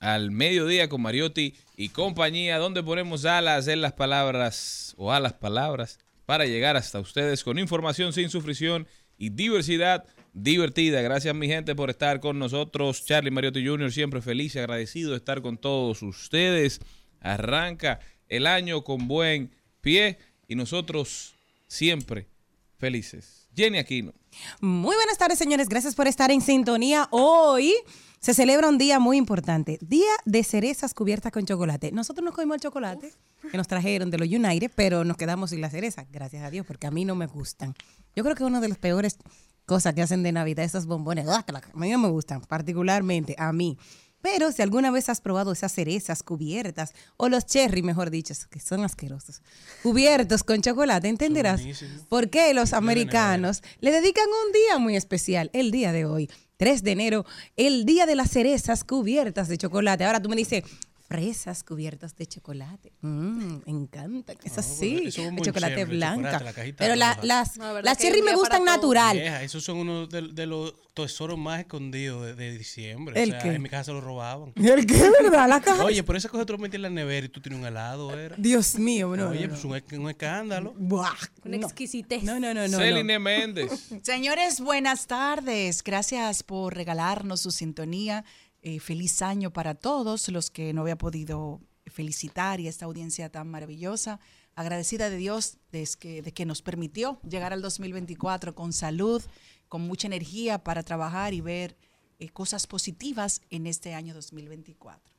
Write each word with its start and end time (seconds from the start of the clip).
al 0.00 0.30
mediodía 0.30 0.88
con 0.88 1.02
Mariotti 1.02 1.54
y 1.76 1.90
compañía, 1.90 2.58
donde 2.58 2.82
ponemos 2.82 3.24
alas 3.24 3.68
en 3.68 3.80
las 3.80 3.92
palabras 3.92 4.94
o 4.96 5.12
a 5.12 5.20
las 5.20 5.32
palabras 5.34 5.98
para 6.26 6.46
llegar 6.46 6.76
hasta 6.76 7.00
ustedes 7.00 7.44
con 7.44 7.58
información 7.58 8.12
sin 8.12 8.30
sufrición 8.30 8.86
y 9.18 9.30
diversidad 9.30 10.04
divertida. 10.32 11.00
Gracias 11.00 11.34
mi 11.34 11.46
gente 11.46 11.74
por 11.74 11.90
estar 11.90 12.20
con 12.20 12.38
nosotros. 12.38 13.04
Charlie 13.04 13.30
Mariotti 13.30 13.66
Jr. 13.66 13.90
siempre 13.90 14.20
feliz 14.20 14.54
y 14.54 14.58
agradecido 14.58 15.12
de 15.12 15.16
estar 15.16 15.40
con 15.40 15.56
todos 15.56 16.02
ustedes. 16.02 16.80
Arranca 17.20 18.00
el 18.28 18.46
año 18.46 18.84
con 18.84 19.08
buen 19.08 19.50
pie 19.80 20.18
y 20.46 20.54
nosotros 20.54 21.34
siempre 21.66 22.28
felices. 22.76 23.48
Jenny 23.56 23.78
Aquino. 23.78 24.12
Muy 24.60 24.94
buenas 24.94 25.16
tardes, 25.16 25.38
señores. 25.38 25.68
Gracias 25.68 25.94
por 25.94 26.06
estar 26.06 26.30
en 26.30 26.42
sintonía. 26.42 27.08
Hoy 27.10 27.72
se 28.26 28.34
celebra 28.34 28.68
un 28.68 28.76
día 28.76 28.98
muy 28.98 29.18
importante, 29.18 29.78
Día 29.80 30.10
de 30.24 30.42
cerezas 30.42 30.94
cubiertas 30.94 31.30
con 31.30 31.46
chocolate. 31.46 31.92
Nosotros 31.92 32.24
nos 32.24 32.34
comimos 32.34 32.56
el 32.56 32.60
chocolate 32.60 33.12
que 33.52 33.56
nos 33.56 33.68
trajeron 33.68 34.10
de 34.10 34.18
los 34.18 34.26
United, 34.26 34.68
pero 34.74 35.04
nos 35.04 35.16
quedamos 35.16 35.50
sin 35.50 35.60
la 35.60 35.70
cereza, 35.70 36.08
gracias 36.10 36.42
a 36.42 36.50
Dios, 36.50 36.66
porque 36.66 36.88
a 36.88 36.90
mí 36.90 37.04
no 37.04 37.14
me 37.14 37.26
gustan. 37.26 37.72
Yo 38.16 38.24
creo 38.24 38.34
que 38.34 38.42
una 38.42 38.60
de 38.60 38.66
las 38.66 38.78
peores 38.78 39.18
cosas 39.64 39.94
que 39.94 40.02
hacen 40.02 40.24
de 40.24 40.32
Navidad 40.32 40.64
esos 40.64 40.86
bombones, 40.86 41.28
¡ah! 41.28 41.44
a 41.46 41.78
mí 41.78 41.88
no 41.88 41.98
me 41.98 42.08
gustan, 42.08 42.40
particularmente 42.40 43.36
a 43.38 43.52
mí. 43.52 43.78
Pero 44.22 44.50
si 44.50 44.60
alguna 44.60 44.90
vez 44.90 45.08
has 45.08 45.20
probado 45.20 45.52
esas 45.52 45.70
cerezas 45.70 46.24
cubiertas, 46.24 46.94
o 47.16 47.28
los 47.28 47.46
cherry, 47.46 47.84
mejor 47.84 48.10
dicho, 48.10 48.34
que 48.50 48.58
son 48.58 48.82
asquerosos, 48.82 49.40
cubiertos 49.84 50.42
con 50.42 50.62
chocolate, 50.62 51.06
entenderás 51.06 51.62
por 52.08 52.28
qué 52.28 52.52
los 52.54 52.72
americanos 52.72 53.62
le 53.78 53.92
dedican 53.92 54.26
un 54.26 54.52
día 54.52 54.78
muy 54.78 54.96
especial, 54.96 55.48
el 55.52 55.70
día 55.70 55.92
de 55.92 56.06
hoy. 56.06 56.28
3 56.56 56.82
de 56.82 56.92
enero, 56.92 57.26
el 57.56 57.84
día 57.84 58.06
de 58.06 58.14
las 58.14 58.30
cerezas 58.30 58.82
cubiertas 58.84 59.48
de 59.48 59.58
chocolate. 59.58 60.04
Ahora 60.04 60.20
tú 60.20 60.28
me 60.28 60.36
dices, 60.36 60.64
fresas 61.08 61.62
cubiertas 61.62 62.16
de 62.16 62.26
chocolate. 62.26 62.92
Mm, 63.00 63.58
me 63.64 63.72
encanta, 63.72 64.34
que 64.34 64.48
es 64.48 64.58
así, 64.58 65.06
de 65.06 65.12
chocolate 65.42 65.84
blanca. 65.84 66.40
Pero 66.76 66.94
la- 66.96 67.18
las, 67.22 67.56
No, 67.56 67.74
la 67.74 67.82
las 67.82 67.98
cherry 67.98 68.22
me 68.22 68.34
gustan 68.34 68.64
natural. 68.64 69.16
Vieja, 69.18 69.42
esos 69.42 69.62
son 69.64 69.78
uno 69.78 70.06
de, 70.06 70.22
de 70.32 70.46
los 70.46 70.74
tesoros 70.94 71.38
más 71.38 71.60
escondidos 71.60 72.24
de, 72.24 72.34
de 72.34 72.56
diciembre. 72.56 73.22
¿El 73.22 73.28
o 73.30 73.32
sea, 73.32 73.42
qué? 73.42 73.54
en 73.54 73.62
mi 73.62 73.68
casa 73.68 73.84
se 73.84 73.92
lo 73.92 74.00
robaban. 74.00 74.52
¿El 74.56 74.86
qué, 74.86 75.10
verdad? 75.22 75.48
La 75.48 75.60
caja. 75.60 75.84
Oye, 75.84 76.02
por 76.02 76.16
esa 76.16 76.28
cosa 76.28 76.44
tú 76.46 76.54
lo 76.54 76.58
metías 76.58 76.76
en 76.76 76.82
la 76.82 76.90
nevera 76.90 77.26
y 77.26 77.28
tú 77.28 77.40
tienes 77.40 77.60
un 77.60 77.66
helado, 77.66 78.18
era. 78.18 78.34
Dios 78.38 78.76
mío, 78.78 79.14
no. 79.16 79.28
Oye, 79.28 79.46
no, 79.46 79.54
pues 79.54 79.64
no. 79.64 79.70
un, 79.98 80.00
un 80.04 80.10
escándalo. 80.10 80.74
Buah, 80.76 81.12
Una 81.44 81.58
no. 81.58 81.66
exquisitez. 81.66 82.22
No, 82.24 82.40
no, 82.40 82.52
no, 82.54 82.62
no. 82.62 82.68
no. 82.68 82.78
Celine 82.78 83.18
Méndez. 83.18 83.90
Señores, 84.02 84.60
buenas 84.60 85.06
tardes. 85.06 85.82
Gracias 85.84 86.42
por 86.42 86.74
regalarnos 86.74 87.40
su 87.42 87.50
sintonía. 87.50 88.24
Eh, 88.68 88.80
feliz 88.80 89.22
año 89.22 89.52
para 89.52 89.76
todos 89.76 90.28
los 90.28 90.50
que 90.50 90.72
no 90.72 90.80
había 90.80 90.98
podido 90.98 91.60
felicitar 91.86 92.58
y 92.58 92.66
esta 92.66 92.86
audiencia 92.86 93.30
tan 93.30 93.46
maravillosa. 93.46 94.18
Agradecida 94.56 95.08
de 95.08 95.18
Dios 95.18 95.58
de 95.70 95.88
que, 95.96 96.20
de 96.20 96.32
que 96.32 96.44
nos 96.46 96.62
permitió 96.62 97.20
llegar 97.22 97.52
al 97.52 97.62
2024 97.62 98.56
con 98.56 98.72
salud, 98.72 99.22
con 99.68 99.82
mucha 99.82 100.08
energía 100.08 100.64
para 100.64 100.82
trabajar 100.82 101.32
y 101.32 101.40
ver 101.40 101.76
eh, 102.18 102.28
cosas 102.30 102.66
positivas 102.66 103.40
en 103.50 103.68
este 103.68 103.94
año 103.94 104.14
2024. 104.14 105.15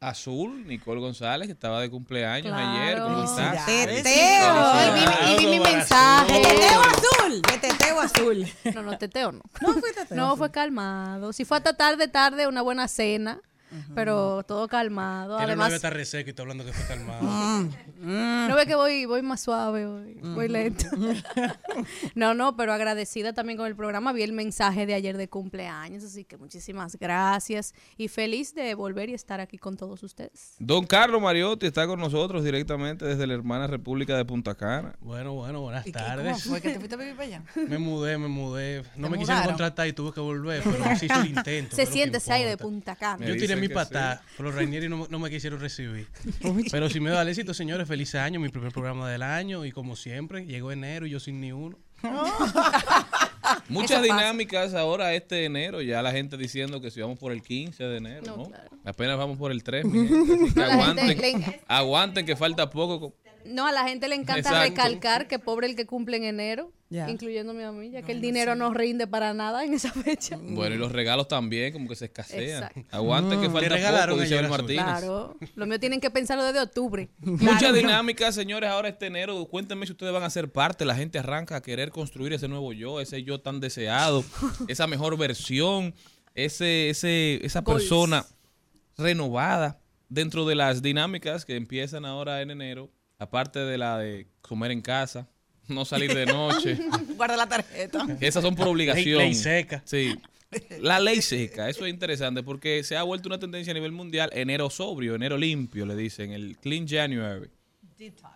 Azul, 0.00 0.64
Nicole 0.66 1.00
González, 1.00 1.48
que 1.48 1.52
estaba 1.52 1.80
de 1.80 1.90
cumpleaños 1.90 2.52
Claro. 2.52 2.70
ayer. 2.82 2.98
¿Cómo 3.00 3.24
estás? 3.24 3.66
Teteo. 3.66 5.30
Y 5.32 5.36
vi 5.38 5.46
mi 5.48 5.58
mensaje. 5.60 6.40
Teteo 6.40 6.80
azul. 6.82 7.42
Teteo 7.60 8.00
azul. 8.00 8.46
No, 8.74 8.82
no, 8.82 8.96
teteo 8.98 9.32
no. 9.32 9.40
No 9.60 9.72
fue 9.74 9.92
teteo 9.92 10.16
No, 10.16 10.36
fue 10.36 10.50
calmado. 10.52 11.32
Si 11.32 11.44
fue 11.44 11.56
hasta 11.56 11.76
tarde, 11.76 12.06
tarde, 12.06 12.46
una 12.46 12.62
buena 12.62 12.86
cena. 12.86 13.40
Pero 13.94 14.42
todo 14.44 14.68
calmado. 14.68 15.36
Tiene 15.36 15.52
Además, 15.52 15.72
estar 15.72 15.92
reseco 15.94 16.28
y 16.28 16.30
está 16.30 16.42
hablando 16.42 16.64
que 16.64 16.72
fue 16.72 16.86
calmado. 16.86 17.68
no 18.00 18.54
ve 18.56 18.66
que 18.66 18.74
voy, 18.74 19.04
voy 19.04 19.22
más 19.22 19.40
suave 19.40 19.86
hoy. 19.86 20.18
Voy 20.22 20.48
lento. 20.48 20.86
no, 22.14 22.34
no, 22.34 22.56
pero 22.56 22.72
agradecida 22.72 23.32
también 23.32 23.56
con 23.56 23.66
el 23.66 23.76
programa. 23.76 24.12
Vi 24.12 24.22
el 24.22 24.32
mensaje 24.32 24.86
de 24.86 24.94
ayer 24.94 25.16
de 25.16 25.28
cumpleaños. 25.28 26.04
Así 26.04 26.24
que 26.24 26.36
muchísimas 26.36 26.96
gracias. 26.98 27.74
Y 27.96 28.08
feliz 28.08 28.54
de 28.54 28.74
volver 28.74 29.08
y 29.10 29.14
estar 29.14 29.40
aquí 29.40 29.58
con 29.58 29.76
todos 29.76 30.02
ustedes. 30.02 30.54
Don 30.58 30.86
Carlos 30.86 31.20
Mariotti 31.20 31.66
está 31.66 31.86
con 31.86 31.98
nosotros 32.00 32.44
directamente 32.44 33.04
desde 33.04 33.26
la 33.26 33.34
hermana 33.34 33.66
República 33.66 34.16
de 34.16 34.24
Punta 34.24 34.54
Cana. 34.54 34.94
Bueno, 35.00 35.34
bueno, 35.34 35.60
buenas 35.60 35.86
¿Y 35.86 35.92
qué- 35.92 35.98
¿Cómo 35.98 36.06
tardes. 36.06 36.44
fue 36.44 36.60
que 36.60 36.70
te 36.70 36.76
fuiste 36.78 36.94
a 36.94 36.98
vivir 36.98 37.14
para 37.14 37.26
allá? 37.26 37.42
Me 37.68 37.78
mudé, 37.78 38.18
me 38.18 38.28
mudé. 38.28 38.82
No 38.96 39.08
¿Te 39.08 39.12
me 39.12 39.18
quisieron 39.18 39.44
contratar 39.44 39.86
y 39.88 39.92
tuve 39.92 40.12
que 40.12 40.20
volver, 40.20 40.62
pero 40.62 40.96
sí 40.96 41.06
hizo 41.06 41.20
el 41.20 41.26
intento. 41.28 41.76
Se 41.76 41.86
siente 41.86 42.18
ese 42.18 42.32
aire 42.32 42.50
de. 42.50 42.58
Punta 42.58 42.96
Cana. 42.96 43.24
Yo 43.24 43.36
tiré 43.36 43.54
mi 43.58 43.68
patá, 43.68 44.22
pero 44.36 44.48
los 44.48 44.54
Rainieri 44.54 44.88
no, 44.88 45.06
no 45.08 45.18
me 45.18 45.30
quisieron 45.30 45.60
recibir. 45.60 46.08
pero 46.70 46.88
si 46.88 47.00
me 47.00 47.10
da 47.10 47.22
el 47.22 47.28
éxito, 47.28 47.54
señores, 47.54 47.88
feliz 47.88 48.14
año, 48.14 48.40
mi 48.40 48.48
primer 48.48 48.72
programa 48.72 49.10
del 49.10 49.22
año. 49.22 49.64
Y 49.64 49.72
como 49.72 49.96
siempre, 49.96 50.46
llegó 50.46 50.72
enero 50.72 51.06
y 51.06 51.10
yo 51.10 51.20
sin 51.20 51.40
ni 51.40 51.52
uno. 51.52 51.78
Muchas 53.68 54.02
dinámicas 54.02 54.74
ahora 54.74 55.14
este 55.14 55.44
enero, 55.44 55.80
ya 55.82 56.02
la 56.02 56.12
gente 56.12 56.36
diciendo 56.36 56.80
que 56.80 56.90
si 56.90 57.00
vamos 57.00 57.18
por 57.18 57.32
el 57.32 57.42
15 57.42 57.84
de 57.84 57.96
enero, 57.96 58.22
¿no? 58.26 58.36
No, 58.36 58.44
claro. 58.48 58.68
Apenas 58.84 59.16
vamos 59.16 59.38
por 59.38 59.52
el 59.52 59.62
3, 59.62 59.84
mi 59.84 60.06
gente, 60.08 60.22
así 60.42 60.54
que 60.54 60.60
No, 60.60 60.66
la 60.66 60.84
gente 60.84 61.16
aguanten, 61.16 61.60
aguanten 61.66 62.26
que 62.26 62.36
falta 62.36 62.70
poco. 62.70 63.14
No, 63.48 63.66
a 63.66 63.72
la 63.72 63.88
gente 63.88 64.08
le 64.08 64.14
encanta 64.14 64.40
Exacto. 64.40 64.60
recalcar 64.68 65.26
que 65.28 65.38
pobre 65.38 65.66
el 65.66 65.74
que 65.76 65.86
cumple 65.86 66.16
en 66.18 66.24
enero, 66.24 66.72
Ya. 66.90 67.08
incluyéndome 67.10 67.64
a 67.64 67.72
mí, 67.72 67.90
ya 67.90 68.02
que 68.02 68.12
el 68.12 68.20
dinero 68.20 68.54
no 68.54 68.72
rinde 68.72 69.06
para 69.06 69.34
nada 69.34 69.64
en 69.64 69.74
esa 69.74 69.90
fecha. 69.92 70.38
Bueno, 70.40 70.74
y 70.74 70.78
los 70.78 70.92
regalos 70.92 71.28
también, 71.28 71.72
como 71.72 71.88
que 71.88 71.96
se 71.96 72.06
escasean. 72.06 72.64
Exacto. 72.64 72.82
Aguanten 72.90 73.40
que 73.40 73.50
falta 73.50 73.68
regalaron 73.68 74.16
poco, 74.16 74.22
dice? 74.28 74.42
Martínez. 74.48 74.84
Claro, 74.84 75.36
lo 75.54 75.66
mío 75.66 75.80
tienen 75.80 76.00
que 76.00 76.10
pensarlo 76.10 76.44
desde 76.44 76.60
octubre. 76.60 77.08
Muchas 77.20 77.74
dinámicas, 77.74 78.34
señores, 78.34 78.70
ahora 78.70 78.88
este 78.88 79.06
enero. 79.06 79.44
Cuéntenme 79.46 79.86
si 79.86 79.92
ustedes 79.92 80.12
van 80.12 80.22
a 80.22 80.30
ser 80.30 80.50
parte. 80.52 80.84
La 80.84 80.94
gente 80.94 81.18
arranca 81.18 81.56
a 81.56 81.62
querer 81.62 81.90
construir 81.90 82.32
ese 82.32 82.48
nuevo 82.48 82.72
yo, 82.72 83.00
ese 83.00 83.22
yo 83.22 83.40
tan 83.40 83.60
deseado, 83.60 84.24
esa 84.68 84.86
mejor 84.86 85.16
versión, 85.18 85.94
ese, 86.34 86.90
ese, 86.90 87.44
esa 87.44 87.60
Goals. 87.62 87.82
persona 87.82 88.24
renovada 88.96 89.80
dentro 90.08 90.46
de 90.46 90.54
las 90.54 90.82
dinámicas 90.82 91.44
que 91.44 91.56
empiezan 91.56 92.04
ahora 92.04 92.40
en 92.42 92.50
enero, 92.50 92.90
aparte 93.18 93.58
de 93.58 93.78
la 93.78 93.98
de 93.98 94.26
comer 94.40 94.70
en 94.70 94.80
casa, 94.80 95.28
no 95.66 95.84
salir 95.84 96.14
de 96.14 96.26
noche. 96.26 96.78
Guarda 97.16 97.36
la 97.36 97.48
tarjeta. 97.48 98.06
esas 98.20 98.42
son 98.42 98.54
por 98.54 98.66
Ley, 98.66 98.72
obligación. 98.72 99.18
ley 99.18 99.34
seca. 99.34 99.82
Sí. 99.84 100.16
La 100.80 100.98
ley 100.98 101.20
seca, 101.20 101.68
eso 101.68 101.84
es 101.84 101.90
interesante 101.92 102.42
porque 102.42 102.82
se 102.82 102.96
ha 102.96 103.02
vuelto 103.02 103.28
una 103.28 103.38
tendencia 103.38 103.70
a 103.72 103.74
nivel 103.74 103.92
mundial. 103.92 104.30
Enero 104.32 104.70
sobrio, 104.70 105.14
enero 105.14 105.36
limpio, 105.36 105.84
le 105.84 105.94
dicen, 105.94 106.32
el 106.32 106.56
Clean 106.58 106.88
January. 106.88 107.50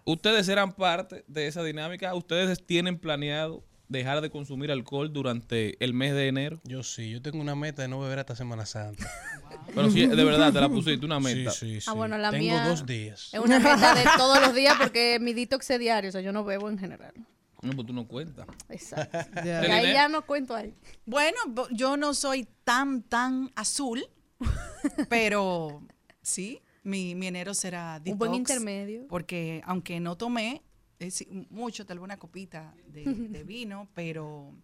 Ustedes 0.04 0.44
serán 0.44 0.72
parte 0.72 1.24
de 1.26 1.46
esa 1.46 1.62
dinámica. 1.62 2.14
Ustedes 2.14 2.66
tienen 2.66 2.98
planeado 2.98 3.64
dejar 3.92 4.20
de 4.20 4.30
consumir 4.30 4.72
alcohol 4.72 5.12
durante 5.12 5.76
el 5.84 5.94
mes 5.94 6.12
de 6.14 6.28
enero. 6.28 6.60
Yo 6.64 6.82
sí, 6.82 7.10
yo 7.10 7.22
tengo 7.22 7.40
una 7.40 7.54
meta 7.54 7.82
de 7.82 7.88
no 7.88 8.00
beber 8.00 8.18
hasta 8.18 8.34
Semana 8.34 8.66
Santa. 8.66 9.06
Pero 9.74 9.90
si 9.90 10.06
de 10.06 10.24
verdad 10.24 10.52
te 10.52 10.60
la 10.60 10.68
pusiste 10.68 11.04
una 11.06 11.18
Sí, 11.18 11.24
meta. 11.24 11.50
sí, 11.52 11.80
sí. 11.80 11.86
Ah, 11.88 11.92
bueno, 11.92 12.18
la 12.18 12.30
tengo 12.30 12.42
mía 12.44 12.66
dos 12.66 12.84
días. 12.86 13.28
Es 13.32 13.38
una 13.40 13.58
meta 13.58 13.94
de 13.94 14.02
todos 14.16 14.40
los 14.40 14.54
días 14.54 14.74
porque 14.80 15.18
mi 15.20 15.32
detox 15.34 15.70
es 15.70 15.78
diario, 15.78 16.08
o 16.08 16.12
sea, 16.12 16.20
yo 16.20 16.32
no 16.32 16.42
bebo 16.44 16.68
en 16.68 16.78
general. 16.78 17.12
No, 17.62 17.72
pues 17.74 17.86
tú 17.86 17.92
no 17.92 18.08
cuentas. 18.08 18.46
Exacto. 18.68 19.18
Ya. 19.44 19.66
Y 19.66 19.70
ahí 19.70 19.92
ya 19.92 20.08
no 20.08 20.26
cuento 20.26 20.54
ahí. 20.56 20.74
Bueno, 21.06 21.36
yo 21.70 21.96
no 21.96 22.12
soy 22.14 22.48
tan, 22.64 23.02
tan 23.02 23.52
azul, 23.54 24.04
pero 25.08 25.82
sí, 26.22 26.60
mi, 26.82 27.14
mi 27.14 27.26
enero 27.28 27.54
será 27.54 28.00
Un 28.04 28.18
buen 28.18 28.32
detox, 28.32 28.50
intermedio. 28.50 29.06
Porque 29.08 29.62
aunque 29.64 30.00
no 30.00 30.16
tomé 30.16 30.62
es 31.02 31.26
mucho, 31.50 31.86
tal 31.86 31.98
vez 31.98 32.04
una 32.04 32.18
copita 32.18 32.74
de, 32.88 33.04
de 33.04 33.44
vino, 33.44 33.88
pero 33.94 34.54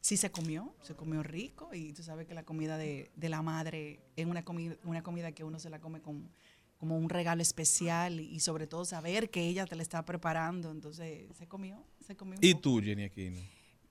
sí 0.00 0.16
se 0.16 0.30
comió, 0.30 0.74
se 0.82 0.94
comió 0.94 1.22
rico 1.22 1.70
y 1.74 1.92
tú 1.92 2.02
sabes 2.02 2.26
que 2.26 2.34
la 2.34 2.44
comida 2.44 2.76
de, 2.78 3.10
de 3.16 3.28
la 3.28 3.42
madre 3.42 4.00
es 4.16 4.26
una 4.26 4.44
comida, 4.44 4.76
una 4.84 5.02
comida 5.02 5.32
que 5.32 5.44
uno 5.44 5.58
se 5.58 5.70
la 5.70 5.80
come 5.80 6.00
con 6.00 6.28
como 6.78 6.96
un 6.96 7.08
regalo 7.08 7.42
especial 7.42 8.20
y 8.20 8.38
sobre 8.40 8.66
todo 8.66 8.84
saber 8.84 9.30
que 9.30 9.46
ella 9.46 9.66
te 9.66 9.74
la 9.74 9.82
está 9.82 10.04
preparando, 10.04 10.70
entonces 10.70 11.26
se 11.36 11.46
comió, 11.46 11.84
se 12.06 12.16
comió. 12.16 12.38
¿Y 12.40 12.54
poco. 12.54 12.62
tú, 12.62 12.80
Jenny 12.82 13.04
Aquino? 13.04 13.40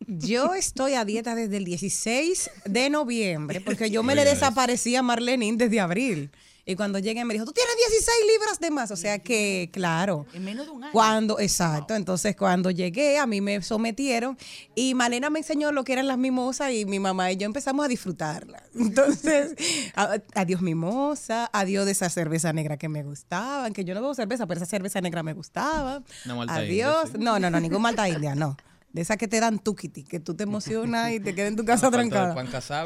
Yo 0.07 0.53
estoy 0.53 0.93
a 0.93 1.03
dieta 1.03 1.35
desde 1.35 1.57
el 1.57 1.65
16 1.65 2.49
de 2.65 2.89
noviembre, 2.89 3.59
porque 3.61 3.89
yo 3.89 4.03
me 4.03 4.15
le 4.15 4.23
desaparecí 4.23 4.95
a 4.95 5.01
Marlenín 5.01 5.57
desde 5.57 5.79
abril. 5.79 6.31
Y 6.69 6.75
cuando 6.75 6.99
llegué 6.99 7.23
me 7.23 7.33
dijo, 7.33 7.45
tú 7.45 7.53
tienes 7.53 7.73
16 7.77 8.17
libras 8.29 8.59
de 8.59 8.71
más. 8.71 8.91
O 8.91 8.97
sea 8.97 9.19
que, 9.19 9.69
claro. 9.71 10.25
En 10.33 10.43
menos 10.43 10.65
de 10.65 10.71
un 10.73 10.83
año. 10.83 10.91
Cuando, 10.91 11.39
exacto, 11.39 11.95
entonces 11.95 12.35
cuando 12.35 12.71
llegué 12.71 13.17
a 13.17 13.25
mí 13.25 13.39
me 13.39 13.61
sometieron 13.61 14.37
y 14.75 14.93
Malena 14.93 15.29
me 15.29 15.39
enseñó 15.39 15.71
lo 15.71 15.85
que 15.85 15.93
eran 15.93 16.07
las 16.07 16.17
mimosas 16.17 16.73
y 16.73 16.85
mi 16.85 16.99
mamá 16.99 17.31
y 17.31 17.37
yo 17.37 17.45
empezamos 17.45 17.85
a 17.85 17.87
disfrutarla. 17.87 18.61
Entonces, 18.75 19.55
adiós 20.35 20.61
mimosa, 20.61 21.49
adiós 21.53 21.85
de 21.85 21.93
esa 21.93 22.09
cerveza 22.09 22.51
negra 22.51 22.75
que 22.75 22.89
me 22.89 23.01
gustaban, 23.01 23.71
que 23.71 23.85
yo 23.85 23.95
no 23.95 24.01
bebo 24.01 24.13
cerveza, 24.13 24.45
pero 24.45 24.57
esa 24.57 24.65
cerveza 24.65 24.99
negra 24.99 25.23
me 25.23 25.31
gustaba. 25.31 26.03
Una 26.25 26.35
malta 26.35 26.55
adiós, 26.55 27.05
india, 27.05 27.17
sí. 27.17 27.23
no, 27.23 27.39
no, 27.39 27.49
no, 27.49 27.61
ningún 27.61 27.81
malta 27.81 28.09
india, 28.09 28.35
no. 28.35 28.57
De 28.97 29.01
esa 29.01 29.15
que 29.15 29.27
te 29.27 29.39
dan 29.39 29.59
tukiti, 29.59 30.03
que 30.03 30.19
tú 30.19 30.33
te 30.33 30.41
emocionas 30.41 31.11
y 31.11 31.19
te 31.19 31.35
quedas 31.35 31.49
en 31.49 31.55
tu 31.55 31.63
casa 31.65 31.91
trancada. 31.91 32.33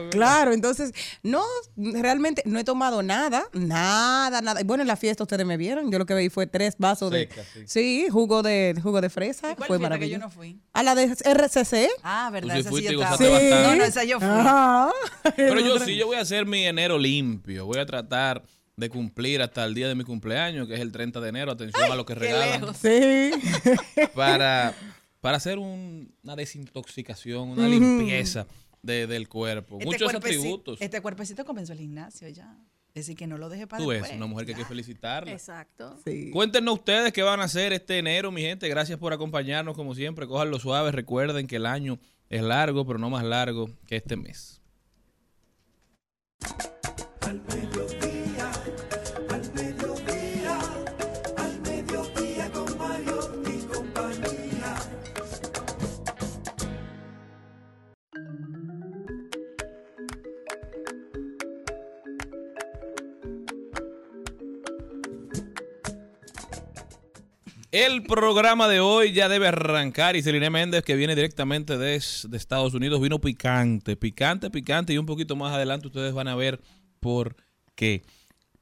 Claro, 0.09 0.51
entonces, 0.51 0.91
no, 1.23 1.41
realmente 1.77 2.43
no 2.45 2.59
he 2.59 2.65
tomado 2.65 3.01
nada, 3.01 3.45
nada, 3.53 4.41
nada. 4.41 4.59
Bueno, 4.65 4.81
en 4.81 4.89
la 4.89 4.97
fiesta 4.97 5.23
ustedes 5.23 5.45
me 5.45 5.55
vieron, 5.55 5.89
yo 5.89 5.97
lo 5.97 6.05
que 6.05 6.13
veí 6.13 6.27
fue 6.27 6.47
tres 6.47 6.75
vasos 6.77 7.13
Seca, 7.13 7.35
de... 7.41 7.47
sí. 7.53 7.63
Sí, 7.65 8.07
jugo 8.11 8.43
de 8.43 8.77
jugo 8.83 8.99
de 8.99 9.09
fresa, 9.09 9.53
¿Y 9.53 9.55
cuál 9.55 9.67
fue 9.69 9.77
fiesta 9.77 9.99
que 9.99 10.09
yo 10.09 10.19
maravilloso. 10.19 10.25
no 10.25 10.29
fui? 10.29 10.59
A 10.73 10.83
la 10.83 10.95
de 10.95 11.05
RCC. 11.05 11.87
Ah, 12.03 12.29
verdad, 12.29 12.55
sí 12.55 12.59
esa 12.59 12.69
sí 12.69 12.75
fuiste 12.75 12.93
yo 12.93 12.99
Sí. 13.17 13.49
No, 13.63 13.75
no, 13.77 13.83
esa 13.85 14.03
yo 14.03 14.19
fui. 14.19 14.27
Ajá. 14.27 14.91
Pero 15.37 15.61
yo 15.61 15.79
sí, 15.79 15.95
yo 15.95 16.07
voy 16.07 16.17
a 16.17 16.21
hacer 16.23 16.45
mi 16.45 16.65
enero 16.65 16.99
limpio. 16.99 17.65
Voy 17.65 17.79
a 17.79 17.85
tratar 17.85 18.43
de 18.75 18.89
cumplir 18.89 19.41
hasta 19.41 19.63
el 19.63 19.73
día 19.75 19.87
de 19.87 19.95
mi 19.95 20.03
cumpleaños, 20.03 20.67
que 20.67 20.73
es 20.73 20.81
el 20.81 20.91
30 20.91 21.21
de 21.21 21.29
enero. 21.29 21.53
Atención 21.53 21.89
a 21.89 21.95
lo 21.95 22.05
que 22.05 22.15
regalan. 22.15 22.59
lejos. 22.61 22.75
Sí. 22.75 23.31
Para, 24.15 24.73
para 25.21 25.37
hacer 25.37 25.57
un- 25.59 26.13
una 26.23 26.35
desintoxicación, 26.35 27.49
una 27.49 27.67
limpieza 27.67 28.45
de- 28.81 29.07
del 29.07 29.29
cuerpo. 29.29 29.79
Muchos 29.79 30.11
cuerpeci- 30.11 30.17
atributos. 30.17 30.81
Este 30.81 30.99
cuerpecito 31.01 31.45
comenzó 31.45 31.73
el 31.73 31.79
gimnasio 31.79 32.27
ya. 32.29 32.57
Decir 32.93 33.15
que 33.15 33.25
no 33.25 33.37
lo 33.37 33.47
deje 33.47 33.67
para 33.67 33.81
Tú 33.81 33.87
ves, 33.89 34.11
una 34.13 34.25
mujer 34.25 34.45
que 34.45 34.51
hay 34.51 34.57
que 34.57 34.65
felicitarla. 34.65 35.31
Exacto. 35.31 35.95
sí. 36.03 36.29
Cuéntenos 36.31 36.73
ustedes 36.73 37.13
qué 37.13 37.21
van 37.23 37.39
a 37.39 37.45
hacer 37.45 37.71
este 37.71 37.97
enero, 37.99 38.31
mi 38.33 38.41
gente. 38.41 38.67
Gracias 38.67 38.99
por 38.99 39.13
acompañarnos 39.13 39.77
como 39.77 39.95
siempre. 39.95 40.27
Cójanlo 40.27 40.59
suave. 40.59 40.91
Recuerden 40.91 41.47
que 41.47 41.55
el 41.55 41.65
año 41.67 41.99
es 42.29 42.41
largo, 42.41 42.85
pero 42.85 42.99
no 42.99 43.09
más 43.09 43.23
largo 43.23 43.69
que 43.87 43.95
este 43.95 44.17
mes. 44.17 44.59
Al 47.21 47.41
mediodía, 47.43 48.00
El 67.71 68.03
programa 68.03 68.67
de 68.67 68.81
hoy 68.81 69.13
ya 69.13 69.29
debe 69.29 69.47
arrancar 69.47 70.17
y 70.17 70.21
Celine 70.21 70.49
Méndez, 70.49 70.83
que 70.83 70.97
viene 70.97 71.15
directamente 71.15 71.77
de, 71.77 72.03
de 72.27 72.37
Estados 72.37 72.73
Unidos, 72.73 72.99
vino 72.99 73.21
picante, 73.21 73.95
picante, 73.95 74.49
picante 74.49 74.91
y 74.91 74.97
un 74.97 75.05
poquito 75.05 75.37
más 75.37 75.53
adelante 75.53 75.87
ustedes 75.87 76.13
van 76.13 76.27
a 76.27 76.35
ver 76.35 76.59
por 76.99 77.37
qué. 77.73 78.03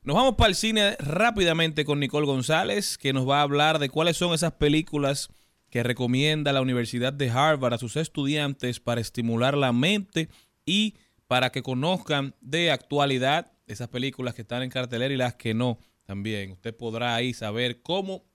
Nos 0.04 0.16
vamos 0.16 0.36
para 0.36 0.50
el 0.50 0.56
cine 0.56 0.96
rápidamente 1.00 1.86
con 1.86 2.00
Nicole 2.00 2.28
González, 2.28 3.00
que 3.00 3.12
nos 3.12 3.28
va 3.28 3.40
a 3.40 3.42
hablar 3.42 3.80
de 3.80 3.90
cuáles 3.90 4.16
son 4.16 4.32
esas 4.36 4.54
películas 4.54 5.30
que 5.72 5.82
recomienda 5.82 6.54
la 6.54 6.62
Universidad 6.62 7.12
de 7.12 7.32
Harvard 7.32 7.74
a 7.74 7.80
sus 7.80 7.96
estudiantes 7.96 8.80
para 8.80 9.02
estimular 9.02 9.58
la 9.58 9.74
mente 9.74 10.30
y 10.68 10.94
para 11.26 11.52
que 11.52 11.64
conozcan 11.64 12.36
de 12.42 12.70
actualidad 12.70 13.54
esas 13.66 13.88
películas 13.88 14.36
que 14.36 14.44
están 14.44 14.62
en 14.62 14.70
cartelera 14.70 15.12
y 15.12 15.18
las 15.18 15.34
que 15.34 15.56
no 15.56 15.80
también. 16.04 16.52
Usted 16.52 16.78
podrá 16.78 17.16
ahí 17.16 17.34
saber 17.34 17.82
cómo 17.82 18.29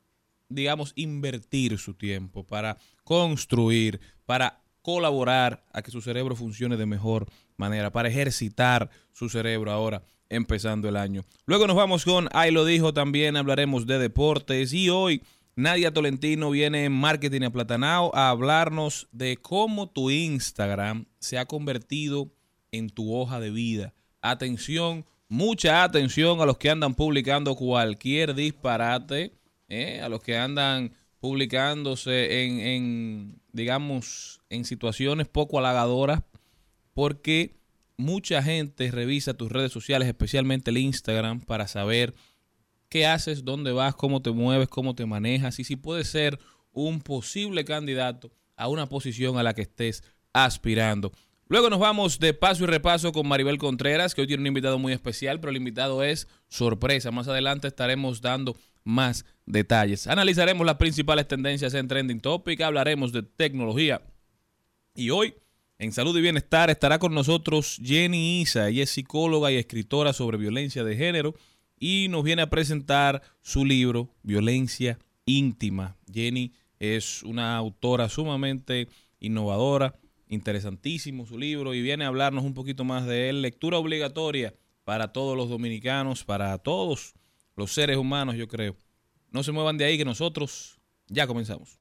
digamos, 0.55 0.93
invertir 0.97 1.79
su 1.79 1.95
tiempo 1.95 2.45
para 2.45 2.77
construir, 3.05 4.01
para 4.27 4.61
colaborar 4.83 5.65
a 5.73 5.83
que 5.83 5.91
su 5.91 6.01
cerebro 6.01 6.37
funcione 6.37 6.77
de 6.77 6.87
mejor 6.87 7.27
manera, 7.57 7.91
para 7.91 8.09
ejercitar 8.09 8.91
su 9.13 9.29
cerebro 9.29 9.73
ahora 9.73 10.03
empezando 10.29 10.89
el 10.89 10.97
año. 10.97 11.25
Luego 11.47 11.67
nos 11.67 11.77
vamos 11.77 12.05
con, 12.05 12.29
ahí 12.33 12.51
lo 12.51 12.65
dijo 12.65 12.93
también, 12.93 13.37
hablaremos 13.37 13.87
de 13.87 13.99
deportes 13.99 14.73
y 14.73 14.91
hoy 14.91 15.23
Nadia 15.57 15.93
Tolentino 15.93 16.51
viene 16.51 16.85
en 16.85 16.93
Marketing 16.93 17.43
Aplatanao 17.43 18.15
a 18.15 18.31
hablarnos 18.31 19.09
de 19.13 19.37
cómo 19.37 19.89
tu 19.89 20.11
Instagram 20.11 21.07
se 21.19 21.39
ha 21.39 21.47
convertido 21.47 22.33
en 22.73 22.91
tu 22.91 23.15
hoja 23.15 23.39
de 23.39 23.51
vida. 23.51 23.95
Atención, 24.21 25.07
mucha 25.29 25.85
atención 25.85 26.41
a 26.41 26.47
los 26.47 26.59
que 26.59 26.71
andan 26.71 26.95
publicando 26.95 27.55
cualquier 27.55 28.35
disparate 28.35 29.33
¿eh? 29.69 30.01
a 30.01 30.09
los 30.09 30.23
que 30.23 30.37
andan 30.37 30.95
publicándose 31.21 32.45
en, 32.45 32.61
en, 32.61 33.41
digamos, 33.53 34.41
en 34.51 34.65
situaciones 34.65 35.29
poco 35.29 35.59
halagadoras, 35.59 36.23
porque 36.93 37.57
mucha 37.97 38.43
gente 38.43 38.91
revisa 38.91 39.35
tus 39.35 39.51
redes 39.51 39.73
sociales, 39.73 40.09
especialmente 40.09 40.71
el 40.71 40.79
Instagram, 40.79 41.41
para 41.41 41.67
saber 41.67 42.15
qué 42.89 43.07
haces, 43.07 43.45
dónde 43.45 43.73
vas, 43.73 43.95
cómo 43.95 44.23
te 44.23 44.31
mueves, 44.31 44.69
cómo 44.69 44.95
te 44.95 45.07
manejas 45.07 45.59
y 45.59 45.65
si 45.65 45.77
puedes 45.77 46.09
ser 46.09 46.39
un 46.73 47.01
posible 47.01 47.65
candidato 47.65 48.31
a 48.57 48.69
una 48.69 48.89
posición 48.89 49.39
a 49.39 49.43
la 49.43 49.55
que 49.55 49.63
estés 49.63 50.05
aspirando. 50.33 51.13
Luego 51.49 51.71
nos 51.71 51.79
vamos 51.79 52.19
de 52.19 52.35
paso 52.35 52.65
y 52.65 52.67
repaso 52.67 53.13
con 53.13 53.29
Maribel 53.29 53.59
Contreras, 53.59 54.15
que 54.15 54.23
hoy 54.23 54.27
tiene 54.27 54.43
un 54.43 54.47
invitado 54.49 54.79
muy 54.79 54.93
especial, 54.93 55.41
pero 55.41 55.51
el 55.51 55.57
invitado 55.57 56.03
es 56.03 56.27
sorpresa. 56.49 57.11
Más 57.11 57.29
adelante 57.29 57.69
estaremos 57.69 58.21
dando 58.21 58.57
más 58.85 59.25
detalles. 59.47 60.07
Analizaremos 60.07 60.65
las 60.65 60.77
principales 60.77 61.27
tendencias 61.27 61.75
en 61.75 61.89
Trending 61.89 62.21
Topic, 62.21 62.61
hablaremos 62.61 63.13
de 63.13 63.23
tecnología. 63.23 64.03
Y 64.95 65.11
hoy, 65.11 65.35
en 65.79 65.93
Salud 65.93 66.17
y 66.17 66.21
Bienestar, 66.21 66.71
estará 66.71 66.99
con 66.99 67.15
nosotros 67.15 67.81
Jenny 67.83 68.43
Isa. 68.43 68.69
Ella 68.69 68.85
es 68.85 68.91
psicóloga 68.91 69.51
y 69.51 69.57
escritora 69.57 70.13
sobre 70.13 70.39
violencia 70.39 70.85
de 70.85 70.97
género 70.97 71.35
y 71.79 72.07
nos 72.09 72.23
viene 72.23 72.43
a 72.43 72.51
presentar 72.51 73.23
su 73.43 73.65
libro, 73.65 74.15
Violencia 74.23 74.99
Íntima. 75.27 75.97
Jenny 76.13 76.53
es 76.79 77.23
una 77.23 77.57
autora 77.57 78.09
sumamente 78.09 78.89
innovadora, 79.19 79.95
interesantísimo 80.29 81.27
su 81.27 81.39
libro 81.39 81.75
y 81.75 81.83
viene 81.83 82.05
a 82.05 82.09
hablarnos 82.09 82.45
un 82.45 82.55
poquito 82.55 82.85
más 82.85 83.07
de 83.07 83.31
él. 83.31 83.43
Lectura 83.43 83.79
obligatoria 83.79 84.55
para 84.85 85.13
todos 85.13 85.37
los 85.37 85.49
dominicanos, 85.49 86.25
para 86.25 86.57
todos 86.59 87.15
los 87.57 87.73
seres 87.73 87.97
humanos, 87.97 88.37
yo 88.37 88.49
creo. 88.49 88.77
No 89.31 89.43
se 89.43 89.53
muevan 89.53 89.79
de 89.79 89.85
ahí 89.85 89.99
que 89.99 90.05
nosotros 90.05 90.81
ya 91.09 91.27
comenzamos. 91.27 91.79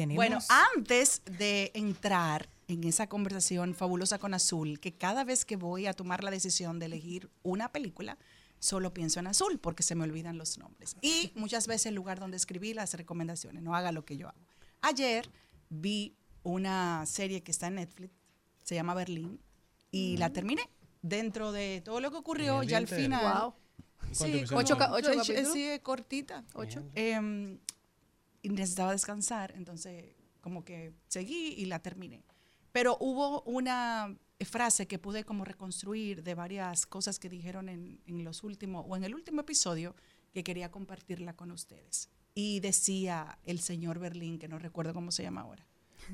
Tenemos... 0.00 0.16
Bueno, 0.16 0.38
antes 0.74 1.20
de 1.38 1.70
entrar 1.74 2.48
en 2.68 2.84
esa 2.84 3.06
conversación 3.08 3.74
fabulosa 3.74 4.18
con 4.18 4.32
Azul, 4.32 4.80
que 4.80 4.92
cada 4.94 5.24
vez 5.24 5.44
que 5.44 5.56
voy 5.56 5.86
a 5.86 5.92
tomar 5.92 6.24
la 6.24 6.30
decisión 6.30 6.78
de 6.78 6.86
elegir 6.86 7.28
una 7.42 7.70
película, 7.70 8.16
solo 8.58 8.94
pienso 8.94 9.20
en 9.20 9.26
Azul 9.26 9.58
porque 9.58 9.82
se 9.82 9.94
me 9.94 10.04
olvidan 10.04 10.38
los 10.38 10.56
nombres. 10.56 10.96
Y 11.02 11.32
muchas 11.34 11.66
veces 11.66 11.86
el 11.86 11.94
lugar 11.96 12.18
donde 12.18 12.38
escribí 12.38 12.72
las 12.72 12.94
recomendaciones, 12.94 13.62
no 13.62 13.74
haga 13.74 13.92
lo 13.92 14.04
que 14.06 14.16
yo 14.16 14.28
hago. 14.28 14.38
Ayer 14.80 15.28
vi 15.68 16.16
una 16.42 17.04
serie 17.04 17.42
que 17.42 17.50
está 17.50 17.66
en 17.66 17.74
Netflix, 17.74 18.14
se 18.64 18.74
llama 18.74 18.94
Berlín, 18.94 19.38
y 19.90 20.16
la 20.16 20.32
terminé. 20.32 20.62
Dentro 21.02 21.52
de 21.52 21.82
todo 21.84 22.00
lo 22.00 22.10
que 22.10 22.16
ocurrió, 22.16 22.62
ya 22.62 22.78
al 22.78 22.86
final. 22.86 23.42
Wow. 23.42 23.54
Sí, 24.12 24.44
Ocho 24.54 24.76
ca- 24.76 24.92
ocho 24.92 25.10
sí, 25.24 25.78
cortita. 25.82 26.44
Ocho. 26.54 26.82
Em, 26.94 27.58
y 28.42 28.48
necesitaba 28.48 28.92
descansar, 28.92 29.52
entonces 29.56 30.14
como 30.40 30.64
que 30.64 30.94
seguí 31.08 31.54
y 31.56 31.66
la 31.66 31.80
terminé. 31.80 32.24
Pero 32.72 32.96
hubo 33.00 33.42
una 33.42 34.16
frase 34.40 34.86
que 34.86 34.98
pude 34.98 35.24
como 35.24 35.44
reconstruir 35.44 36.22
de 36.22 36.34
varias 36.34 36.86
cosas 36.86 37.18
que 37.18 37.28
dijeron 37.28 37.68
en, 37.68 38.00
en 38.06 38.24
los 38.24 38.42
últimos, 38.42 38.84
o 38.88 38.96
en 38.96 39.04
el 39.04 39.14
último 39.14 39.42
episodio, 39.42 39.94
que 40.32 40.44
quería 40.44 40.70
compartirla 40.70 41.34
con 41.34 41.50
ustedes. 41.50 42.08
Y 42.34 42.60
decía 42.60 43.38
el 43.44 43.60
señor 43.60 43.98
Berlín, 43.98 44.38
que 44.38 44.48
no 44.48 44.58
recuerdo 44.58 44.94
cómo 44.94 45.10
se 45.10 45.22
llama 45.22 45.42
ahora, 45.42 45.66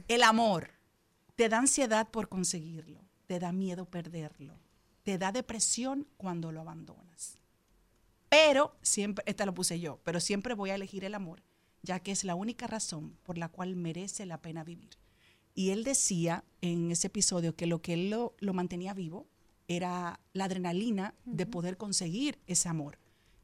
el 0.08 0.22
amor 0.22 0.70
te 1.36 1.48
da 1.48 1.58
ansiedad 1.58 2.10
por 2.10 2.28
conseguirlo, 2.28 3.04
te 3.26 3.38
da 3.38 3.52
miedo 3.52 3.84
perderlo, 3.84 4.58
te 5.02 5.18
da 5.18 5.32
depresión 5.32 6.08
cuando 6.16 6.52
lo 6.52 6.62
abandonas. 6.62 7.38
Pero 8.28 8.76
siempre, 8.82 9.24
esta 9.28 9.46
lo 9.46 9.54
puse 9.54 9.78
yo, 9.78 10.00
pero 10.02 10.20
siempre 10.20 10.54
voy 10.54 10.70
a 10.70 10.74
elegir 10.74 11.04
el 11.04 11.14
amor, 11.14 11.42
ya 11.86 12.00
que 12.00 12.12
es 12.12 12.24
la 12.24 12.34
única 12.34 12.66
razón 12.66 13.16
por 13.22 13.38
la 13.38 13.48
cual 13.48 13.76
merece 13.76 14.26
la 14.26 14.42
pena 14.42 14.64
vivir. 14.64 14.90
Y 15.54 15.70
él 15.70 15.84
decía 15.84 16.44
en 16.60 16.90
ese 16.90 17.06
episodio 17.06 17.56
que 17.56 17.66
lo 17.66 17.80
que 17.80 17.94
él 17.94 18.10
lo, 18.10 18.34
lo 18.40 18.52
mantenía 18.52 18.92
vivo 18.92 19.26
era 19.68 20.20
la 20.32 20.44
adrenalina 20.44 21.14
de 21.24 21.46
poder 21.46 21.76
conseguir 21.78 22.38
ese 22.46 22.68
amor. 22.68 22.98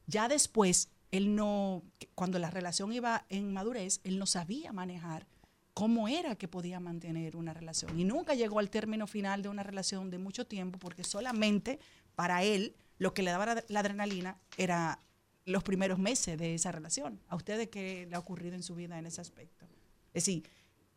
Ya 0.06 0.28
después, 0.28 0.90
él 1.10 1.34
no, 1.34 1.82
cuando 2.14 2.38
la 2.38 2.50
relación 2.50 2.92
iba 2.92 3.24
en 3.28 3.52
madurez, 3.52 4.00
él 4.04 4.18
no 4.18 4.26
sabía 4.26 4.72
manejar 4.72 5.26
cómo 5.72 6.08
era 6.08 6.36
que 6.36 6.48
podía 6.48 6.80
mantener 6.80 7.36
una 7.36 7.54
relación. 7.54 7.98
Y 7.98 8.04
nunca 8.04 8.34
llegó 8.34 8.58
al 8.58 8.70
término 8.70 9.06
final 9.06 9.42
de 9.42 9.48
una 9.48 9.62
relación 9.62 10.10
de 10.10 10.18
mucho 10.18 10.46
tiempo, 10.46 10.78
porque 10.78 11.04
solamente 11.04 11.78
para 12.14 12.42
él 12.42 12.74
lo 12.98 13.14
que 13.14 13.22
le 13.22 13.30
daba 13.30 13.62
la 13.68 13.80
adrenalina 13.80 14.38
era 14.56 15.00
los 15.44 15.62
primeros 15.62 15.98
meses 15.98 16.38
de 16.38 16.54
esa 16.54 16.72
relación. 16.72 17.20
¿A 17.28 17.36
ustedes 17.36 17.68
qué 17.68 18.06
le 18.08 18.16
ha 18.16 18.18
ocurrido 18.18 18.54
en 18.54 18.62
su 18.62 18.74
vida 18.74 18.98
en 18.98 19.06
ese 19.06 19.20
aspecto? 19.20 19.66
Es 20.14 20.24
decir, 20.24 20.48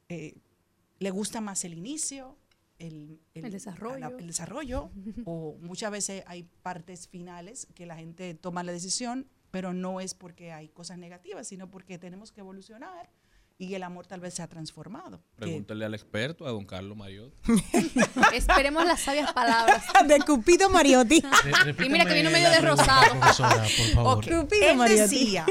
eh, 0.09 0.35
¿le 0.99 1.09
gusta 1.09 1.41
más 1.41 1.63
el 1.65 1.73
inicio? 1.73 2.37
El, 2.77 3.21
El 3.33 3.51
desarrollo. 3.51 4.17
el 4.17 4.27
desarrollo, 4.27 4.91
o 5.25 5.57
muchas 5.61 5.91
veces 5.91 6.23
hay 6.27 6.43
partes 6.61 7.07
finales 7.07 7.67
que 7.73 7.85
la 7.85 7.95
gente 7.95 8.33
toma 8.33 8.63
la 8.63 8.73
decisión, 8.73 9.27
pero 9.51 9.73
no 9.73 10.01
es 10.01 10.13
porque 10.13 10.51
hay 10.51 10.67
cosas 10.67 10.97
negativas, 10.97 11.47
sino 11.47 11.71
porque 11.71 11.97
tenemos 11.97 12.31
que 12.33 12.41
evolucionar 12.41 13.09
y 13.57 13.74
el 13.75 13.83
amor 13.83 14.05
tal 14.05 14.19
vez 14.19 14.33
se 14.33 14.41
ha 14.43 14.47
transformado. 14.47 15.19
Que- 15.38 15.45
Pregúntale 15.45 15.85
al 15.85 15.93
experto, 15.93 16.45
a 16.45 16.51
don 16.51 16.65
Carlos 16.65 16.97
Mariot. 16.97 17.33
Esperemos 18.33 18.85
las 18.85 19.01
sabias 19.01 19.31
palabras. 19.33 19.83
de 20.07 20.19
Cupido 20.19 20.69
Mariotti. 20.69 21.24
Y 21.85 21.89
mira 21.89 22.05
que 22.05 22.13
vino 22.13 22.29
repítame 22.29 22.31
medio 22.31 22.50
de 22.50 22.59
rosado. 22.62 23.13
Cupido 24.21 24.69
Él 24.71 24.77
Mariotti. 24.77 25.01
decía, 25.01 25.45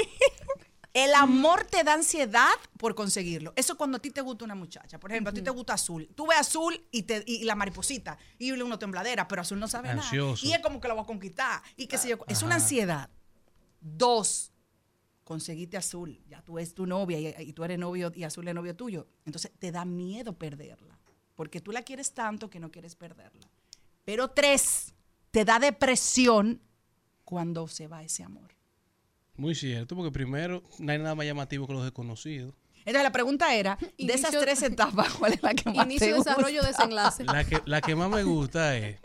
el 0.92 1.14
amor 1.14 1.64
te 1.64 1.82
da 1.82 1.94
ansiedad 1.94 2.52
por 2.78 2.94
conseguirlo. 2.94 3.52
Eso 3.56 3.76
cuando 3.76 3.96
a 3.96 4.00
ti 4.00 4.10
te 4.10 4.20
gusta 4.20 4.44
una 4.44 4.54
muchacha. 4.54 4.98
Por 5.00 5.10
ejemplo, 5.10 5.30
a 5.30 5.34
ti 5.34 5.42
te 5.42 5.50
gusta 5.50 5.72
azul. 5.74 6.08
Tú 6.14 6.26
ves 6.26 6.38
azul 6.38 6.80
y, 6.90 7.02
te, 7.02 7.24
y 7.26 7.44
la 7.44 7.54
mariposita 7.54 8.16
y 8.38 8.52
uno 8.52 8.78
tembladera, 8.78 9.26
pero 9.26 9.42
azul 9.42 9.58
no 9.58 9.66
sabe 9.66 9.88
Ansioso. 9.90 10.44
nada. 10.44 10.54
Y 10.56 10.56
es 10.58 10.62
como 10.62 10.80
que 10.80 10.88
lo 10.88 10.96
va 10.96 11.02
a 11.02 11.06
conquistar. 11.06 11.62
Y 11.76 11.86
qué 11.86 11.98
sé 11.98 12.10
yo. 12.10 12.18
Es 12.28 12.42
una 12.42 12.56
ansiedad. 12.56 13.10
Dos, 13.80 14.52
conseguiste 15.24 15.76
azul. 15.76 16.20
Ya 16.28 16.42
tú 16.42 16.58
es 16.58 16.74
tu 16.74 16.86
novia 16.86 17.18
y, 17.18 17.34
y 17.48 17.52
tú 17.52 17.64
eres 17.64 17.78
novio 17.78 18.12
y 18.14 18.24
azul 18.24 18.46
es 18.46 18.54
novio 18.54 18.76
tuyo. 18.76 19.06
Entonces 19.24 19.50
te 19.58 19.72
da 19.72 19.84
miedo 19.84 20.38
perderla. 20.38 20.98
Porque 21.34 21.60
tú 21.60 21.72
la 21.72 21.82
quieres 21.82 22.12
tanto 22.14 22.48
que 22.50 22.60
no 22.60 22.70
quieres 22.70 22.94
perderla. 22.94 23.48
Pero 24.04 24.28
tres, 24.28 24.94
te 25.30 25.44
da 25.44 25.58
depresión 25.58 26.60
cuando 27.24 27.66
se 27.68 27.88
va 27.88 28.02
ese 28.04 28.22
amor. 28.22 28.54
Muy 29.36 29.54
cierto, 29.56 29.96
porque 29.96 30.12
primero 30.12 30.62
no 30.78 30.92
hay 30.92 30.98
nada 30.98 31.14
más 31.16 31.26
llamativo 31.26 31.66
que 31.66 31.72
los 31.72 31.82
desconocidos. 31.82 32.54
Entonces 32.80 33.02
la 33.02 33.10
pregunta 33.12 33.54
era, 33.54 33.78
de 33.98 34.12
esas 34.12 34.30
tres 34.38 34.62
etapas, 34.62 35.12
¿cuál 35.14 35.32
es 35.32 35.42
la 35.42 35.54
que 35.54 35.70
más 35.70 35.86
Inicio, 35.86 36.06
te 36.08 36.12
gusta? 36.14 36.30
desarrollo, 36.32 36.62
desenlace. 36.62 37.24
La 37.24 37.42
que, 37.44 37.62
la 37.64 37.80
que 37.80 37.96
más 37.96 38.10
me 38.10 38.22
gusta 38.22 38.76
es 38.76 39.00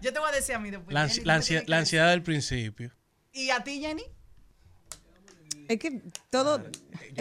Yo 0.00 0.12
te 0.12 0.18
voy 0.20 0.28
a 0.30 0.32
decir 0.32 0.54
a 0.54 0.58
mí 0.60 0.70
después. 0.70 0.94
la, 0.94 1.06
ansi- 1.06 1.72
ansiedad 1.74 2.10
del 2.10 2.22
principio. 2.22 2.92
¿Y 3.32 3.50
a 3.50 3.62
ti, 3.64 3.80
Jenny? 3.80 4.04
Es 5.68 5.78
que 5.78 6.00
todo. 6.30 6.62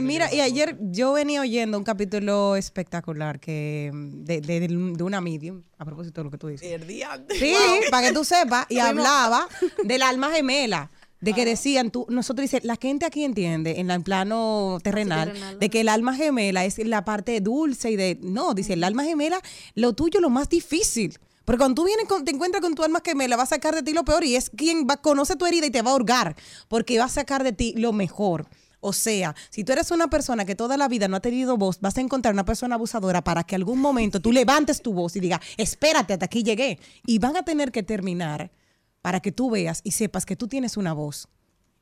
Mira, 0.02 0.34
y 0.34 0.40
ayer 0.42 0.78
yo 0.82 1.14
venía 1.14 1.42
oyendo 1.42 1.78
un 1.78 1.84
capítulo 1.84 2.56
espectacular 2.56 3.40
que 3.40 3.92
de, 3.94 4.42
de, 4.42 4.68
de 4.68 5.04
una 5.04 5.22
medium, 5.22 5.64
a 5.78 5.86
propósito 5.86 6.22
de 6.22 6.26
lo 6.26 6.32
que 6.32 6.38
tú 6.38 6.48
dices. 6.48 6.72
El 6.72 6.88
día 6.88 7.24
Sí, 7.30 7.54
para 7.92 8.08
que 8.08 8.14
tú 8.14 8.24
sepas, 8.24 8.66
y 8.70 8.80
hablaba 8.80 9.48
del 9.84 10.02
alma 10.02 10.32
gemela. 10.32 10.90
De 11.20 11.34
que 11.34 11.46
decían, 11.46 11.90
tú, 11.90 12.06
nosotros 12.10 12.44
dice, 12.44 12.62
la 12.64 12.76
gente 12.80 13.04
aquí 13.04 13.24
entiende 13.24 13.80
en 13.80 13.88
la- 13.88 13.96
en 13.96 14.04
plano 14.04 14.78
terrenal, 14.84 15.30
terrenal, 15.30 15.58
de 15.58 15.70
que 15.70 15.82
el 15.82 15.90
alma 15.90 16.14
gemela 16.16 16.64
es 16.64 16.78
la 16.78 17.06
parte 17.06 17.42
dulce 17.42 17.90
y 17.90 17.96
de, 17.96 18.20
no, 18.22 18.54
dice, 18.54 18.74
el 18.74 18.84
alma 18.84 19.04
gemela, 19.04 19.42
lo 19.74 19.94
tuyo 19.94 20.20
es 20.20 20.22
lo 20.22 20.30
más 20.30 20.48
difícil. 20.48 21.18
Porque 21.48 21.60
cuando 21.60 21.82
tú 21.82 21.86
vienes, 21.86 22.08
te 22.26 22.32
encuentras 22.32 22.62
con 22.62 22.76
tu 22.76 22.84
alma 22.84 23.02
gemela, 23.02 23.38
va 23.38 23.44
a 23.44 23.46
sacar 23.46 23.74
de 23.74 23.82
ti 23.82 23.94
lo 23.94 24.04
peor 24.04 24.26
y 24.26 24.36
es 24.36 24.50
quien 24.50 24.86
va, 24.86 24.98
conoce 24.98 25.38
tu 25.38 25.46
herida 25.46 25.66
y 25.66 25.72
te 25.72 25.82
va 25.82 25.92
a 25.92 25.96
hurgar, 25.96 26.36
porque 26.68 27.00
va 27.00 27.06
a 27.06 27.10
sacar 27.10 27.42
de 27.46 27.54
ti 27.54 27.74
lo 27.78 27.94
mejor. 27.94 28.50
O 28.82 28.92
sea, 28.92 29.34
si 29.50 29.64
tú 29.64 29.72
eres 29.72 29.90
una 29.92 30.10
persona 30.10 30.44
que 30.44 30.56
toda 30.56 30.76
la 30.76 30.90
vida 30.90 31.08
no 31.08 31.16
ha 31.16 31.22
tenido 31.22 31.56
voz, 31.56 31.80
vas 31.80 31.98
a 31.98 32.02
encontrar 32.02 32.34
una 32.34 32.44
persona 32.44 32.76
abusadora 32.76 33.24
para 33.24 33.46
que 33.46 33.56
algún 33.56 33.80
momento 33.80 34.20
tú 34.20 34.34
levantes 34.34 34.82
tu 34.82 34.92
voz 34.92 35.16
y 35.16 35.22
digas, 35.22 35.40
espérate, 35.56 36.12
hasta 36.12 36.26
aquí 36.26 36.44
llegué. 36.44 36.80
Y 37.06 37.20
van 37.20 37.38
a 37.38 37.46
tener 37.46 37.72
que 37.72 37.82
terminar 37.82 38.52
para 39.02 39.22
que 39.22 39.32
tú 39.32 39.50
veas 39.50 39.80
y 39.86 39.92
sepas 39.92 40.26
que 40.26 40.36
tú 40.36 40.50
tienes 40.50 40.76
una 40.76 40.92
voz. 40.92 41.30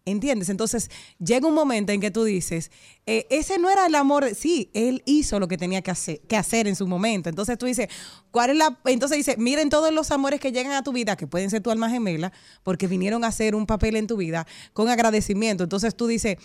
¿Entiendes? 0.07 0.49
Entonces 0.49 0.91
llega 1.17 1.47
un 1.47 1.55
momento 1.55 1.91
en 1.91 1.99
que 1.99 2.11
tú 2.11 2.23
dices, 2.23 2.69
eh, 3.07 3.25
ese 3.31 3.57
no 3.57 3.71
era 3.71 3.87
el 3.87 3.95
amor, 3.95 4.35
sí, 4.35 4.69
él 4.75 5.01
hizo 5.05 5.39
lo 5.39 5.47
que 5.47 5.57
tenía 5.57 5.81
que 5.81 5.89
hacer, 5.89 6.19
que 6.27 6.37
hacer 6.37 6.67
en 6.67 6.75
su 6.75 6.85
momento. 6.85 7.27
Entonces 7.27 7.57
tú 7.57 7.65
dices, 7.65 7.87
¿cuál 8.29 8.51
es 8.51 8.55
la...? 8.57 8.77
Entonces 8.85 9.17
dice, 9.17 9.35
miren 9.37 9.69
todos 9.69 9.91
los 9.91 10.11
amores 10.11 10.39
que 10.39 10.51
llegan 10.51 10.73
a 10.73 10.83
tu 10.83 10.91
vida, 10.93 11.15
que 11.15 11.25
pueden 11.25 11.49
ser 11.49 11.63
tu 11.63 11.71
alma 11.71 11.89
gemela, 11.89 12.31
porque 12.61 12.85
vinieron 12.85 13.23
a 13.23 13.27
hacer 13.29 13.55
un 13.55 13.65
papel 13.65 13.95
en 13.95 14.05
tu 14.05 14.15
vida 14.15 14.45
con 14.73 14.89
agradecimiento. 14.89 15.63
Entonces 15.63 15.95
tú 15.95 16.05
dices, 16.05 16.37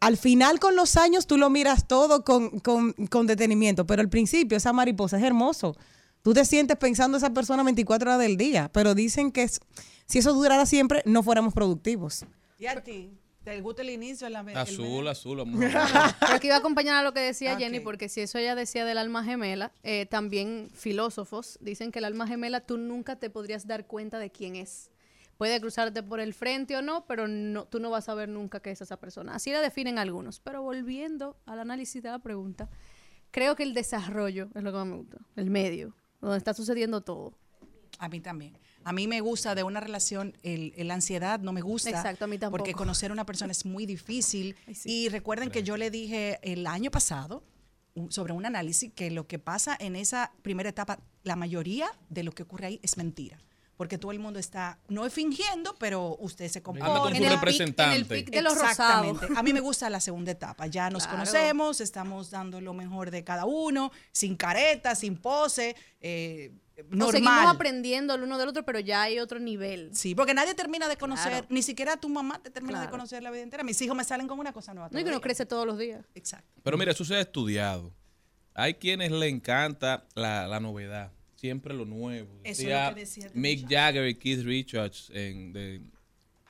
al 0.00 0.16
final 0.16 0.58
con 0.58 0.74
los 0.74 0.96
años 0.96 1.26
tú 1.26 1.36
lo 1.36 1.50
miras 1.50 1.86
todo 1.86 2.24
con, 2.24 2.58
con- 2.60 2.94
con 3.10 3.26
detenimiento, 3.26 3.86
pero 3.86 4.00
al 4.00 4.08
principio 4.08 4.56
esa 4.56 4.72
mariposa 4.72 5.18
es 5.18 5.24
hermoso. 5.24 5.76
Tú 6.22 6.32
te 6.32 6.46
sientes 6.46 6.78
pensando 6.78 7.18
esa 7.18 7.34
persona 7.34 7.62
24 7.64 8.10
horas 8.12 8.20
del 8.20 8.38
día, 8.38 8.70
pero 8.72 8.94
dicen 8.94 9.30
que 9.30 9.46
si 10.06 10.18
eso 10.20 10.32
durara 10.32 10.64
siempre, 10.64 11.02
no 11.04 11.22
fuéramos 11.22 11.52
productivos. 11.52 12.24
¿Y 12.58 12.66
a 12.66 12.82
ti? 12.82 13.18
¿Te 13.44 13.60
gusta 13.60 13.82
el 13.82 13.90
inicio? 13.90 14.28
La, 14.30 14.40
el 14.40 14.56
Azul, 14.56 15.06
azul, 15.06 15.40
amor. 15.40 15.60
Pero 16.20 16.40
que 16.40 16.46
iba 16.46 16.56
a 16.56 16.60
acompañar 16.60 16.96
a 16.96 17.02
lo 17.02 17.12
que 17.12 17.20
decía 17.20 17.52
Ok. 17.52 17.58
Jenny, 17.58 17.80
porque 17.80 18.08
si 18.08 18.22
eso 18.22 18.38
ella 18.38 18.54
decía 18.54 18.86
del 18.86 18.96
alma 18.96 19.22
gemela, 19.22 19.70
eh, 19.82 20.06
también 20.06 20.70
filósofos 20.72 21.58
dicen 21.60 21.92
que 21.92 21.98
el 21.98 22.06
alma 22.06 22.26
gemela 22.26 22.60
tú 22.60 22.78
nunca 22.78 23.16
te 23.16 23.28
podrías 23.28 23.66
dar 23.66 23.86
cuenta 23.86 24.18
de 24.18 24.30
quién 24.30 24.56
es. 24.56 24.90
Puede 25.36 25.60
cruzarte 25.60 26.02
por 26.02 26.20
el 26.20 26.32
frente 26.32 26.74
o 26.76 26.80
no, 26.80 27.04
pero 27.06 27.28
no, 27.28 27.66
tú 27.66 27.80
no 27.80 27.90
vas 27.90 28.08
a 28.08 28.14
ver 28.14 28.30
nunca 28.30 28.60
que 28.60 28.70
es 28.70 28.80
esa 28.80 28.98
persona. 28.98 29.34
Así 29.34 29.50
la 29.50 29.60
definen 29.60 29.98
algunos. 29.98 30.40
Pero 30.40 30.62
volviendo 30.62 31.36
al 31.44 31.58
análisis 31.58 32.02
de 32.02 32.10
la 32.10 32.20
pregunta, 32.20 32.70
creo 33.30 33.56
que 33.56 33.64
el 33.64 33.74
desarrollo 33.74 34.48
es 34.54 34.62
lo 34.62 34.70
que 34.70 34.78
más 34.78 34.86
me 34.86 34.96
gusta, 34.96 35.18
el 35.36 35.50
medio, 35.50 35.94
donde 36.22 36.38
está 36.38 36.54
sucediendo 36.54 37.02
todo. 37.02 37.34
A 37.98 38.08
mí 38.08 38.20
también. 38.20 38.56
A 38.84 38.92
mí 38.92 39.06
me 39.08 39.20
gusta 39.20 39.54
de 39.54 39.62
una 39.62 39.80
relación, 39.80 40.36
el, 40.42 40.72
el 40.76 40.90
ansiedad 40.90 41.40
no 41.40 41.52
me 41.52 41.60
gusta. 41.62 41.90
Exacto, 41.90 42.24
a 42.26 42.28
mí 42.28 42.38
tampoco. 42.38 42.58
Porque 42.58 42.74
conocer 42.74 43.10
a 43.10 43.14
una 43.14 43.24
persona 43.26 43.52
es 43.52 43.64
muy 43.64 43.86
difícil. 43.86 44.56
Ay, 44.66 44.74
sí. 44.74 44.90
Y 44.90 45.08
recuerden 45.08 45.50
que 45.50 45.62
yo 45.62 45.76
le 45.76 45.90
dije 45.90 46.38
el 46.42 46.66
año 46.66 46.90
pasado 46.90 47.42
sobre 48.10 48.32
un 48.32 48.44
análisis 48.44 48.92
que 48.92 49.10
lo 49.10 49.26
que 49.26 49.38
pasa 49.38 49.76
en 49.78 49.96
esa 49.96 50.32
primera 50.42 50.68
etapa, 50.68 50.98
la 51.22 51.36
mayoría 51.36 51.86
de 52.08 52.24
lo 52.24 52.32
que 52.32 52.42
ocurre 52.42 52.66
ahí 52.66 52.80
es 52.82 52.96
mentira. 52.96 53.38
porque 53.76 53.98
todo 53.98 54.12
el 54.12 54.20
mundo 54.20 54.38
está, 54.38 54.78
no 54.88 55.04
es 55.04 55.12
fingiendo, 55.12 55.74
pero 55.80 56.16
usted 56.20 56.46
se 56.48 56.58
Anda 56.60 56.64
con 56.64 56.78
compone. 56.80 57.16
su 57.16 57.24
En 57.24 57.24
el 57.24 57.32
pic- 57.32 57.40
representante. 57.40 57.96
en 57.96 58.00
el 58.02 58.06
pic 58.06 58.30
de 58.30 58.40
los 58.42 58.54
rosados. 58.54 59.06
Exactamente. 59.10 59.26
A 59.36 59.42
mí 59.42 59.52
me 59.52 59.58
gusta 59.60 59.90
la 59.90 59.98
segunda 60.00 60.30
etapa. 60.30 60.68
Ya 60.68 60.90
nos 60.90 61.02
Claro. 61.08 61.18
conocemos, 61.18 61.80
estamos 61.80 62.30
dando 62.30 62.60
lo 62.60 62.72
mejor 62.72 63.10
de 63.10 63.24
cada 63.24 63.46
uno, 63.46 63.90
sin 64.12 64.36
careta, 64.36 64.94
sin 64.94 65.16
pose, 65.16 65.74
eh, 66.00 66.52
Nos 66.90 67.12
seguimos 67.12 67.34
normal. 67.34 67.54
aprendiendo 67.54 68.14
el 68.14 68.22
uno 68.24 68.36
del 68.38 68.48
otro, 68.48 68.64
pero 68.64 68.80
ya 68.80 69.02
hay 69.02 69.18
otro 69.20 69.38
nivel. 69.38 69.90
Sí, 69.94 70.14
porque 70.14 70.34
nadie 70.34 70.54
termina 70.54 70.88
de 70.88 70.96
conocer, 70.96 71.30
Claro. 71.30 71.46
ni 71.50 71.62
siquiera 71.62 71.96
tu 71.96 72.08
mamá 72.08 72.42
te 72.42 72.50
termina 72.50 72.80
de 72.82 72.88
conocer 72.90 73.22
la 73.22 73.30
vida 73.30 73.42
entera. 73.42 73.62
Mis 73.62 73.80
hijos 73.82 73.96
me 73.96 74.02
salen 74.04 74.26
con 74.26 74.38
una 74.38 74.52
cosa 74.52 74.74
nueva. 74.74 74.88
No, 74.92 74.98
y 74.98 75.04
que 75.04 75.10
los 75.10 75.20
crece 75.20 75.44
días. 75.44 75.48
todos 75.48 75.66
los 75.66 75.78
días. 75.78 76.04
Exacto. 76.14 76.60
Pero 76.62 76.76
mira, 76.76 76.90
eso 76.92 77.04
se 77.04 77.14
ha 77.14 77.20
estudiado. 77.20 77.92
Hay 78.54 78.74
quienes 78.74 79.10
le 79.12 79.28
encanta 79.28 80.04
la, 80.14 80.46
la 80.48 80.60
novedad, 80.60 81.12
siempre 81.36 81.74
lo 81.74 81.84
nuevo. 81.84 82.40
Eso 82.44 82.62
es 82.62 82.68
lo 82.88 82.94
que 82.94 83.00
decía 83.00 83.30
Mick. 83.34 83.68
Jagger 83.68 84.08
y 84.08 84.14
Keith 84.16 84.44
Richards 84.44 85.10
en 85.14 85.52
de, 85.52 85.80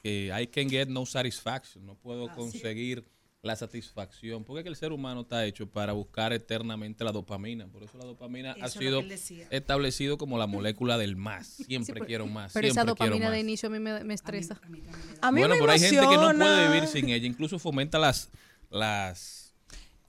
que 0.02 0.30
I 0.38 0.46
can 0.46 0.68
get 0.68 0.88
no 0.88 1.04
satisfaction, 1.06 1.84
no 1.86 1.92
Ah, 1.92 1.98
puedo 2.02 2.28
conseguir 2.34 3.04
la 3.44 3.54
satisfacción, 3.56 4.42
porque 4.42 4.60
es 4.60 4.62
que 4.64 4.70
el 4.70 4.76
ser 4.76 4.90
humano 4.92 5.20
está 5.20 5.44
hecho 5.44 5.68
para 5.68 5.92
buscar 5.92 6.32
eternamente 6.32 7.04
la 7.04 7.12
dopamina, 7.12 7.66
por 7.68 7.82
eso 7.82 7.98
la 7.98 8.06
dopamina 8.06 8.52
Eso 8.52 8.64
ha 8.64 8.68
sido 8.70 9.02
establecido 9.50 10.16
como 10.18 10.38
la 10.38 10.46
molécula 10.46 10.96
del 10.98 11.14
más, 11.16 11.46
siempre 11.46 11.92
pero- 11.94 12.06
quiero 12.06 12.26
más, 12.26 12.52
Pero 12.54 12.66
esa 12.68 12.74
siempre 12.82 12.90
dopamina 12.90 13.30
de 13.30 13.40
inicio 13.40 13.68
a 13.68 13.72
mí 13.72 13.78
me, 13.78 14.02
me 14.02 14.14
estresa. 14.14 14.58
A 14.62 14.68
mí 14.70 14.80
A 15.20 15.30
bueno, 15.30 15.54
me 15.54 15.60
pero 15.60 15.72
hay 15.72 15.78
gente 15.78 15.96
que 16.00 16.16
no 16.16 16.32
puede 16.34 16.68
vivir 16.72 16.88
sin 16.88 17.08
ella. 17.10 17.26
Incluso 17.26 17.58
fomenta 17.58 17.98
las, 17.98 18.30
las 18.70 19.54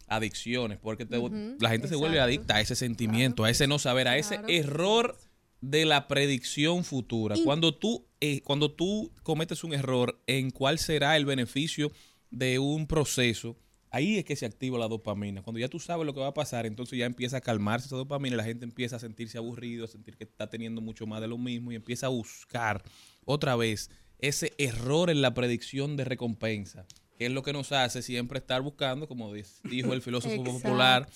adicciones, 0.07 0.77
porque 0.81 1.05
te- 1.05 1.17
la 1.59 1.69
gente 1.69 1.87
se 1.87 1.95
vuelve 1.95 2.19
adicta 2.19 2.55
a 2.55 2.61
ese 2.61 2.75
sentimiento, 2.75 3.43
a 3.43 3.49
ese 3.49 3.67
no 3.67 3.79
saber, 3.79 4.07
a 4.07 4.17
ese 4.17 4.35
Claro. 4.37 4.47
error 4.49 5.17
de 5.61 5.85
la 5.85 6.07
predicción 6.07 6.83
futura. 6.83 7.35
Cuando 7.43 7.73
tú, 7.75 8.05
eh, 8.21 8.41
cuando 8.41 8.71
tú 8.71 9.11
cometes 9.23 9.63
un 9.63 9.73
error 9.73 10.21
en 10.27 10.51
cuál 10.51 10.77
será 10.79 11.17
el 11.17 11.25
beneficio 11.25 11.91
de 12.31 12.59
un 12.59 12.87
proceso, 12.87 13.57
ahí 13.91 14.17
es 14.17 14.25
que 14.25 14.35
se 14.35 14.45
activa 14.45 14.77
la 14.77 14.87
dopamina. 14.87 15.41
Cuando 15.41 15.59
ya 15.59 15.67
tú 15.69 15.79
sabes 15.79 16.05
lo 16.05 16.13
que 16.13 16.19
va 16.19 16.27
a 16.27 16.33
pasar, 16.33 16.65
entonces 16.65 16.97
ya 16.99 17.05
empieza 17.05 17.37
a 17.37 17.41
calmarse 17.41 17.87
esa 17.87 17.95
dopamina 17.95 18.35
y 18.35 18.37
la 18.37 18.43
gente 18.43 18.65
empieza 18.65 18.97
a 18.97 18.99
sentirse 18.99 19.37
aburrido, 19.37 19.85
a 19.85 19.87
sentir 19.87 20.17
que 20.17 20.23
está 20.25 20.49
teniendo 20.49 20.81
mucho 20.81 21.05
más 21.07 21.21
de 21.21 21.27
lo 21.27 21.37
mismo 21.37 21.71
y 21.71 21.75
empieza 21.75 22.07
a 22.07 22.09
buscar 22.09 22.83
otra 23.25 23.55
vez 23.55 23.89
ese 24.19 24.53
error 24.57 25.09
en 25.09 25.21
la 25.21 25.33
predicción 25.33 25.97
de 25.97 26.05
recompensa, 26.05 26.85
que 27.17 27.25
es 27.27 27.31
lo 27.31 27.43
que 27.43 27.53
nos 27.53 27.71
hace 27.71 28.01
siempre 28.01 28.39
estar 28.39 28.61
buscando, 28.61 29.07
como 29.07 29.33
dijo 29.33 29.93
el 29.93 30.01
filósofo 30.01 30.35
Exacto. 30.35 30.51
popular 30.59 31.07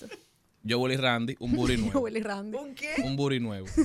Joel 0.68 0.92
y 0.92 0.96
Randy, 0.96 1.36
un 1.38 1.56
booty 1.56 1.76
nuevo. 1.78 2.00
Willy 2.00 2.20
Randy. 2.20 2.58
un 3.04 3.16
booty 3.16 3.40
nuevo. 3.40 3.66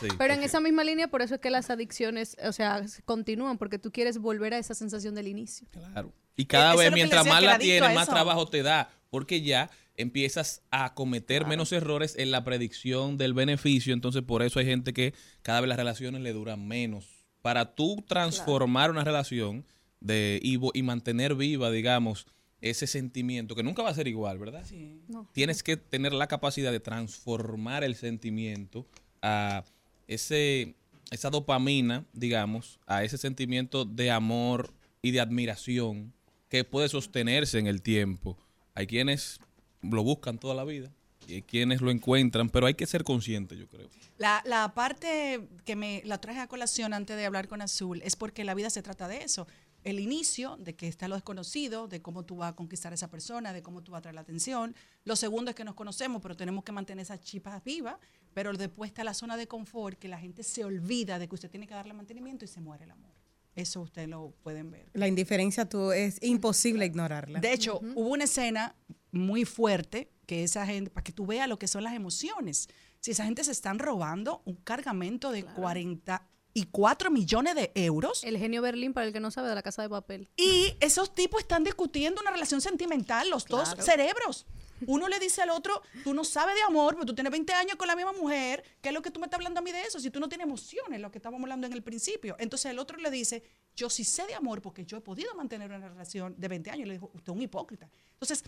Sí, 0.00 0.06
Pero 0.16 0.32
en 0.34 0.44
esa 0.44 0.60
misma 0.60 0.84
línea, 0.84 1.08
por 1.08 1.22
eso 1.22 1.34
es 1.34 1.40
que 1.40 1.50
las 1.50 1.70
adicciones, 1.70 2.36
o 2.44 2.52
sea, 2.52 2.84
continúan, 3.04 3.58
porque 3.58 3.80
tú 3.80 3.90
quieres 3.90 4.18
volver 4.18 4.54
a 4.54 4.58
esa 4.58 4.72
sensación 4.72 5.16
del 5.16 5.26
inicio. 5.26 5.66
Claro. 5.72 6.12
Y 6.38 6.46
cada 6.46 6.70
eso 6.70 6.78
vez, 6.78 6.92
mientras 6.92 7.26
más 7.26 7.42
la 7.42 7.58
tienes, 7.58 7.94
más 7.94 8.08
trabajo 8.08 8.46
te 8.46 8.62
da, 8.62 8.90
porque 9.10 9.42
ya 9.42 9.70
empiezas 9.96 10.62
a 10.70 10.94
cometer 10.94 11.46
menos 11.46 11.72
errores 11.72 12.14
en 12.16 12.30
la 12.30 12.44
predicción 12.44 13.18
del 13.18 13.34
beneficio. 13.34 13.92
Entonces, 13.92 14.22
por 14.22 14.42
eso 14.42 14.60
hay 14.60 14.66
gente 14.66 14.94
que 14.94 15.12
cada 15.42 15.60
vez 15.60 15.68
las 15.68 15.76
relaciones 15.76 16.22
le 16.22 16.32
duran 16.32 16.66
menos. 16.66 17.26
Para 17.42 17.74
tú 17.74 18.04
transformar 18.06 18.90
una 18.92 19.02
relación 19.02 19.66
de, 20.00 20.38
y, 20.40 20.60
y 20.72 20.82
mantener 20.84 21.34
viva, 21.34 21.72
digamos, 21.72 22.28
ese 22.60 22.86
sentimiento, 22.86 23.56
que 23.56 23.64
nunca 23.64 23.82
va 23.82 23.90
a 23.90 23.94
ser 23.94 24.06
igual, 24.06 24.38
¿verdad? 24.38 24.64
No. 25.08 25.28
Tienes 25.32 25.64
que 25.64 25.76
tener 25.76 26.12
la 26.12 26.28
capacidad 26.28 26.70
de 26.70 26.80
transformar 26.80 27.82
el 27.82 27.96
sentimiento 27.96 28.86
a 29.22 29.64
ese, 30.06 30.76
esa 31.10 31.30
dopamina, 31.30 32.04
digamos, 32.12 32.78
a 32.86 33.02
ese 33.02 33.18
sentimiento 33.18 33.84
de 33.84 34.12
amor 34.12 34.72
y 35.02 35.10
de 35.10 35.20
admiración 35.20 36.12
que 36.48 36.64
puede 36.64 36.88
sostenerse 36.88 37.58
en 37.58 37.66
el 37.66 37.82
tiempo. 37.82 38.38
Hay 38.74 38.86
quienes 38.86 39.40
lo 39.82 40.02
buscan 40.02 40.38
toda 40.38 40.54
la 40.54 40.64
vida 40.64 40.90
y 41.26 41.34
hay 41.34 41.42
quienes 41.42 41.80
lo 41.80 41.90
encuentran, 41.90 42.48
pero 42.48 42.66
hay 42.66 42.74
que 42.74 42.86
ser 42.86 43.04
consciente, 43.04 43.56
yo 43.56 43.68
creo. 43.68 43.88
La, 44.16 44.42
la 44.46 44.74
parte 44.74 45.46
que 45.64 45.76
me 45.76 46.02
la 46.04 46.20
traje 46.20 46.40
a 46.40 46.46
colación 46.46 46.94
antes 46.94 47.16
de 47.16 47.26
hablar 47.26 47.48
con 47.48 47.60
Azul 47.60 48.00
es 48.02 48.16
porque 48.16 48.44
la 48.44 48.54
vida 48.54 48.70
se 48.70 48.82
trata 48.82 49.08
de 49.08 49.22
eso. 49.22 49.46
El 49.84 50.00
inicio, 50.00 50.56
de 50.58 50.74
que 50.74 50.88
está 50.88 51.06
lo 51.06 51.14
desconocido, 51.14 51.86
de 51.86 52.02
cómo 52.02 52.24
tú 52.24 52.36
vas 52.36 52.52
a 52.52 52.56
conquistar 52.56 52.92
a 52.92 52.94
esa 52.94 53.10
persona, 53.10 53.52
de 53.52 53.62
cómo 53.62 53.82
tú 53.82 53.92
vas 53.92 54.00
a 54.00 54.02
traer 54.02 54.14
la 54.14 54.22
atención. 54.22 54.74
Lo 55.04 55.14
segundo 55.16 55.50
es 55.50 55.54
que 55.54 55.64
nos 55.64 55.74
conocemos, 55.74 56.20
pero 56.20 56.36
tenemos 56.36 56.64
que 56.64 56.72
mantener 56.72 57.02
esas 57.02 57.20
chispas 57.20 57.62
vivas. 57.62 57.96
Pero 58.34 58.52
después 58.54 58.90
está 58.90 59.04
la 59.04 59.14
zona 59.14 59.36
de 59.36 59.46
confort, 59.46 59.98
que 59.98 60.08
la 60.08 60.18
gente 60.18 60.42
se 60.42 60.64
olvida 60.64 61.18
de 61.18 61.28
que 61.28 61.34
usted 61.34 61.50
tiene 61.50 61.66
que 61.66 61.74
darle 61.74 61.94
mantenimiento 61.94 62.44
y 62.44 62.48
se 62.48 62.60
muere 62.60 62.84
el 62.84 62.90
amor. 62.90 63.17
Eso 63.58 63.80
ustedes 63.80 64.08
lo 64.08 64.32
pueden 64.42 64.70
ver. 64.70 64.86
La 64.92 65.08
indiferencia 65.08 65.68
tú 65.68 65.90
es 65.92 66.18
imposible 66.22 66.86
ignorarla. 66.86 67.40
De 67.40 67.52
hecho, 67.52 67.80
hubo 67.96 68.10
una 68.10 68.24
escena 68.24 68.76
muy 69.10 69.44
fuerte 69.44 70.10
que 70.26 70.44
esa 70.44 70.64
gente, 70.64 70.90
para 70.90 71.02
que 71.02 71.12
tú 71.12 71.26
veas 71.26 71.48
lo 71.48 71.58
que 71.58 71.66
son 71.66 71.82
las 71.82 71.94
emociones. 71.94 72.68
Si 73.00 73.10
esa 73.10 73.24
gente 73.24 73.42
se 73.42 73.50
están 73.52 73.78
robando 73.80 74.42
un 74.44 74.54
cargamento 74.56 75.32
de 75.32 75.42
44 75.44 77.10
millones 77.10 77.54
de 77.54 77.72
euros 77.74 78.22
El 78.24 78.38
genio 78.38 78.62
Berlín, 78.62 78.92
para 78.92 79.06
el 79.06 79.12
que 79.12 79.20
no 79.20 79.30
sabe, 79.30 79.48
de 79.48 79.54
la 79.54 79.62
casa 79.62 79.82
de 79.82 79.88
papel. 79.88 80.28
y 80.36 80.74
esos 80.80 81.14
tipos 81.14 81.40
están 81.40 81.64
discutiendo 81.64 82.20
una 82.20 82.30
relación 82.30 82.60
sentimental, 82.60 83.28
los 83.30 83.44
dos 83.46 83.70
Claro. 83.70 83.82
cerebros. 83.82 84.46
Uno 84.86 85.08
le 85.08 85.18
dice 85.18 85.42
al 85.42 85.50
otro, 85.50 85.82
tú 86.04 86.14
no 86.14 86.24
sabes 86.24 86.54
de 86.54 86.62
amor, 86.62 86.94
pero 86.94 87.06
tú 87.06 87.14
tienes 87.14 87.30
20 87.30 87.52
años 87.52 87.76
con 87.76 87.88
la 87.88 87.96
misma 87.96 88.12
mujer, 88.12 88.62
¿qué 88.80 88.88
es 88.88 88.94
lo 88.94 89.02
que 89.02 89.10
tú 89.10 89.20
me 89.20 89.26
estás 89.26 89.38
hablando 89.38 89.60
a 89.60 89.62
mí 89.62 89.72
de 89.72 89.82
eso? 89.82 89.98
Si 90.00 90.10
tú 90.10 90.20
no 90.20 90.28
tienes 90.28 90.46
emociones, 90.46 91.00
lo 91.00 91.10
que 91.10 91.18
estábamos 91.18 91.44
hablando 91.44 91.66
en 91.66 91.72
el 91.72 91.82
principio. 91.82 92.36
Entonces 92.38 92.70
el 92.70 92.78
otro 92.78 92.96
le 92.98 93.10
dice, 93.10 93.42
yo 93.74 93.90
sí 93.90 94.04
sé 94.04 94.26
de 94.26 94.34
amor 94.34 94.62
porque 94.62 94.84
yo 94.84 94.96
he 94.96 95.00
podido 95.00 95.34
mantener 95.34 95.70
una 95.70 95.88
relación 95.88 96.34
de 96.38 96.48
20 96.48 96.70
años. 96.70 96.86
Le 96.86 96.94
dijo, 96.94 97.10
usted 97.14 97.32
es 97.32 97.36
un 97.36 97.42
hipócrita. 97.42 97.88
Entonces, 98.12 98.44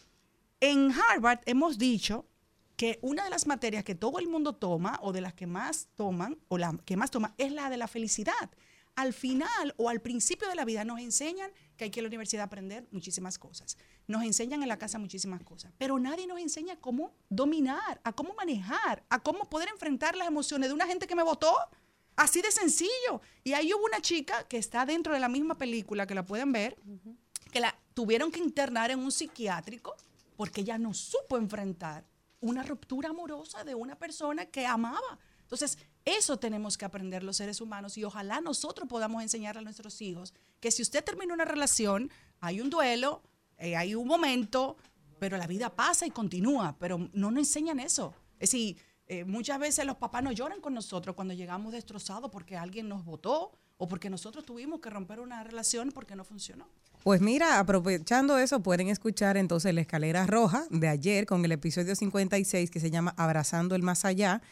en 0.61 0.93
Harvard 0.93 1.41
hemos 1.47 1.79
dicho 1.79 2.27
que 2.77 2.99
una 3.03 3.25
de 3.25 3.31
las 3.31 3.47
materias 3.47 3.85
que 3.85 3.95
todo 3.95 4.19
el 4.19 4.27
mundo 4.27 4.55
toma 4.55 4.99
o 5.03 5.13
de 5.13 5.21
las 5.21 5.35
que 5.35 5.47
más 5.47 5.89
toman 5.97 6.39
o 6.49 6.57
la 6.57 6.79
que 6.85 6.97
más 6.97 7.11
toma 7.11 7.35
es 7.37 7.53
la 7.53 7.69
de 7.69 7.77
la 7.77 7.89
felicidad. 7.89 8.51
Al 8.97 9.13
final 9.13 9.75
o 9.77 9.89
al 9.89 10.01
principio 10.01 10.49
de 10.49 10.55
la 10.55 10.65
vida 10.65 10.85
nos 10.85 11.01
enseñan 11.01 11.51
que 11.81 11.85
hay 11.85 11.91
que 11.91 12.01
ir 12.01 12.03
a 12.03 12.05
la 12.05 12.09
universidad 12.09 12.43
a 12.43 12.45
aprender 12.45 12.87
muchísimas 12.91 13.39
cosas. 13.39 13.79
Nos 14.07 14.23
enseñan 14.23 14.63
en 14.63 14.69
la 14.69 14.77
casa 14.77 14.99
muchísimas 14.99 15.43
cosas, 15.43 15.73
pero 15.79 15.99
nadie 15.99 16.27
nos 16.27 16.39
enseña 16.39 16.77
cómo 16.77 17.15
dominar, 17.31 18.03
a 18.05 18.13
cómo 18.13 18.35
manejar, 18.35 19.03
a 19.09 19.19
cómo 19.23 19.49
poder 19.49 19.71
enfrentar 19.71 20.15
las 20.15 20.29
emociones 20.29 20.69
de 20.69 20.75
una 20.75 20.87
gente 20.87 21.07
que 21.07 21.15
me 21.15 21.23
votó. 21.23 21.57
Así 22.17 22.43
de 22.43 22.53
sencillo. 22.53 23.23
Y 23.45 23.55
ahí 23.55 23.73
hubo 23.73 23.83
una 23.87 24.03
chica 24.03 24.47
que 24.47 24.59
está 24.59 24.85
dentro 24.85 25.15
de 25.15 25.21
la 25.21 25.31
misma 25.31 25.57
película, 25.57 26.07
que 26.07 26.15
la 26.15 26.27
pueden 26.27 26.53
ver, 26.53 26.77
que 27.51 27.61
la 27.61 27.75
tuvieron 27.95 28.31
que 28.31 28.41
internar 28.41 28.91
en 28.91 28.99
un 28.99 29.11
psiquiátrico 29.11 29.97
porque 30.37 30.61
ella 30.61 30.77
no 30.77 30.93
supo 30.93 31.39
enfrentar 31.39 32.05
una 32.41 32.63
ruptura 32.63 33.09
amorosa 33.09 33.65
de 33.65 33.75
una 33.75 33.99
persona 33.99 34.45
que 34.45 34.67
amaba. 34.67 35.19
Entonces, 35.41 35.79
eso 36.05 36.39
tenemos 36.39 36.79
que 36.79 36.85
aprender 36.85 37.23
los 37.23 37.37
seres 37.37 37.61
humanos 37.61 37.99
y 37.99 38.05
ojalá 38.05 38.41
nosotros 38.41 38.89
podamos 38.89 39.23
enseñar 39.23 39.59
a 39.59 39.61
nuestros 39.61 40.01
hijos 40.01 40.35
que 40.61 40.71
si 40.71 40.83
usted 40.83 41.05
termina 41.05 41.35
una 41.35 41.45
relación, 41.45 42.11
hay 42.41 42.61
un 42.61 42.71
duelo, 42.71 43.23
eh, 43.59 43.77
hay 43.77 43.95
un 43.95 44.07
momento, 44.07 44.77
pero 45.19 45.37
la 45.37 45.47
vida 45.47 45.75
pasa 45.75 46.07
y 46.07 46.11
continúa, 46.11 46.77
pero 46.79 47.11
no 47.13 47.31
nos 47.31 47.41
enseñan 47.41 47.81
eso. 47.81 48.15
Es 48.35 48.51
decir, 48.51 48.79
eh, 49.07 49.25
muchas 49.25 49.59
veces 49.59 49.85
los 49.85 49.97
papás 49.97 50.23
no 50.23 50.33
lloran 50.33 50.61
con 50.61 50.73
nosotros 50.73 51.17
cuando 51.17 51.35
llegamos 51.35 51.73
destrozados 51.73 52.31
porque 52.31 52.57
alguien 52.57 52.89
nos 52.89 53.05
votó 53.05 53.53
o 53.77 53.89
porque 53.89 54.09
nosotros 54.09 54.45
tuvimos 54.45 54.81
que 54.81 54.91
romper 54.91 55.21
una 55.21 55.43
relación 55.43 55.91
porque 55.93 56.15
no 56.15 56.25
funcionó. 56.25 56.69
Pues 57.03 57.21
mira, 57.23 57.59
aprovechando 57.59 58.37
eso, 58.37 58.61
pueden 58.61 58.89
escuchar 58.89 59.37
entonces 59.39 59.75
la 59.75 59.81
escalera 59.81 60.27
roja 60.27 60.67
de 60.71 60.87
ayer 60.87 61.25
con 61.25 61.45
el 61.45 61.53
episodio 61.53 61.97
56 61.97 62.71
que 62.71 62.79
se 62.79 62.91
llama 62.91 63.15
Abrazando 63.17 63.75
el 63.75 63.83
Más 63.83 64.05
Allá. 64.05 64.43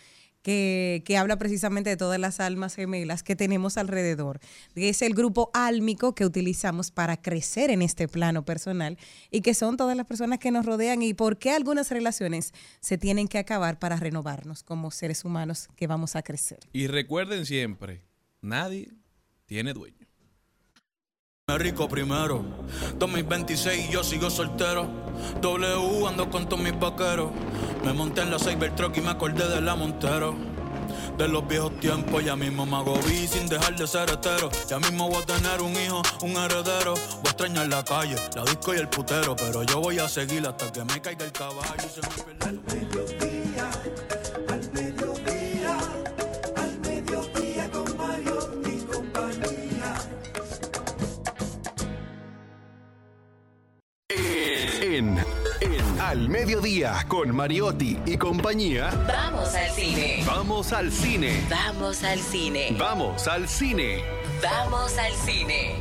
Que, 0.42 1.02
que 1.04 1.18
habla 1.18 1.36
precisamente 1.36 1.90
de 1.90 1.96
todas 1.96 2.18
las 2.18 2.40
almas 2.40 2.74
gemelas 2.74 3.22
que 3.22 3.36
tenemos 3.36 3.76
alrededor. 3.76 4.40
Es 4.74 5.02
el 5.02 5.12
grupo 5.12 5.50
álmico 5.52 6.14
que 6.14 6.24
utilizamos 6.24 6.90
para 6.90 7.20
crecer 7.20 7.70
en 7.70 7.82
este 7.82 8.08
plano 8.08 8.44
personal 8.44 8.96
y 9.30 9.42
que 9.42 9.52
son 9.52 9.76
todas 9.76 9.96
las 9.96 10.06
personas 10.06 10.38
que 10.38 10.50
nos 10.50 10.64
rodean 10.64 11.02
y 11.02 11.12
por 11.12 11.38
qué 11.38 11.50
algunas 11.50 11.90
relaciones 11.90 12.54
se 12.80 12.98
tienen 12.98 13.28
que 13.28 13.38
acabar 13.38 13.78
para 13.78 13.96
renovarnos 13.96 14.62
como 14.62 14.90
seres 14.90 15.24
humanos 15.24 15.68
que 15.76 15.86
vamos 15.86 16.16
a 16.16 16.22
crecer. 16.22 16.60
Y 16.72 16.86
recuerden 16.86 17.44
siempre, 17.44 18.04
nadie 18.40 18.88
tiene 19.46 19.72
dueño. 19.72 20.07
Rico 21.56 21.88
primero. 21.88 22.44
2026 22.98 23.88
y 23.88 23.92
yo 23.92 24.04
sigo 24.04 24.28
soltero. 24.28 24.86
W 25.40 26.06
ando 26.06 26.28
con 26.28 26.46
todos 26.46 26.62
mis 26.62 26.78
vaqueros. 26.78 27.30
Me 27.84 27.94
monté 27.94 28.20
en 28.20 28.30
la 28.30 28.38
Cybertruck 28.38 28.98
y 28.98 29.00
me 29.00 29.10
acordé 29.10 29.48
de 29.48 29.62
la 29.62 29.74
Montero. 29.74 30.34
De 31.16 31.26
los 31.26 31.48
viejos 31.48 31.80
tiempos, 31.80 32.22
ya 32.22 32.36
mismo 32.36 32.66
me 32.66 32.76
agobié 32.76 33.26
sin 33.26 33.48
dejar 33.48 33.74
de 33.76 33.86
ser 33.86 34.10
hetero. 34.10 34.50
Ya 34.68 34.78
mismo 34.78 35.08
voy 35.08 35.22
a 35.22 35.26
tener 35.26 35.62
un 35.62 35.72
hijo, 35.72 36.02
un 36.22 36.36
heredero. 36.36 36.94
Voy 36.94 37.26
a 37.26 37.30
extrañar 37.30 37.66
la 37.68 37.82
calle, 37.82 38.16
la 38.36 38.44
disco 38.44 38.74
y 38.74 38.76
el 38.76 38.88
putero. 38.88 39.34
Pero 39.34 39.62
yo 39.62 39.80
voy 39.80 39.98
a 39.98 40.08
seguir 40.08 40.46
hasta 40.46 40.70
que 40.70 40.84
me 40.84 41.00
caiga 41.00 41.24
el 41.24 41.32
caballo 41.32 41.74
y 41.78 41.88
se 41.88 42.00
me 42.02 42.24
pierda 42.24 42.50
el 42.50 42.60
En, 54.98 55.16
en 55.60 56.00
Al 56.00 56.28
Mediodía 56.28 57.04
con 57.06 57.32
Mariotti 57.32 57.96
y 58.04 58.16
compañía. 58.16 58.90
Vamos 59.06 59.54
al 59.54 59.70
cine. 59.70 60.24
Vamos 60.26 60.72
al 60.72 60.90
cine. 60.90 61.46
Vamos 61.48 62.02
al 62.02 62.18
cine. 62.18 62.76
Vamos 62.76 63.28
al 63.28 63.48
cine. 63.48 64.02
Vamos 64.42 64.98
al 64.98 65.12
cine. 65.12 65.76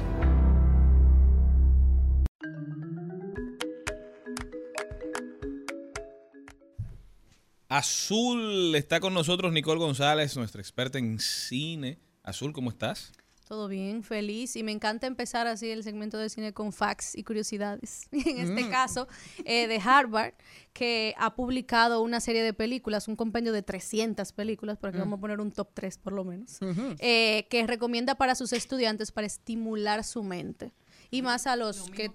Azul 7.70 8.76
está 8.76 9.00
con 9.00 9.16
nosotros 9.16 9.52
Nicole 9.52 9.80
González, 9.80 10.38
nuestra 10.38 10.62
experta 10.62 11.00
en 11.00 11.20
cine. 11.20 11.98
Azul, 12.22 12.54
¿cómo 12.54 12.70
estás? 12.70 13.14
Todo 13.48 13.70
bien, 13.70 14.04
feliz. 14.04 14.58
Y 14.58 14.64
me 14.64 14.74
encanta 14.74 15.08
empezar 15.08 15.48
así 15.48 15.70
el 15.70 15.82
segmento 15.84 16.18
de 16.18 16.28
cine 16.30 16.54
con 16.54 16.74
facts 16.74 17.16
y 17.16 17.24
curiosidades. 17.24 18.08
En 18.12 18.40
este 18.40 18.66
Mm. 18.66 18.70
caso, 18.70 19.08
eh, 19.46 19.68
de 19.68 19.80
Harvard, 19.84 20.34
que 20.74 21.14
ha 21.18 21.34
publicado 21.34 22.02
una 22.02 22.20
serie 22.20 22.44
de 22.44 22.54
películas, 22.54 23.08
un 23.08 23.16
compendio 23.16 23.54
de 23.54 23.64
300 23.64 24.34
películas, 24.34 24.78
porque 24.78 24.98
Mm. 24.98 25.02
vamos 25.02 25.18
a 25.18 25.22
poner 25.22 25.40
un 25.40 25.52
top 25.54 25.70
3 25.74 25.98
por 25.98 26.12
lo 26.12 26.26
menos, 26.26 26.60
eh, 27.00 27.48
que 27.50 27.66
recomienda 27.66 28.16
para 28.16 28.36
sus 28.36 28.52
estudiantes 28.52 29.12
para 29.14 29.28
estimular 29.28 30.04
su 30.04 30.24
mente. 30.24 30.74
Y 31.10 31.22
más 31.22 31.48
a 31.48 31.56
los 31.56 31.90
que, 31.90 32.12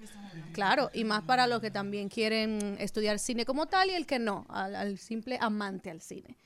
claro, 0.52 0.90
y 0.92 1.04
más 1.04 1.22
para 1.22 1.46
los 1.46 1.62
que 1.62 1.70
también 1.70 2.10
quieren 2.10 2.76
estudiar 2.78 3.18
cine 3.18 3.46
como 3.46 3.66
tal 3.68 3.88
y 3.88 3.94
el 3.94 4.04
que 4.06 4.18
no, 4.18 4.44
al, 4.50 4.74
al 4.76 4.98
simple 4.98 5.38
amante 5.40 5.90
al 5.90 6.02
cine. 6.02 6.36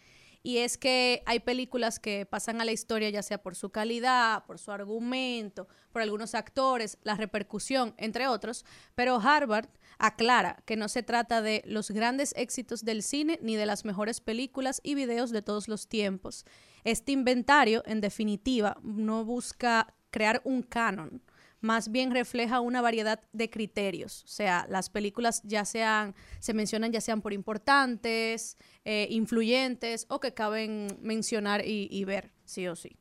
Y 0.46 0.58
es 0.58 0.78
que 0.78 1.24
hay 1.26 1.40
películas 1.40 1.98
que 1.98 2.24
pasan 2.24 2.60
a 2.60 2.64
la 2.64 2.70
historia 2.70 3.10
ya 3.10 3.24
sea 3.24 3.42
por 3.42 3.56
su 3.56 3.70
calidad, 3.70 4.44
por 4.44 4.60
su 4.60 4.70
argumento, 4.70 5.66
por 5.90 6.02
algunos 6.02 6.36
actores, 6.36 6.98
la 7.02 7.16
repercusión, 7.16 7.96
entre 7.96 8.28
otros, 8.28 8.64
pero 8.94 9.16
Harvard 9.16 9.68
aclara 9.98 10.62
que 10.64 10.76
no 10.76 10.86
se 10.86 11.02
trata 11.02 11.42
de 11.42 11.64
los 11.66 11.90
grandes 11.90 12.32
éxitos 12.36 12.84
del 12.84 13.02
cine 13.02 13.40
ni 13.42 13.56
de 13.56 13.66
las 13.66 13.84
mejores 13.84 14.20
películas 14.20 14.80
y 14.84 14.94
videos 14.94 15.32
de 15.32 15.42
todos 15.42 15.66
los 15.66 15.88
tiempos. 15.88 16.44
Este 16.84 17.10
inventario, 17.10 17.82
en 17.84 18.00
definitiva, 18.00 18.78
no 18.84 19.24
busca 19.24 19.96
crear 20.12 20.42
un 20.44 20.62
canon, 20.62 21.22
más 21.60 21.90
bien 21.90 22.10
refleja 22.10 22.60
una 22.60 22.80
variedad 22.82 23.20
de 23.32 23.50
criterios. 23.50 24.24
O 24.24 24.28
sea, 24.28 24.66
las 24.68 24.90
películas 24.90 25.42
ya 25.44 25.64
sean, 25.64 26.14
se 26.38 26.54
mencionan 26.54 26.92
ya 26.92 27.00
sean 27.00 27.22
por 27.22 27.32
importantes, 27.32 28.56
eh, 28.84 29.08
influyentes 29.10 30.06
o 30.08 30.20
que 30.20 30.34
caben 30.34 30.88
mencionar 31.00 31.62
y, 31.66 32.04
ver, 32.04 32.32
sí 32.44 32.66
o 32.68 32.76
sí. 32.76 32.96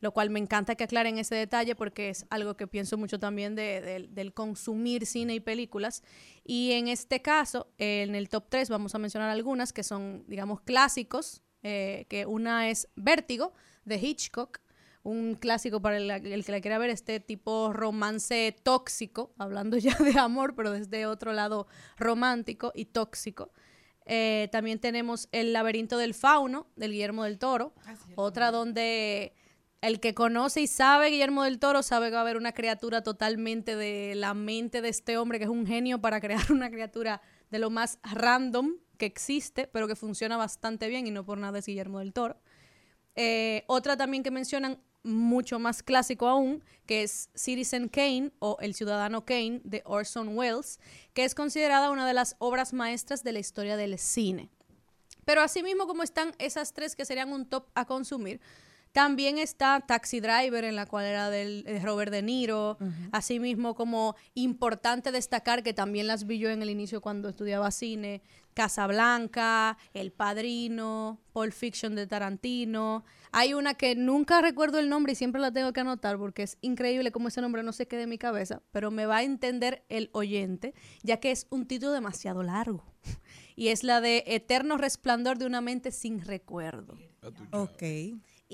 Lo 0.00 0.12
cual 0.12 0.30
me 0.30 0.40
encanta 0.40 0.74
que 0.74 0.82
aclaren 0.84 1.18
ese 1.18 1.36
detalle 1.36 1.76
porque 1.76 2.08
es 2.10 2.26
algo 2.28 2.56
que 2.56 2.66
pienso 2.66 2.98
mucho 2.98 3.20
también 3.20 3.54
de- 3.54 3.80
de- 3.80 4.08
del 4.08 4.34
consumir 4.34 5.06
cine 5.06 5.34
y 5.34 5.40
películas. 5.40 6.02
Y 6.44 6.72
en 6.72 6.88
este 6.88 7.22
caso, 7.22 7.68
en 7.78 8.16
el 8.16 8.28
top 8.28 8.46
3 8.48 8.68
vamos 8.68 8.94
a 8.96 8.98
mencionar 8.98 9.30
algunas 9.30 9.72
que 9.72 9.84
son, 9.84 10.24
digamos, 10.26 10.60
clásicos, 10.62 11.42
eh, 11.62 12.06
que 12.08 12.26
una 12.26 12.68
es 12.68 12.88
Vértigo, 12.96 13.52
de 13.84 13.96
Hitchcock, 13.96 14.58
un 15.02 15.34
clásico 15.34 15.80
para 15.80 15.96
el, 15.96 16.10
el 16.10 16.44
que 16.44 16.52
la 16.52 16.60
quiera 16.60 16.78
ver, 16.78 16.90
este 16.90 17.20
tipo 17.20 17.72
romance 17.72 18.56
tóxico, 18.62 19.34
hablando 19.38 19.76
ya 19.78 19.96
de 19.96 20.18
amor, 20.18 20.54
pero 20.54 20.70
desde 20.70 21.06
otro 21.06 21.32
lado 21.32 21.66
romántico 21.96 22.72
y 22.74 22.86
tóxico. 22.86 23.50
Eh, 24.04 24.48
también 24.50 24.80
tenemos 24.80 25.28
El 25.32 25.52
laberinto 25.52 25.96
del 25.96 26.14
fauno, 26.14 26.66
del 26.76 26.92
Guillermo 26.92 27.24
del 27.24 27.38
Toro, 27.38 27.72
otra 28.16 28.50
donde 28.50 29.34
el 29.80 30.00
que 30.00 30.14
conoce 30.14 30.60
y 30.60 30.66
sabe 30.66 31.10
Guillermo 31.10 31.42
del 31.44 31.58
Toro 31.58 31.82
sabe 31.82 32.08
que 32.08 32.14
va 32.14 32.20
a 32.20 32.22
haber 32.22 32.36
una 32.36 32.52
criatura 32.52 33.02
totalmente 33.02 33.76
de 33.76 34.14
la 34.14 34.34
mente 34.34 34.80
de 34.80 34.88
este 34.88 35.18
hombre, 35.18 35.38
que 35.38 35.44
es 35.44 35.50
un 35.50 35.66
genio 35.66 36.00
para 36.00 36.20
crear 36.20 36.50
una 36.52 36.70
criatura 36.70 37.20
de 37.50 37.58
lo 37.58 37.70
más 37.70 37.98
random 38.02 38.76
que 38.96 39.06
existe, 39.06 39.66
pero 39.66 39.88
que 39.88 39.96
funciona 39.96 40.36
bastante 40.36 40.88
bien 40.88 41.06
y 41.06 41.10
no 41.10 41.24
por 41.24 41.38
nada 41.38 41.58
es 41.58 41.66
Guillermo 41.66 41.98
del 41.98 42.12
Toro. 42.12 42.40
Eh, 43.14 43.64
otra 43.66 43.96
también 43.96 44.22
que 44.22 44.30
mencionan, 44.30 44.80
mucho 45.02 45.58
más 45.58 45.82
clásico 45.82 46.28
aún, 46.28 46.62
que 46.86 47.02
es 47.02 47.30
Citizen 47.34 47.88
Kane 47.88 48.32
o 48.38 48.56
El 48.60 48.74
Ciudadano 48.74 49.24
Kane 49.24 49.60
de 49.64 49.82
Orson 49.84 50.36
Welles, 50.36 50.78
que 51.14 51.24
es 51.24 51.34
considerada 51.34 51.90
una 51.90 52.06
de 52.06 52.14
las 52.14 52.36
obras 52.38 52.72
maestras 52.72 53.24
de 53.24 53.32
la 53.32 53.38
historia 53.38 53.76
del 53.76 53.98
cine. 53.98 54.48
Pero 55.24 55.40
asimismo 55.40 55.86
como 55.86 56.02
están 56.02 56.32
esas 56.38 56.72
tres 56.72 56.96
que 56.96 57.04
serían 57.04 57.32
un 57.32 57.46
top 57.46 57.66
a 57.74 57.84
consumir, 57.84 58.40
también 58.92 59.38
está 59.38 59.80
Taxi 59.80 60.20
Driver, 60.20 60.64
en 60.64 60.76
la 60.76 60.84
cual 60.84 61.06
era 61.06 61.30
del, 61.30 61.64
de 61.64 61.80
Robert 61.80 62.12
De 62.12 62.20
Niro. 62.20 62.76
Asimismo, 63.10 63.74
como 63.74 64.14
importante 64.34 65.12
destacar 65.12 65.62
que 65.62 65.72
también 65.72 66.06
las 66.06 66.26
vi 66.26 66.38
yo 66.38 66.50
en 66.50 66.60
el 66.60 66.68
inicio 66.68 67.00
cuando 67.00 67.30
estudiaba 67.30 67.70
cine. 67.70 68.20
Casablanca, 68.54 69.78
El 69.94 70.12
Padrino, 70.12 71.20
Pulp 71.32 71.52
Fiction 71.52 71.94
de 71.94 72.06
Tarantino. 72.06 73.04
Hay 73.32 73.54
una 73.54 73.74
que 73.74 73.94
nunca 73.94 74.40
recuerdo 74.40 74.78
el 74.78 74.88
nombre 74.88 75.12
y 75.12 75.16
siempre 75.16 75.40
la 75.40 75.52
tengo 75.52 75.72
que 75.72 75.80
anotar 75.80 76.18
porque 76.18 76.42
es 76.42 76.58
increíble 76.60 77.12
cómo 77.12 77.28
ese 77.28 77.40
nombre 77.40 77.62
no 77.62 77.72
se 77.72 77.88
quede 77.88 78.02
en 78.02 78.10
mi 78.10 78.18
cabeza, 78.18 78.62
pero 78.70 78.90
me 78.90 79.06
va 79.06 79.18
a 79.18 79.22
entender 79.22 79.84
el 79.88 80.10
oyente, 80.12 80.74
ya 81.02 81.18
que 81.18 81.30
es 81.30 81.46
un 81.50 81.66
título 81.66 81.92
demasiado 81.92 82.42
largo. 82.42 82.84
Y 83.54 83.68
es 83.68 83.84
la 83.84 84.00
de 84.00 84.24
Eterno 84.26 84.78
Resplandor 84.78 85.36
de 85.36 85.44
una 85.44 85.60
mente 85.60 85.92
sin 85.92 86.22
recuerdo. 86.22 86.96
Ok. 87.52 87.82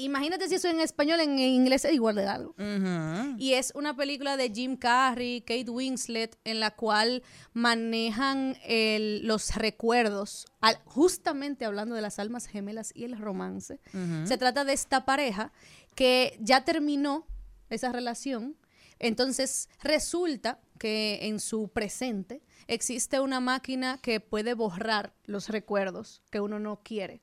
Imagínate 0.05 0.49
si 0.49 0.55
eso 0.55 0.69
en 0.69 0.81
español, 0.81 1.21
en 1.21 1.39
inglés 1.39 1.85
es 1.85 1.93
igual 1.93 2.17
de 2.17 2.25
largo. 2.25 2.51
Ujú. 2.59 3.35
Y 3.39 3.55
es 3.55 3.73
una 3.75 3.97
película 3.97 4.37
de 4.37 4.51
Jim 4.51 4.77
Carrey, 4.77 5.41
Kate 5.41 5.69
Winslet, 5.71 6.39
en 6.45 6.61
la 6.61 6.71
cual 6.77 7.23
manejan 7.53 8.57
el- 8.65 9.27
los 9.27 9.55
recuerdos, 9.57 10.47
al- 10.61 10.81
justamente 10.85 11.65
hablando 11.65 11.95
de 11.95 12.03
las 12.03 12.19
almas 12.19 12.47
gemelas 12.47 12.93
y 12.95 13.05
el 13.05 13.19
romance. 13.19 13.81
Se 14.25 14.39
trata 14.39 14.65
de 14.65 14.73
esta 14.73 15.05
pareja 15.05 15.53
que 15.95 16.37
ya 16.41 16.65
terminó 16.65 17.27
esa 17.71 17.93
relación. 17.93 18.57
Entonces 19.01 19.69
resulta 19.83 20.61
que 20.79 21.19
en 21.23 21.39
su 21.41 21.69
presente 21.69 22.43
existe 22.67 23.21
una 23.21 23.41
máquina 23.41 23.99
que 24.03 24.21
puede 24.21 24.55
borrar 24.55 25.13
los 25.25 25.49
recuerdos 25.49 26.23
que 26.31 26.41
uno 26.41 26.59
no 26.59 26.81
quiere. 26.83 27.21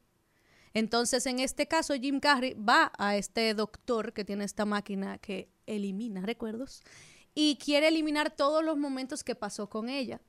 Entonces, 0.76 1.26
en 1.26 1.40
este 1.40 1.68
caso, 1.68 1.94
Jim 1.96 2.20
Carrey 2.20 2.54
va 2.54 2.92
a 2.98 3.16
este 3.16 3.54
doctor 3.56 4.14
que 4.14 4.24
tiene 4.26 4.44
esta 4.44 4.66
máquina 4.66 5.18
que 5.18 5.50
elimina 5.66 6.22
recuerdos 6.22 6.84
y 7.34 7.58
quiere 7.58 7.88
eliminar 7.88 8.36
todos 8.36 8.64
los 8.64 8.78
momentos 8.78 9.24
que 9.24 9.36
pasó 9.36 9.68
con 9.70 9.90
ella, 9.90 10.20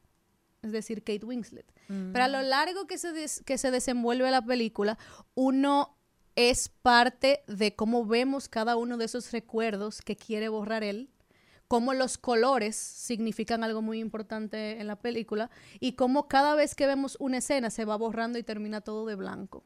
es 0.62 0.72
decir, 0.72 1.02
Kate 1.02 1.26
Winslet. 1.26 1.66
Pero 2.12 2.24
a 2.24 2.28
lo 2.28 2.42
largo 2.42 2.86
que 2.86 2.96
se, 2.96 3.12
des- 3.12 3.42
que 3.44 3.58
se 3.58 3.70
desenvuelve 3.70 4.30
la 4.30 4.40
película, 4.40 4.98
uno 5.34 5.96
es 6.36 6.68
parte 6.68 7.42
de 7.48 7.74
cómo 7.74 8.06
vemos 8.06 8.48
cada 8.48 8.76
uno 8.76 8.96
de 8.98 9.04
esos 9.06 9.32
recuerdos 9.32 10.00
que 10.00 10.16
quiere 10.16 10.48
borrar 10.48 10.84
él, 10.84 11.10
cómo 11.66 11.92
los 11.92 12.18
colores 12.18 12.76
significan 12.76 13.64
algo 13.64 13.82
muy 13.82 13.98
importante 13.98 14.80
en 14.80 14.86
la 14.86 14.96
película 14.96 15.50
y 15.80 15.92
cómo 15.92 16.28
cada 16.28 16.54
vez 16.54 16.74
que 16.76 16.86
vemos 16.86 17.16
una 17.18 17.38
escena 17.38 17.70
se 17.70 17.84
va 17.84 17.96
borrando 17.96 18.38
y 18.38 18.44
termina 18.44 18.80
todo 18.80 19.06
de 19.06 19.16
blanco. 19.16 19.64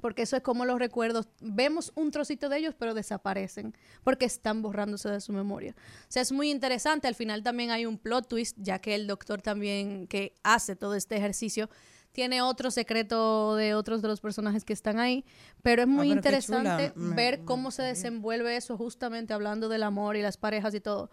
Porque 0.00 0.22
eso 0.22 0.36
es 0.36 0.42
como 0.42 0.64
los 0.64 0.78
recuerdos. 0.78 1.28
Vemos 1.40 1.92
un 1.94 2.10
trocito 2.10 2.48
de 2.48 2.58
ellos, 2.58 2.74
pero 2.78 2.94
desaparecen. 2.94 3.74
Porque 4.04 4.24
están 4.24 4.62
borrándose 4.62 5.08
de 5.08 5.20
su 5.20 5.32
memoria. 5.32 5.74
O 5.76 6.06
sea, 6.08 6.22
es 6.22 6.32
muy 6.32 6.50
interesante. 6.50 7.08
Al 7.08 7.14
final 7.14 7.42
también 7.42 7.70
hay 7.70 7.86
un 7.86 7.98
plot 7.98 8.28
twist, 8.28 8.56
ya 8.60 8.78
que 8.78 8.94
el 8.94 9.06
doctor 9.06 9.42
también 9.42 10.06
que 10.06 10.34
hace 10.42 10.76
todo 10.76 10.94
este 10.94 11.16
ejercicio 11.16 11.68
tiene 12.12 12.42
otro 12.42 12.72
secreto 12.72 13.54
de 13.54 13.74
otros 13.74 14.02
de 14.02 14.08
los 14.08 14.20
personajes 14.20 14.64
que 14.64 14.72
están 14.72 14.98
ahí. 14.98 15.24
Pero 15.62 15.82
es 15.82 15.88
muy 15.88 16.10
Ah, 16.10 16.18
pero 16.20 16.22
qué 16.22 16.28
interesante. 16.36 16.92
Me- 16.96 17.14
ver 17.14 17.44
cómo 17.44 17.70
se 17.70 17.82
desenvuelve 17.82 18.56
eso, 18.56 18.76
justamente 18.76 19.32
hablando 19.32 19.68
del 19.68 19.84
amor 19.84 20.16
y 20.16 20.22
las 20.22 20.36
parejas 20.36 20.74
y 20.74 20.80
todo. 20.80 21.10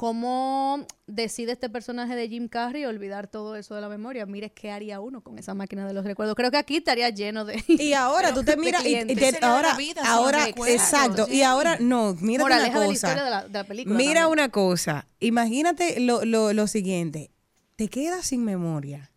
Cómo 0.00 0.86
decide 1.06 1.52
este 1.52 1.68
personaje 1.68 2.16
de 2.16 2.26
Jim 2.26 2.48
Carrey 2.48 2.86
olvidar 2.86 3.26
todo 3.26 3.54
eso 3.54 3.74
de 3.74 3.82
la 3.82 3.88
memoria. 3.90 4.24
Mire 4.24 4.50
qué 4.50 4.70
haría 4.70 4.98
uno 4.98 5.20
con 5.20 5.38
esa 5.38 5.52
máquina 5.52 5.86
de 5.86 5.92
los 5.92 6.06
recuerdos. 6.06 6.34
Creo 6.36 6.50
que 6.50 6.56
aquí 6.56 6.78
estaría 6.78 7.10
lleno 7.10 7.44
de. 7.44 7.62
Y 7.68 7.92
ahora 7.92 8.32
tú 8.34 8.42
te 8.42 8.56
miras 8.56 8.82
y, 8.86 8.96
y 8.96 9.14
te- 9.14 9.38
ahora, 9.42 9.76
vida, 9.76 10.00
ahora, 10.06 10.48
exacto. 10.68 11.26
sí. 11.26 11.34
Y 11.36 11.42
ahora, 11.42 11.76
no, 11.80 12.16
mira 12.18 12.44
una 12.46 12.72
cosa. 12.72 13.10
de 13.14 13.30
la, 13.30 13.42
de 13.46 13.52
la 13.52 13.64
película. 13.64 13.94
Mira 13.94 14.22
también. 14.22 14.32
una 14.32 14.48
cosa. 14.48 15.06
Imagínate 15.20 16.00
lo, 16.00 16.24
lo, 16.24 16.54
lo 16.54 16.66
siguiente. 16.66 17.30
Te 17.76 17.88
quedas 17.88 18.24
sin 18.24 18.42
memoria. 18.42 19.12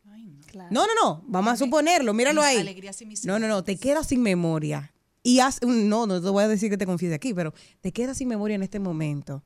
Claro. 0.48 0.68
No, 0.70 0.86
no, 0.86 0.92
no. 1.02 1.24
Vamos 1.28 1.54
a 1.54 1.56
suponerlo. 1.56 2.14
Míralo 2.14 2.42
Mis 2.42 2.50
ahí. 2.50 2.86
No, 3.24 3.40
no, 3.40 3.48
no. 3.48 3.64
Te 3.64 3.78
quedas 3.78 4.08
sin 4.08 4.22
memoria. 4.22 4.92
Y 5.24 5.40
haz, 5.40 5.62
un- 5.64 5.88
no, 5.88 6.08
no 6.08 6.22
te 6.22 6.28
voy 6.28 6.44
a 6.44 6.50
decir 6.50 6.70
que 6.70 6.78
te 6.78 6.86
confiese 6.86 7.16
aquí, 7.16 7.34
pero 7.34 7.54
te 7.80 7.94
quedas 7.94 8.18
sin 8.18 8.28
memoria 8.28 8.56
en 8.56 8.64
este 8.64 8.82
momento 8.82 9.46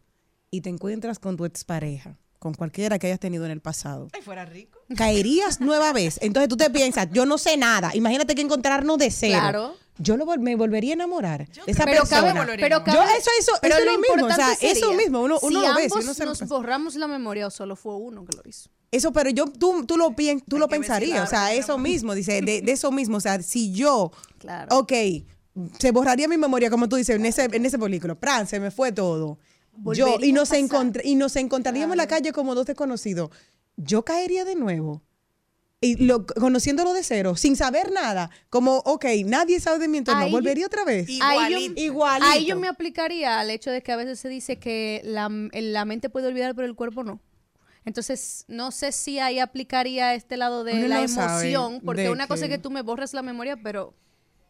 y 0.52 0.62
te 0.62 0.70
encuentras 0.70 1.20
con 1.20 1.38
tu 1.38 1.46
expareja 1.46 2.18
con 2.40 2.54
cualquiera 2.54 3.00
que 3.00 3.08
hayas 3.08 3.20
tenido 3.20 3.46
en 3.46 3.52
el 3.52 3.62
pasado, 3.62 4.10
Ay, 4.14 4.22
fuera 4.22 4.46
rico. 4.46 4.80
caerías 4.96 5.60
nueva 5.60 5.92
vez. 5.92 6.20
Entonces 6.22 6.48
tú 6.48 6.56
te 6.56 6.70
piensas, 6.70 7.08
yo 7.12 7.26
no 7.26 7.40
sé 7.40 7.58
nada. 7.58 7.96
Imagínate 7.96 8.36
que 8.36 8.42
encontrarnos 8.42 9.00
de 9.00 9.10
cero. 9.10 9.40
Claro. 9.40 9.76
Yo 9.98 10.16
lo, 10.18 10.26
vol- 10.28 10.38
me 10.40 10.56
volvería 10.56 10.92
a 10.92 10.94
enamorar 10.94 11.48
de 11.48 11.62
esa 11.66 11.84
Pero 11.86 12.02
persona. 12.04 12.34
cabe, 12.36 12.58
pero 12.60 12.78
Yo, 12.78 12.84
cabe- 12.84 13.18
eso, 13.18 13.32
eso, 13.40 13.52
pero 13.60 13.74
eso 13.74 13.84
es 13.84 13.92
lo 13.92 13.98
mismo. 14.00 14.28
O 14.28 14.30
sea, 14.32 14.52
importante 14.52 14.72
eso 14.72 14.94
mismo. 14.94 15.22
Uno, 15.24 15.40
uno 15.42 15.60
si 15.62 15.68
lo 15.68 15.74
ve. 15.76 15.90
si 15.90 15.98
uno 15.98 16.14
se 16.14 16.26
nos 16.26 16.40
borramos 16.48 16.94
la 16.96 17.08
memoria 17.08 17.48
o 17.48 17.50
solo 17.50 17.76
fue 17.76 17.96
uno 17.96 18.24
que 18.24 18.38
lo 18.38 18.44
hizo. 18.48 18.70
Eso, 18.92 19.12
pero 19.12 19.32
yo, 19.32 19.48
tú, 19.48 19.86
tú 19.88 19.98
lo, 19.98 20.12
pien- 20.12 20.44
tú 20.48 20.58
Hay 20.58 20.60
lo 20.60 20.68
pensarías. 20.70 21.24
O 21.26 21.28
sea, 21.28 21.52
eso 21.56 21.80
mismo, 21.80 22.14
dice, 22.14 22.42
de, 22.44 22.62
de 22.62 22.72
eso 22.72 22.92
mismo. 22.92 23.18
O 23.18 23.22
sea, 23.22 23.42
si 23.42 23.74
yo, 23.74 24.12
Claro. 24.38 24.78
ok, 24.78 24.94
se 25.80 25.92
borraría 25.92 26.28
mi 26.28 26.38
memoria, 26.38 26.70
como 26.70 26.88
tú 26.88 26.96
dices, 26.98 27.16
en 27.16 27.26
ese, 27.26 27.46
en 27.46 27.66
ese 27.66 27.80
película. 27.80 28.14
Pran, 28.14 28.46
se 28.46 28.60
me 28.60 28.70
fue 28.70 28.92
todo. 28.92 29.40
Yo, 29.94 30.18
y 30.22 30.32
nos, 30.34 30.50
y 31.04 31.16
nos 31.16 31.36
encontraríamos 31.36 31.94
en 31.94 31.98
la 31.98 32.08
calle 32.08 32.32
como 32.32 32.56
dos 32.56 32.66
desconocidos. 32.66 33.30
Yo 33.76 34.04
caería 34.04 34.44
de 34.46 34.56
nuevo. 34.56 35.02
Y 35.80 36.04
lo, 36.04 36.26
conociéndolo 36.26 36.92
de 36.94 37.04
cero, 37.04 37.36
sin 37.36 37.56
saber 37.56 37.92
nada, 37.92 38.32
como, 38.50 38.78
ok, 38.78 39.06
nadie 39.26 39.60
sabe 39.60 39.78
de 39.78 39.88
mi 39.88 40.00
entorno, 40.00 40.24
Ahí- 40.24 40.32
volvería 40.32 40.66
otra 40.66 40.84
vez. 40.84 41.08
Ahí 41.22 41.52
yo, 41.54 41.60
Igualito. 41.84 42.26
Ahí 42.32 42.46
yo 42.46 42.56
me 42.58 42.68
aplicaría 42.68 43.40
al 43.40 43.52
hecho 43.52 43.70
de 43.70 43.84
que 43.84 43.92
a 43.92 43.96
veces 43.96 44.20
se 44.20 44.28
dice 44.28 44.58
que 44.58 45.02
la, 45.04 45.30
la 45.54 45.86
mente 45.86 46.10
puede 46.10 46.28
olvidar, 46.28 46.56
pero 46.56 46.68
el 46.68 46.74
cuerpo 46.74 47.04
no. 47.04 47.20
Entonces, 47.86 48.44
no 48.48 48.72
sé 48.72 48.92
si 48.92 49.20
ahí 49.20 49.38
aplicaría 49.38 50.16
este 50.16 50.36
lado 50.36 50.64
de 50.64 50.74
Uno 50.74 50.88
la 50.88 50.96
no 50.96 51.04
emoción, 51.04 51.80
porque 51.86 52.02
de 52.02 52.10
una 52.10 52.28
cosa 52.28 52.46
es 52.46 52.50
que- 52.50 52.56
que 52.58 52.62
tú 52.64 52.72
me 52.72 52.82
borres 52.82 53.14
la 53.14 53.22
memoria, 53.22 53.56
pero 53.56 53.94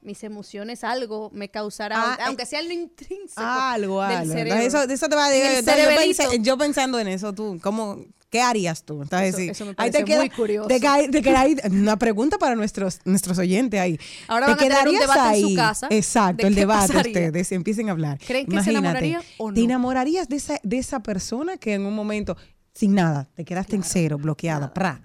mis 0.02 0.24
emociones 0.24 0.84
algo 0.84 1.30
me 1.34 1.50
causará, 1.50 2.14
Ah, 2.14 2.18
aunque 2.28 2.46
sea 2.46 2.62
lo 2.62 2.72
intrínseco 2.72 3.42
algo, 3.42 4.02
del 4.04 4.18
algo. 4.18 4.34
cerebro. 4.34 4.60
Eso, 4.62 4.84
eso 4.84 5.10
te 5.10 5.16
va 5.16 5.26
a 5.26 5.30
decir. 5.30 5.66
yo, 5.66 5.72
cerebelito. 5.72 6.24
pensé- 6.24 6.42
yo 6.42 6.58
pensando 6.58 7.00
en 7.00 7.08
eso, 7.10 7.34
tú, 7.34 7.60
¿cómo, 7.62 8.06
¿qué 8.30 8.42
harías 8.42 8.84
tú? 8.84 9.02
Entonces, 9.02 9.30
Eso- 9.30 9.38
sí, 9.38 9.50
eso 9.50 9.66
me 9.66 9.74
ahí 9.78 9.92
te 9.92 10.04
queda- 10.06 10.20
muy 10.20 10.30
curioso. 10.30 10.68
Te 10.68 10.80
cae- 10.80 11.10
te 11.10 11.22
queda 11.22 11.42
ahí 11.42 11.58
una 11.70 11.98
pregunta 11.98 12.38
para 12.38 12.56
nuestros, 12.56 13.00
nuestros 13.06 13.38
oyentes 13.38 13.80
ahí. 13.80 14.00
Ahora 14.28 14.46
¿Te 14.46 14.52
van 14.52 14.60
a 14.60 14.64
tener 14.84 14.88
un 14.94 15.00
debate 15.00 15.20
en 15.38 15.42
su 15.42 15.48
ahí? 15.48 15.56
casa 15.56 15.88
Exacto, 15.90 16.42
de 16.44 16.48
el 16.48 16.56
debate 16.56 16.88
pasaría. 16.94 17.12
ustedes, 17.28 17.52
empiecen 17.52 17.90
a 17.90 17.92
hablar. 17.92 18.18
¿Creen 18.26 18.46
que 18.48 18.64
se 18.64 18.70
enamoraría 18.70 19.22
o 19.38 19.52
¿Te 19.52 19.60
no? 19.60 19.66
enamorarías 19.66 20.30
de 20.30 20.36
esa, 20.38 20.60
de 20.64 20.78
esa 20.78 21.02
persona 21.02 21.58
que 21.58 21.74
en 21.74 21.86
un 21.86 21.96
momento, 21.96 22.38
sin 22.74 22.94
nada, 22.96 23.28
te 23.36 23.44
quedaste 23.44 23.76
en 23.76 23.84
cero, 23.84 24.18
bloqueada, 24.18 24.74
pra? 24.74 25.02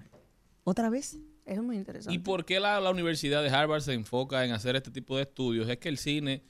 ¿Otra 0.63 0.89
vez? 0.89 1.17
Eso 1.45 1.61
es 1.61 1.65
muy 1.65 1.75
interesante. 1.75 2.15
¿Y 2.15 2.19
por 2.19 2.45
qué 2.45 2.59
la, 2.59 2.79
la 2.79 2.89
Universidad 2.89 3.43
de 3.43 3.49
Harvard 3.49 3.81
se 3.81 3.93
enfoca 3.93 4.45
en 4.45 4.51
hacer 4.51 4.75
este 4.75 4.91
tipo 4.91 5.17
de 5.17 5.23
estudios? 5.23 5.67
Es 5.69 5.77
que 5.77 5.89
el 5.89 5.97
cine 5.97 6.43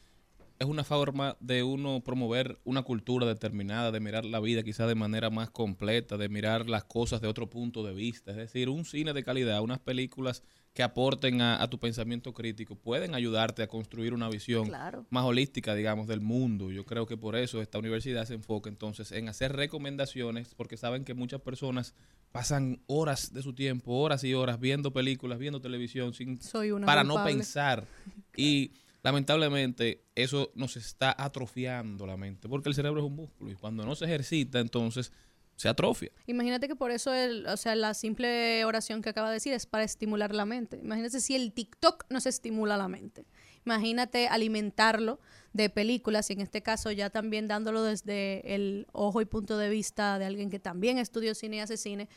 es 0.60 0.68
una 0.68 0.84
forma 0.84 1.36
de 1.40 1.64
uno 1.64 2.02
promover 2.04 2.60
una 2.64 2.84
cultura 2.84 3.26
determinada, 3.28 3.92
de 3.92 4.00
mirar 4.00 4.26
la 4.26 4.40
vida 4.40 4.64
quizás 4.64 4.88
de 4.88 4.96
manera 4.96 5.30
más 5.30 5.50
completa, 5.50 6.18
de 6.18 6.30
mirar 6.30 6.70
las 6.70 6.84
cosas 6.84 7.22
de 7.22 7.28
otro 7.28 7.50
punto 7.50 7.84
de 7.84 7.94
vista. 7.94 8.32
Es 8.32 8.38
decir, 8.38 8.70
un 8.70 8.86
cine 8.86 9.14
de 9.14 9.24
calidad, 9.24 9.62
unas 9.62 9.80
películas 9.80 10.44
que 10.74 10.82
aporten 10.82 11.40
a, 11.42 11.62
a 11.62 11.70
tu 11.70 11.80
pensamiento 11.80 12.34
crítico, 12.34 12.76
pueden 12.76 13.14
ayudarte 13.14 13.62
a 13.62 13.68
construir 13.68 14.14
una 14.14 14.28
visión 14.28 14.66
Claro. 14.68 15.06
más 15.12 15.24
holística, 15.24 15.76
digamos, 15.76 16.08
del 16.08 16.20
mundo. 16.20 16.72
Yo 16.72 16.84
creo 16.86 17.06
que 17.06 17.16
por 17.16 17.36
eso 17.36 17.62
esta 17.62 17.78
universidad 17.78 18.26
se 18.26 18.34
enfoca 18.34 18.70
entonces 18.70 19.12
en 19.12 19.30
hacer 19.30 19.56
recomendaciones, 19.56 20.56
porque 20.56 20.76
saben 20.78 21.06
que 21.06 21.14
muchas 21.14 21.42
personas 21.42 21.94
pasan 22.32 22.82
horas 22.88 23.34
de 23.34 23.44
su 23.44 23.54
tiempo, 23.54 23.94
horas 23.94 24.24
y 24.24 24.34
horas 24.34 24.60
viendo 24.60 24.92
películas, 24.92 25.38
viendo 25.38 25.62
televisión, 25.62 26.14
sin, 26.16 26.42
Soy 26.42 26.72
una 26.72 26.88
para 26.88 27.04
no 27.04 27.24
pensar. 27.24 27.86
Y 28.36 28.72
lamentablemente 29.04 30.04
eso 30.16 30.52
nos 30.56 30.76
está 30.76 31.16
atrofiando 31.18 32.08
la 32.08 32.18
mente, 32.18 32.50
porque 32.50 32.70
el 32.70 32.76
cerebro 32.76 33.02
es 33.02 33.06
un 33.06 33.16
músculo 33.16 33.52
y 33.52 33.56
cuando 33.56 33.86
no 33.86 33.94
se 33.96 34.06
ejercita, 34.06 34.60
entonces 34.60 35.12
se 35.56 35.70
atrofia. 35.70 36.12
Imagínate 36.28 36.68
que 36.68 36.76
por 36.76 36.92
eso, 36.92 37.14
el, 37.14 37.46
o 37.48 37.58
sea, 37.58 37.76
la 37.76 37.94
simple 37.94 38.66
oración 38.66 39.02
que 39.02 39.10
acaba 39.10 39.30
de 39.30 39.36
decir 39.36 39.54
es 39.54 39.66
para 39.66 39.84
estimular 39.84 40.34
la 40.34 40.46
mente. 40.46 40.80
Imagínate 40.82 41.20
si 41.20 41.36
el 41.36 41.54
TikTok 41.54 42.06
nos 42.10 42.26
estimula 42.26 42.78
la 42.78 42.88
mente. 42.88 43.26
Imagínate 43.66 44.28
alimentarlo 44.28 45.20
de 45.54 45.70
películas 45.70 46.30
y 46.30 46.34
en 46.34 46.42
este 46.42 46.62
caso 46.62 46.92
ya 46.92 47.10
también 47.10 47.48
dándolo 47.48 47.84
desde 47.84 48.56
el 48.56 48.88
ojo 48.92 49.22
y 49.22 49.26
punto 49.26 49.58
de 49.58 49.70
vista 49.70 50.20
de 50.20 50.26
alguien 50.26 50.50
que 50.50 50.60
también 50.60 50.98
estudió 50.98 51.36
cine 51.36 51.58
y 51.58 51.60
hace 51.60 51.78
cine. 51.78 52.10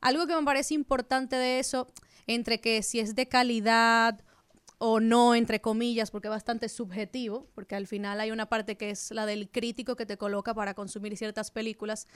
Algo 0.00 0.26
que 0.26 0.36
me 0.36 0.42
parece 0.44 0.74
importante 0.74 1.36
de 1.36 1.58
eso, 1.58 1.86
entre 2.26 2.60
que 2.60 2.82
si 2.82 3.00
es 3.00 3.14
de 3.14 3.26
calidad 3.26 4.20
o 4.78 4.98
no, 4.98 5.36
entre 5.36 5.60
comillas, 5.60 6.10
porque 6.10 6.26
es 6.26 6.32
bastante 6.32 6.68
subjetivo, 6.68 7.46
porque 7.54 7.76
al 7.76 7.86
final 7.86 8.20
hay 8.20 8.32
una 8.32 8.46
parte 8.46 8.76
que 8.76 8.90
es 8.90 9.12
la 9.12 9.26
del 9.26 9.48
crítico 9.48 9.94
que 9.94 10.06
te 10.06 10.16
coloca 10.16 10.54
para 10.54 10.74
consumir 10.74 11.16
ciertas 11.16 11.52
películas, 11.52 12.08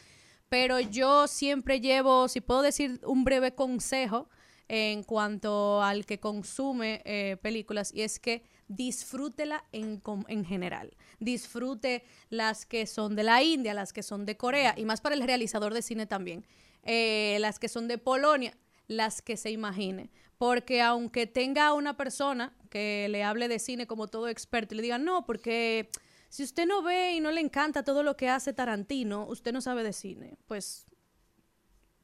pero 0.48 0.80
yo 0.80 1.26
siempre 1.26 1.80
llevo, 1.80 2.28
si 2.28 2.40
puedo 2.40 2.62
decir 2.62 3.00
un 3.04 3.24
breve 3.24 3.54
consejo 3.54 4.28
en 4.68 5.02
cuanto 5.04 5.82
al 5.82 6.06
que 6.06 6.18
consume 6.18 7.02
eh, 7.04 7.37
películas, 7.40 7.92
y 7.94 8.02
es 8.02 8.18
que 8.18 8.44
disfrútela 8.68 9.64
en, 9.72 10.02
en 10.28 10.44
general. 10.44 10.96
Disfrute 11.20 12.04
las 12.30 12.66
que 12.66 12.87
son 12.87 13.14
de 13.14 13.22
la 13.22 13.42
India, 13.42 13.74
las 13.74 13.92
que 13.92 14.02
son 14.02 14.26
de 14.26 14.37
Corea, 14.37 14.74
y 14.76 14.85
más 14.85 15.00
para 15.00 15.14
el 15.14 15.22
realizador 15.22 15.72
de 15.72 15.82
cine 15.82 16.06
también. 16.06 16.44
Eh, 16.82 17.38
las 17.40 17.59
que 17.59 17.68
son 17.68 17.88
de 17.88 17.98
Polonia, 17.98 18.56
las 18.87 19.22
que 19.22 19.37
se 19.37 19.50
imagine. 19.50 20.11
Porque 20.38 20.82
aunque 20.82 21.26
tenga 21.26 21.72
una 21.72 21.96
persona 21.96 22.54
que 22.70 23.09
le 23.09 23.24
hable 23.24 23.48
de 23.48 23.59
cine 23.59 23.87
como 23.87 24.06
todo 24.06 24.28
experto 24.28 24.74
y 24.74 24.76
le 24.76 24.82
diga, 24.82 24.98
no, 24.98 25.24
porque 25.24 25.88
si 26.37 26.42
usted 26.42 26.66
no 26.66 26.83
ve 26.83 27.14
y 27.14 27.20
no 27.20 27.31
le 27.31 27.40
encanta 27.40 27.83
todo 27.83 28.03
lo 28.03 28.14
que 28.14 28.29
hace 28.29 28.53
Tarantino, 28.53 29.25
usted 29.27 29.55
no 29.55 29.62
sabe 29.62 29.83
de 29.83 29.94
cine. 29.94 30.37
Pues 30.46 30.85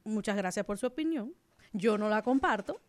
muchas 0.03 0.35
gracias 0.35 0.65
por 0.65 0.79
su 0.79 0.87
opinión. 0.87 1.35
Yo 1.71 1.99
no 1.99 2.09
la 2.09 2.23
comparto. 2.23 2.81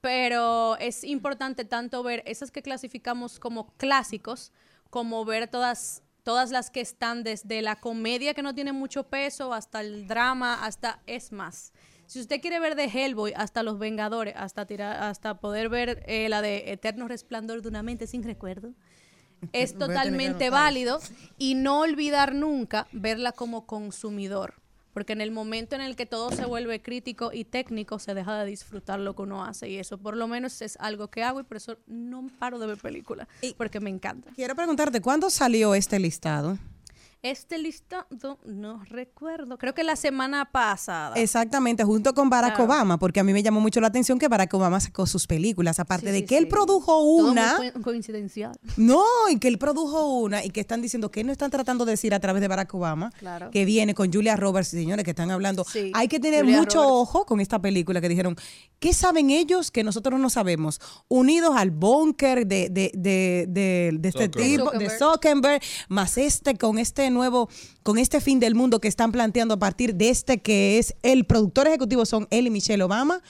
Pero 0.00 0.76
es 0.76 1.02
importante 1.02 1.64
tanto 1.64 2.04
ver 2.04 2.22
esas 2.24 2.52
que 2.52 2.62
clasificamos 2.62 3.40
como 3.40 3.72
clásicos, 3.78 4.52
como 4.90 5.24
ver 5.24 5.48
todas, 5.48 6.04
todas 6.22 6.52
las 6.52 6.70
que 6.70 6.80
están 6.80 7.24
desde 7.24 7.62
la 7.62 7.80
comedia 7.80 8.32
que 8.32 8.42
no 8.44 8.54
tiene 8.54 8.72
mucho 8.72 9.08
peso, 9.08 9.52
hasta 9.52 9.80
el 9.80 10.06
drama, 10.06 10.64
hasta 10.64 11.02
es 11.08 11.32
más. 11.32 11.72
Si 12.06 12.20
usted 12.20 12.40
quiere 12.40 12.60
ver 12.60 12.76
de 12.76 12.84
Hellboy 12.84 13.32
hasta 13.34 13.64
Los 13.64 13.80
Vengadores, 13.80 14.34
hasta 14.36 14.64
hasta 15.08 15.40
poder 15.40 15.68
ver 15.68 16.04
eh, 16.06 16.28
la 16.28 16.42
de 16.42 16.70
Eterno 16.70 17.08
Resplandor 17.08 17.60
de 17.60 17.68
una 17.70 17.82
mente 17.82 18.06
sin 18.06 18.22
recuerdo, 18.22 18.76
es 19.52 19.74
totalmente 19.78 20.50
válido 20.50 21.00
y 21.38 21.54
no 21.54 21.80
olvidar 21.80 22.34
nunca 22.34 22.86
verla 22.92 23.32
como 23.32 23.66
consumidor. 23.66 24.54
Porque 24.92 25.14
en 25.14 25.22
el 25.22 25.30
momento 25.30 25.74
en 25.74 25.80
el 25.80 25.96
que 25.96 26.04
todo 26.04 26.30
se 26.32 26.44
vuelve 26.44 26.82
crítico 26.82 27.30
y 27.32 27.44
técnico, 27.44 27.98
se 27.98 28.12
deja 28.12 28.38
de 28.38 28.44
disfrutar 28.44 29.00
lo 29.00 29.16
que 29.16 29.22
uno 29.22 29.42
hace. 29.42 29.70
Y 29.70 29.78
eso 29.78 29.96
por 29.96 30.16
lo 30.16 30.28
menos 30.28 30.60
es 30.60 30.76
algo 30.80 31.08
que 31.08 31.22
hago 31.22 31.40
y 31.40 31.44
por 31.44 31.56
eso 31.56 31.78
no 31.86 32.28
paro 32.38 32.58
de 32.58 32.66
ver 32.66 32.76
películas. 32.76 33.26
Porque 33.56 33.80
me 33.80 33.88
encanta. 33.88 34.30
Quiero 34.34 34.54
preguntarte, 34.54 35.00
¿cuándo 35.00 35.30
salió 35.30 35.74
este 35.74 35.98
listado? 35.98 36.58
Este 37.24 37.56
listado, 37.56 38.40
no 38.44 38.82
recuerdo. 38.84 39.56
Creo 39.56 39.74
que 39.74 39.84
la 39.84 39.94
semana 39.94 40.50
pasada. 40.50 41.14
Exactamente, 41.14 41.84
junto 41.84 42.14
con 42.14 42.28
Barack 42.28 42.56
Claro. 42.56 42.64
Obama, 42.64 42.98
porque 42.98 43.20
a 43.20 43.22
mí 43.22 43.32
me 43.32 43.44
llamó 43.44 43.60
mucho 43.60 43.80
la 43.80 43.86
atención 43.86 44.18
que 44.18 44.26
Barack 44.26 44.52
Obama 44.54 44.80
sacó 44.80 45.06
sus 45.06 45.28
películas, 45.28 45.78
aparte 45.78 46.06
Sí, 46.06 46.12
de 46.12 46.18
sí, 46.18 46.24
que 46.26 46.36
él 46.36 46.48
produjo 46.48 46.90
Todo 46.90 47.22
muy 47.22 47.30
una, 47.30 47.58
co- 47.74 47.82
coincidencial. 47.82 48.58
no, 48.76 49.04
y 49.30 49.38
que 49.38 49.46
él 49.46 49.58
produjo 49.58 50.18
una 50.18 50.44
y 50.44 50.50
que 50.50 50.58
están 50.58 50.82
diciendo 50.82 51.12
que 51.12 51.22
no 51.22 51.30
están 51.30 51.52
tratando 51.52 51.84
de 51.84 51.92
decir 51.92 52.12
a 52.12 52.18
través 52.18 52.40
de 52.42 52.48
Barack 52.48 52.74
Obama, 52.74 53.12
Claro. 53.20 53.52
que 53.52 53.64
viene 53.64 53.94
con 53.94 54.12
Julia 54.12 54.34
Roberts, 54.34 54.70
señores, 54.70 55.04
que 55.04 55.12
están 55.12 55.30
hablando. 55.30 55.62
Sí, 55.64 55.92
Hay 55.94 56.08
que 56.08 56.18
tener 56.18 56.40
Julia 56.42 56.58
mucho 56.58 56.78
Roberts. 56.82 56.92
ojo 57.08 57.24
con 57.26 57.38
esta 57.38 57.60
película 57.60 58.00
que 58.00 58.08
dijeron, 58.08 58.34
¿qué 58.80 58.92
saben 58.92 59.30
ellos 59.30 59.70
que 59.70 59.84
nosotros 59.84 60.18
no 60.18 60.28
sabemos? 60.28 60.80
Unidos 61.06 61.54
al 61.56 61.70
búnker 61.70 62.48
de, 62.48 62.68
de, 62.68 62.90
de, 62.96 63.46
de, 63.48 63.92
de 64.00 64.08
este 64.08 64.24
Zuckerberg. 64.24 64.50
tipo, 64.50 64.70
de 64.72 64.90
Zuckerberg. 64.90 64.98
Zuckerberg, 64.98 65.62
más 65.88 66.18
este 66.18 66.56
con 66.58 66.80
este 66.80 67.11
nuevo, 67.12 67.48
con 67.82 67.98
este 67.98 68.20
fin 68.20 68.40
del 68.40 68.54
mundo 68.54 68.80
que 68.80 68.88
están 68.88 69.12
planteando 69.12 69.54
a 69.54 69.58
partir 69.58 69.94
de 69.94 70.10
este 70.10 70.40
que 70.40 70.78
es 70.78 70.94
el 71.02 71.24
productor 71.24 71.68
ejecutivo 71.68 72.04
son 72.06 72.26
él 72.30 72.46
y 72.46 72.50
Michelle 72.50 72.82
Obama, 72.82 73.22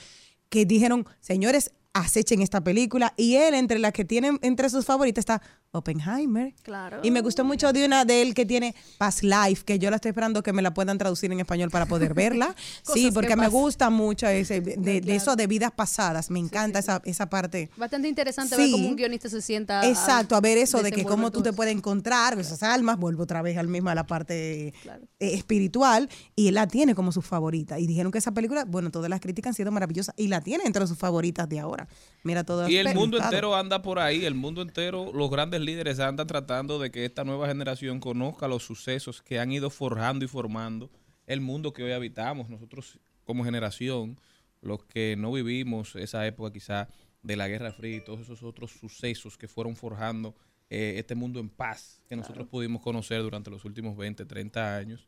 que 0.49 0.65
dijeron, 0.65 1.05
señores, 1.19 1.71
acechen 1.93 2.41
esta 2.41 2.63
película 2.63 3.13
y 3.17 3.35
él 3.35 3.53
entre 3.53 3.79
las 3.79 3.93
que 3.93 4.05
tienen 4.05 4.39
entre 4.41 4.69
sus 4.69 4.85
favoritas 4.85 5.21
está 5.21 5.41
Oppenheimer. 5.73 6.53
Claro. 6.63 6.99
Y 7.03 7.11
me 7.11 7.21
gustó 7.21 7.43
mucho 7.43 7.73
de 7.73 7.85
una 7.85 8.05
de 8.05 8.21
él 8.21 8.33
que 8.33 8.45
tiene 8.45 8.75
Past 8.97 9.23
Life, 9.23 9.63
que 9.65 9.79
yo 9.79 9.89
la 9.89 9.97
estoy 9.97 10.09
esperando 10.09 10.41
que 10.43 10.53
me 10.53 10.61
la 10.61 10.73
puedan 10.73 10.97
traducir 10.97 11.31
en 11.31 11.39
español 11.39 11.69
para 11.69 11.85
poder 11.85 12.13
verla. 12.23 12.55
sí, 12.83 13.09
porque 13.11 13.29
que 13.29 13.35
me 13.35 13.47
gusta 13.47 13.89
mucho 13.89 14.27
ese, 14.27 14.61
de, 14.61 15.01
de 15.01 15.15
eso 15.15 15.35
de 15.35 15.47
vidas 15.47 15.71
pasadas. 15.71 16.29
Me 16.29 16.39
encanta 16.39 16.79
Esa, 16.79 17.01
esa 17.05 17.29
parte. 17.29 17.69
Bastante 17.77 18.07
interesante 18.07 18.55
Sí. 18.55 18.61
ver 18.61 18.71
cómo 18.71 18.87
un 18.87 18.95
guionista 18.95 19.29
se 19.29 19.41
sienta. 19.41 19.87
Exacto, 19.89 20.35
a 20.35 20.41
ver 20.41 20.57
eso 20.57 20.81
de 20.83 20.91
que 20.91 21.03
cómo 21.03 21.31
tú 21.31 21.39
todo 21.39 21.51
te 21.51 21.53
puedes 21.53 21.75
encontrar 21.75 22.39
esas 22.39 22.61
almas, 22.63 22.97
vuelvo 22.99 23.23
otra 23.23 23.41
vez 23.41 23.57
al 23.57 23.67
mismo 23.67 23.89
a 23.89 23.95
la 23.95 24.05
parte 24.05 24.73
Claro. 24.83 25.03
eh, 25.19 25.33
espiritual, 25.33 26.09
y 26.35 26.47
él 26.49 26.55
la 26.55 26.67
tiene 26.67 26.93
como 26.95 27.11
su 27.11 27.21
favorita. 27.21 27.79
Y 27.79 27.87
dijeron 27.87 28.11
que 28.11 28.17
esa 28.19 28.31
película, 28.33 28.65
bueno, 28.65 28.91
todas 28.91 29.09
las 29.09 29.19
críticas 29.19 29.49
han 29.49 29.53
sido 29.55 29.71
maravillosas, 29.71 30.13
y 30.17 30.27
la 30.27 30.41
tiene 30.41 30.63
entre 30.65 30.85
sus 30.87 30.97
favoritas 30.97 31.49
de 31.49 31.59
ahora. 31.59 31.87
Mira 32.23 32.43
todo 32.43 32.67
Y 32.69 32.77
el 32.77 32.93
mundo 32.93 33.17
entero 33.21 33.55
anda 33.55 33.81
por 33.81 33.99
ahí, 33.99 34.25
el 34.25 34.35
mundo 34.35 34.61
entero, 34.61 35.11
los 35.13 35.29
grandes 35.31 35.61
líderes 35.63 35.99
andan 35.99 36.27
tratando 36.27 36.79
de 36.79 36.91
que 36.91 37.05
esta 37.05 37.23
nueva 37.23 37.47
generación 37.47 37.99
conozca 37.99 38.47
los 38.47 38.63
sucesos 38.63 39.21
que 39.21 39.39
han 39.39 39.51
ido 39.51 39.69
forjando 39.69 40.25
y 40.25 40.27
formando 40.27 40.91
el 41.27 41.41
mundo 41.41 41.73
que 41.73 41.83
hoy 41.83 41.91
habitamos. 41.91 42.49
Nosotros 42.49 42.99
como 43.23 43.43
generación, 43.43 44.19
los 44.61 44.83
que 44.85 45.15
no 45.17 45.31
vivimos 45.31 45.95
esa 45.95 46.25
época 46.27 46.51
quizá 46.51 46.89
de 47.21 47.35
la 47.35 47.47
Guerra 47.47 47.71
Fría 47.71 47.97
y 47.97 48.03
todos 48.03 48.21
esos 48.21 48.43
otros 48.43 48.71
sucesos 48.71 49.37
que 49.37 49.47
fueron 49.47 49.75
forjando 49.75 50.35
eh, 50.69 50.95
este 50.97 51.15
mundo 51.15 51.39
en 51.39 51.49
paz 51.49 52.03
que 52.07 52.15
nosotros 52.15 52.47
pudimos 52.47 52.81
conocer 52.81 53.21
durante 53.21 53.49
los 53.49 53.63
últimos 53.65 53.95
20, 53.95 54.25
30 54.25 54.75
años, 54.75 55.07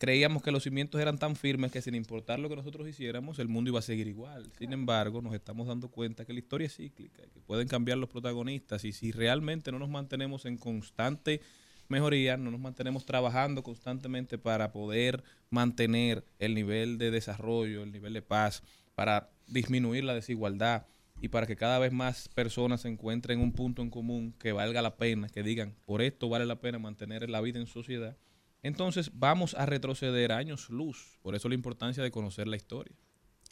creíamos 0.00 0.42
que 0.42 0.50
los 0.50 0.62
cimientos 0.62 0.98
eran 0.98 1.18
tan 1.18 1.36
firmes 1.36 1.70
que 1.70 1.82
sin 1.82 1.94
importar 1.94 2.38
lo 2.38 2.48
que 2.48 2.56
nosotros 2.56 2.88
hiciéramos, 2.88 3.38
el 3.38 3.48
mundo 3.48 3.68
iba 3.68 3.80
a 3.80 3.82
seguir 3.82 4.08
igual. 4.08 4.50
Sin 4.58 4.72
embargo, 4.72 5.20
nos 5.20 5.34
estamos 5.34 5.68
dando 5.68 5.90
cuenta 5.90 6.24
que 6.24 6.32
la 6.32 6.38
historia 6.38 6.68
es 6.68 6.76
cíclica, 6.76 7.22
que 7.22 7.40
pueden 7.40 7.68
cambiar 7.68 7.98
los 7.98 8.08
protagonistas 8.08 8.86
y 8.86 8.92
si 8.92 9.12
realmente 9.12 9.70
no 9.70 9.78
nos 9.78 9.90
mantenemos 9.90 10.46
en 10.46 10.56
constante 10.56 11.42
mejoría, 11.88 12.38
no 12.38 12.50
nos 12.50 12.60
mantenemos 12.60 13.04
trabajando 13.04 13.62
constantemente 13.62 14.38
para 14.38 14.72
poder 14.72 15.22
mantener 15.50 16.24
el 16.38 16.54
nivel 16.54 16.96
de 16.96 17.10
desarrollo, 17.10 17.82
el 17.82 17.92
nivel 17.92 18.14
de 18.14 18.22
paz, 18.22 18.62
para 18.94 19.28
disminuir 19.48 20.04
la 20.04 20.14
desigualdad 20.14 20.86
y 21.20 21.28
para 21.28 21.46
que 21.46 21.56
cada 21.56 21.78
vez 21.78 21.92
más 21.92 22.30
personas 22.30 22.86
encuentren 22.86 23.38
un 23.38 23.52
punto 23.52 23.82
en 23.82 23.90
común 23.90 24.32
que 24.38 24.52
valga 24.52 24.80
la 24.80 24.96
pena, 24.96 25.28
que 25.28 25.42
digan, 25.42 25.74
por 25.84 26.00
esto 26.00 26.30
vale 26.30 26.46
la 26.46 26.58
pena 26.58 26.78
mantener 26.78 27.28
la 27.28 27.42
vida 27.42 27.58
en 27.58 27.66
sociedad, 27.66 28.16
entonces 28.62 29.10
vamos 29.14 29.54
a 29.54 29.66
retroceder 29.66 30.32
años 30.32 30.68
luz. 30.70 31.18
Por 31.22 31.34
eso 31.34 31.48
la 31.48 31.54
importancia 31.54 32.02
de 32.02 32.10
conocer 32.10 32.46
la 32.48 32.56
historia. 32.56 32.94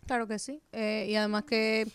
Claro 0.07 0.27
que 0.27 0.39
sí. 0.39 0.63
Eh, 0.73 1.07
y 1.11 1.17
además 1.17 1.45
que, 1.45 1.87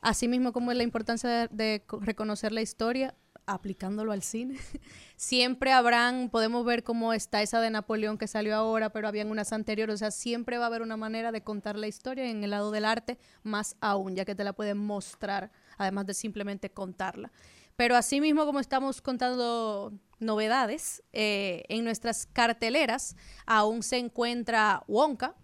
así 0.00 0.28
mismo 0.28 0.52
como 0.52 0.70
es 0.72 0.76
la 0.76 0.82
importancia 0.84 1.28
de, 1.28 1.48
de 1.50 1.82
co- 1.86 2.00
reconocer 2.00 2.52
la 2.52 2.62
historia, 2.62 3.14
aplicándolo 3.46 4.12
al 4.12 4.22
cine, 4.22 4.56
siempre 5.16 5.72
habrán, 5.72 6.30
podemos 6.30 6.64
ver 6.64 6.82
cómo 6.84 7.12
está 7.12 7.42
esa 7.42 7.60
de 7.60 7.70
Napoleón 7.70 8.16
que 8.18 8.26
salió 8.28 8.54
ahora, 8.54 8.90
pero 8.90 9.08
habían 9.08 9.30
unas 9.30 9.52
anteriores, 9.52 9.94
o 9.94 9.98
sea, 9.98 10.10
siempre 10.10 10.58
va 10.58 10.64
a 10.64 10.66
haber 10.68 10.82
una 10.82 10.96
manera 10.96 11.32
de 11.32 11.42
contar 11.42 11.76
la 11.76 11.88
historia 11.88 12.28
en 12.30 12.44
el 12.44 12.50
lado 12.50 12.70
del 12.70 12.84
arte 12.84 13.18
más 13.42 13.76
aún, 13.80 14.14
ya 14.14 14.24
que 14.24 14.34
te 14.34 14.44
la 14.44 14.52
pueden 14.52 14.78
mostrar, 14.78 15.50
además 15.78 16.06
de 16.06 16.14
simplemente 16.14 16.70
contarla. 16.70 17.32
Pero 17.80 17.96
así 17.96 18.20
mismo 18.20 18.44
como 18.44 18.60
estamos 18.60 19.00
contando 19.00 19.90
novedades, 20.18 21.02
eh, 21.14 21.62
en 21.70 21.82
nuestras 21.84 22.26
carteleras 22.26 23.16
aún 23.46 23.82
se 23.82 23.96
encuentra 23.96 24.82
Wonka, 24.86 25.34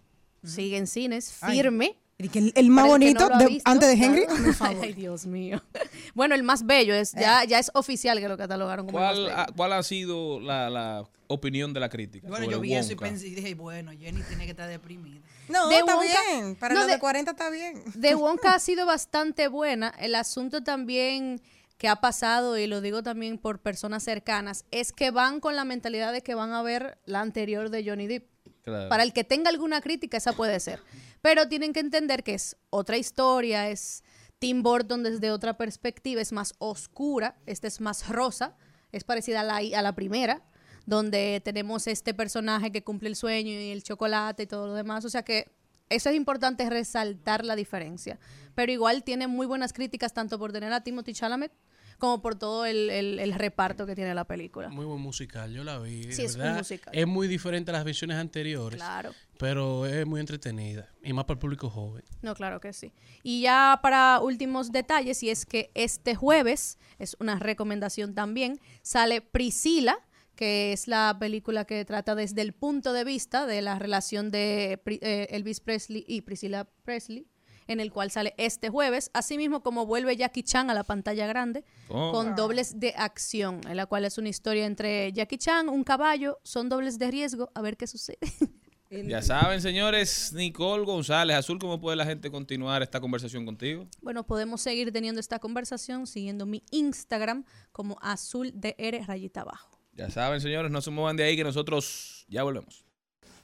sigue 0.44 0.76
en 0.76 0.86
cines, 0.86 1.38
Ay. 1.40 1.56
firme. 1.56 1.98
Y 2.18 2.28
que 2.28 2.38
el, 2.38 2.52
el 2.56 2.68
más 2.70 2.84
el 2.86 2.90
bonito 2.90 3.28
no 3.28 3.38
de- 3.38 3.46
visto, 3.46 3.70
antes 3.70 3.88
de 3.88 4.04
Henry, 4.04 4.24
claro. 4.26 4.44
por 4.44 4.54
favor. 4.54 4.84
Ay, 4.84 4.92
Dios 4.92 5.26
mío. 5.26 5.62
Bueno, 6.14 6.34
el 6.34 6.42
más 6.42 6.64
bello 6.64 6.94
es 6.94 7.12
ya, 7.12 7.44
ya 7.44 7.58
es 7.58 7.70
oficial 7.74 8.18
que 8.20 8.28
lo 8.28 8.36
catalogaron 8.38 8.86
como 8.86 8.98
el 8.98 9.04
¿Cuál 9.04 9.22
más 9.24 9.32
ha, 9.32 9.40
bello. 9.44 9.52
cuál 9.56 9.72
ha 9.74 9.82
sido 9.82 10.40
la, 10.40 10.70
la 10.70 11.04
opinión 11.26 11.72
de 11.74 11.80
la 11.80 11.88
crítica? 11.90 12.26
Bueno, 12.28 12.50
yo 12.50 12.58
vi 12.60 12.74
eso 12.74 12.92
y 12.92 12.94
Wonka? 12.94 13.06
pensé 13.06 13.28
y 13.28 13.34
dije, 13.34 13.54
bueno, 13.54 13.92
Jenny 13.92 14.22
tiene 14.22 14.44
que 14.44 14.50
estar 14.52 14.68
deprimida. 14.68 15.20
No, 15.48 15.68
De 15.68 15.76
está 15.78 15.94
Wonka- 15.96 16.00
bien. 16.32 16.54
Para 16.56 16.74
no, 16.74 16.80
los 16.80 16.86
de, 16.86 16.94
de- 16.94 17.00
40 17.00 17.30
está 17.32 17.50
bien. 17.50 17.82
De 17.94 18.14
Wonka 18.14 18.54
ha 18.54 18.58
sido 18.60 18.86
bastante 18.86 19.48
buena. 19.48 19.90
El 19.98 20.14
asunto 20.14 20.62
también 20.62 21.40
que 21.78 21.88
ha 21.88 21.96
pasado, 21.96 22.56
y 22.56 22.66
lo 22.66 22.80
digo 22.80 23.02
también 23.02 23.38
por 23.38 23.60
personas 23.60 24.02
cercanas, 24.02 24.64
es 24.70 24.92
que 24.92 25.10
van 25.10 25.40
con 25.40 25.56
la 25.56 25.64
mentalidad 25.64 26.12
de 26.12 26.22
que 26.22 26.34
van 26.34 26.52
a 26.52 26.62
ver 26.62 26.98
la 27.04 27.20
anterior 27.20 27.70
de 27.70 27.84
Johnny 27.86 28.06
Depp. 28.06 28.28
Claro. 28.62 28.88
Para 28.88 29.02
el 29.02 29.12
que 29.12 29.24
tenga 29.24 29.50
alguna 29.50 29.80
crítica, 29.80 30.16
esa 30.16 30.32
puede 30.32 30.58
ser. 30.58 30.80
Pero 31.22 31.48
tienen 31.48 31.72
que 31.72 31.80
entender 31.80 32.22
que 32.24 32.34
es 32.34 32.56
otra 32.70 32.96
historia, 32.96 33.68
es 33.68 34.02
Tim 34.38 34.62
Burton 34.62 35.02
desde 35.02 35.30
otra 35.30 35.56
perspectiva, 35.56 36.20
es 36.20 36.32
más 36.32 36.54
oscura, 36.58 37.36
esta 37.46 37.68
es 37.68 37.80
más 37.80 38.08
rosa, 38.08 38.56
es 38.92 39.04
parecida 39.04 39.40
a 39.40 39.44
la, 39.44 39.56
a 39.56 39.82
la 39.82 39.94
primera, 39.94 40.42
donde 40.84 41.40
tenemos 41.44 41.86
este 41.86 42.14
personaje 42.14 42.72
que 42.72 42.82
cumple 42.82 43.08
el 43.08 43.16
sueño 43.16 43.50
y 43.50 43.70
el 43.70 43.82
chocolate 43.82 44.44
y 44.44 44.46
todo 44.46 44.66
lo 44.66 44.74
demás. 44.74 45.04
O 45.04 45.10
sea 45.10 45.22
que 45.22 45.50
eso 45.88 46.10
es 46.10 46.16
importante 46.16 46.68
resaltar 46.68 47.44
la 47.44 47.56
diferencia. 47.56 48.18
Pero 48.54 48.72
igual 48.72 49.04
tiene 49.04 49.26
muy 49.26 49.46
buenas 49.46 49.72
críticas 49.72 50.12
tanto 50.12 50.38
por 50.38 50.52
tener 50.52 50.72
a 50.72 50.82
Timothy 50.82 51.12
Chalamet 51.12 51.52
como 51.98 52.20
por 52.20 52.34
todo 52.36 52.66
el, 52.66 52.90
el- 52.90 53.18
el 53.18 53.32
reparto 53.32 53.86
que 53.86 53.94
tiene 53.94 54.14
la 54.14 54.24
película. 54.24 54.68
Muy 54.68 54.84
buen 54.84 55.00
musical, 55.00 55.52
yo 55.52 55.64
la 55.64 55.78
vi. 55.78 56.12
Sí, 56.12 56.22
es 56.22 56.36
un 56.36 56.54
musical. 56.54 56.94
Es 56.94 57.06
muy 57.06 57.28
diferente 57.28 57.70
a 57.70 57.74
las 57.74 57.84
versiones 57.84 58.16
anteriores, 58.18 58.78
Claro. 58.78 59.12
pero 59.38 59.86
es 59.86 60.06
muy 60.06 60.20
entretenida 60.20 60.90
y 61.02 61.12
más 61.12 61.24
para 61.24 61.34
el 61.36 61.40
público 61.40 61.70
joven. 61.70 62.04
No, 62.22 62.34
claro 62.34 62.60
que 62.60 62.72
sí. 62.72 62.92
Y 63.22 63.42
ya 63.42 63.78
para 63.82 64.20
últimos 64.20 64.72
detalles, 64.72 65.22
y 65.22 65.30
es 65.30 65.46
que 65.46 65.70
este 65.74 66.14
jueves, 66.14 66.78
es 66.98 67.16
una 67.20 67.38
recomendación 67.38 68.14
también, 68.14 68.60
sale 68.82 69.20
Priscila, 69.22 69.98
que 70.34 70.74
es 70.74 70.86
la 70.86 71.16
película 71.18 71.64
que 71.64 71.82
trata 71.86 72.14
desde 72.14 72.42
el 72.42 72.52
punto 72.52 72.92
de 72.92 73.04
vista 73.04 73.46
de 73.46 73.62
la 73.62 73.78
relación 73.78 74.30
de 74.30 74.82
eh, 74.84 75.28
Elvis 75.30 75.60
Presley 75.60 76.04
y 76.06 76.20
Priscilla 76.20 76.68
Presley, 76.84 77.26
en 77.66 77.80
el 77.80 77.92
cual 77.92 78.10
sale 78.10 78.34
este 78.38 78.68
jueves, 78.70 79.10
asimismo 79.14 79.62
como 79.62 79.86
vuelve 79.86 80.16
Jackie 80.16 80.42
Chan 80.42 80.70
a 80.70 80.74
la 80.74 80.84
pantalla 80.84 81.26
grande, 81.26 81.64
Oh. 81.88 82.10
con 82.12 82.34
dobles 82.34 82.80
de 82.80 82.94
acción, 82.96 83.60
en 83.68 83.76
la 83.76 83.86
cual 83.86 84.04
es 84.04 84.18
una 84.18 84.28
historia 84.28 84.66
entre 84.66 85.12
Jackie 85.12 85.38
Chan, 85.38 85.68
un 85.68 85.84
caballo, 85.84 86.38
son 86.42 86.68
dobles 86.68 86.98
de 86.98 87.10
riesgo, 87.10 87.50
a 87.54 87.60
ver 87.62 87.76
qué 87.76 87.86
sucede. 87.86 88.18
Ya 88.88 89.20
saben, 89.20 89.60
señores, 89.60 90.32
Nicole 90.32 90.84
González, 90.84 91.36
Azul, 91.36 91.58
¿cómo 91.58 91.80
puede 91.80 91.96
la 91.96 92.06
gente 92.06 92.30
continuar 92.30 92.82
esta 92.82 93.00
conversación 93.00 93.44
contigo? 93.44 93.88
Bueno, 94.00 94.24
podemos 94.24 94.60
seguir 94.60 94.92
teniendo 94.92 95.18
esta 95.20 95.40
conversación 95.40 96.06
siguiendo 96.06 96.46
mi 96.46 96.62
Instagram 96.70 97.44
como 97.72 97.98
azul 98.00 98.52
DR 98.54 99.04
rayita 99.04 99.40
abajo. 99.40 99.80
Ya 99.92 100.08
saben, 100.08 100.40
señores, 100.40 100.70
no 100.70 100.80
se 100.80 100.92
muevan 100.92 101.16
de 101.16 101.24
ahí 101.24 101.36
que 101.36 101.42
nosotros 101.42 102.26
ya 102.28 102.44
volvemos. 102.44 102.85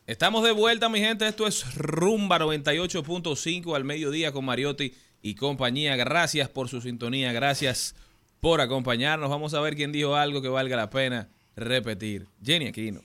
Estamos 0.04 0.42
de 0.42 0.50
vuelta, 0.50 0.88
mi 0.88 0.98
gente. 0.98 1.28
Esto 1.28 1.46
es 1.46 1.76
Rumba 1.76 2.40
98.5 2.40 3.76
al 3.76 3.84
mediodía 3.84 4.32
con 4.32 4.44
Mariotti 4.44 4.94
y 5.22 5.36
compañía. 5.36 5.94
Gracias 5.94 6.48
por 6.48 6.68
su 6.68 6.80
sintonía, 6.80 7.32
gracias 7.32 7.94
por 8.40 8.60
acompañarnos. 8.60 9.30
Vamos 9.30 9.54
a 9.54 9.60
ver 9.60 9.76
quién 9.76 9.92
dijo 9.92 10.16
algo 10.16 10.42
que 10.42 10.48
valga 10.48 10.76
la 10.76 10.90
pena 10.90 11.28
repetir. 11.54 12.26
Jenny 12.42 12.66
Aquino. 12.66 13.00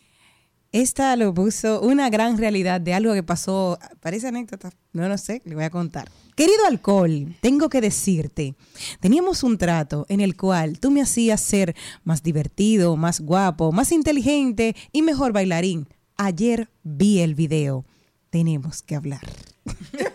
Esta 0.72 1.16
lo 1.16 1.36
puso 1.36 1.82
una 1.82 2.10
gran 2.10 2.36
realidad 2.36 2.82
de 2.82 2.96
algo 2.96 3.14
que 3.14 3.22
pasó. 3.22 3.78
Parece 4.00 4.30
anécdota. 4.30 4.72
No, 4.92 5.08
no 5.08 5.20
sé, 5.20 5.44
le 5.46 5.54
voy 5.54 5.66
a 5.66 5.70
contar. 5.70 6.10
Querido 6.36 6.66
alcohol, 6.68 7.36
tengo 7.42 7.70
que 7.70 7.80
decirte, 7.80 8.56
teníamos 9.00 9.44
un 9.44 9.60
trato 9.60 10.08
en 10.10 10.20
el 10.20 10.36
cual 10.36 10.80
tú 10.80 10.90
me 10.90 11.02
hacías 11.02 11.42
ser 11.42 11.76
más 12.04 12.24
divertido, 12.24 12.96
más 12.96 13.22
guapo, 13.22 13.72
más 13.72 13.92
inteligente 13.92 14.76
y 14.92 15.04
mejor 15.04 15.32
bailarín. 15.32 15.88
Ayer 16.18 16.70
vi 16.84 17.20
el 17.20 17.36
video. 17.36 17.86
Tenemos 18.30 18.82
que 18.82 18.96
hablar. 18.96 19.22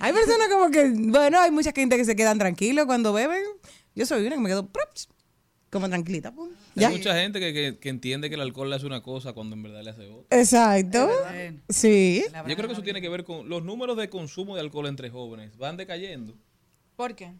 hay 0.00 0.12
personas 0.12 0.48
como 0.50 0.70
que, 0.70 0.90
bueno, 0.96 1.40
hay 1.40 1.50
mucha 1.50 1.72
gente 1.72 1.96
que 1.96 2.04
se 2.04 2.16
quedan 2.16 2.38
tranquilos 2.38 2.86
cuando 2.86 3.12
beben. 3.12 3.42
Yo 3.94 4.06
soy 4.06 4.26
una 4.26 4.36
que 4.36 4.42
me 4.42 4.48
quedo 4.48 4.66
props, 4.66 5.08
como 5.70 5.88
tranquilita. 5.88 6.32
pum. 6.32 6.48
Ya. 6.74 6.88
Hay 6.88 6.96
mucha 6.96 7.14
gente 7.14 7.40
que, 7.40 7.52
que- 7.52 7.78
que 7.78 7.88
entiende 7.88 8.28
que 8.28 8.34
el 8.36 8.40
alcohol 8.40 8.70
le 8.70 8.76
hace 8.76 8.86
una 8.86 9.02
cosa 9.02 9.32
cuando 9.32 9.54
en 9.56 9.62
verdad 9.62 9.82
le 9.82 9.90
hace 9.90 10.06
otra. 10.08 10.38
Exacto. 10.38 11.08
Sí. 11.68 12.24
Yo 12.48 12.56
creo 12.56 12.68
que 12.68 12.72
eso 12.74 12.82
tiene 12.82 13.00
que 13.00 13.08
ver 13.08 13.24
con 13.24 13.48
los 13.48 13.64
números 13.64 13.96
de 13.96 14.08
consumo 14.08 14.54
de 14.54 14.60
alcohol 14.62 14.86
entre 14.86 15.10
jóvenes. 15.10 15.56
Van 15.56 15.76
decayendo. 15.76 16.34
¿Por 16.96 17.14
qué? 17.14 17.32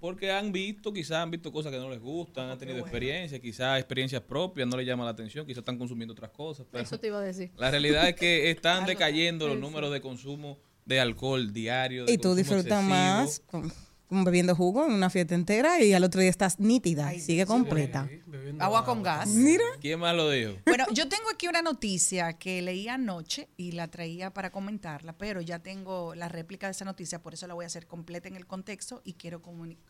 Porque 0.00 0.30
han 0.32 0.50
visto, 0.52 0.92
quizás 0.92 1.18
han 1.18 1.30
visto 1.30 1.52
cosas 1.52 1.70
que 1.72 1.78
no 1.78 1.90
les 1.90 2.00
gustan, 2.00 2.48
han 2.50 2.58
tenido 2.58 2.78
experiencias, 2.78 3.40
quizás 3.40 3.78
experiencias 3.78 4.22
propias, 4.22 4.66
no 4.68 4.76
les 4.76 4.86
llama 4.86 5.04
la 5.04 5.10
atención, 5.10 5.46
quizás 5.46 5.58
están 5.58 5.78
consumiendo 5.78 6.12
otras 6.12 6.30
cosas. 6.30 6.66
Pero 6.70 6.82
Eso 6.84 6.98
te 6.98 7.08
iba 7.08 7.18
a 7.18 7.22
decir. 7.22 7.50
la 7.56 7.70
realidad 7.70 8.08
es 8.08 8.14
que 8.16 8.50
están 8.50 8.86
decayendo 8.86 9.46
los 9.48 9.58
números 9.58 9.92
de 9.92 10.00
consumo 10.00 10.58
de 10.86 11.00
alcohol 11.00 11.52
diario. 11.52 12.06
de 12.06 12.12
Y 12.12 12.18
tú 12.18 12.34
disfrutas 12.34 12.64
excesivo. 12.82 12.88
más 12.90 13.40
con- 13.46 13.72
bebiendo 14.10 14.56
jugo 14.56 14.84
en 14.84 14.92
una 14.92 15.08
fiesta 15.08 15.34
entera 15.34 15.80
y 15.80 15.92
al 15.92 16.04
otro 16.04 16.20
día 16.20 16.30
estás 16.30 16.58
nítida, 16.58 17.12
sigue 17.18 17.46
completa. 17.46 18.08
Sí, 18.08 18.20
Agua 18.58 18.84
con 18.84 19.02
gas. 19.02 19.28
Mira. 19.28 19.64
¿Quién 19.80 20.00
más 20.00 20.14
lo 20.14 20.28
dijo? 20.30 20.54
Bueno, 20.66 20.84
yo 20.92 21.08
tengo 21.08 21.30
aquí 21.32 21.46
una 21.46 21.62
noticia 21.62 22.34
que 22.34 22.60
leí 22.60 22.88
anoche 22.88 23.48
y 23.56 23.72
la 23.72 23.88
traía 23.88 24.34
para 24.34 24.50
comentarla, 24.50 25.16
pero 25.16 25.40
ya 25.40 25.60
tengo 25.60 26.14
la 26.14 26.28
réplica 26.28 26.66
de 26.66 26.72
esa 26.72 26.84
noticia, 26.84 27.22
por 27.22 27.34
eso 27.34 27.46
la 27.46 27.54
voy 27.54 27.64
a 27.64 27.66
hacer 27.66 27.86
completa 27.86 28.28
en 28.28 28.36
el 28.36 28.46
contexto 28.46 29.00
y 29.04 29.14
quiero 29.14 29.40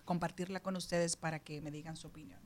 compartirla 0.04 0.60
con 0.60 0.76
ustedes 0.76 1.16
para 1.16 1.40
que 1.40 1.60
me 1.60 1.70
digan 1.70 1.96
su 1.96 2.08
opinión. 2.08 2.38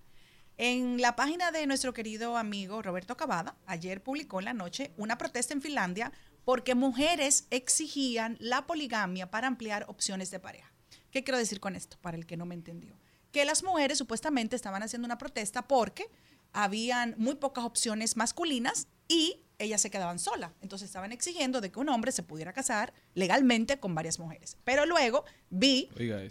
En 0.56 1.00
la 1.00 1.16
página 1.16 1.50
de 1.50 1.66
nuestro 1.66 1.92
querido 1.92 2.36
amigo 2.36 2.80
Roberto 2.80 3.16
Cavada, 3.16 3.56
ayer 3.66 4.02
publicó 4.02 4.38
en 4.38 4.44
la 4.44 4.54
noche 4.54 4.92
una 4.96 5.18
protesta 5.18 5.52
en 5.52 5.60
Finlandia 5.60 6.12
porque 6.44 6.76
mujeres 6.76 7.48
exigían 7.50 8.36
la 8.38 8.66
poligamia 8.66 9.30
para 9.30 9.48
ampliar 9.48 9.84
opciones 9.88 10.30
de 10.30 10.38
pareja. 10.38 10.73
¿Qué 11.14 11.22
quiero 11.22 11.38
decir 11.38 11.60
con 11.60 11.76
esto? 11.76 11.96
Para 12.00 12.16
el 12.16 12.26
que 12.26 12.36
no 12.36 12.44
me 12.44 12.56
entendió. 12.56 12.98
Que 13.30 13.44
las 13.44 13.62
mujeres 13.62 13.98
supuestamente 13.98 14.56
estaban 14.56 14.82
haciendo 14.82 15.06
una 15.06 15.16
protesta 15.16 15.62
porque 15.68 16.10
habían 16.52 17.14
muy 17.18 17.36
pocas 17.36 17.64
opciones 17.64 18.16
masculinas 18.16 18.88
y 19.06 19.40
ellas 19.60 19.80
se 19.80 19.90
quedaban 19.90 20.18
solas. 20.18 20.50
Entonces 20.60 20.86
estaban 20.86 21.12
exigiendo 21.12 21.60
de 21.60 21.70
que 21.70 21.78
un 21.78 21.88
hombre 21.88 22.10
se 22.10 22.24
pudiera 22.24 22.52
casar 22.52 22.92
legalmente 23.14 23.78
con 23.78 23.94
varias 23.94 24.18
mujeres. 24.18 24.56
Pero 24.64 24.86
luego 24.86 25.24
vi 25.50 25.88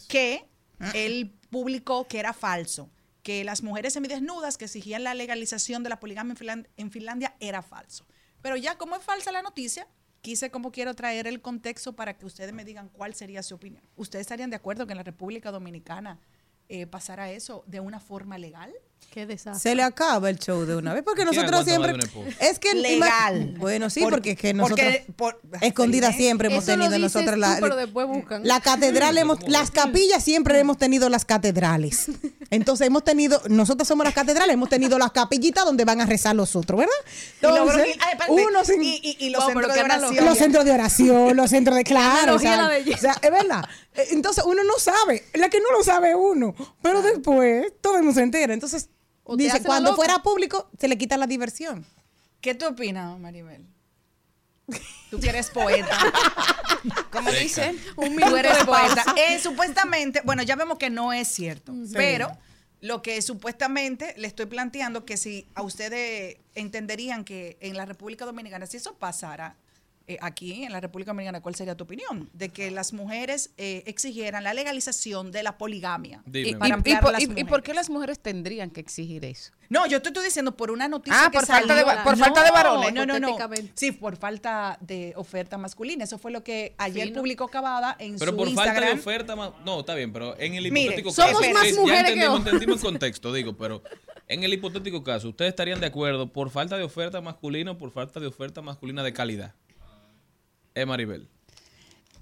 que 0.09 0.49
él 0.93 1.33
publicó 1.49 2.05
que 2.05 2.19
era 2.19 2.33
falso, 2.33 2.89
que 3.21 3.45
las 3.45 3.63
mujeres 3.63 3.93
semidesnudas 3.93 4.57
que 4.57 4.65
exigían 4.65 5.05
la 5.05 5.13
legalización 5.13 5.83
de 5.83 5.91
la 5.91 6.01
poligamia 6.01 6.35
en 6.41 6.67
en 6.75 6.91
Finlandia 6.91 7.37
era 7.39 7.61
falso. 7.61 8.05
Pero 8.41 8.57
ya 8.57 8.77
como 8.77 8.97
es 8.97 9.03
falsa 9.03 9.31
la 9.31 9.43
noticia, 9.43 9.87
quise 10.23 10.49
como 10.49 10.71
quiero 10.71 10.95
traer 10.95 11.27
el 11.27 11.41
contexto 11.41 11.93
para 11.93 12.17
que 12.17 12.25
ustedes 12.25 12.53
me 12.53 12.63
digan 12.63 12.87
cuál 12.87 13.13
sería 13.13 13.43
su 13.43 13.55
opinión. 13.55 13.83
¿Ustedes 13.97 14.21
estarían 14.21 14.49
de 14.49 14.55
acuerdo 14.55 14.87
que 14.87 14.93
en 14.93 14.97
la 14.97 15.03
República 15.03 15.51
Dominicana 15.51 16.17
eh, 16.69 16.87
pasara 16.87 17.29
eso 17.29 17.65
de 17.67 17.81
una 17.81 17.99
forma 17.99 18.37
legal? 18.37 18.73
Qué 19.11 19.25
desastre. 19.25 19.59
Se 19.71 19.75
le 19.75 19.83
acaba 19.83 20.29
el 20.29 20.39
show 20.39 20.65
de 20.65 20.75
una 20.75 20.93
vez 20.93 21.03
porque 21.03 21.23
¿Quién 21.23 21.35
nosotros 21.35 21.65
siempre 21.65 21.93
es 22.39 22.59
que 22.59 22.73
Legal. 22.73 23.55
bueno 23.57 23.89
sí 23.89 24.01
Por- 24.01 24.11
porque 24.13 24.31
es 24.31 24.37
que 24.39 24.53
nosotros 24.53 24.79
porque 24.79 25.05
por- 25.15 25.39
escondida 25.61 26.07
Feliz. 26.07 26.17
siempre 26.21 26.47
hemos 26.49 26.63
Eso 26.63 26.73
tenido 26.73 26.97
nosotros 26.99 27.33
tú, 27.35 27.39
la, 27.39 27.57
pero 27.61 27.75
después 27.75 28.07
buscan. 28.07 28.47
la 28.47 28.59
catedral 28.61 29.17
hemos 29.17 29.37
las 29.47 29.69
capillas 29.71 30.23
siempre 30.23 30.59
hemos 30.59 30.77
tenido 30.77 31.09
las 31.09 31.25
catedrales 31.25 32.07
entonces 32.49 32.87
hemos 32.87 33.03
tenido 33.03 33.41
nosotros 33.49 33.87
somos 33.87 34.03
las 34.05 34.13
catedrales 34.13 34.53
hemos 34.53 34.69
tenido 34.69 34.97
las 34.97 35.11
capillitas 35.11 35.65
donde 35.65 35.85
van 35.85 36.01
a 36.01 36.05
rezar 36.05 36.35
los 36.35 36.55
otros 36.55 36.79
verdad 36.79 36.93
entonces 37.41 37.75
bronquil- 37.75 37.97
ay, 38.01 38.11
espérate, 38.13 38.31
uno 38.31 38.65
sin 38.65 38.83
y, 38.83 38.95
y- 39.03 39.17
y 39.19 39.29
los 39.29 39.43
Wow, 39.43 39.53
centros 39.53 39.73
de 39.75 39.81
oración. 39.83 40.25
los 40.25 40.37
centros 40.37 40.65
de 40.65 40.71
oración, 40.71 41.35
los 41.37 41.49
centros 41.49 41.75
de 41.77 41.83
claro. 41.83 42.35
O 42.35 42.39
sea, 42.39 42.69
o 42.93 42.97
sea, 42.97 43.15
es 43.21 43.31
verdad. 43.31 43.63
Eh, 43.95 44.07
Entonces 44.11 44.43
uno 44.45 44.63
no 44.63 44.79
sabe, 44.79 45.23
la 45.33 45.49
que 45.49 45.59
no 45.59 45.71
lo 45.77 45.83
sabe 45.83 46.15
uno, 46.15 46.55
pero 46.81 47.01
después 47.01 47.73
todo 47.81 47.97
el 47.97 48.03
mundo 48.03 48.15
se 48.19 48.23
entera. 48.23 48.53
Entonces 48.53 48.89
O 49.23 49.37
dice, 49.37 49.63
cuando 49.63 49.95
fuera 49.95 50.19
público 50.19 50.69
se 50.77 50.87
le 50.87 50.97
quita 50.97 51.17
la 51.17 51.27
diversión. 51.27 51.85
¿Qué 52.41 52.55
tú 52.55 52.67
opinas, 52.67 53.17
Maribel? 53.19 53.65
Tú 55.09 55.19
que 55.19 55.29
eres 55.29 55.49
poeta. 55.49 55.97
Como 57.11 57.31
dice, 57.31 57.75
Un 57.95 58.15
minuto 58.15 58.35
eres 58.35 58.65
poeta. 58.65 59.05
Eh, 59.15 59.39
supuestamente, 59.39 60.21
bueno, 60.25 60.43
ya 60.43 60.55
vemos 60.55 60.77
que 60.77 60.89
no 60.89 61.13
es 61.13 61.27
cierto, 61.27 61.73
pero 61.93 62.37
lo 62.81 63.01
que 63.01 63.21
supuestamente 63.21 64.13
le 64.17 64.27
estoy 64.27 64.45
planteando 64.47 65.05
que 65.05 65.15
si 65.15 65.47
a 65.55 65.61
ustedes 65.61 66.37
entenderían 66.55 67.23
que 67.23 67.57
en 67.61 67.77
la 67.77 67.85
República 67.85 68.25
Dominicana, 68.25 68.65
si 68.65 68.77
eso 68.77 68.95
pasara 68.95 69.55
eh, 70.07 70.17
aquí 70.21 70.63
en 70.63 70.71
la 70.71 70.79
República 70.79 71.11
Dominicana, 71.11 71.41
¿cuál 71.41 71.55
sería 71.55 71.75
tu 71.75 71.85
opinión? 71.85 72.29
De 72.33 72.49
que 72.49 72.71
las 72.71 72.91
mujeres 72.93 73.51
eh, 73.57 73.83
exigieran 73.85 74.43
la 74.43 74.53
legalización 74.53 75.31
de 75.31 75.43
la 75.43 75.57
poligamia. 75.57 76.21
Dime. 76.25 76.49
y, 76.49 76.55
Para 76.55 76.67
y- 76.67 76.69
y 76.69 76.73
ampliar 76.73 77.01
por, 77.01 77.11
las 77.13 77.21
y- 77.21 77.25
y 77.25 77.27
por 77.27 77.35
mujeres. 77.43 77.63
qué 77.63 77.73
las 77.73 77.89
mujeres 77.89 78.19
tendrían 78.19 78.69
que 78.69 78.81
exigir 78.81 79.23
eso? 79.25 79.51
No, 79.69 79.87
yo 79.87 80.01
te 80.01 80.09
estoy 80.09 80.25
diciendo 80.25 80.55
por 80.55 80.69
una 80.71 80.87
noticia 80.87 81.25
Ah, 81.25 81.31
que 81.31 81.37
por 81.39 81.47
falta 81.47 81.73
de 81.75 81.83
por 82.03 82.17
falta 82.17 82.43
de 82.43 82.51
varones. 82.51 82.93
No, 82.93 83.05
no, 83.05 83.19
no. 83.19 83.37
Sí, 83.75 83.91
por 83.91 84.17
falta 84.17 84.77
de 84.81 85.13
oferta 85.15 85.57
masculina. 85.57 86.03
Eso 86.03 86.17
fue 86.19 86.31
lo 86.31 86.43
que 86.43 86.75
ayer 86.77 87.07
Fino. 87.07 87.19
publicó 87.21 87.47
Cavada 87.47 87.95
en 87.97 88.19
Pero 88.19 88.31
su 88.31 88.37
por 88.37 88.47
Instagram. 88.49 88.75
falta 88.75 88.89
de 88.93 88.99
oferta 88.99 89.35
más. 89.35 89.51
No, 89.65 89.79
está 89.79 89.95
bien, 89.95 90.11
pero 90.13 90.37
en 90.39 90.53
el 90.55 90.63
Mire, 90.71 90.81
hipotético 90.81 91.11
somos 91.11 91.39
caso. 91.41 91.53
más 91.53 91.67
sí, 91.67 91.73
mujeres 91.73 91.87
ya 92.01 92.03
que 92.05 92.11
entendimos, 92.11 92.35
hombres. 92.35 92.53
entendimos 92.53 92.79
el 92.81 92.85
contexto, 92.85 93.33
digo, 93.33 93.57
pero 93.57 93.81
en 94.27 94.43
el 94.43 94.53
hipotético 94.53 95.03
caso, 95.03 95.29
¿ustedes 95.29 95.49
estarían 95.49 95.79
de 95.79 95.87
acuerdo 95.87 96.31
por 96.31 96.49
falta 96.51 96.77
de 96.77 96.83
oferta 96.83 97.19
masculina 97.21 97.71
o 97.71 97.77
por 97.77 97.89
falta 97.91 98.19
de 98.19 98.27
oferta 98.27 98.61
masculina 98.61 99.01
de 99.01 99.13
calidad? 99.13 99.55
Eh, 100.75 100.85
Maribel. 100.85 101.27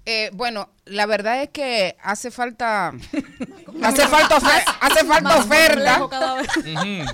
Eh, 0.04 0.30
bueno, 0.32 0.68
la 0.84 1.06
verdad 1.06 1.42
es 1.44 1.50
que 1.50 1.96
hace 2.02 2.32
falta 2.32 2.88
hace 3.82 4.08
falta 4.08 4.36
ofe- 4.40 4.64
hace 4.80 5.04
falta 5.04 5.36
oferta. 5.38 6.08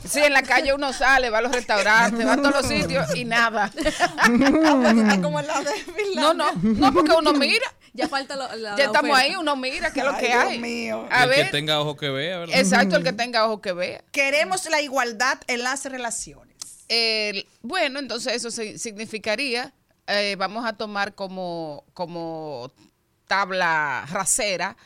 Sí, 0.09 0.21
en 0.21 0.33
la 0.33 0.43
calle 0.43 0.73
uno 0.73 0.93
sale, 0.95 1.29
va 1.29 1.39
a 1.39 1.43
los 1.43 1.53
restaurantes, 1.53 2.27
va 2.27 2.33
a 2.33 2.37
todos 2.39 2.55
los 2.55 2.67
sitios 2.69 3.15
y 3.15 3.27
nada. 3.27 3.71
De 3.75 3.93
No, 6.17 6.35
no, 6.35 6.53
no 6.55 6.93
porque 6.93 7.13
uno 7.13 7.33
mira, 7.35 7.67
Ya 7.93 8.09
falta 8.09 8.37
la, 8.37 8.57
la- 8.57 8.77
ya 8.77 8.85
estamos 8.85 9.11
oferta. 9.11 9.19
ahí, 9.33 9.37
uno 9.37 9.57
mira 9.57 9.93
qué 9.93 10.01
es 10.01 10.07
lo 10.07 10.13
Ay, 10.15 10.21
que 10.21 10.27
Dios 10.29 10.45
hay. 10.45 10.59
mío. 10.59 11.07
A 11.11 11.25
el 11.25 11.31
que 11.35 11.45
tenga 11.47 11.81
ojo 11.81 11.97
que 11.97 12.09
vea, 12.11 12.39
¿verdad? 12.39 12.59
exacto, 12.59 12.97
el 12.97 13.05
que 13.05 13.13
tenga 13.13 13.45
ojo 13.47 13.61
que 13.61 13.73
vea. 13.73 14.03
Queremos 14.13 14.69
la 14.71 14.81
igualdad 14.81 15.39
en 15.47 15.63
las 15.63 15.85
relaciones. 15.85 16.57
El- 16.89 17.47
bueno, 17.63 17.99
entonces 17.99 18.33
eso 18.35 18.51
si- 18.51 18.79
significaría, 18.79 19.73
eh, 20.09 20.37
vamos 20.39 20.65
a 20.67 20.73
tomar 20.75 21.15
como, 21.15 21.85
como 21.95 22.73
tabla 23.27 24.07
rasera 24.11 24.77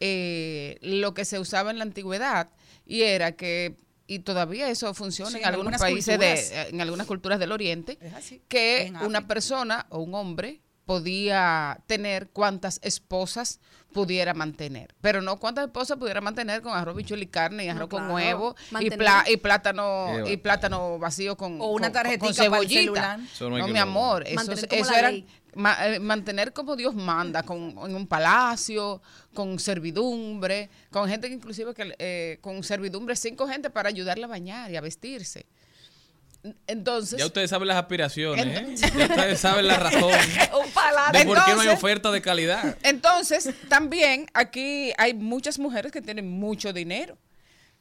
eh, 0.00 0.78
lo 0.82 1.14
que 1.14 1.24
se 1.24 1.38
usaba 1.38 1.70
en 1.70 1.78
la 1.78 1.84
antigüedad 1.84 2.48
y 2.86 3.02
era 3.02 3.32
que, 3.32 3.76
y 4.06 4.18
todavía 4.20 4.68
eso 4.68 4.92
funciona 4.94 5.30
Sí, 5.30 5.36
en 5.38 5.42
en 5.44 5.48
algunos 5.48 5.80
países, 5.80 6.16
culturas. 6.16 6.50
de, 6.50 6.68
en 6.70 6.80
algunas 6.80 7.06
culturas 7.06 7.38
del 7.38 7.52
Oriente, 7.52 7.98
Es 8.00 8.14
así. 8.14 8.42
que 8.48 8.92
una 9.02 9.26
persona 9.26 9.86
o 9.90 10.00
un 10.00 10.14
hombre 10.14 10.60
podía 10.84 11.80
tener 11.86 12.28
cuantas 12.30 12.78
esposas 12.82 13.60
pudiera 13.92 14.34
mantener, 14.34 14.94
pero 15.00 15.22
no 15.22 15.38
cuántas 15.38 15.66
esposas 15.66 15.98
pudiera 15.98 16.20
mantener 16.20 16.62
con 16.62 16.72
arroz, 16.76 16.96
bichuelo 16.96 17.22
y 17.22 17.26
carne 17.28 17.64
y 17.64 17.68
arroz 17.68 17.88
con 17.88 18.00
claro. 18.00 18.14
huevo 18.14 18.56
y, 18.70 18.74
Mantener- 18.74 19.28
y 19.30 19.36
plátano 19.36 20.28
y 20.28 20.36
plátano 20.36 20.98
vacío 20.98 21.36
con 21.36 21.60
O 21.60 21.66
una 21.68 21.70
con- 21.70 21.80
con- 21.80 21.92
tarjetita 21.92 22.26
con 22.26 22.50
para 22.50 22.62
el 22.62 22.68
cebollita. 22.68 23.18
Eso 23.32 23.50
no 23.50 23.68
mi 23.68 23.78
amor, 23.78 24.24
eso, 24.26 24.52
era 24.94 25.12
ma- 25.54 25.86
eh, 25.86 26.00
mantener 26.00 26.52
como 26.52 26.74
Dios 26.74 26.94
manda, 26.94 27.44
con, 27.44 27.70
en 27.86 27.94
un 27.94 28.06
palacio, 28.08 29.00
con 29.32 29.58
servidumbre, 29.60 30.70
con 30.90 31.08
gente 31.08 31.28
que 31.28 31.34
inclusive 31.34 31.72
que 31.72 31.94
eh, 31.98 32.38
con 32.40 32.62
servidumbre, 32.64 33.14
cinco 33.14 33.46
gente 33.46 33.70
para 33.70 33.88
ayudarle 33.88 34.24
a 34.24 34.28
bañar 34.28 34.70
y 34.72 34.76
a 34.76 34.80
vestirse. 34.80 35.46
Entonces, 36.66 37.18
Ya 37.18 37.26
ustedes 37.26 37.48
saben 37.50 37.68
las 37.68 37.76
aspiraciones, 37.78 38.46
¿eh? 38.46 38.74
Ya 38.96 39.06
ustedes 39.06 39.40
saben 39.40 39.66
la 39.66 39.78
razón 39.78 40.02
un 40.12 40.12
de 41.12 41.24
por 41.24 41.36
qué 41.44 41.54
no 41.54 41.60
hay 41.60 41.68
Entonces- 41.68 41.72
oferta 41.72 42.10
de 42.10 42.20
calidad. 42.20 42.76
Entonces, 42.82 43.50
también 43.68 44.26
aquí 44.34 44.92
hay 44.98 45.14
muchas 45.14 45.58
mujeres 45.58 45.90
que 45.92 46.02
tienen 46.02 46.28
mucho 46.28 46.72
dinero. 46.72 47.16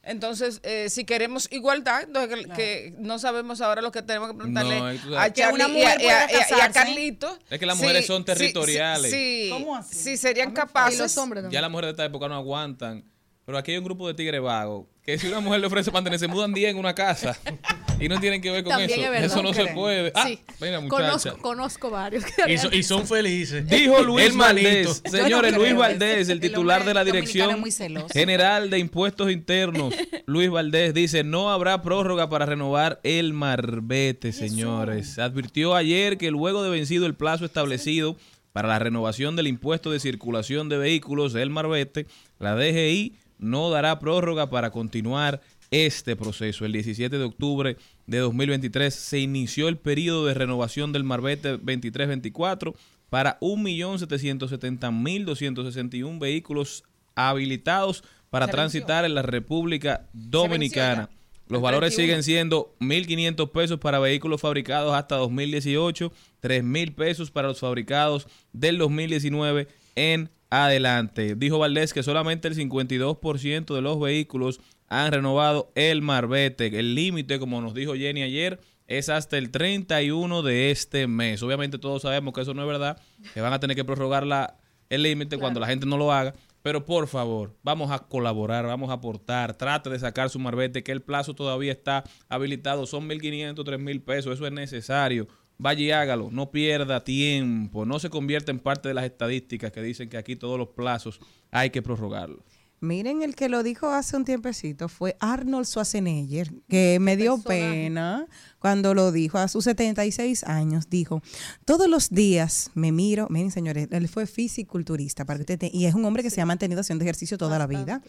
Entonces, 0.06 0.60
eh, 0.64 0.90
si 0.90 1.06
queremos 1.06 1.48
igualdad, 1.52 2.04
entonces 2.04 2.46
que, 2.48 2.54
que 2.54 2.94
no 3.00 3.20
sabemos 3.20 3.62
ahora 3.62 3.82
lo 3.82 3.90
que 3.92 4.02
tenemos 4.02 4.30
que 4.32 4.36
preguntarle 4.36 4.78
No, 5.06 5.18
a 5.18 5.32
Charlie 5.32 5.64
una 5.64 5.68
y 5.70 5.82
a, 5.84 5.86
mujer 5.86 6.02
y 6.02 6.04
a- 6.04 6.08
y 6.08 6.10
a- 6.10 6.32
y 6.32 6.36
a 6.36 6.40
casarse. 6.50 6.74
Carlito. 6.74 7.40
Es 7.50 7.58
que 7.60 7.66
las 7.66 7.78
mujeres 7.78 8.06
son 8.06 8.26
territoriales. 8.26 9.12
Si, 9.12 9.48
¿Cómo 9.50 9.76
así? 9.78 9.96
si 9.96 10.18
serían 10.18 10.52
capaces. 10.52 11.00
los 11.00 11.18
hombres 11.18 11.44
también. 11.44 11.58
Ya 11.58 11.62
las 11.62 11.72
mujeres 11.72 11.88
de 11.90 11.92
esta 11.92 12.06
época 12.06 12.28
no 12.28 12.36
aguantan. 12.36 13.06
Pero 13.46 13.58
aquí 13.58 13.72
hay 13.72 13.78
un 13.78 13.84
grupo 13.86 14.08
de 14.08 14.14
tigres 14.14 14.42
vagos 14.42 14.88
que 15.04 15.18
si 15.20 15.28
una 15.28 15.42
mujer 15.42 15.60
le 15.62 15.68
ofrece 15.68 15.92
mantenerse, 15.92 16.28
mudan 16.28 16.54
10 16.54 16.72
en 16.72 16.78
una 16.78 16.96
casa 16.96 17.38
y 18.04 18.10
no 18.10 18.20
tienen 18.20 18.42
que 18.42 18.52
ver 18.52 18.64
con 18.64 18.72
También 18.72 18.92
eso. 18.92 19.02
es 19.02 19.10
verdad. 19.10 19.26
eso 19.26 19.42
no 19.44 19.54
se 19.54 19.66
puede. 19.68 20.12
Ah, 20.16 20.26
Sí. 20.28 20.40
venga, 20.60 20.80
muchacha. 20.82 21.04
Conozco, 21.32 21.38
conozco 21.42 21.90
varios. 21.90 22.24
Y, 22.48 22.58
so- 22.58 22.70
y 22.74 22.84
son 22.84 23.08
felices. 23.08 23.68
Dijo 23.68 24.02
Luis. 24.02 24.36
Valdés, 24.36 25.02
no 25.06 25.12
señores, 25.12 25.56
Luis. 25.56 25.76
Valdés, 25.76 26.30
el 26.30 26.40
titular 26.40 26.84
de 26.86 26.94
la 26.94 27.04
Dirección. 27.04 27.64
General 28.12 28.70
de 28.70 28.80
Impuestos 28.80 29.32
Internos, 29.32 29.94
Luis 30.26 30.50
Valdés, 30.50 30.94
dice, 30.94 31.24
no 31.24 31.52
habrá 31.52 31.82
prórroga 31.82 32.30
para 32.30 32.46
renovar 32.46 33.00
el 33.04 33.34
marbete, 33.34 34.32
señores. 34.32 35.18
Advirtió 35.20 35.76
ayer 35.76 36.18
que 36.18 36.32
luego 36.32 36.64
de 36.64 36.70
vencido 36.70 37.06
el 37.06 37.16
plazo 37.16 37.46
establecido 37.46 38.16
para 38.52 38.68
la 38.68 38.80
renovación 38.80 39.36
del 39.36 39.48
impuesto 39.48 39.90
de 39.92 40.00
circulación 40.00 40.70
de 40.70 40.78
vehículos, 40.78 41.34
el 41.36 41.50
marbete, 41.50 42.06
la 42.40 42.56
DGI 42.56 43.16
no 43.40 43.70
dará 43.72 44.00
prórroga 44.00 44.50
para 44.50 44.70
continuar 44.72 45.42
este 45.74 46.16
proceso. 46.16 46.64
El 46.66 46.72
17 46.74 47.18
de 47.18 47.24
octubre 47.24 47.78
de 48.06 48.18
2023 48.20 48.94
se 48.94 49.18
inició 49.20 49.68
el 49.68 49.78
periodo 49.78 50.28
de 50.28 50.36
renovación 50.36 50.94
del 50.94 51.04
Marbete 51.04 51.60
23-24 51.60 52.76
para 53.10 53.40
1.770.261 53.40 56.20
vehículos 56.20 56.84
habilitados 57.16 58.04
para 58.30 58.48
transitar 58.48 59.04
en 59.04 59.16
la 59.16 59.24
República 59.24 60.08
Dominicana. 60.14 61.10
Los 61.48 61.62
valores 61.62 61.96
siguen 61.96 62.24
siendo 62.24 62.76
1.500 62.80 63.52
pesos 63.52 63.80
para 63.80 64.00
vehículos 64.00 64.42
fabricados 64.42 64.96
hasta 64.96 65.18
2018, 65.18 66.12
3.000 66.42 66.96
pesos 66.96 67.32
para 67.32 67.48
los 67.48 67.60
fabricados 67.60 68.28
del 68.54 68.78
2019 68.78 69.68
en 69.96 70.30
adelante. 70.50 71.36
Dijo 71.36 71.60
Valdés 71.60 71.94
que 71.94 72.04
solamente 72.04 72.48
el 72.48 72.56
52% 72.56 73.76
de 73.76 73.82
los 73.82 74.00
vehículos 74.00 74.62
han 74.94 75.12
renovado 75.12 75.72
el 75.76 76.02
marbete. 76.02 76.68
El 76.68 76.94
límite, 76.94 77.40
como 77.40 77.62
nos 77.62 77.74
dijo 77.74 77.96
Jenny 77.96 78.22
ayer, 78.22 78.60
es 78.88 79.10
hasta 79.10 79.38
el 79.38 79.50
31 79.50 80.42
de 80.44 80.72
este 80.72 81.08
mes. 81.08 81.42
Obviamente 81.42 81.80
todos 81.80 82.04
sabemos 82.04 82.34
que 82.34 82.42
eso 82.42 82.54
no 82.54 82.62
es 82.62 82.68
verdad, 82.68 83.02
que 83.34 83.42
van 83.42 83.54
a 83.54 83.60
tener 83.60 83.76
que 83.76 83.84
prorrogar 83.84 84.26
la, 84.26 84.58
el 84.90 85.04
límite 85.04 85.38
cuando 85.38 85.60
la 85.60 85.68
gente 85.68 85.86
no 85.86 85.98
lo 85.98 86.12
haga. 86.12 86.36
Pero 86.62 86.86
por 86.86 87.08
favor, 87.08 87.58
vamos 87.64 87.92
a 87.92 88.00
colaborar, 88.00 88.66
vamos 88.66 88.90
a 88.90 88.94
aportar, 88.94 89.58
trate 89.58 89.90
de 89.90 90.00
sacar 90.00 90.30
su 90.30 90.40
marbete, 90.40 90.84
que 90.84 90.94
el 90.94 91.02
plazo 91.02 91.34
todavía 91.34 91.74
está 91.74 92.06
habilitado, 92.30 92.86
son 92.86 93.10
1.500, 93.10 93.56
3.000 93.56 94.04
pesos, 94.04 94.36
eso 94.36 94.48
es 94.48 94.54
necesario. 94.54 95.28
Vaya 95.58 95.82
y 95.82 95.92
hágalo, 95.92 96.30
no 96.32 96.52
pierda 96.52 97.04
tiempo, 97.04 97.86
no 97.86 98.00
se 98.00 98.10
convierta 98.10 98.52
en 98.52 98.60
parte 98.60 98.88
de 98.88 98.94
las 98.94 99.06
estadísticas 99.06 99.72
que 99.72 99.82
dicen 99.82 100.10
que 100.10 100.18
aquí 100.18 100.36
todos 100.36 100.58
los 100.58 100.70
plazos 100.70 101.20
hay 101.52 101.70
que 101.70 101.82
prorrogarlos. 101.82 102.40
Miren, 102.84 103.22
el 103.22 103.34
que 103.34 103.48
lo 103.48 103.64
dijo 103.64 103.88
hace 103.88 104.18
un 104.18 104.26
tiempecito 104.26 104.90
fue 104.90 105.16
Arnold 105.22 105.66
Schwarzenegger, 105.66 106.54
que 106.68 106.98
me 107.00 107.16
dio 107.16 107.38
pena 107.38 108.28
cuando 108.60 108.94
lo 108.94 109.14
dijo 109.14 109.38
a 109.38 109.48
sus 109.48 109.64
76 109.64 110.44
años. 110.44 110.90
Dijo, 110.90 111.22
todos 111.64 111.88
los 111.88 112.10
días 112.10 112.72
me 112.74 112.92
miro, 112.92 113.28
miren 113.30 113.52
señores, 113.52 113.88
él 113.90 114.10
fue 114.10 114.28
fisiculturista, 114.28 115.24
para 115.24 115.38
que 115.38 115.44
usted 115.44 115.60
te- 115.60 115.72
y 115.74 115.86
es 115.86 115.96
un 115.96 116.04
hombre 116.04 116.24
que 116.24 116.30
se 116.30 116.42
ha 116.42 116.46
mantenido 116.46 116.82
haciendo 116.82 117.06
ejercicio 117.06 117.38
toda 117.38 117.58
la 117.58 117.68
vida. 117.68 118.02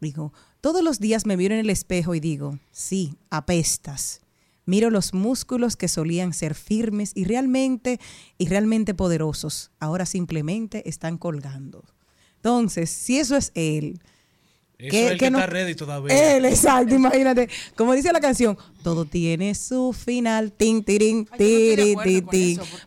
Dijo, 0.00 0.32
todos 0.60 0.84
los 0.84 1.00
días 1.00 1.26
me 1.26 1.36
miro 1.36 1.54
en 1.54 1.60
el 1.60 1.70
espejo 1.70 2.14
y 2.14 2.20
digo, 2.20 2.58
sí, 2.70 3.16
apestas, 3.30 4.20
Miro 4.66 4.90
los 4.90 5.14
músculos 5.14 5.74
que 5.76 5.88
solían 5.88 6.32
ser 6.32 6.54
firmes 6.54 7.10
y 7.16 7.24
realmente, 7.24 7.98
y 8.38 8.46
realmente 8.46 8.94
poderosos. 8.94 9.72
Ahora 9.80 10.06
simplemente 10.06 10.88
están 10.88 11.18
colgando. 11.18 11.82
Entonces, 12.36 12.88
si 12.90 13.18
eso 13.18 13.36
es 13.36 13.50
él. 13.56 14.00
Eso 14.80 14.90
¿qué- 14.90 15.06
es 15.06 15.12
el 15.12 15.18
qué 15.18 15.24
que 15.26 15.30
no- 15.30 15.38
está 15.38 15.50
ready 15.50 15.74
todavía. 15.74 16.36
Él, 16.36 16.44
exacto, 16.44 16.94
imagínate. 16.94 17.48
Como 17.76 17.92
dice 17.94 18.12
la 18.12 18.20
canción, 18.20 18.56
todo 18.82 19.04
tiene 19.04 19.54
su 19.54 19.92
final. 19.92 20.52
Tin, 20.52 20.82
tirin, 20.84 21.26
tiri, 21.36 21.94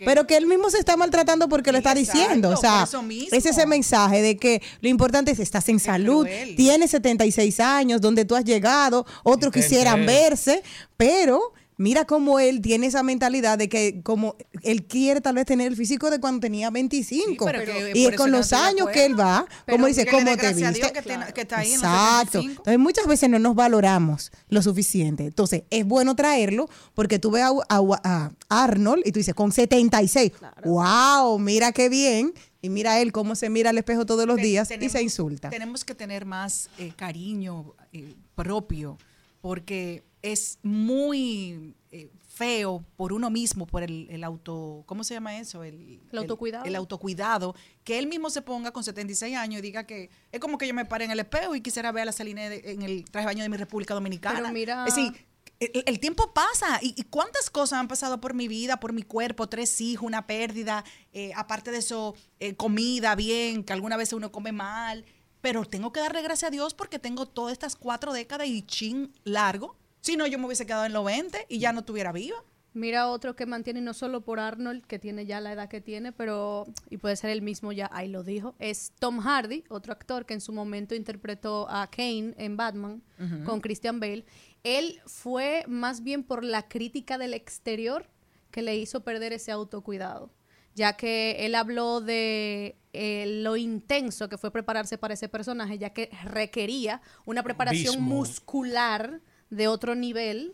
Pero 0.04 0.26
que 0.28 0.38
él 0.38 0.48
mismo 0.48 0.70
se 0.70 0.80
está 0.80 0.98
maltratando 0.98 1.48
porque 1.50 1.72
lo 1.72 1.78
Sí, 1.78 1.80
está 1.86 1.91
exacto, 2.00 2.20
diciendo. 2.22 2.50
O 2.50 2.58
sea, 2.58 2.88
es 3.32 3.46
ese 3.46 3.66
mensaje 3.66 4.22
de 4.22 4.38
que 4.38 4.62
lo 4.82 4.89
importante 4.89 5.32
es 5.32 5.39
estás 5.39 5.70
en 5.70 5.80
salud, 5.80 6.26
cruel. 6.26 6.56
tienes 6.56 6.91
76 6.91 7.60
años, 7.60 8.02
donde 8.02 8.26
tú 8.26 8.36
has 8.36 8.44
llegado, 8.46 9.06
otros 9.24 9.56
Está 9.56 9.62
quisieran 9.62 10.06
verse, 10.06 10.64
pero 10.98 11.54
mira 11.78 12.05
cómo 12.05 12.39
él 12.39 12.61
tiene 12.61 12.88
esa 12.88 13.03
mentalidad 13.03 13.57
de 13.57 13.69
que 13.69 14.01
como 14.03 14.36
él 14.61 14.86
quiere 14.86 15.21
tal 15.21 15.36
vez 15.36 15.45
tener 15.45 15.67
el 15.67 15.76
físico 15.76 16.09
de 16.09 16.19
cuando 16.19 16.39
tenía 16.39 16.69
25. 16.69 17.30
Sí, 17.30 17.38
pero 17.39 17.63
que 17.63 17.91
y 17.95 18.05
eso 18.05 18.15
con 18.17 18.32
los 18.32 18.53
años 18.53 18.89
que 18.89 19.05
él 19.05 19.19
va, 19.19 19.45
Pero 19.65 19.78
como 19.78 19.88
dice, 19.88 20.05
¿cómo 20.05 20.36
te 20.38 20.53
viste? 20.53 20.91
que 20.91 21.01
te- 21.01 21.34
que 21.34 21.41
está 21.41 21.59
ahí 21.59 21.67
en 21.74 21.82
los 21.82 21.84
Exacto. 21.84 22.32
75. 22.41 22.49
Entonces 22.61 22.80
muchas 22.80 23.07
veces 23.07 23.30
no 23.30 23.39
nos 23.39 23.55
valoramos 23.55 24.32
lo 24.49 24.61
suficiente. 24.61 25.26
Entonces 25.26 25.63
es 25.69 25.86
bueno 25.86 26.15
traerlo 26.15 26.69
porque 26.93 27.19
tú 27.19 27.32
ves 27.32 27.43
a, 27.43 27.51
a- 27.69 28.32
a 28.49 28.63
Arnold 28.63 29.03
y 29.05 29.11
tú 29.11 29.19
dices, 29.19 29.34
con 29.34 29.51
76, 29.51 30.32
wow, 30.65 31.38
mira 31.39 31.71
qué 31.71 31.89
bien. 31.89 32.34
Y 32.61 32.69
mira 32.69 33.01
él 33.01 33.11
cómo 33.11 33.36
se 33.36 33.49
mira 33.49 33.71
al 33.71 33.78
espejo 33.78 34.05
todos 34.05 34.26
los 34.26 34.38
días 34.38 34.69
y 34.80 34.89
se 34.89 35.01
insulta. 35.03 35.49
Tenemos 35.49 35.84
que 35.84 35.95
tener 35.95 36.26
más 36.26 36.69
eh, 36.78 36.93
cariño 36.95 37.74
eh, 37.91 38.13
propio, 38.36 38.97
porque 39.41 40.01
es 40.24 40.57
muy 40.63 41.76
eh, 41.91 42.09
feo 42.28 42.84
por 42.95 43.13
uno 43.13 43.30
mismo, 43.30 43.67
por 43.67 43.84
el, 43.84 44.07
el 44.09 44.24
auto, 44.24 44.84
¿cómo 44.88 45.03
se 45.03 45.13
llama 45.13 45.38
eso? 45.38 45.63
El, 45.63 45.99
El 46.11 46.17
autocuidado. 46.17 46.65
El, 46.65 46.76
autocuidado, 46.76 47.55
que 47.84 47.99
él 47.99 48.07
mismo 48.07 48.30
se 48.32 48.41
ponga 48.41 48.71
con 48.71 48.84
76 48.84 49.36
años 49.36 49.59
y 49.59 49.61
diga 49.61 49.86
que 49.86 50.09
es 50.32 50.39
como 50.39 50.57
que 50.57 50.65
yo 50.67 50.74
me 50.74 50.86
pare 50.86 51.05
en 51.05 51.11
el 51.11 51.19
espejo 51.19 51.53
y 51.55 51.61
quisiera 51.61 51.91
ver 51.91 52.01
a 52.03 52.05
la 52.05 52.11
Saline 52.11 52.49
de- 52.49 52.71
en 52.71 52.82
el 52.82 53.05
traje 53.05 53.28
de 53.28 53.34
baño 53.34 53.43
de 53.43 53.49
mi 53.49 53.57
República 53.57 53.93
Dominicana. 53.93 54.39
Pero 54.39 54.51
mira- 54.51 54.86
Es 54.88 54.95
decir, 54.95 55.13
el, 55.59 55.84
el 55.86 55.99
tiempo 55.99 56.34
pasa 56.34 56.80
y, 56.82 56.95
y 56.97 57.03
cuántas 57.03 57.49
cosas 57.49 57.80
han 57.80 57.88
pasado 57.88 58.19
por 58.19 58.34
mi 58.34 58.47
vida, 58.47 58.80
por 58.80 58.93
mi 58.93 59.03
cuerpo, 59.03 59.47
tres 59.47 59.80
hijos, 59.82 60.07
una 60.07 60.26
pérdida, 60.26 60.84
eh, 61.13 61.32
aparte 61.36 61.69
de 61.71 61.78
eso, 61.78 62.15
eh, 62.39 62.55
comida 62.55 63.13
bien, 63.15 63.63
que 63.63 63.74
alguna 63.74 63.95
vez 63.97 64.11
uno 64.13 64.32
come 64.32 64.51
mal, 64.51 65.05
pero 65.41 65.65
tengo 65.65 65.91
que 65.93 65.99
darle 65.99 66.21
gracias 66.21 66.47
a 66.47 66.51
Dios 66.51 66.74
porque 66.74 66.97
tengo 66.97 67.26
todas 67.28 67.51
estas 67.51 67.76
cuatro 67.76 68.13
décadas 68.13 68.47
y 68.47 68.61
chin 68.63 69.11
largo, 69.26 69.76
si 70.04 70.18
no 70.18 70.28
yo 70.28 70.38
me 70.38 70.45
hubiese 70.45 70.66
quedado 70.66 70.86
en 70.86 70.93
los 70.93 71.06
20 71.06 71.47
y 71.49 71.60
ya 71.60 71.72
no 71.72 71.80
estuviera 71.80 72.12
viva. 72.12 72.36
Mira 72.74 73.08
otro 73.08 73.36
que 73.36 73.45
mantiene, 73.45 73.80
y 73.80 73.84
no 73.84 73.93
solo 73.93 74.22
por 74.22 74.39
Arnold, 74.39 74.86
que 74.86 74.97
tiene 74.97 75.26
ya 75.26 75.39
la 75.39 75.54
edad 75.54 75.70
que 75.70 75.80
tiene, 75.80 76.12
pero, 76.12 76.66
y 76.89 76.97
puede 76.97 77.16
ser 77.16 77.30
el 77.30 77.43
mismo 77.43 77.72
ya, 77.72 77.89
ahí 77.93 78.10
lo 78.10 78.24
dijo, 78.24 78.56
es 78.58 78.91
Tom 78.99 79.20
Hardy, 79.20 79.64
otro 79.70 79.93
actor 79.93 80.26
que 80.26 80.34
en 80.34 80.41
su 80.41 80.51
momento 80.51 80.95
interpretó 80.95 81.70
a 81.70 81.88
Kane 81.89 82.34
en 82.38 82.58
Batman 82.58 83.04
con 83.45 83.62
Christian 83.62 83.99
Bale. 83.99 84.26
Él 84.64 84.99
fue 85.06 85.64
más 85.68 86.04
bien 86.04 86.24
por 86.24 86.43
la 86.43 86.68
crítica 86.68 87.18
del 87.18 87.36
exterior 87.36 88.10
que 88.49 88.64
le 88.64 88.76
hizo 88.76 89.04
perder 89.04 89.34
ese 89.34 89.51
autocuidado, 89.51 90.32
ya 90.74 90.97
que 90.97 91.45
él 91.45 91.54
habló 91.54 92.01
de 92.01 92.76
eh, 92.91 93.41
lo 93.43 93.56
intenso 93.56 94.30
que 94.30 94.39
fue 94.39 94.51
prepararse 94.51 94.97
para 94.97 95.14
ese 95.14 95.30
personaje, 95.30 95.78
ya 95.78 95.91
que 95.91 96.10
requería 96.24 97.01
una 97.26 97.43
preparación 97.43 98.01
muscular 98.01 99.22
de 99.56 99.68
otro 99.68 99.95
nivel 99.95 100.54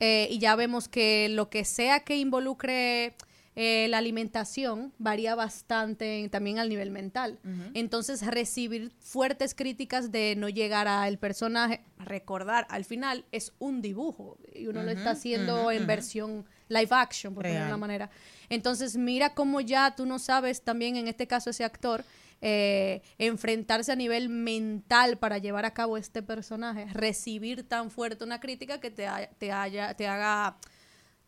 eh, 0.00 0.26
y 0.30 0.38
ya 0.38 0.56
vemos 0.56 0.88
que 0.88 1.28
lo 1.28 1.48
que 1.48 1.64
sea 1.64 2.00
que 2.00 2.16
involucre 2.16 3.14
eh, 3.54 3.86
la 3.90 3.98
alimentación 3.98 4.94
varía 4.98 5.34
bastante 5.34 6.20
en- 6.20 6.30
también 6.30 6.58
al 6.58 6.70
nivel 6.70 6.90
mental. 6.90 7.38
Entonces, 7.74 8.24
recibir 8.26 8.92
fuertes 8.98 9.54
críticas 9.54 10.10
de 10.10 10.34
no 10.36 10.48
llegar 10.48 10.88
al 10.88 11.18
personaje, 11.18 11.82
recordar, 11.98 12.66
al 12.70 12.84
final 12.86 13.26
es 13.30 13.52
un 13.58 13.82
dibujo 13.82 14.38
y 14.54 14.66
uno 14.68 14.82
lo 14.82 14.90
está 14.90 15.10
haciendo 15.10 15.70
en 15.70 15.86
versión 15.86 16.46
live 16.68 16.88
action, 16.92 17.34
por 17.34 17.44
decirlo 17.44 17.64
de 17.66 17.72
una 17.74 17.76
manera. 17.76 18.10
Entonces, 18.48 18.96
mira 18.96 19.34
cómo 19.34 19.60
ya 19.60 19.94
tú 19.94 20.06
no 20.06 20.18
sabes 20.18 20.62
también, 20.62 20.96
en 20.96 21.06
este 21.06 21.26
caso, 21.26 21.50
ese 21.50 21.64
actor, 21.64 22.04
eh, 22.42 23.00
enfrentarse 23.18 23.90
a 23.92 23.96
nivel 23.96 24.28
mental 24.28 25.16
para 25.16 25.38
llevar 25.38 25.64
a 25.64 25.72
cabo 25.72 25.96
este 25.96 26.22
personaje, 26.22 26.86
recibir 26.92 27.66
tan 27.66 27.90
fuerte 27.90 28.24
una 28.24 28.40
crítica 28.40 28.80
que 28.80 28.90
te, 28.90 29.06
ha- 29.06 29.30
te, 29.38 29.52
haya, 29.52 29.94
te 29.94 30.06
haga 30.08 30.56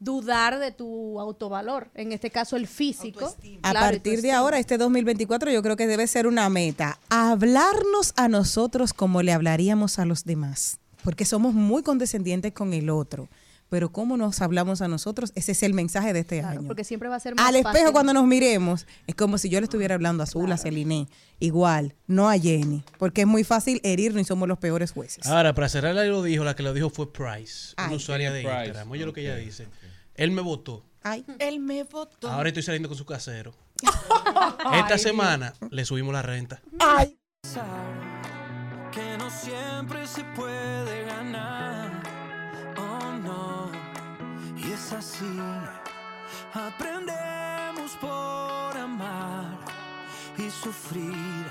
dudar 0.00 0.58
de 0.58 0.70
tu 0.72 1.18
autovalor, 1.20 1.90
en 1.94 2.12
este 2.12 2.28
caso 2.30 2.56
el 2.56 2.66
físico. 2.66 3.34
A 3.62 3.70
Claro, 3.70 3.86
partir 3.86 4.20
de 4.20 4.32
ahora, 4.32 4.58
este 4.58 4.76
2024, 4.76 5.50
yo 5.50 5.62
creo 5.62 5.76
que 5.76 5.86
debe 5.86 6.06
ser 6.06 6.26
una 6.26 6.48
meta. 6.50 6.98
Hablarnos 7.08 8.12
a 8.16 8.28
nosotros 8.28 8.92
como 8.92 9.22
le 9.22 9.32
hablaríamos 9.32 9.98
a 9.98 10.04
los 10.04 10.24
demás. 10.24 10.78
Porque 11.02 11.24
somos 11.24 11.54
muy 11.54 11.82
condescendientes 11.82 12.52
con 12.52 12.72
el 12.74 12.88
otro. 12.90 13.28
Pero 13.74 13.90
cómo 13.90 14.16
nos 14.16 14.40
hablamos 14.40 14.82
a 14.82 14.86
nosotros, 14.86 15.32
ese 15.34 15.50
es 15.50 15.64
el 15.64 15.74
mensaje 15.74 16.12
de 16.12 16.20
este 16.20 16.38
Claro, 16.38 16.60
año. 16.60 16.68
porque 16.68 16.84
siempre 16.84 17.08
va 17.08 17.16
a 17.16 17.18
ser 17.20 17.34
más 17.34 17.44
Al 17.48 17.56
espejo 17.56 17.72
fácil. 17.76 17.92
cuando 17.92 18.12
nos 18.12 18.24
miremos, 18.24 18.86
es 19.08 19.16
como 19.16 19.36
si 19.36 19.48
yo 19.48 19.58
le 19.58 19.64
estuviera 19.64 19.96
hablando 19.96 20.22
a 20.22 20.24
Azul, 20.24 20.52
a 20.52 20.56
Celine. 20.56 21.08
Igual, 21.40 21.96
no 22.06 22.28
a 22.30 22.38
Jenny. 22.38 22.84
Porque 22.98 23.22
es 23.22 23.26
muy 23.26 23.42
fácil 23.42 23.80
herirnos 23.82 24.22
y 24.22 24.24
somos 24.26 24.46
los 24.46 24.58
peores 24.58 24.92
jueces. 24.92 25.26
Ahora, 25.26 25.56
para 25.56 25.68
cerrar, 25.68 25.92
la 25.96 26.04
lo 26.04 26.22
dijo, 26.22 26.44
la 26.44 26.54
que 26.54 26.62
lo 26.62 26.72
dijo 26.72 26.88
fue 26.88 27.12
Price, 27.12 27.74
una 27.76 27.88
Ay. 27.88 27.96
usuaria 27.96 28.30
de 28.32 28.42
Price. 28.42 28.56
Instagram. 28.66 28.90
Oye 28.92 29.04
lo 29.06 29.12
que 29.12 29.22
ella 29.22 29.34
dice. 29.34 29.66
Él 30.14 30.30
me 30.30 30.40
votó. 30.40 30.84
Ay, 31.02 31.24
Él 31.40 31.58
me 31.58 31.82
votó. 31.82 32.30
Ahora 32.30 32.50
estoy 32.50 32.62
saliendo 32.62 32.88
con 32.88 32.96
su 32.96 33.04
casero. 33.04 33.52
Esta 34.78 34.98
semana 34.98 35.52
le 35.70 35.84
subimos 35.84 36.12
la 36.14 36.22
renta. 36.22 36.62
ay. 36.78 37.18
que 38.92 39.18
no 39.18 39.28
siempre 39.30 40.06
se 40.06 40.22
puede 40.36 41.04
ganar. 41.06 42.02
Oh 42.76 43.12
no, 43.22 43.63
y 44.66 44.72
es 44.72 44.92
así. 44.92 45.38
Aprendemos 46.52 47.92
por 48.00 48.76
amar 48.76 49.58
y 50.38 50.50
sufrir. 50.50 51.46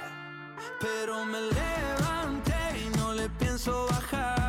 Pero 0.80 1.26
me 1.26 1.40
levanté 1.42 2.54
y 2.86 2.98
no 2.98 3.14
le 3.14 3.30
pienso 3.30 3.88
bajar. 3.90 4.43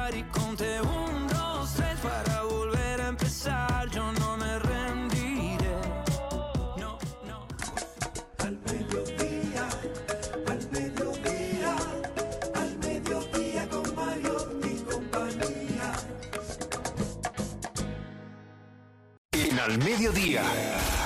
Al 19.65 19.79
Mediodía, 19.79 20.43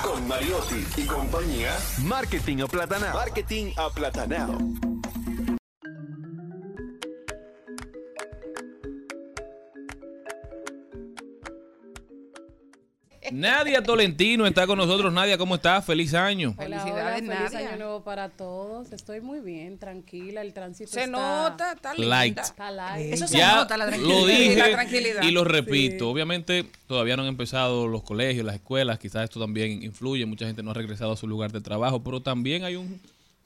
con 0.03 0.27
Mariotti 0.27 0.85
y 0.97 1.05
compañía, 1.05 1.71
Marketing 2.03 2.57
Aplatanado. 2.61 3.13
Marketing 3.17 3.71
Aplatanado. 3.77 4.88
Nadia 13.31 13.81
Tolentino 13.83 14.45
está 14.45 14.65
con 14.67 14.77
nosotros. 14.77 15.11
Nadia, 15.13 15.37
¿cómo 15.37 15.55
estás? 15.55 15.85
Feliz 15.85 16.13
año. 16.13 16.55
Hola, 16.57 16.79
Felicidades, 16.81 17.21
hola, 17.23 17.35
feliz 17.35 17.51
Nadia. 17.53 17.69
año 17.69 17.77
nuevo 17.77 18.03
para 18.03 18.29
todos. 18.29 18.91
Estoy 18.91 19.21
muy 19.21 19.39
bien, 19.39 19.77
tranquila. 19.77 20.41
El 20.41 20.53
tránsito 20.53 20.91
Se 20.91 21.01
está, 21.05 21.11
nota, 21.11 21.71
está 21.73 21.93
linda. 21.93 22.09
Light. 22.09 22.37
está 22.39 22.71
light. 22.71 23.13
Eso 23.13 23.27
se 23.27 23.37
Ya 23.37 23.55
nota, 23.57 23.77
la 23.77 23.85
lo 23.85 23.91
tranquilidad. 23.91 24.27
dije 24.27 24.55
La 24.57 24.71
tranquilidad. 24.71 25.23
y 25.23 25.31
lo 25.31 25.43
repito. 25.43 26.09
Obviamente 26.09 26.65
todavía 26.87 27.15
no 27.15 27.23
han 27.23 27.29
empezado 27.29 27.87
los 27.87 28.03
colegios, 28.03 28.45
las 28.45 28.55
escuelas. 28.55 28.99
Quizás 28.99 29.23
esto 29.25 29.39
también 29.39 29.83
influye. 29.83 30.25
Mucha 30.25 30.45
gente 30.45 30.63
no 30.63 30.71
ha 30.71 30.73
regresado 30.75 31.11
a 31.11 31.17
su 31.17 31.27
lugar 31.27 31.51
de 31.51 31.61
trabajo. 31.61 32.03
Pero 32.03 32.21
también 32.21 32.63
hay 32.63 32.75
un 32.75 32.99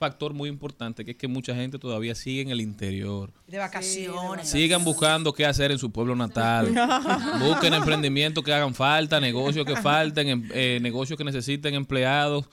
factor 0.03 0.33
muy 0.33 0.49
importante 0.49 1.05
que 1.05 1.11
es 1.11 1.17
que 1.17 1.27
mucha 1.27 1.55
gente 1.55 1.79
todavía 1.79 2.13
sigue 2.15 2.41
en 2.41 2.49
el 2.49 2.59
interior. 2.61 3.31
De 3.47 3.57
vacaciones. 3.57 4.49
Sigan 4.49 4.83
buscando 4.83 5.33
qué 5.33 5.45
hacer 5.45 5.71
en 5.71 5.79
su 5.79 5.91
pueblo 5.91 6.15
natal. 6.15 6.73
Busquen 7.39 7.73
emprendimientos 7.73 8.43
que 8.43 8.53
hagan 8.53 8.73
falta, 8.75 9.19
negocios 9.19 9.65
que 9.65 9.75
falten, 9.77 10.27
em- 10.27 10.49
eh, 10.53 10.79
negocios 10.81 11.17
que 11.17 11.23
necesiten 11.23 11.73
empleados. 11.75 12.45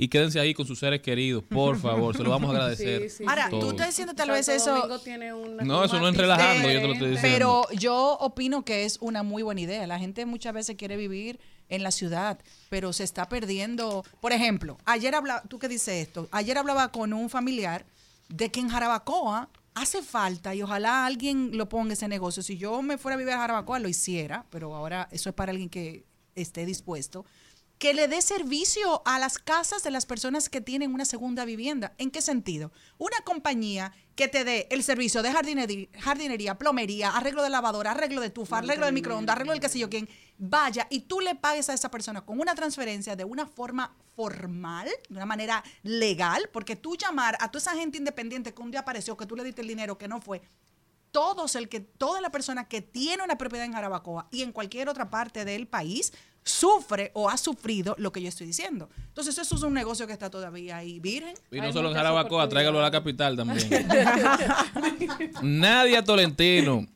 Y 0.00 0.06
quédense 0.06 0.38
ahí 0.38 0.54
con 0.54 0.64
sus 0.64 0.78
seres 0.78 1.00
queridos, 1.00 1.42
por 1.42 1.76
favor. 1.76 2.16
Se 2.16 2.22
lo 2.22 2.30
vamos 2.30 2.50
a 2.50 2.52
agradecer. 2.52 3.02
Sí, 3.10 3.16
sí, 3.18 3.24
Ahora, 3.26 3.48
sí. 3.50 3.56
tú 3.58 3.70
estás 3.70 3.88
diciendo 3.88 4.14
tal 4.14 4.30
vez 4.30 4.48
eso, 4.48 4.70
Domingo 4.76 4.98
tiene 5.00 5.32
una 5.34 5.64
No, 5.64 5.82
eso 5.84 5.98
no 5.98 6.08
es 6.08 6.16
relajando, 6.16 6.70
yo 6.70 6.80
te 6.80 6.86
lo 6.86 6.92
estoy 6.92 7.08
diferente. 7.10 7.28
diciendo. 7.28 7.64
pero 7.68 7.80
yo 7.80 8.16
opino 8.20 8.64
que 8.64 8.84
es 8.84 8.98
una 9.00 9.24
muy 9.24 9.42
buena 9.42 9.60
idea. 9.60 9.86
La 9.88 9.98
gente 9.98 10.24
muchas 10.24 10.54
veces 10.54 10.76
quiere 10.76 10.96
vivir 10.96 11.40
en 11.68 11.82
la 11.82 11.90
ciudad, 11.90 12.38
pero 12.68 12.92
se 12.92 13.04
está 13.04 13.28
perdiendo. 13.28 14.04
Por 14.20 14.32
ejemplo, 14.32 14.78
ayer 14.84 15.14
hablaba, 15.14 15.42
tú 15.42 15.58
que 15.58 15.68
dices 15.68 16.06
esto, 16.06 16.28
ayer 16.30 16.58
hablaba 16.58 16.90
con 16.92 17.12
un 17.12 17.30
familiar 17.30 17.84
de 18.28 18.50
que 18.50 18.60
en 18.60 18.68
Jarabacoa 18.68 19.48
hace 19.74 20.02
falta 20.02 20.54
y 20.54 20.62
ojalá 20.62 21.06
alguien 21.06 21.56
lo 21.56 21.68
ponga 21.68 21.92
ese 21.92 22.08
negocio. 22.08 22.42
Si 22.42 22.56
yo 22.56 22.82
me 22.82 22.98
fuera 22.98 23.14
a 23.14 23.18
vivir 23.18 23.32
a 23.34 23.38
Jarabacoa, 23.38 23.78
lo 23.78 23.88
hiciera, 23.88 24.44
pero 24.50 24.74
ahora 24.74 25.08
eso 25.12 25.28
es 25.28 25.34
para 25.34 25.50
alguien 25.50 25.68
que 25.68 26.04
esté 26.34 26.66
dispuesto. 26.66 27.24
Que 27.78 27.94
le 27.94 28.08
dé 28.08 28.22
servicio 28.22 29.02
a 29.04 29.18
las 29.18 29.38
casas 29.38 29.82
de 29.84 29.90
las 29.90 30.04
personas 30.04 30.48
que 30.48 30.60
tienen 30.60 30.92
una 30.92 31.04
segunda 31.04 31.44
vivienda. 31.44 31.94
¿En 31.98 32.10
qué 32.10 32.20
sentido? 32.20 32.72
Una 32.98 33.20
compañía 33.24 33.92
que 34.16 34.26
te 34.26 34.42
dé 34.42 34.66
el 34.72 34.82
servicio 34.82 35.22
de 35.22 35.30
jardinería, 35.30 35.86
jardinería 36.00 36.58
plomería, 36.58 37.10
arreglo 37.10 37.44
de 37.44 37.50
lavadora, 37.50 37.92
arreglo 37.92 38.20
de 38.20 38.30
tufa, 38.30 38.58
arreglo 38.58 38.84
de 38.84 38.90
microondas, 38.90 39.36
arreglo 39.36 39.52
del 39.52 39.60
qué 39.60 39.88
quién, 39.88 40.08
vaya 40.38 40.88
y 40.90 41.02
tú 41.02 41.20
le 41.20 41.36
pagues 41.36 41.68
a 41.68 41.74
esa 41.74 41.88
persona 41.88 42.26
con 42.26 42.40
una 42.40 42.56
transferencia 42.56 43.14
de 43.14 43.24
una 43.24 43.46
forma 43.46 43.94
formal, 44.16 44.88
de 45.08 45.14
una 45.14 45.26
manera 45.26 45.62
legal, 45.84 46.50
porque 46.52 46.74
tú 46.74 46.96
llamar 46.96 47.36
a 47.38 47.52
toda 47.52 47.60
esa 47.60 47.76
gente 47.76 47.96
independiente 47.96 48.52
que 48.52 48.60
un 48.60 48.72
día 48.72 48.80
apareció, 48.80 49.16
que 49.16 49.26
tú 49.26 49.36
le 49.36 49.44
diste 49.44 49.62
el 49.62 49.68
dinero, 49.68 49.96
que 49.96 50.08
no 50.08 50.20
fue, 50.20 50.42
todos 51.12 51.54
el 51.54 51.68
que 51.68 51.80
toda 51.80 52.20
la 52.20 52.30
persona 52.30 52.68
que 52.68 52.82
tiene 52.82 53.22
una 53.22 53.38
propiedad 53.38 53.66
en 53.66 53.72
Jarabacoa 53.72 54.28
y 54.30 54.42
en 54.42 54.52
cualquier 54.52 54.88
otra 54.88 55.10
parte 55.10 55.44
del 55.44 55.68
país 55.68 56.12
sufre 56.48 57.10
o 57.14 57.28
ha 57.28 57.36
sufrido 57.36 57.94
lo 57.98 58.10
que 58.12 58.22
yo 58.22 58.28
estoy 58.28 58.46
diciendo. 58.46 58.88
Entonces 59.08 59.36
eso 59.38 59.54
es 59.54 59.62
un 59.62 59.74
negocio 59.74 60.06
que 60.06 60.12
está 60.12 60.30
todavía 60.30 60.78
ahí 60.78 60.98
virgen. 61.00 61.34
Y 61.50 61.60
no 61.60 61.72
solo 61.72 61.90
en 61.90 61.94
Jarabacoa, 61.94 62.48
tráigalo 62.48 62.78
a 62.78 62.82
la 62.82 62.90
capital 62.90 63.36
también. 63.36 63.68
Nadia 65.42 66.02
Tolentino. 66.02 66.86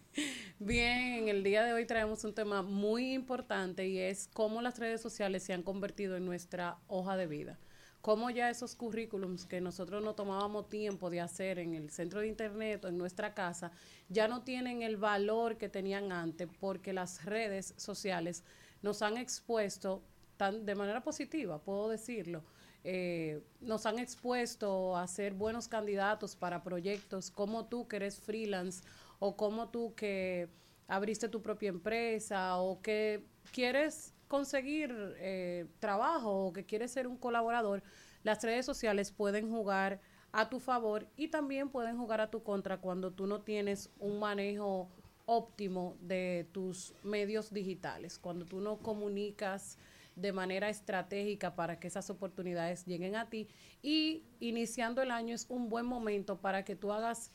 Bien, 0.58 1.14
en 1.14 1.28
el 1.28 1.42
día 1.42 1.64
de 1.64 1.72
hoy 1.72 1.86
traemos 1.86 2.22
un 2.22 2.34
tema 2.34 2.62
muy 2.62 3.14
importante 3.14 3.88
y 3.88 3.98
es 3.98 4.28
cómo 4.32 4.62
las 4.62 4.78
redes 4.78 5.00
sociales 5.00 5.42
se 5.42 5.52
han 5.52 5.62
convertido 5.62 6.16
en 6.16 6.24
nuestra 6.24 6.78
hoja 6.86 7.16
de 7.16 7.26
vida. 7.26 7.58
Cómo 8.00 8.30
ya 8.30 8.48
esos 8.48 8.74
currículums 8.74 9.44
que 9.44 9.60
nosotros 9.60 10.02
no 10.02 10.14
tomábamos 10.14 10.68
tiempo 10.68 11.10
de 11.10 11.20
hacer 11.20 11.58
en 11.58 11.74
el 11.74 11.90
centro 11.90 12.20
de 12.20 12.28
internet 12.28 12.84
o 12.84 12.88
en 12.88 12.98
nuestra 12.98 13.34
casa, 13.34 13.72
ya 14.08 14.28
no 14.28 14.42
tienen 14.42 14.82
el 14.82 14.96
valor 14.96 15.56
que 15.56 15.68
tenían 15.68 16.12
antes 16.12 16.48
porque 16.60 16.92
las 16.92 17.24
redes 17.24 17.74
sociales 17.76 18.44
nos 18.82 19.02
han 19.02 19.16
expuesto 19.16 20.02
tan, 20.36 20.66
de 20.66 20.74
manera 20.74 21.02
positiva, 21.02 21.58
puedo 21.58 21.88
decirlo, 21.88 22.44
eh, 22.84 23.42
nos 23.60 23.86
han 23.86 23.98
expuesto 23.98 24.96
a 24.96 25.06
ser 25.06 25.34
buenos 25.34 25.68
candidatos 25.68 26.34
para 26.34 26.64
proyectos 26.64 27.30
como 27.30 27.66
tú 27.66 27.86
que 27.86 27.96
eres 27.96 28.18
freelance 28.18 28.82
o 29.20 29.36
como 29.36 29.68
tú 29.68 29.94
que 29.94 30.48
abriste 30.88 31.28
tu 31.28 31.40
propia 31.42 31.68
empresa 31.68 32.56
o 32.56 32.82
que 32.82 33.24
quieres 33.52 34.14
conseguir 34.26 34.92
eh, 35.18 35.66
trabajo 35.78 36.46
o 36.46 36.52
que 36.52 36.64
quieres 36.64 36.90
ser 36.90 37.06
un 37.06 37.16
colaborador, 37.16 37.84
las 38.24 38.42
redes 38.42 38.66
sociales 38.66 39.12
pueden 39.12 39.48
jugar 39.48 40.00
a 40.32 40.48
tu 40.48 40.58
favor 40.58 41.06
y 41.16 41.28
también 41.28 41.68
pueden 41.68 41.98
jugar 41.98 42.20
a 42.20 42.30
tu 42.30 42.42
contra 42.42 42.78
cuando 42.78 43.12
tú 43.12 43.26
no 43.26 43.42
tienes 43.42 43.90
un 43.98 44.18
manejo 44.18 44.90
óptimo 45.36 45.96
de 46.00 46.46
tus 46.52 46.94
medios 47.02 47.52
digitales, 47.52 48.18
cuando 48.18 48.44
tú 48.44 48.60
no 48.60 48.78
comunicas 48.78 49.78
de 50.16 50.32
manera 50.32 50.68
estratégica 50.68 51.54
para 51.54 51.80
que 51.80 51.88
esas 51.88 52.10
oportunidades 52.10 52.84
lleguen 52.84 53.16
a 53.16 53.30
ti 53.30 53.48
y 53.82 54.24
iniciando 54.40 55.00
el 55.00 55.10
año 55.10 55.34
es 55.34 55.46
un 55.48 55.68
buen 55.68 55.86
momento 55.86 56.36
para 56.36 56.64
que 56.64 56.76
tú 56.76 56.92
hagas 56.92 57.32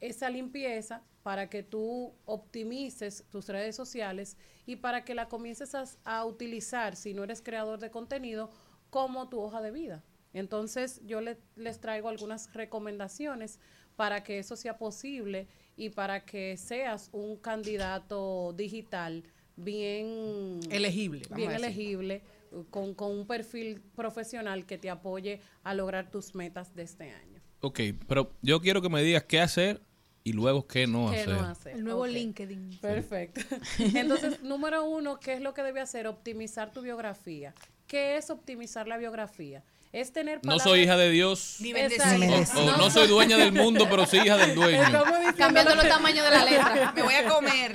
esa 0.00 0.28
limpieza 0.28 1.02
para 1.22 1.50
que 1.50 1.62
tú 1.62 2.14
optimices 2.24 3.24
tus 3.30 3.48
redes 3.48 3.76
sociales 3.76 4.36
y 4.66 4.76
para 4.76 5.04
que 5.04 5.14
la 5.14 5.28
comiences 5.28 5.74
a, 6.04 6.24
utilizar, 6.24 6.96
si 6.96 7.12
no 7.14 7.24
eres 7.24 7.42
creador 7.42 7.78
de 7.78 7.90
contenido, 7.90 8.50
como 8.90 9.28
tu 9.28 9.40
hoja 9.40 9.60
de 9.60 9.70
vida. 9.70 10.02
Entonces 10.32 11.00
yo 11.04 11.20
le- 11.20 11.38
les 11.56 11.80
traigo 11.80 12.08
algunas 12.08 12.52
recomendaciones 12.54 13.58
para 13.96 14.22
que 14.22 14.38
eso 14.38 14.56
sea 14.56 14.78
posible 14.78 15.48
y 15.80 15.88
para 15.88 16.26
que 16.26 16.58
seas 16.58 17.08
un 17.10 17.38
candidato 17.38 18.52
digital 18.52 19.24
bien 19.56 20.60
Elegible, 20.70 21.22
bien 21.34 21.52
elegible, 21.52 22.22
con, 22.68 22.94
con 22.94 23.12
un 23.12 23.26
perfil 23.26 23.80
profesional 23.96 24.66
que 24.66 24.76
te 24.76 24.90
apoye 24.90 25.40
a 25.62 25.72
lograr 25.72 26.10
tus 26.10 26.34
metas 26.34 26.74
de 26.74 26.82
este 26.82 27.10
año. 27.10 27.40
Ok, 27.60 27.80
pero 28.06 28.30
yo 28.42 28.60
quiero 28.60 28.82
que 28.82 28.90
me 28.90 29.02
digas 29.02 29.24
qué 29.24 29.40
hacer 29.40 29.80
y 30.22 30.34
luego 30.34 30.66
qué 30.66 30.86
no 30.86 31.10
¿Qué 31.10 31.20
hacer. 31.20 31.34
no 31.34 31.46
hacer? 31.46 31.76
El 31.76 31.84
nuevo. 31.84 32.06
LinkedIn. 32.06 32.78
Perfecto. 32.82 33.40
Entonces, 33.78 34.42
número 34.42 34.84
uno, 34.84 35.18
¿qué 35.18 35.32
es 35.32 35.40
lo 35.40 35.54
que 35.54 35.62
debe 35.62 35.80
hacer? 35.80 36.06
Optimizar 36.06 36.74
tu 36.74 36.82
biografía. 36.82 37.54
¿Qué 37.86 38.18
es 38.18 38.28
optimizar 38.28 38.86
la 38.86 38.98
biografía? 38.98 39.64
Es 39.92 40.12
tener 40.12 40.36
No 40.36 40.42
palabras... 40.42 40.62
soy 40.62 40.82
hija 40.82 40.96
de 40.96 41.10
Dios. 41.10 41.56
Ni 41.58 41.70
Exacto. 41.70 42.20
bendecida. 42.20 42.60
O, 42.60 42.74
o 42.74 42.76
no 42.76 42.90
soy 42.90 43.08
dueña 43.08 43.36
del 43.36 43.52
mundo, 43.52 43.88
pero 43.90 44.06
sí 44.06 44.18
hija 44.18 44.36
del 44.36 44.54
dueño. 44.54 44.84
Cambiando 45.36 45.74
los 45.74 45.88
tamaños 45.88 46.24
de 46.24 46.30
la 46.30 46.44
letra. 46.44 46.92
Me 46.94 47.02
voy 47.02 47.14
a 47.14 47.28
comer. 47.28 47.74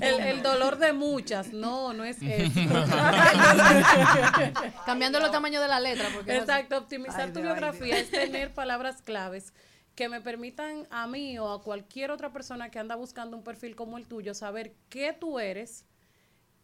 El, 0.00 0.20
el 0.20 0.42
dolor 0.42 0.78
de 0.78 0.92
muchas. 0.92 1.52
No, 1.52 1.92
no 1.92 2.02
es 2.02 2.16
eso. 2.20 2.60
Cambiando 4.86 5.20
los 5.20 5.30
tamaños 5.30 5.62
de 5.62 5.68
la 5.68 5.78
letra. 5.78 6.08
Porque 6.12 6.36
Exacto, 6.36 6.76
optimizar 6.76 7.26
Ay, 7.26 7.32
tu 7.32 7.38
ay, 7.38 7.44
biografía 7.44 7.98
es 7.98 8.10
tener 8.10 8.52
palabras 8.52 9.00
claves 9.02 9.52
que 9.94 10.08
me 10.08 10.20
permitan 10.20 10.88
a 10.90 11.06
mí 11.06 11.38
o 11.38 11.52
a 11.52 11.62
cualquier 11.62 12.10
otra 12.10 12.32
persona 12.32 12.68
que 12.70 12.80
anda 12.80 12.96
buscando 12.96 13.36
un 13.36 13.44
perfil 13.44 13.76
como 13.76 13.96
el 13.96 14.06
tuyo 14.06 14.34
saber 14.34 14.74
qué 14.88 15.12
tú 15.12 15.38
eres, 15.38 15.84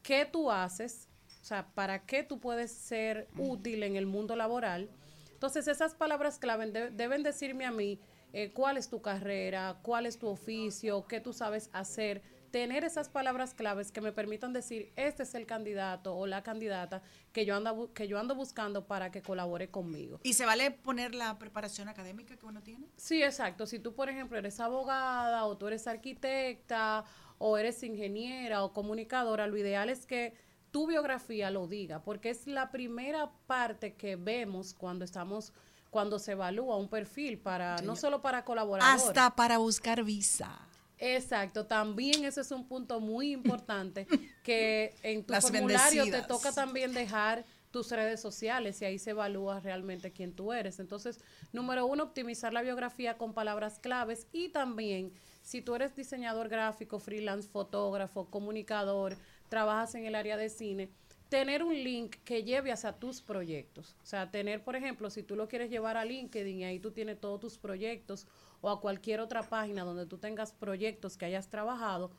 qué 0.03 0.27
tú 0.27 0.51
haces, 0.51 1.09
o 1.41 1.45
sea, 1.45 1.67
para 1.75 2.05
qué 2.07 2.23
tú 2.23 2.39
puedes 2.39 2.71
ser 2.71 3.29
útil 3.39 3.83
en 3.83 3.97
el 3.97 4.07
mundo 4.07 4.37
laboral. 4.37 4.89
Entonces, 5.33 5.69
esas 5.69 5.95
palabras 5.95 6.39
clave 6.39 6.71
de- 6.71 6.91
deben 6.91 7.23
decirme 7.23 7.65
a 7.65 7.71
mí 7.73 7.99
eh, 8.33 8.53
cuál 8.53 8.77
es 8.77 8.89
tu 8.89 9.01
carrera, 9.03 9.79
cuál 9.83 10.07
es 10.07 10.19
tu 10.19 10.29
oficio, 10.29 11.07
qué 11.07 11.21
tú 11.21 11.33
sabes 11.33 11.69
hacer. 11.73 12.23
Tener 12.53 12.85
esas 12.85 13.09
palabras 13.09 13.55
claves 13.55 13.91
que 13.93 14.01
me 14.01 14.13
permitan 14.13 14.53
decir, 14.53 14.93
este 14.97 15.23
es 15.23 15.35
el 15.35 15.47
candidato 15.47 16.17
o 16.17 16.27
la 16.27 16.43
candidata 16.43 17.01
que 17.33 17.45
yo, 17.47 17.55
ando, 17.57 17.93
que 17.95 18.07
yo 18.09 18.19
ando 18.19 18.35
buscando 18.35 18.87
para 18.87 19.11
que 19.11 19.23
colabore 19.23 19.71
conmigo. 19.71 20.21
¿Y 20.25 20.33
se 20.35 20.45
vale 20.47 20.71
poner 20.73 21.15
la 21.15 21.39
preparación 21.39 21.89
académica 21.89 22.37
que 22.37 22.47
uno 22.47 22.61
tiene? 22.63 22.87
Sí, 22.97 23.23
exacto. 23.23 23.67
Si 23.67 23.79
tú, 23.79 23.95
por 23.95 24.09
ejemplo, 24.09 24.37
eres 24.37 24.59
abogada 24.61 25.45
o 25.47 25.57
tú 25.57 25.69
eres 25.69 25.87
arquitecta 25.87 27.05
o 27.39 27.57
eres 27.57 27.83
ingeniera 27.83 28.63
o 28.65 28.73
comunicadora, 28.73 29.47
lo 29.47 29.57
ideal 29.57 29.89
es 29.89 30.05
que 30.07 30.35
tu 30.71 30.87
biografía 30.87 31.51
lo 31.51 31.67
diga, 31.67 32.03
porque 32.03 32.31
es 32.31 32.47
la 32.47 32.71
primera 32.71 33.31
parte 33.47 33.95
que 33.95 34.17
vemos 34.17 34.75
cuando 34.75 35.05
estamos 35.05 35.53
cuando 35.91 36.21
se 36.21 36.33
evalúa 36.33 36.77
un 36.77 36.89
perfil 36.89 37.39
para 37.39 37.77
no 37.83 37.97
solo 37.97 38.23
para 38.23 38.45
colaboradores. 38.45 39.03
Hasta 39.03 39.35
para 39.35 39.59
buscar 39.59 40.05
visa. 40.05 40.69
Exacto, 40.99 41.67
también 41.67 42.25
ese 42.25 42.43
es 42.43 42.51
un 42.53 42.69
punto 42.69 43.01
muy 43.01 43.33
importante 43.33 44.07
que 44.45 44.95
en 45.03 45.25
tu 45.25 45.33
Las 45.33 45.45
formulario 45.45 46.05
te 46.05 46.23
toca 46.23 46.53
también 46.53 46.93
dejar 46.93 47.45
tus 47.71 47.91
redes 47.91 48.21
sociales 48.21 48.83
y 48.83 48.85
ahí 48.85 48.99
se 48.99 49.11
evalúa 49.11 49.61
realmente 49.61 50.13
quién 50.13 50.35
tú 50.35 50.53
eres. 50.53 50.79
Entonces, 50.79 51.21
número 51.53 51.87
uno, 51.87 52.05
optimizar 52.05 52.53
la 52.53 52.63
biografía 52.63 53.17
con 53.17 53.33
palabras 53.33 53.79
claves 53.79 54.27
y 54.33 54.51
también 54.51 55.13
si 55.43 55.63
tú 55.63 55.75
eres 55.75 55.97
diseñador 55.97 56.49
gráfico, 56.49 56.99
freelance, 56.99 57.49
fotógrafo, 57.49 58.29
comunicador, 58.29 59.17
trabajas 59.51 59.95
en 59.95 60.07
el 60.07 60.15
área 60.15 60.39
de 60.39 60.49
cine, 60.49 60.89
tener 61.29 61.63
un 61.63 61.75
link 61.75 62.17
que 62.25 62.43
lleve 62.43 62.73
hacia 62.73 62.93
tus 62.93 63.21
proyectos. 63.21 63.95
O 64.03 64.07
sea, 64.07 64.31
tener, 64.31 64.65
por 64.65 64.77
ejemplo, 64.77 65.11
si 65.11 65.23
tú 65.23 65.37
lo 65.37 65.49
quieres 65.49 65.71
llevar 65.71 65.99
a 65.99 66.05
LinkedIn 66.07 66.61
y 66.61 66.65
ahí 66.65 66.81
tú 66.81 66.93
tienes 66.93 67.21
todos 67.21 67.41
tus 67.41 67.59
proyectos 67.59 68.27
o 68.63 68.71
a 68.71 68.81
cualquier 68.81 69.21
otra 69.21 69.43
página 69.43 69.85
donde 69.85 70.07
tú 70.07 70.17
tengas 70.17 70.53
proyectos 70.53 71.19
que 71.19 71.27
hayas 71.27 71.49
trabajado, 71.49 72.11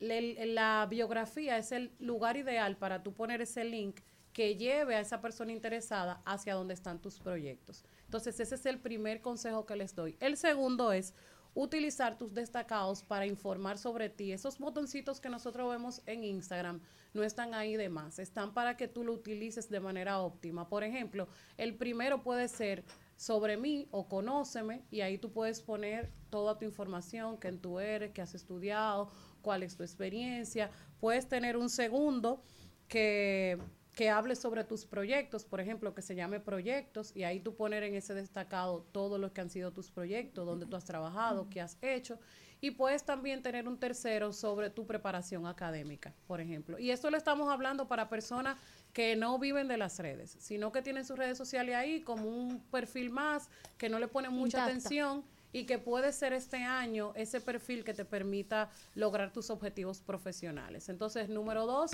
la 0.00 0.86
biografía 0.88 1.56
es 1.58 1.72
el 1.72 1.92
lugar 1.98 2.36
ideal 2.36 2.76
para 2.76 3.02
tú 3.02 3.12
poner 3.12 3.40
ese 3.40 3.64
link 3.64 4.00
que 4.32 4.56
lleve 4.56 4.94
a 4.94 5.00
esa 5.00 5.20
persona 5.20 5.52
interesada 5.52 6.22
hacia 6.24 6.54
donde 6.54 6.74
están 6.74 7.00
tus 7.00 7.18
proyectos. 7.18 7.84
Entonces, 8.04 8.38
ese 8.38 8.54
es 8.54 8.66
el 8.66 8.78
primer 8.78 9.20
consejo 9.20 9.66
que 9.66 9.74
les 9.76 9.94
doy. 9.94 10.16
El 10.20 10.36
segundo 10.36 10.92
es 10.92 11.14
utilizar 11.54 12.18
tus 12.18 12.34
destacados 12.34 13.02
para 13.02 13.26
informar 13.26 13.78
sobre 13.78 14.08
ti. 14.08 14.32
Esos 14.32 14.58
botoncitos 14.58 15.20
que 15.20 15.28
nosotros 15.28 15.70
vemos 15.70 16.02
en 16.06 16.24
Instagram 16.24 16.80
no 17.14 17.22
están 17.22 17.54
ahí 17.54 17.76
de 17.76 17.88
más, 17.88 18.18
están 18.18 18.54
para 18.54 18.76
que 18.76 18.88
tú 18.88 19.04
lo 19.04 19.12
utilices 19.12 19.68
de 19.68 19.80
manera 19.80 20.20
óptima. 20.20 20.68
Por 20.68 20.84
ejemplo, 20.84 21.28
el 21.56 21.74
primero 21.74 22.22
puede 22.22 22.48
ser 22.48 22.84
sobre 23.16 23.56
mí 23.56 23.88
o 23.90 24.08
conóceme 24.08 24.84
y 24.90 25.00
ahí 25.00 25.18
tú 25.18 25.32
puedes 25.32 25.60
poner 25.60 26.12
toda 26.30 26.58
tu 26.58 26.64
información, 26.64 27.36
quién 27.36 27.60
tú 27.60 27.80
eres, 27.80 28.12
qué 28.12 28.22
has 28.22 28.34
estudiado, 28.34 29.10
cuál 29.42 29.62
es 29.62 29.76
tu 29.76 29.82
experiencia. 29.82 30.70
Puedes 31.00 31.28
tener 31.28 31.56
un 31.56 31.68
segundo 31.68 32.42
que 32.86 33.58
que 33.98 34.10
hable 34.10 34.36
sobre 34.36 34.62
tus 34.62 34.84
proyectos, 34.84 35.44
por 35.44 35.60
ejemplo, 35.60 35.92
que 35.92 36.02
se 36.02 36.14
llame 36.14 36.38
proyectos, 36.38 37.10
y 37.16 37.24
ahí 37.24 37.40
tú 37.40 37.56
poner 37.56 37.82
en 37.82 37.96
ese 37.96 38.14
destacado 38.14 38.86
todo 38.92 39.18
lo 39.18 39.32
que 39.32 39.40
han 39.40 39.50
sido 39.50 39.72
tus 39.72 39.90
proyectos, 39.90 40.46
donde 40.46 40.66
tú 40.66 40.76
has 40.76 40.84
trabajado, 40.84 41.48
qué 41.50 41.60
has 41.60 41.76
hecho, 41.82 42.16
y 42.60 42.70
puedes 42.70 43.02
también 43.02 43.42
tener 43.42 43.66
un 43.66 43.76
tercero 43.76 44.32
sobre 44.32 44.70
tu 44.70 44.86
preparación 44.86 45.48
académica, 45.48 46.14
por 46.28 46.40
ejemplo. 46.40 46.78
Y 46.78 46.92
esto 46.92 47.10
lo 47.10 47.16
estamos 47.16 47.52
hablando 47.52 47.88
para 47.88 48.08
personas 48.08 48.56
que 48.92 49.16
no 49.16 49.36
viven 49.40 49.66
de 49.66 49.78
las 49.78 49.98
redes, 49.98 50.36
sino 50.38 50.70
que 50.70 50.80
tienen 50.80 51.04
sus 51.04 51.18
redes 51.18 51.36
sociales 51.36 51.74
ahí 51.74 52.00
como 52.00 52.28
un 52.28 52.60
perfil 52.70 53.10
más, 53.10 53.50
que 53.78 53.88
no 53.88 53.98
le 53.98 54.06
ponen 54.06 54.30
mucha 54.30 54.58
Intacta. 54.58 54.70
atención 54.70 55.24
y 55.52 55.64
que 55.66 55.80
puede 55.80 56.12
ser 56.12 56.32
este 56.32 56.58
año 56.58 57.10
ese 57.16 57.40
perfil 57.40 57.82
que 57.82 57.94
te 57.94 58.04
permita 58.04 58.70
lograr 58.94 59.32
tus 59.32 59.50
objetivos 59.50 60.00
profesionales. 60.00 60.88
Entonces, 60.88 61.28
número 61.28 61.66
dos, 61.66 61.90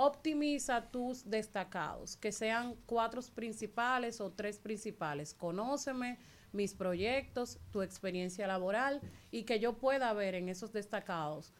optimiza 0.00 0.80
tus 0.92 1.28
destacados, 1.28 2.16
que 2.16 2.30
sean 2.30 2.76
cuatro 2.86 3.20
principales 3.34 4.20
o 4.20 4.30
tres 4.30 4.60
principales. 4.60 5.34
Conóceme, 5.34 6.18
mis 6.52 6.72
proyectos, 6.72 7.58
tu 7.72 7.82
experiencia 7.82 8.46
laboral 8.46 9.00
y 9.32 9.42
que 9.42 9.58
yo 9.58 9.76
pueda 9.76 10.12
ver 10.12 10.36
en 10.36 10.48
esos 10.48 10.72
destacados 10.72 11.52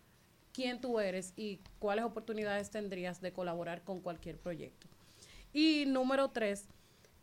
quién 0.52 0.80
tú 0.80 1.00
eres 1.00 1.32
y 1.34 1.58
cuáles 1.80 2.04
oportunidades 2.04 2.70
tendrías 2.70 3.20
de 3.20 3.32
colaborar 3.32 3.82
con 3.82 4.00
cualquier 4.00 4.38
proyecto. 4.38 4.86
Y 5.52 5.86
número 5.88 6.30
tres, 6.30 6.68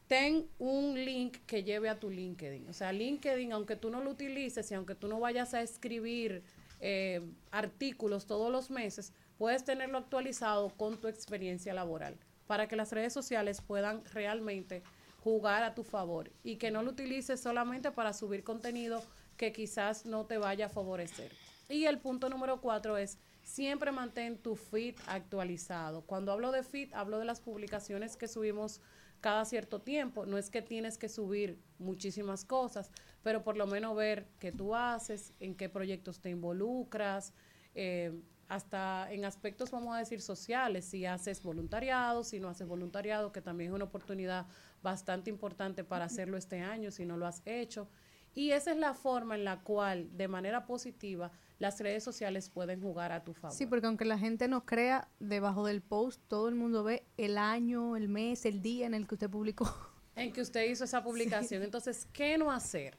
ten 0.08 0.50
un 0.60 0.96
link 1.06 1.38
que 1.48 1.64
lleve 1.64 1.88
a 1.88 1.98
tu 1.98 2.10
LinkedIn. 2.10 2.68
O 2.68 2.74
sea, 2.74 2.92
LinkedIn, 2.92 3.54
aunque 3.54 3.78
tú 3.78 3.90
no 3.90 4.02
lo 4.02 4.12
utilices 4.12 4.70
y 4.70 4.74
aunque 4.74 4.96
tú 4.96 5.08
no 5.08 5.22
vayas 5.22 5.54
a 5.54 5.62
escribir 5.62 6.44
eh, 6.82 7.22
artículos 7.52 8.26
todos 8.26 8.52
los 8.52 8.70
meses, 8.70 9.14
puedes 9.38 9.64
tenerlo 9.64 9.98
actualizado 9.98 10.70
con 10.70 11.00
tu 11.00 11.08
experiencia 11.08 11.74
laboral 11.74 12.18
para 12.48 12.68
que 12.68 12.76
las 12.76 12.92
redes 12.92 13.14
sociales 13.14 13.62
puedan 13.62 14.04
realmente 14.06 14.84
jugar 15.24 15.64
a 15.64 15.74
tu 15.74 15.84
favor 15.84 16.32
y 16.44 16.58
que 16.58 16.72
no 16.72 16.84
lo 16.84 16.92
utilices 16.92 17.42
solamente 17.42 17.92
para 17.92 18.14
subir 18.14 18.44
contenido 18.44 19.04
que 19.38 19.52
quizás 19.52 20.06
no 20.06 20.26
te 20.26 20.38
vaya 20.38 20.68
a 20.68 20.70
favorecer. 20.70 21.32
Y 21.68 21.86
el 21.86 22.00
punto 22.00 22.30
número 22.30 22.62
cuatro 22.62 22.98
es 22.98 23.18
siempre 23.42 23.92
mantén 23.92 24.38
tu 24.38 24.56
feed 24.56 24.96
actualizado. 25.08 26.02
Cuando 26.02 26.32
hablo 26.32 26.52
de 26.52 26.64
feed, 26.64 26.94
hablo 26.94 27.20
de 27.20 27.26
las 27.26 27.42
publicaciones 27.42 28.18
que 28.18 28.28
subimos 28.28 28.82
cada 29.20 29.46
cierto 29.46 29.82
tiempo. 29.82 30.26
No 30.28 30.38
es 30.38 30.52
que 30.52 30.62
tienes 30.62 30.98
que 30.98 31.10
subir 31.10 31.60
muchísimas 31.80 32.46
cosas, 32.46 32.92
pero 33.24 33.44
por 33.44 33.58
lo 33.58 33.66
menos 33.66 33.96
ver 33.96 34.28
qué 34.40 34.52
tú 34.52 34.76
haces, 34.76 35.34
en 35.40 35.56
qué 35.56 35.70
proyectos 35.70 36.22
te 36.22 36.30
involucras, 36.30 37.34
eh, 37.74 38.14
hasta 38.48 39.12
en 39.12 39.26
aspectos, 39.26 39.72
vamos 39.72 39.96
a 39.96 40.00
decir, 40.00 40.22
sociales, 40.22 40.86
si 40.86 41.06
haces 41.06 41.42
voluntariado, 41.42 42.24
si 42.24 42.40
no 42.40 42.50
haces 42.50 42.68
voluntariado, 42.68 43.32
que 43.32 43.42
también 43.42 43.72
es 43.72 43.76
una 43.76 43.86
oportunidad 43.86 44.46
bastante 44.84 45.30
importante 45.30 45.84
para 45.84 46.06
hacerlo 46.06 46.38
este 46.38 46.62
año, 46.62 46.92
si 46.92 47.06
no 47.06 47.18
lo 47.18 47.26
has 47.26 47.42
hecho. 47.46 47.88
Y 48.36 48.52
esa 48.52 48.72
es 48.72 48.78
la 48.78 48.94
forma 48.94 49.36
en 49.36 49.46
la 49.46 49.62
cual, 49.62 50.10
de 50.18 50.28
manera 50.28 50.66
positiva, 50.66 51.32
las 51.58 51.80
redes 51.80 52.04
sociales 52.04 52.50
pueden 52.50 52.82
jugar 52.82 53.14
a 53.14 53.24
tu 53.24 53.34
favor. 53.34 53.56
Sí, 53.56 53.66
porque 53.66 53.88
aunque 53.88 54.04
la 54.04 54.20
gente 54.20 54.48
no 54.48 54.66
crea, 54.66 55.08
debajo 55.20 55.66
del 55.66 55.82
post 55.82 56.22
todo 56.28 56.50
el 56.50 56.56
mundo 56.56 56.84
ve 56.84 57.06
el 57.18 57.38
año, 57.38 57.96
el 57.96 58.10
mes, 58.10 58.46
el 58.46 58.62
día 58.62 58.86
en 58.86 58.94
el 58.94 59.08
que 59.08 59.16
usted 59.16 59.30
publicó. 59.30 59.74
En 60.18 60.32
que 60.32 60.42
usted 60.42 60.70
hizo 60.70 60.84
esa 60.84 61.04
publicación. 61.04 61.64
Entonces, 61.64 62.08
¿qué 62.14 62.38
no 62.38 62.52
hacer? 62.52 62.98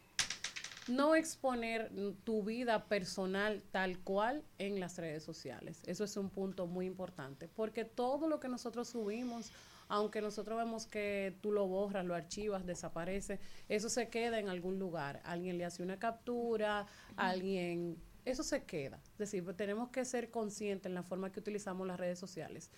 No 0.89 1.17
exponer 1.17 1.91
tu 2.25 2.43
vida 2.45 2.87
personal 2.87 3.63
tal 3.73 3.99
cual 3.99 4.45
en 4.59 4.79
las 4.79 4.99
redes 4.99 5.25
sociales. 5.25 5.83
Eso 5.87 6.05
es 6.05 6.17
un 6.17 6.31
punto 6.31 6.67
muy 6.67 6.87
importante, 6.87 7.49
porque 7.49 7.85
todo 7.85 8.29
lo 8.29 8.39
que 8.39 8.49
nosotros 8.49 8.89
subimos, 8.89 9.51
aunque 9.89 10.21
nosotros 10.21 10.57
vemos 10.59 10.87
que 10.87 11.37
tú 11.41 11.51
lo 11.51 11.67
borras, 11.67 12.05
lo 12.05 12.15
archivas, 12.15 12.67
desaparece, 12.67 13.41
eso 13.69 13.89
se 13.89 14.09
queda 14.09 14.39
en 14.39 14.49
algún 14.49 14.79
lugar. 14.79 15.21
Alguien 15.25 15.59
le 15.59 15.65
hace 15.65 15.83
una 15.83 15.99
captura, 15.99 16.87
alguien 17.17 17.97
eso 18.27 18.43
se 18.43 18.65
queda. 18.65 19.01
Es 19.13 19.19
decir, 19.19 19.45
pues, 19.45 19.57
tenemos 19.57 19.89
que 19.91 20.05
ser 20.05 20.31
conscientes 20.31 20.87
en 20.87 20.95
la 20.95 21.05
forma 21.05 21.31
que 21.31 21.41
utilizamos 21.41 21.87
las 21.87 21.99
redes 21.99 22.19
sociales. 22.19 22.71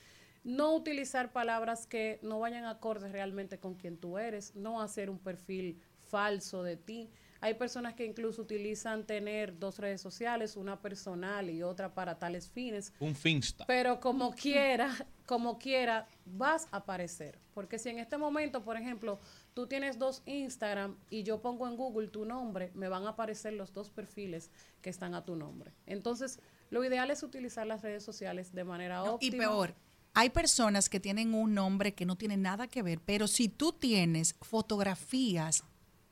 No 0.45 0.75
utilizar 0.75 1.33
palabras 1.33 1.87
que 1.87 2.21
no 2.23 2.39
vayan 2.39 2.65
acordes 2.67 3.11
realmente 3.13 3.59
con 3.59 3.75
quien 3.75 3.97
tú 3.97 4.19
eres, 4.19 4.55
no 4.55 4.81
hacer 4.81 5.11
un 5.11 5.19
perfil 5.19 5.81
falso 6.07 6.63
de 6.63 6.77
ti. 6.77 7.11
Hay 7.41 7.55
personas 7.55 7.95
que 7.95 8.05
incluso 8.05 8.43
utilizan 8.43 9.05
tener 9.07 9.59
dos 9.59 9.79
redes 9.79 10.01
sociales, 10.01 10.57
una 10.57 10.81
personal 10.81 11.49
y 11.51 11.63
otra 11.63 11.95
para 11.95 12.19
tales 12.19 12.51
fines. 12.51 12.93
Un 12.99 13.15
Finsta. 13.15 13.65
Pero 13.67 14.01
como 14.01 14.33
quiera, 14.35 14.93
como 15.25 15.59
quiera, 15.59 16.09
vas 16.27 16.67
a 16.73 16.79
aparecer. 16.79 17.39
Porque 17.55 17.79
si 17.79 17.91
en 17.91 17.99
este 18.01 18.19
momento, 18.19 18.65
por 18.65 18.77
ejemplo, 18.77 19.21
tú 19.55 19.67
tienes 19.69 19.99
dos 19.99 20.23
Instagram 20.27 20.97
y 21.11 21.23
yo 21.23 21.41
pongo 21.41 21.69
en 21.69 21.77
Google 21.77 22.09
tu 22.09 22.25
nombre, 22.25 22.73
me 22.75 22.89
van 22.89 23.07
a 23.07 23.11
aparecer 23.11 23.53
los 23.53 23.73
dos 23.73 23.89
perfiles 23.91 24.51
que 24.83 24.91
están 24.91 25.15
a 25.15 25.25
tu 25.25 25.37
nombre. 25.37 25.73
Entonces, 25.87 26.41
lo 26.71 26.85
ideal 26.85 27.11
es 27.11 27.23
utilizar 27.23 27.67
las 27.67 27.83
redes 27.83 28.03
sociales 28.03 28.53
de 28.53 28.65
manera 28.65 28.99
No, 28.99 29.05
y 29.21 29.29
óptima. 29.29 29.45
peor, 29.45 29.75
hay 30.15 30.31
personas 30.31 30.89
que 30.89 30.99
tienen 30.99 31.35
un 31.35 31.55
nombre 31.55 31.95
que 31.95 32.05
no 32.05 32.17
tiene 32.17 32.37
nada 32.37 32.67
que 32.67 32.83
ver, 32.83 33.01
pero 33.01 33.29
si 33.29 33.49
tú 33.49 33.73
tienes 33.73 34.35
fotografías 34.41 35.63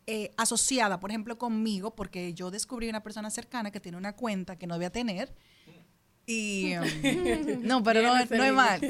eh, 0.07 0.33
asociadas, 0.37 0.99
por 0.99 1.11
ejemplo, 1.11 1.37
conmigo, 1.39 1.95
porque 1.95 2.33
yo 2.35 2.51
descubrí 2.51 2.89
una 2.89 3.03
persona 3.03 3.31
cercana 3.31 3.71
que 3.71 3.81
tiene 3.81 3.99
una 3.99 4.15
cuenta 4.15 4.57
que 4.57 4.67
no 4.67 4.75
debía 4.75 4.91
tener. 4.91 5.35
Y 6.27 6.75
um, 6.77 6.85
no, 7.63 7.83
pero 7.83 8.03
no, 8.03 8.15
no 8.15 8.45
es 8.45 8.53
mal. 8.53 8.81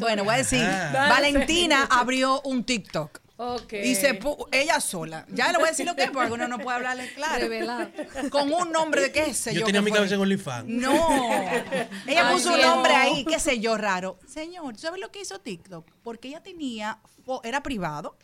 Bueno, 0.00 0.24
voy 0.24 0.34
a 0.34 0.38
decir, 0.38 0.62
Ah. 0.64 1.08
Valentina 1.10 1.84
abrió 1.90 2.40
un 2.42 2.64
TikTok. 2.64 3.20
Ok. 3.38 3.74
Y 3.84 3.94
se 3.94 4.18
ella 4.52 4.80
sola. 4.80 5.26
Ya 5.28 5.52
le 5.52 5.58
voy 5.58 5.66
a 5.66 5.70
decir 5.70 5.84
lo 5.84 5.94
que 5.94 6.04
es, 6.04 6.10
porque 6.10 6.32
uno 6.32 6.48
no 6.48 6.58
puede 6.58 6.76
hablarle 6.76 7.12
claro. 7.14 7.38
Revelado. 7.38 7.90
Con 8.30 8.50
un 8.50 8.72
nombre 8.72 9.02
de 9.02 9.12
qué 9.12 9.34
sé 9.34 9.52
yo. 9.52 9.60
Yo 9.60 9.66
tenía 9.66 9.82
mi 9.82 9.90
fue. 9.90 9.98
cabeza 9.98 10.14
en 10.14 10.22
OnlyFans. 10.22 10.68
No. 10.68 11.30
Ella 12.06 12.28
Ay, 12.28 12.34
puso 12.34 12.54
un 12.54 12.60
nombre 12.62 12.94
ahí, 12.94 13.26
qué 13.26 13.38
sé 13.38 13.60
yo, 13.60 13.76
raro. 13.76 14.18
Señor, 14.26 14.78
¿sabes 14.78 15.00
lo 15.00 15.10
que 15.10 15.20
hizo 15.20 15.38
TikTok? 15.38 15.86
Porque 16.02 16.28
ella 16.28 16.42
tenía, 16.42 16.98
era 17.44 17.62
privado, 17.62 18.16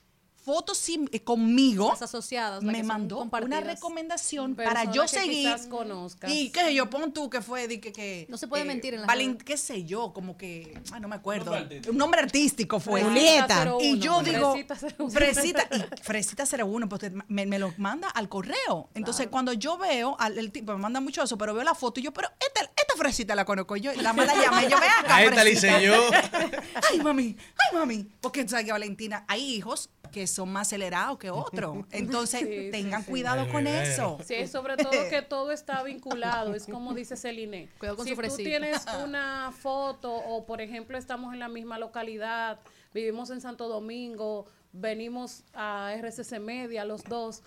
fotos 0.45 0.79
sin- 0.79 1.09
eh, 1.13 1.21
conmigo. 1.21 1.89
Las 1.91 2.03
asociadas, 2.03 2.63
las 2.63 2.73
Me 2.73 2.83
mandó 2.83 3.21
una 3.21 3.61
recomendación 3.61 4.55
para 4.55 4.91
yo 4.91 5.03
que 5.03 5.09
seguir. 5.09 5.55
conozcas. 5.69 6.31
Y 6.31 6.51
qué 6.51 6.61
sé 6.61 6.75
yo, 6.75 6.91
pon 6.91 7.13
tú 7.13 7.31
que 7.31 7.41
fue, 7.43 7.69
di 7.69 7.79
que, 7.79 7.93
que 7.93 8.27
No 8.29 8.37
se 8.37 8.49
puede 8.49 8.63
eh, 8.63 8.67
mentir 8.67 8.95
en 8.95 9.01
las 9.03 9.09
Valen- 9.09 9.33
redes. 9.33 9.45
qué 9.45 9.57
sé 9.57 9.85
yo, 9.85 10.13
como 10.13 10.37
que, 10.37 10.79
ah, 10.93 11.01
no 11.01 11.09
me 11.09 11.17
acuerdo. 11.17 11.55
Un 11.89 11.97
nombre 11.97 12.21
artístico 12.21 12.81
fue. 12.81 13.03
Julieta. 13.03 13.75
Y 13.81 13.99
yo 13.99 14.23
digo, 14.23 14.53
Fresita 14.53 14.77
01. 14.99 15.11
Fresita, 15.11 15.69
y 15.71 15.97
Fresita 16.03 16.45
01, 16.47 16.89
pues 16.89 17.03
me, 17.29 17.47
me 17.47 17.59
lo 17.59 17.73
manda 17.79 18.09
al 18.09 18.29
correo. 18.29 18.89
Entonces, 18.95 19.29
cuando 19.29 19.53
yo 19.53 19.79
veo, 19.79 20.17
al, 20.19 20.39
el 20.39 20.51
tipo 20.53 20.73
me 20.73 20.79
manda 20.79 21.01
mucho 21.01 21.23
eso, 21.23 21.39
pero 21.39 21.55
veo 21.55 21.63
la 21.65 21.75
foto 21.75 22.01
y 22.01 22.03
yo, 22.03 22.13
pero 22.13 22.29
esta, 22.41 22.63
esta 22.63 22.95
Fresita 22.97 23.35
la 23.35 23.45
conozco 23.45 23.77
yo. 23.77 23.93
La 23.95 24.13
mala 24.13 24.35
llamé, 24.35 24.69
yo, 24.69 24.79
ve 24.81 24.87
acá, 24.87 25.17
A 25.17 25.23
esta 25.25 25.45
le 25.45 25.51
Fresita". 25.57 25.79
hice 25.81 25.87
yo. 25.87 25.95
Ay, 26.91 27.01
mami, 27.01 27.37
ay, 27.39 27.79
mami. 27.79 28.07
Porque 28.21 28.47
sabes 28.49 28.65
que 28.67 28.73
Valentina, 28.73 29.25
hay 29.29 29.43
hijos 29.55 29.91
que 30.13 30.27
son 30.29 30.53
más 30.53 30.69
acelerados 30.69 31.19
que 31.19 31.31
otros. 31.31 31.79
Entonces, 31.91 32.41
Sí, 32.43 32.69
tengan 32.71 33.01
sí, 33.01 33.07
sí. 33.07 33.11
cuidado 33.11 33.51
con 33.51 33.67
eso. 33.67 34.19
Sí, 34.25 34.47
sobre 34.47 34.77
todo 34.77 34.93
que 35.11 35.23
todo 35.23 35.51
está 35.51 35.83
vinculado, 35.83 36.55
es 36.55 36.67
como 36.67 36.95
dice 36.95 37.17
Celine. 37.17 37.69
Cuidado 37.79 37.97
con 37.97 38.07
si 38.07 38.15
su 38.15 38.23
tú 38.23 38.37
tienes 38.37 38.85
una 39.05 39.53
foto 39.53 40.15
o, 40.15 40.47
por 40.47 40.61
ejemplo, 40.61 40.97
estamos 40.97 41.33
en 41.33 41.41
la 41.41 41.49
misma 41.49 41.79
localidad, 41.79 42.61
vivimos 42.95 43.31
en 43.31 43.41
Santo 43.41 43.67
Domingo, 43.69 44.47
venimos 44.73 45.45
a 45.55 45.93
RCC 45.97 46.39
Media 46.39 46.85
los 46.85 47.03
dos, 47.05 47.43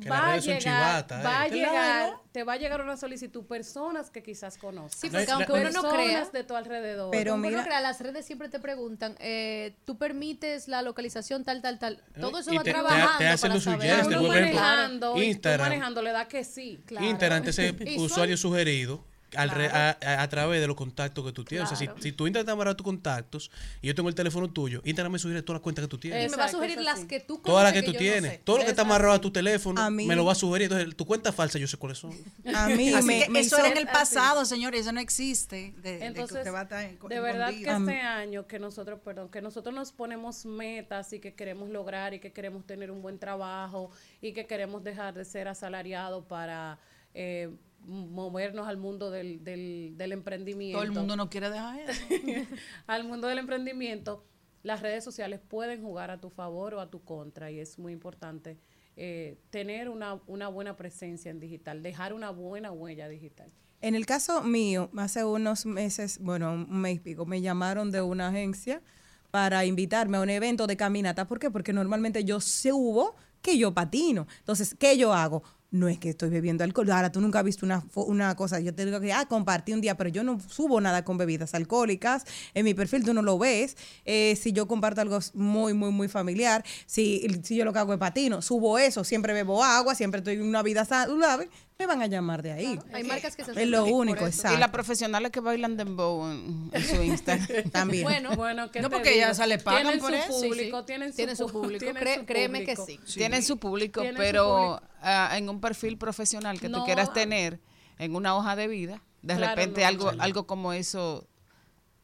Que 0.00 0.08
va 0.10 0.32
a 0.32 0.36
llegar, 0.38 0.58
chivatas, 0.62 1.24
va 1.24 1.40
a 1.42 1.46
eh. 1.46 1.50
llegar, 1.50 1.72
Claro. 1.72 2.22
te 2.32 2.42
va 2.44 2.52
a 2.54 2.56
llegar 2.56 2.80
una 2.80 2.96
solicitud, 2.96 3.44
personas 3.44 4.10
que 4.10 4.22
quizás 4.22 4.56
conozcas. 4.56 4.98
Sí, 5.00 5.10
porque 5.10 5.30
aunque 5.30 5.52
la- 5.52 5.60
uno 5.70 5.82
no 5.82 5.90
crea, 5.92 6.24
de 6.32 6.44
tu 6.44 6.56
alrededor. 6.56 7.10
Pero 7.10 7.34
uno 7.34 7.48
mira- 7.48 7.62
crea, 7.64 7.80
las 7.80 8.00
redes 8.00 8.24
siempre 8.26 8.48
te 8.48 8.58
preguntan, 8.60 9.16
eh, 9.20 9.76
tú 9.84 9.98
permites 9.98 10.68
la 10.68 10.82
localización 10.82 11.44
tal, 11.44 11.60
tal, 11.62 11.78
tal. 11.78 12.02
Todo 12.20 12.38
eso 12.38 12.52
Y 12.52 12.56
va 12.56 12.62
te- 12.62 12.70
te- 12.70 12.74
trabajando 12.74 13.18
te 13.18 13.28
hacen 13.28 13.40
para 13.48 13.54
los 13.54 13.64
saber. 13.64 14.06
uno 14.06 14.28
manejando, 14.28 15.22
Instagram. 15.22 15.68
manejando 15.68 16.02
le 16.02 16.12
da 16.12 16.28
que 16.28 16.44
sí. 16.44 16.82
Claro. 16.86 17.06
Instagram 17.06 17.42
te 17.44 17.50
Y 17.90 17.98
usuario 17.98 18.36
sugerido 18.36 19.04
al 19.36 19.50
re- 19.50 19.68
a, 19.68 19.98
a- 20.02 20.22
a 20.22 20.28
través 20.28 20.60
de 20.60 20.66
los 20.66 20.76
contactos 20.76 21.24
que 21.24 21.32
tú 21.32 21.44
tienes. 21.44 21.70
O 21.70 21.74
sea, 21.74 21.94
si, 21.94 22.02
si 22.02 22.12
tú 22.12 22.26
Instagram 22.26 22.46
te 22.46 22.52
amarra 22.52 22.74
tus 22.76 22.84
contactos 22.84 23.50
y 23.80 23.86
yo 23.88 23.94
tengo 23.94 24.08
el 24.08 24.14
teléfono 24.14 24.48
tuyo, 24.50 24.80
Instagram 24.84 25.12
me 25.12 25.18
sugiere 25.18 25.42
todas 25.42 25.58
las 25.58 25.62
cuentas 25.62 25.84
que 25.84 25.88
tú 25.88 25.96
Y 25.96 26.00
tienes. 26.00 26.30
me 26.30 26.36
va 26.36 26.44
a 26.44 26.48
sugerir 26.48 26.80
las 26.80 27.04
que 27.04 27.20
tú 27.20 27.34
conoces 27.40 27.44
Todas 27.44 27.64
las 27.64 27.72
que 27.72 27.80
tú 27.82 27.92
yo 27.92 27.92
no 27.92 27.98
tienes. 27.98 28.30
sé. 28.32 28.40
Todo 28.44 28.58
lo 28.58 28.64
que 28.64 28.70
está 28.70 28.82
amarrado 28.82 29.14
a 29.14 29.20
tu 29.20 29.30
teléfono 29.30 29.80
A 29.80 29.90
mí- 29.90 30.06
me 30.06 30.16
lo 30.16 30.24
va 30.24 30.32
a 30.32 30.34
sugerir. 30.34 30.64
Entonces, 30.72 30.96
tu 30.96 31.06
cuenta 31.06 31.32
falsa, 31.32 31.58
yo 31.58 31.66
sé 31.66 31.76
cuáles 31.76 31.98
son. 31.98 32.10
A 32.54 32.68
mí 32.68 32.92
Así 32.92 33.06
me, 33.06 33.22
que 33.24 33.28
me 33.30 33.40
eso 33.40 33.56
era 33.58 33.66
en 33.68 33.72
hizo- 33.74 33.80
el 33.80 33.86
pasado, 33.88 34.44
señores, 34.44 34.80
eso 34.82 34.92
no 34.92 35.00
existe. 35.00 35.72
De, 35.76 35.92
de 35.92 35.98
que 35.98 36.06
Entonces, 36.06 36.36
usted 36.38 36.52
va 36.52 36.60
a 36.60 36.62
estar 36.64 36.98
de 37.08 37.20
verdad 37.20 37.50
que 37.50 37.70
este 37.70 38.00
año 38.00 38.46
que 38.46 38.58
nosotros, 38.58 39.00
perdón, 39.04 39.28
que 39.30 39.40
nosotros 39.40 39.74
nos 39.74 39.92
ponemos 39.92 40.44
metas 40.46 41.12
y 41.12 41.20
que 41.20 41.34
queremos 41.34 41.68
lograr 41.70 42.14
y 42.14 42.18
que 42.20 42.32
queremos 42.32 42.66
tener 42.66 42.90
un 42.90 43.02
buen 43.02 43.18
trabajo 43.18 43.90
y 44.20 44.32
que 44.32 44.46
queremos 44.46 44.82
dejar 44.84 45.14
de 45.14 45.24
ser 45.24 45.48
asalariados 45.48 46.24
para 46.26 46.78
eh, 47.14 47.50
movernos 47.86 48.68
al 48.68 48.76
mundo 48.76 49.10
del, 49.10 49.42
del, 49.42 49.94
del 49.96 50.12
emprendimiento. 50.12 50.78
Todo 50.78 50.84
el 50.84 50.92
mundo 50.92 51.16
no 51.16 51.30
quiere 51.30 51.50
dejar 51.50 51.80
eso. 51.80 52.02
al 52.86 53.04
mundo 53.04 53.26
del 53.26 53.38
emprendimiento, 53.38 54.24
las 54.62 54.82
redes 54.82 55.02
sociales 55.04 55.40
pueden 55.40 55.82
jugar 55.82 56.10
a 56.10 56.20
tu 56.20 56.30
favor 56.30 56.74
o 56.74 56.80
a 56.80 56.90
tu 56.90 57.02
contra 57.02 57.50
y 57.50 57.60
es 57.60 57.78
muy 57.78 57.92
importante 57.92 58.58
eh, 58.96 59.38
tener 59.50 59.88
una, 59.88 60.20
una 60.26 60.48
buena 60.48 60.76
presencia 60.76 61.30
en 61.30 61.40
digital, 61.40 61.82
dejar 61.82 62.12
una 62.12 62.30
buena 62.30 62.70
huella 62.70 63.08
digital. 63.08 63.50
En 63.80 63.94
el 63.94 64.04
caso 64.04 64.42
mío, 64.42 64.90
hace 64.98 65.24
unos 65.24 65.64
meses, 65.64 66.18
bueno, 66.20 66.52
un 66.52 66.80
mes 66.80 66.96
y 66.96 67.00
pico, 67.00 67.24
me 67.24 67.40
llamaron 67.40 67.90
de 67.90 68.02
una 68.02 68.28
agencia 68.28 68.82
para 69.30 69.64
invitarme 69.64 70.18
a 70.18 70.20
un 70.20 70.28
evento 70.28 70.66
de 70.66 70.76
caminata. 70.76 71.26
¿Por 71.26 71.38
qué? 71.38 71.50
Porque 71.50 71.72
normalmente 71.72 72.24
yo 72.24 72.40
subo 72.40 73.16
que 73.40 73.56
yo 73.56 73.72
patino. 73.72 74.26
Entonces, 74.40 74.74
¿qué 74.74 74.98
yo 74.98 75.14
hago? 75.14 75.42
No 75.70 75.88
es 75.88 75.98
que 75.98 76.10
estoy 76.10 76.30
bebiendo 76.30 76.64
alcohol. 76.64 76.90
Ahora 76.90 77.12
tú 77.12 77.20
nunca 77.20 77.40
has 77.40 77.44
visto 77.44 77.64
una, 77.64 77.84
una 77.94 78.34
cosa, 78.34 78.60
yo 78.60 78.74
te 78.74 78.84
digo 78.84 79.00
que, 79.00 79.12
ah, 79.12 79.26
compartí 79.26 79.72
un 79.72 79.80
día, 79.80 79.96
pero 79.96 80.10
yo 80.10 80.24
no 80.24 80.40
subo 80.40 80.80
nada 80.80 81.04
con 81.04 81.16
bebidas 81.16 81.54
alcohólicas. 81.54 82.24
En 82.54 82.64
mi 82.64 82.74
perfil 82.74 83.04
tú 83.04 83.14
no 83.14 83.22
lo 83.22 83.38
ves. 83.38 83.76
Eh, 84.04 84.36
si 84.40 84.52
yo 84.52 84.66
comparto 84.66 85.00
algo 85.00 85.18
muy, 85.34 85.74
muy, 85.74 85.90
muy 85.90 86.08
familiar, 86.08 86.64
si, 86.86 87.26
si 87.42 87.56
yo 87.56 87.64
lo 87.64 87.72
que 87.72 87.78
hago 87.78 87.92
es 87.92 87.98
patino, 87.98 88.42
subo 88.42 88.78
eso, 88.78 89.04
siempre 89.04 89.32
bebo 89.32 89.62
agua, 89.62 89.94
siempre 89.94 90.18
estoy 90.18 90.34
en 90.34 90.42
una 90.42 90.62
vida 90.62 90.84
saludable, 90.84 91.48
me 91.80 91.86
van 91.86 92.02
a 92.02 92.06
llamar 92.06 92.42
de 92.42 92.52
ahí. 92.52 92.78
Hay 92.92 93.04
marcas 93.04 93.34
que 93.34 93.42
se 93.44 93.50
Es 93.62 93.66
lo 93.68 93.84
único, 93.86 94.26
exacto. 94.26 94.56
Y 94.56 94.60
las 94.60 94.68
profesionales 94.68 95.30
que 95.32 95.40
bailan 95.40 95.76
dembow 95.78 96.30
en, 96.30 96.70
en 96.72 96.82
su 96.84 97.02
Instagram. 97.02 97.70
También. 97.70 98.04
Bueno, 98.04 98.30
Bueno, 98.36 98.70
¿qué 98.70 98.80
No, 98.82 98.90
porque 98.90 99.16
ya 99.16 99.32
se 99.34 99.46
le 99.46 99.58
pagan 99.58 99.82
Tienen 99.82 100.00
por 100.00 100.10
su 100.10 100.16
eso. 100.16 100.40
Sí, 100.40 100.48
público, 100.48 100.78
sí. 100.80 100.86
tienen 100.86 101.10
su, 101.10 101.16
Tienen 101.16 101.36
su 101.36 101.46
pu- 101.48 101.52
público. 101.52 101.78
tienen 101.84 102.02
Cré- 102.02 102.14
su 102.18 102.26
créeme 102.26 102.64
que 102.64 102.74
público. 102.76 103.02
sí. 103.06 103.14
Tienen 103.14 103.42
su 103.42 103.56
público, 103.58 104.00
Tienen 104.02 104.16
su 104.16 104.22
pero 104.22 104.56
público. 104.78 104.82
ah, 105.02 105.32
en 105.38 105.48
un 105.48 105.60
perfil 105.60 105.96
profesional 105.96 106.60
que 106.60 106.68
tú 106.68 106.76
No, 106.78 106.84
quieras 106.84 107.08
ah. 107.10 107.14
tener 107.14 107.58
en 107.98 108.14
una 108.14 108.36
hoja 108.36 108.56
de 108.56 108.68
vida, 108.68 109.02
de 109.22 109.36
Claro, 109.36 109.56
repente 109.56 109.80
no, 109.80 109.86
algo, 109.88 110.12
no. 110.12 110.22
algo 110.22 110.46
como 110.46 110.72
eso 110.74 111.26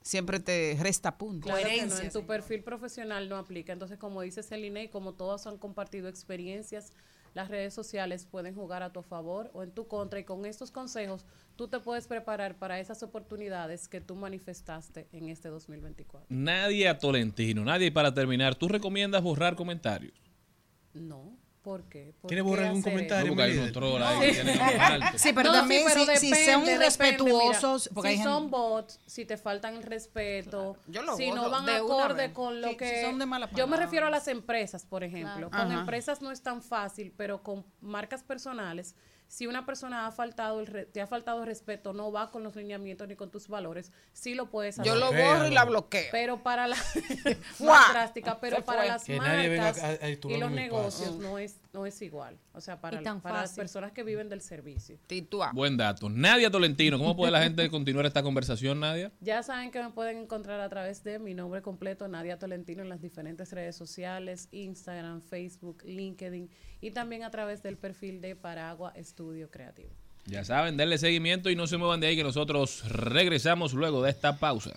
siempre 0.03 0.39
te 0.41 0.77
resta 0.81 1.18
puntos. 1.18 1.51
Claro 1.51 1.68
que 1.68 1.87
no, 1.87 1.99
en 1.99 2.11
tu 2.12 2.24
perfil 2.27 2.62
profesional 2.62 3.29
no 3.29 3.37
aplica. 3.37 3.72
Entonces, 3.72 3.99
como 3.99 4.22
dice 4.22 4.43
Celine, 4.43 4.85
y 4.85 4.89
como 4.89 5.14
todos 5.14 5.47
han 5.47 5.59
compartido 5.59 6.09
experiencias, 6.09 6.93
las 7.37 7.49
redes 7.49 7.74
sociales 7.74 8.24
pueden 8.24 8.55
jugar 8.55 8.82
a 8.82 8.95
tu 8.95 9.03
favor 9.03 9.51
o 9.53 9.62
en 9.62 9.70
tu 9.70 9.87
contra. 9.87 10.18
Y 10.18 10.24
con 10.24 10.47
estos 10.47 10.70
consejos, 10.70 11.26
tú 11.55 11.68
te 11.68 11.78
puedes 11.80 12.07
preparar 12.07 12.59
para 12.59 12.80
esas 12.80 13.03
oportunidades 13.03 13.89
que 13.89 14.01
tú 14.01 14.16
manifestaste 14.16 15.07
en 15.12 15.28
este 15.28 15.51
2024. 15.51 16.28
Nadia 16.30 16.97
Tolentino, 16.97 17.62
nadie 17.62 17.93
para 17.93 18.14
terminar, 18.14 18.55
¿tú 18.55 18.68
recomiendas 18.68 19.22
borrar 19.22 19.55
comentarios? 19.55 20.14
No, 20.95 21.37
¿por 21.67 21.83
qué? 21.89 22.14
¿Por 22.21 22.29
¿Quiere 22.29 22.43
borrar 22.43 22.67
algún 22.67 22.81
comentario? 22.83 23.33
No, 23.33 23.37
porque 23.37 23.61
hay 23.61 23.73
trolls 23.73 24.05
ahí 24.07 24.31
que. 24.31 25.19
Sí, 25.19 25.33
pero 25.33 25.51
No, 25.51 25.59
también 25.59 25.83
sí, 25.83 25.89
pero 25.93 26.07
si, 26.07 26.17
si 26.19 26.27
depende, 26.31 26.53
son 26.53 26.61
depende, 26.61 26.73
irrespetuosos, 26.85 27.83
mira, 27.91 27.95
porque 27.95 28.09
si 28.09 28.12
hay 28.12 28.17
gente- 28.19 28.31
son 28.33 28.51
bots, 28.51 29.01
si 29.07 29.25
te 29.25 29.37
faltan 29.37 29.75
el 29.75 29.83
respeto, 29.83 30.77
Yo 30.87 31.03
lo 31.03 31.17
si 31.17 31.33
no 31.33 31.51
van 31.51 31.69
acorde 31.69 32.33
con 32.33 32.61
lo 32.61 32.69
Sí, 32.69 32.77
que... 32.77 32.99
si 33.01 33.03
son 33.05 33.19
de 33.19 33.27
mala 33.27 33.51
yo 33.53 33.67
me 33.67 33.77
refiero 33.77 34.07
a 34.07 34.11
las 34.11 34.29
empresas, 34.29 34.87
por 34.87 35.03
ejemplo. 35.03 35.51
Claro. 35.51 35.51
Con 35.51 35.73
Ajá. 35.73 35.81
empresas 35.81 36.23
no 36.23 36.31
es 36.31 36.41
tan 36.41 36.62
fácil, 36.62 37.12
pero 37.17 37.43
con 37.43 37.67
marcas 37.81 38.23
personales, 38.23 38.95
si 39.29 39.47
una 39.47 39.66
persona 39.66 40.07
ha 40.07 40.12
faltado 40.12 40.61
el 40.61 40.66
re- 40.66 40.87
te 40.87 41.01
ha 41.01 41.07
faltado 41.07 41.45
respeto, 41.45 41.93
no 41.93 42.12
va 42.12 42.31
con 42.31 42.43
los 42.43 42.55
lineamientos 42.57 43.09
ni 43.09 43.16
con 43.16 43.31
tus 43.31 43.49
valores, 43.49 43.93
sí 44.12 44.35
lo 44.35 44.51
puedes 44.51 44.79
hacer. 44.79 44.93
Yo 44.93 44.99
lo 44.99 45.12
borro 45.12 45.49
y 45.49 45.51
la 45.55 45.64
bloqueo. 45.64 46.09
Pero 46.12 46.43
para 46.43 46.66
la 46.68 46.77
drástica, 47.93 48.41
pero 48.41 48.64
para 48.64 48.85
las 48.87 49.05
Que 49.05 49.18
nadie 49.18 49.49
venga 49.49 49.64
marcas 49.64 49.83
a- 49.83 50.05
a 50.05 50.09
disturbar 50.09 50.37
y 50.37 50.41
los 50.41 50.51
negocios 50.51 51.16
no 51.16 51.39
es 51.39 51.57
no 51.72 51.85
es 51.85 52.01
igual, 52.01 52.39
o 52.55 52.61
sea, 52.62 52.81
para, 52.81 53.03
para 53.20 53.43
las 53.43 53.53
personas 53.53 53.93
que 53.93 54.03
viven 54.03 54.31
del 54.31 54.41
servicio. 54.41 54.99
Titúa. 55.07 55.51
Buen 55.53 55.77
dato. 55.77 56.09
Nadia 56.09 56.51
Tolentino, 56.51 56.97
¿cómo 56.97 57.14
puede 57.14 57.31
la 57.33 57.43
gente 57.43 57.68
continuar 57.68 58.07
esta 58.07 58.22
conversación, 58.22 58.81
Nadia? 58.81 59.12
Ya 59.20 59.43
saben 59.43 59.70
que 59.70 59.83
me 59.83 59.91
pueden 59.91 60.16
encontrar 60.18 60.61
a 60.61 60.68
través 60.70 61.05
de 61.05 61.18
mi 61.18 61.35
nombre 61.35 61.61
completo, 61.61 62.09
Nadia 62.09 62.39
Tolentino, 62.39 62.81
en 62.83 62.89
las 62.89 63.03
diferentes 63.03 63.53
redes 63.53 63.77
sociales, 63.77 64.49
Instagram, 64.53 65.20
Facebook, 65.20 65.83
LinkedIn 65.85 66.49
y 66.81 66.91
también 66.91 67.22
a 67.22 67.31
través 67.31 67.62
del 67.62 67.77
perfil 67.77 68.20
de 68.20 68.37
Paragua 68.37 68.93
Estudio 68.95 69.51
Creativo. 69.51 69.91
Ya 70.27 70.45
saben, 70.45 70.77
denle 70.77 70.99
seguimiento 70.99 71.51
y 71.51 71.57
no 71.57 71.66
se 71.66 71.77
muevan 71.77 72.01
de 72.01 72.09
ahí 72.09 72.16
que 72.16 72.24
nosotros 72.24 72.83
regresamos 72.91 73.74
luego 73.74 74.03
de 74.03 74.11
esta 74.11 74.39
pausa. 74.39 74.77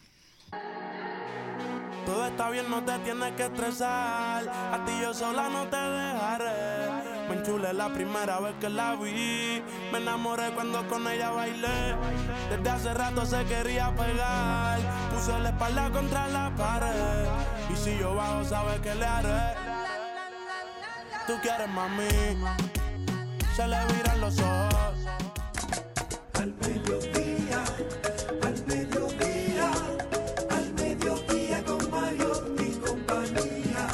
Todo 2.05 2.25
está 2.25 2.49
bien, 2.49 2.69
no 2.69 2.83
te 2.83 2.97
tienes 2.99 3.33
que 3.33 3.43
estresar. 3.43 4.47
A 4.47 4.83
ti 4.85 4.91
yo 5.01 5.13
sola 5.13 5.49
no 5.49 5.67
te 5.67 5.77
dejaré. 5.77 7.27
Me 7.29 7.35
enchulé 7.35 7.73
la 7.73 7.93
primera 7.93 8.39
vez 8.39 8.55
que 8.59 8.69
la 8.69 8.95
vi. 8.95 9.61
Me 9.91 9.99
enamoré 9.99 10.49
cuando 10.55 10.87
con 10.87 11.07
ella 11.07 11.29
bailé. 11.29 11.95
Desde 12.49 12.69
hace 12.69 12.93
rato 12.95 13.25
se 13.25 13.43
quería 13.45 13.93
pegar. 13.95 14.79
Puse 15.13 15.37
la 15.39 15.49
espalda 15.49 15.91
contra 15.91 16.27
la 16.29 16.55
pared. 16.55 17.27
Y 17.71 17.75
si 17.75 17.97
yo 17.99 18.15
bajo, 18.15 18.43
sabes 18.43 18.79
que 18.79 18.95
le 18.95 19.05
haré. 19.05 19.78
Tú 21.29 21.35
quieres 21.43 21.69
mami. 21.69 22.07
Se 23.55 23.67
le 23.67 23.77
viran 23.93 24.19
los 24.19 24.39
ojos. 24.39 24.95
Al 26.33 26.55
mediodía, 26.55 27.63
al 28.41 28.65
mediodía, 28.65 29.71
al 30.49 30.73
mediodía 30.73 31.63
con 31.65 31.91
Mario 31.91 32.55
y 32.57 32.71
compañía. 32.79 33.87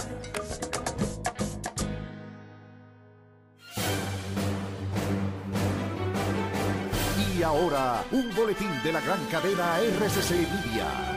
Y 7.38 7.44
ahora, 7.44 8.06
un 8.14 8.34
boletín 8.34 8.82
de 8.82 8.94
la 8.94 9.02
gran 9.02 9.26
cadena 9.26 9.80
RCC 9.82 10.32
Media. 10.32 11.15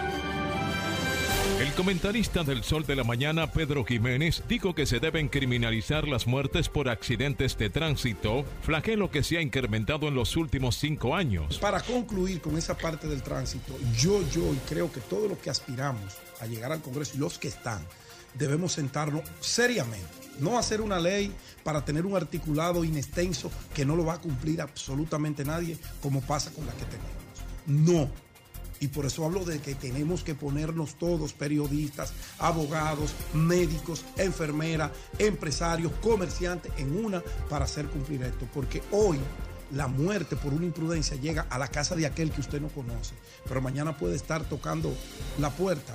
Comentarista 1.78 2.42
del 2.42 2.64
Sol 2.64 2.84
de 2.86 2.96
la 2.96 3.04
Mañana, 3.04 3.52
Pedro 3.52 3.84
Jiménez, 3.84 4.42
dijo 4.48 4.74
que 4.74 4.84
se 4.84 4.98
deben 4.98 5.28
criminalizar 5.28 6.08
las 6.08 6.26
muertes 6.26 6.68
por 6.68 6.88
accidentes 6.88 7.56
de 7.56 7.70
tránsito, 7.70 8.44
flagelo 8.62 9.12
que 9.12 9.22
se 9.22 9.38
ha 9.38 9.42
incrementado 9.42 10.08
en 10.08 10.16
los 10.16 10.36
últimos 10.36 10.76
cinco 10.76 11.14
años. 11.14 11.56
Para 11.60 11.80
concluir 11.80 12.40
con 12.40 12.58
esa 12.58 12.76
parte 12.76 13.06
del 13.06 13.22
tránsito, 13.22 13.78
yo, 13.96 14.28
yo 14.28 14.52
y 14.52 14.56
creo 14.68 14.90
que 14.90 14.98
todos 14.98 15.30
los 15.30 15.38
que 15.38 15.50
aspiramos 15.50 16.16
a 16.40 16.46
llegar 16.46 16.72
al 16.72 16.82
Congreso 16.82 17.12
y 17.14 17.18
los 17.18 17.38
que 17.38 17.46
están, 17.46 17.86
debemos 18.34 18.72
sentarnos 18.72 19.22
seriamente. 19.38 20.08
No 20.40 20.58
hacer 20.58 20.80
una 20.80 20.98
ley 20.98 21.32
para 21.62 21.84
tener 21.84 22.04
un 22.04 22.16
articulado 22.16 22.82
inextenso 22.82 23.52
que 23.72 23.84
no 23.84 23.94
lo 23.94 24.04
va 24.04 24.14
a 24.14 24.20
cumplir 24.20 24.60
absolutamente 24.60 25.44
nadie, 25.44 25.78
como 26.02 26.22
pasa 26.22 26.50
con 26.50 26.66
la 26.66 26.72
que 26.72 26.86
tenemos. 26.86 27.28
No. 27.66 28.10
Y 28.80 28.88
por 28.88 29.06
eso 29.06 29.24
hablo 29.24 29.44
de 29.44 29.60
que 29.60 29.74
tenemos 29.74 30.22
que 30.22 30.34
ponernos 30.34 30.94
todos, 30.96 31.32
periodistas, 31.32 32.12
abogados, 32.38 33.12
médicos, 33.34 34.04
enfermeras, 34.16 34.92
empresarios, 35.18 35.92
comerciantes, 36.02 36.72
en 36.78 37.04
una 37.04 37.22
para 37.48 37.64
hacer 37.64 37.86
cumplir 37.86 38.22
esto. 38.22 38.46
Porque 38.52 38.82
hoy 38.92 39.18
la 39.72 39.86
muerte 39.86 40.36
por 40.36 40.52
una 40.54 40.66
imprudencia 40.66 41.16
llega 41.16 41.46
a 41.50 41.58
la 41.58 41.68
casa 41.68 41.94
de 41.94 42.06
aquel 42.06 42.30
que 42.30 42.40
usted 42.40 42.60
no 42.60 42.68
conoce. 42.68 43.14
Pero 43.46 43.60
mañana 43.60 43.96
puede 43.96 44.16
estar 44.16 44.44
tocando 44.44 44.94
la 45.38 45.50
puerta 45.50 45.94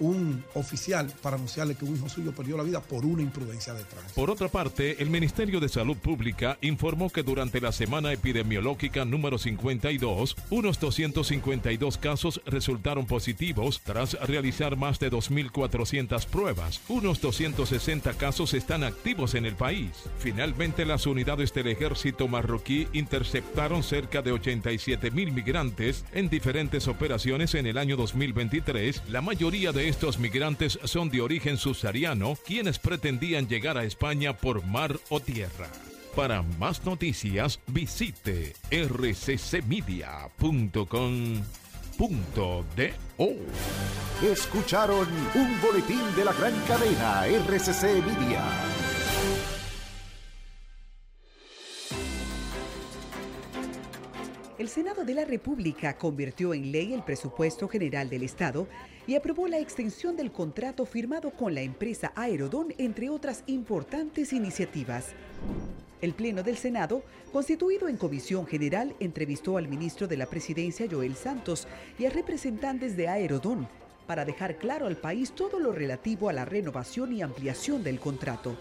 un 0.00 0.44
oficial 0.54 1.12
para 1.22 1.36
anunciarle 1.36 1.74
que 1.74 1.84
un 1.84 1.96
hijo 1.96 2.08
suyo 2.08 2.32
perdió 2.32 2.56
la 2.56 2.62
vida 2.62 2.80
por 2.80 3.04
una 3.04 3.22
imprudencia 3.22 3.74
de 3.74 3.84
tránsito. 3.84 4.14
Por 4.14 4.30
otra 4.30 4.48
parte, 4.48 5.02
el 5.02 5.10
Ministerio 5.10 5.60
de 5.60 5.68
Salud 5.68 5.96
Pública 5.96 6.58
informó 6.60 7.10
que 7.10 7.22
durante 7.22 7.60
la 7.60 7.72
semana 7.72 8.12
epidemiológica 8.12 9.04
número 9.04 9.38
52, 9.38 10.36
unos 10.50 10.80
252 10.80 11.98
casos 11.98 12.40
resultaron 12.46 13.06
positivos 13.06 13.80
tras 13.82 14.14
realizar 14.26 14.76
más 14.76 14.98
de 14.98 15.10
2.400 15.10 16.26
pruebas. 16.26 16.80
Unos 16.88 17.20
260 17.20 18.14
casos 18.14 18.54
están 18.54 18.84
activos 18.84 19.34
en 19.34 19.46
el 19.46 19.54
país. 19.54 19.90
Finalmente, 20.18 20.84
las 20.84 21.06
unidades 21.06 21.52
del 21.52 21.68
ejército 21.68 22.28
marroquí 22.28 22.88
interceptaron 22.92 23.82
cerca 23.82 24.22
de 24.22 24.32
87.000 24.32 25.32
migrantes 25.32 26.04
en 26.12 26.28
diferentes 26.28 26.88
operaciones 26.88 27.54
en 27.54 27.66
el 27.66 27.78
año 27.78 27.96
2023. 27.96 29.02
La 29.08 29.20
mayoría 29.20 29.72
de 29.72 29.83
estos 29.88 30.18
migrantes 30.18 30.78
son 30.84 31.10
de 31.10 31.20
origen 31.20 31.56
subsahariano, 31.58 32.36
quienes 32.46 32.78
pretendían 32.78 33.48
llegar 33.48 33.76
a 33.76 33.84
España 33.84 34.36
por 34.36 34.64
mar 34.64 34.98
o 35.10 35.20
tierra. 35.20 35.68
Para 36.16 36.42
más 36.42 36.84
noticias, 36.84 37.60
visite 37.66 38.54
rccmedia.com.do. 38.70 40.14
Escucharon 44.22 45.08
un 45.34 45.60
boletín 45.60 46.02
de 46.16 46.24
la 46.24 46.32
gran 46.32 46.54
cadena 46.66 47.26
RCC 47.26 48.02
Media. 48.04 48.42
El 54.56 54.68
Senado 54.68 55.04
de 55.04 55.14
la 55.14 55.24
República 55.24 55.98
convirtió 55.98 56.54
en 56.54 56.70
ley 56.70 56.94
el 56.94 57.02
presupuesto 57.02 57.66
general 57.66 58.08
del 58.08 58.22
Estado 58.22 58.68
y 59.04 59.16
aprobó 59.16 59.48
la 59.48 59.58
extensión 59.58 60.14
del 60.14 60.30
contrato 60.30 60.86
firmado 60.86 61.32
con 61.32 61.56
la 61.56 61.62
empresa 61.62 62.12
Aerodón, 62.14 62.72
entre 62.78 63.10
otras 63.10 63.42
importantes 63.48 64.32
iniciativas. 64.32 65.06
El 66.00 66.14
Pleno 66.14 66.44
del 66.44 66.56
Senado, 66.56 67.02
constituido 67.32 67.88
en 67.88 67.96
comisión 67.96 68.46
general, 68.46 68.94
entrevistó 69.00 69.56
al 69.56 69.66
ministro 69.66 70.06
de 70.06 70.18
la 70.18 70.26
Presidencia, 70.26 70.86
Joel 70.88 71.16
Santos, 71.16 71.66
y 71.98 72.06
a 72.06 72.10
representantes 72.10 72.96
de 72.96 73.08
Aerodón 73.08 73.66
para 74.06 74.24
dejar 74.24 74.58
claro 74.58 74.86
al 74.86 74.96
país 74.96 75.32
todo 75.32 75.58
lo 75.58 75.72
relativo 75.72 76.28
a 76.28 76.32
la 76.32 76.44
renovación 76.44 77.12
y 77.12 77.22
ampliación 77.22 77.82
del 77.82 77.98
contrato. 77.98 78.56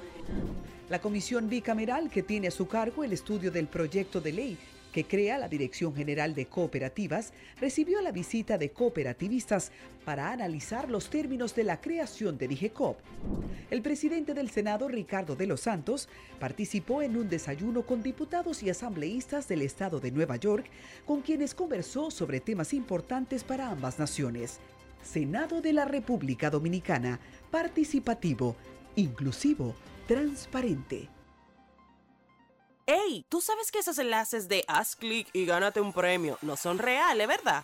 La 0.89 0.99
comisión 0.99 1.49
bicameral 1.49 2.09
que 2.09 2.23
tiene 2.23 2.47
a 2.47 2.51
su 2.51 2.67
cargo 2.67 3.03
el 3.03 3.13
estudio 3.13 3.51
del 3.51 3.67
proyecto 3.67 4.21
de 4.21 4.31
ley 4.31 4.57
que 4.93 5.03
crea 5.03 5.37
la 5.37 5.49
Dirección 5.49 5.93
General 5.93 6.33
de 6.33 6.45
Cooperativas, 6.45 7.33
recibió 7.59 7.99
la 7.99 8.13
visita 8.13 8.57
de 8.57 8.69
cooperativistas 8.69 9.71
para 10.05 10.31
analizar 10.31 10.89
los 10.89 11.09
términos 11.09 11.55
de 11.55 11.63
la 11.63 11.81
creación 11.81 12.37
de 12.37 12.47
DIGECOP. 12.47 12.99
El 13.71 13.81
presidente 13.81 14.33
del 14.33 14.49
Senado, 14.49 14.87
Ricardo 14.87 15.35
de 15.35 15.47
los 15.47 15.61
Santos, 15.61 16.07
participó 16.39 17.01
en 17.01 17.17
un 17.17 17.27
desayuno 17.27 17.85
con 17.85 18.03
diputados 18.03 18.61
y 18.63 18.69
asambleístas 18.69 19.47
del 19.47 19.63
estado 19.63 19.99
de 19.99 20.11
Nueva 20.11 20.35
York, 20.35 20.69
con 21.05 21.21
quienes 21.21 21.55
conversó 21.55 22.11
sobre 22.11 22.39
temas 22.39 22.73
importantes 22.73 23.43
para 23.43 23.69
ambas 23.69 23.97
naciones. 23.97 24.59
Senado 25.01 25.59
de 25.59 25.73
la 25.73 25.85
República 25.85 26.49
Dominicana, 26.49 27.19
participativo, 27.51 28.55
inclusivo, 28.95 29.75
transparente. 30.07 31.09
¡Ey! 32.85 33.25
¿Tú 33.29 33.39
sabes 33.39 33.71
que 33.71 33.79
esos 33.79 33.97
enlaces 33.97 34.49
de 34.49 34.65
haz 34.67 34.97
clic 34.97 35.29
y 35.31 35.45
gánate 35.45 35.79
un 35.79 35.93
premio 35.93 36.37
no 36.41 36.57
son 36.57 36.79
reales, 36.79 37.27
verdad? 37.29 37.63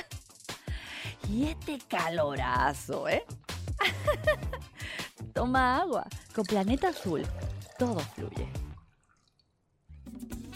este 1.39 1.79
calorazo, 1.87 3.07
¿eh? 3.07 3.25
Toma 5.33 5.77
agua. 5.77 6.05
Con 6.35 6.45
Planeta 6.45 6.89
Azul, 6.89 7.25
todo 7.77 7.99
fluye. 7.99 8.60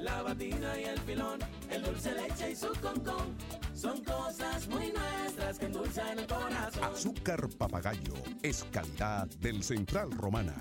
la 0.00 0.22
batina 0.22 0.78
y 0.78 0.84
el 0.84 0.98
filón, 1.00 1.38
el 1.70 1.82
dulce 1.82 2.12
leche 2.12 2.50
y 2.52 2.56
su 2.56 2.68
concón. 2.80 3.36
Son 3.74 4.02
cosas 4.04 4.68
muy 4.68 4.92
nuestras 4.92 5.58
que 5.58 5.66
endulzan 5.66 6.18
el 6.18 6.26
corazón. 6.26 6.84
Azúcar 6.84 7.48
papagayo 7.58 8.14
es 8.42 8.64
calidad 8.70 9.26
del 9.38 9.62
Central 9.62 10.10
Romana. 10.12 10.54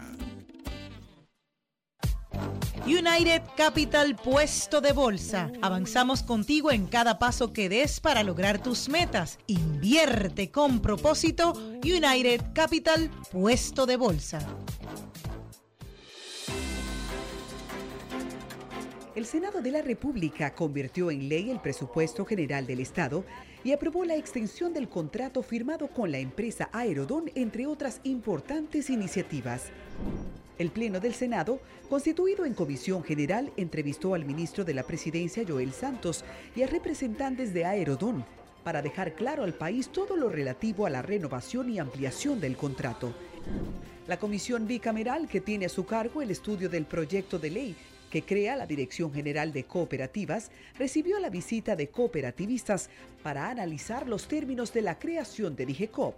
United 2.85 3.41
Capital 3.57 4.15
Puesto 4.15 4.79
de 4.79 4.91
Bolsa. 4.91 5.51
Avanzamos 5.61 6.21
contigo 6.21 6.71
en 6.71 6.85
cada 6.85 7.17
paso 7.17 7.51
que 7.51 7.67
des 7.67 7.99
para 7.99 8.21
lograr 8.21 8.61
tus 8.61 8.89
metas. 8.89 9.39
Invierte 9.47 10.51
con 10.51 10.81
propósito. 10.81 11.53
United 11.83 12.53
Capital 12.53 13.09
Puesto 13.31 13.87
de 13.87 13.97
Bolsa. 13.97 14.39
El 19.15 19.25
Senado 19.25 19.61
de 19.61 19.71
la 19.71 19.81
República 19.81 20.53
convirtió 20.53 21.09
en 21.09 21.29
ley 21.29 21.49
el 21.49 21.61
presupuesto 21.61 22.25
general 22.25 22.67
del 22.67 22.81
Estado 22.81 23.23
y 23.63 23.71
aprobó 23.71 24.03
la 24.03 24.17
extensión 24.17 24.73
del 24.73 24.89
contrato 24.89 25.41
firmado 25.41 25.87
con 25.87 26.11
la 26.11 26.17
empresa 26.17 26.69
Aerodón, 26.73 27.31
entre 27.33 27.65
otras 27.65 28.01
importantes 28.03 28.89
iniciativas. 28.89 29.67
El 30.57 30.69
Pleno 30.69 30.99
del 30.99 31.13
Senado, 31.13 31.61
constituido 31.89 32.43
en 32.43 32.53
comisión 32.53 33.05
general, 33.05 33.53
entrevistó 33.55 34.15
al 34.15 34.25
ministro 34.25 34.65
de 34.65 34.73
la 34.73 34.83
Presidencia, 34.83 35.45
Joel 35.47 35.71
Santos, 35.71 36.25
y 36.53 36.63
a 36.63 36.67
representantes 36.67 37.53
de 37.53 37.63
Aerodón 37.63 38.25
para 38.65 38.81
dejar 38.81 39.13
claro 39.13 39.45
al 39.45 39.53
país 39.53 39.87
todo 39.93 40.17
lo 40.17 40.27
relativo 40.27 40.85
a 40.85 40.89
la 40.89 41.01
renovación 41.01 41.69
y 41.69 41.79
ampliación 41.79 42.41
del 42.41 42.57
contrato. 42.57 43.13
La 44.07 44.19
comisión 44.19 44.67
bicameral 44.67 45.29
que 45.29 45.39
tiene 45.39 45.67
a 45.67 45.69
su 45.69 45.85
cargo 45.85 46.21
el 46.21 46.31
estudio 46.31 46.67
del 46.67 46.85
proyecto 46.85 47.39
de 47.39 47.49
ley 47.49 47.75
que 48.15 48.23
crea 48.23 48.55
la 48.55 48.65
Dirección 48.65 49.11
General 49.11 49.51
de 49.51 49.65
Cooperativas, 49.65 50.49
recibió 50.79 51.19
la 51.19 51.29
visita 51.29 51.75
de 51.75 51.89
cooperativistas 51.89 52.89
para 53.21 53.49
analizar 53.49 54.07
los 54.07 54.29
términos 54.29 54.71
de 54.71 54.83
la 54.83 54.97
creación 54.97 55.57
de 55.57 55.65
DIGECOP. 55.65 56.15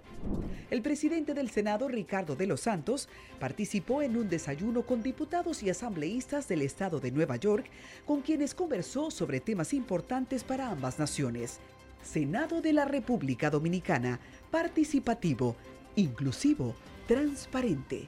El 0.70 0.84
presidente 0.84 1.34
del 1.34 1.50
Senado, 1.50 1.88
Ricardo 1.88 2.36
de 2.36 2.46
los 2.46 2.62
Santos, 2.62 3.10
participó 3.40 4.04
en 4.04 4.16
un 4.16 4.30
desayuno 4.30 4.84
con 4.84 5.02
diputados 5.02 5.64
y 5.64 5.72
asambleístas 5.72 6.48
del 6.48 6.62
estado 6.62 7.00
de 7.00 7.10
Nueva 7.10 7.38
York, 7.38 7.66
con 8.06 8.22
quienes 8.22 8.54
conversó 8.54 9.10
sobre 9.10 9.40
temas 9.40 9.74
importantes 9.74 10.44
para 10.44 10.70
ambas 10.70 11.00
naciones. 11.00 11.60
Senado 12.04 12.62
de 12.62 12.74
la 12.74 12.86
República 12.86 13.50
Dominicana, 13.50 14.20
participativo, 14.52 15.56
inclusivo, 15.96 16.76
transparente. 17.08 18.08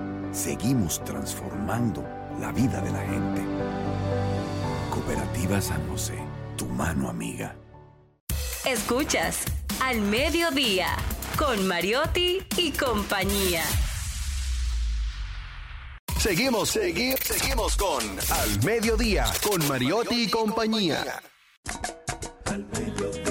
seguimos 0.31 1.03
transformando 1.03 2.03
la 2.39 2.51
vida 2.51 2.81
de 2.81 2.91
la 2.91 2.99
gente. 2.99 3.41
Cooperativa 4.89 5.61
San 5.61 5.87
José, 5.89 6.17
tu 6.57 6.65
mano 6.65 7.09
amiga. 7.09 7.55
Escuchas 8.65 9.43
Al 9.81 10.01
Mediodía 10.01 10.87
con 11.37 11.67
Mariotti 11.67 12.45
y 12.57 12.71
compañía. 12.71 13.63
Seguimos, 16.19 16.69
seguimos, 16.69 17.19
seguimos 17.21 17.75
con 17.77 18.03
Al 18.29 18.63
Mediodía 18.63 19.25
con 19.41 19.67
Mariotti 19.67 20.23
y 20.23 20.29
compañía. 20.29 21.21
Al 22.45 22.65
mediodía, 22.65 23.30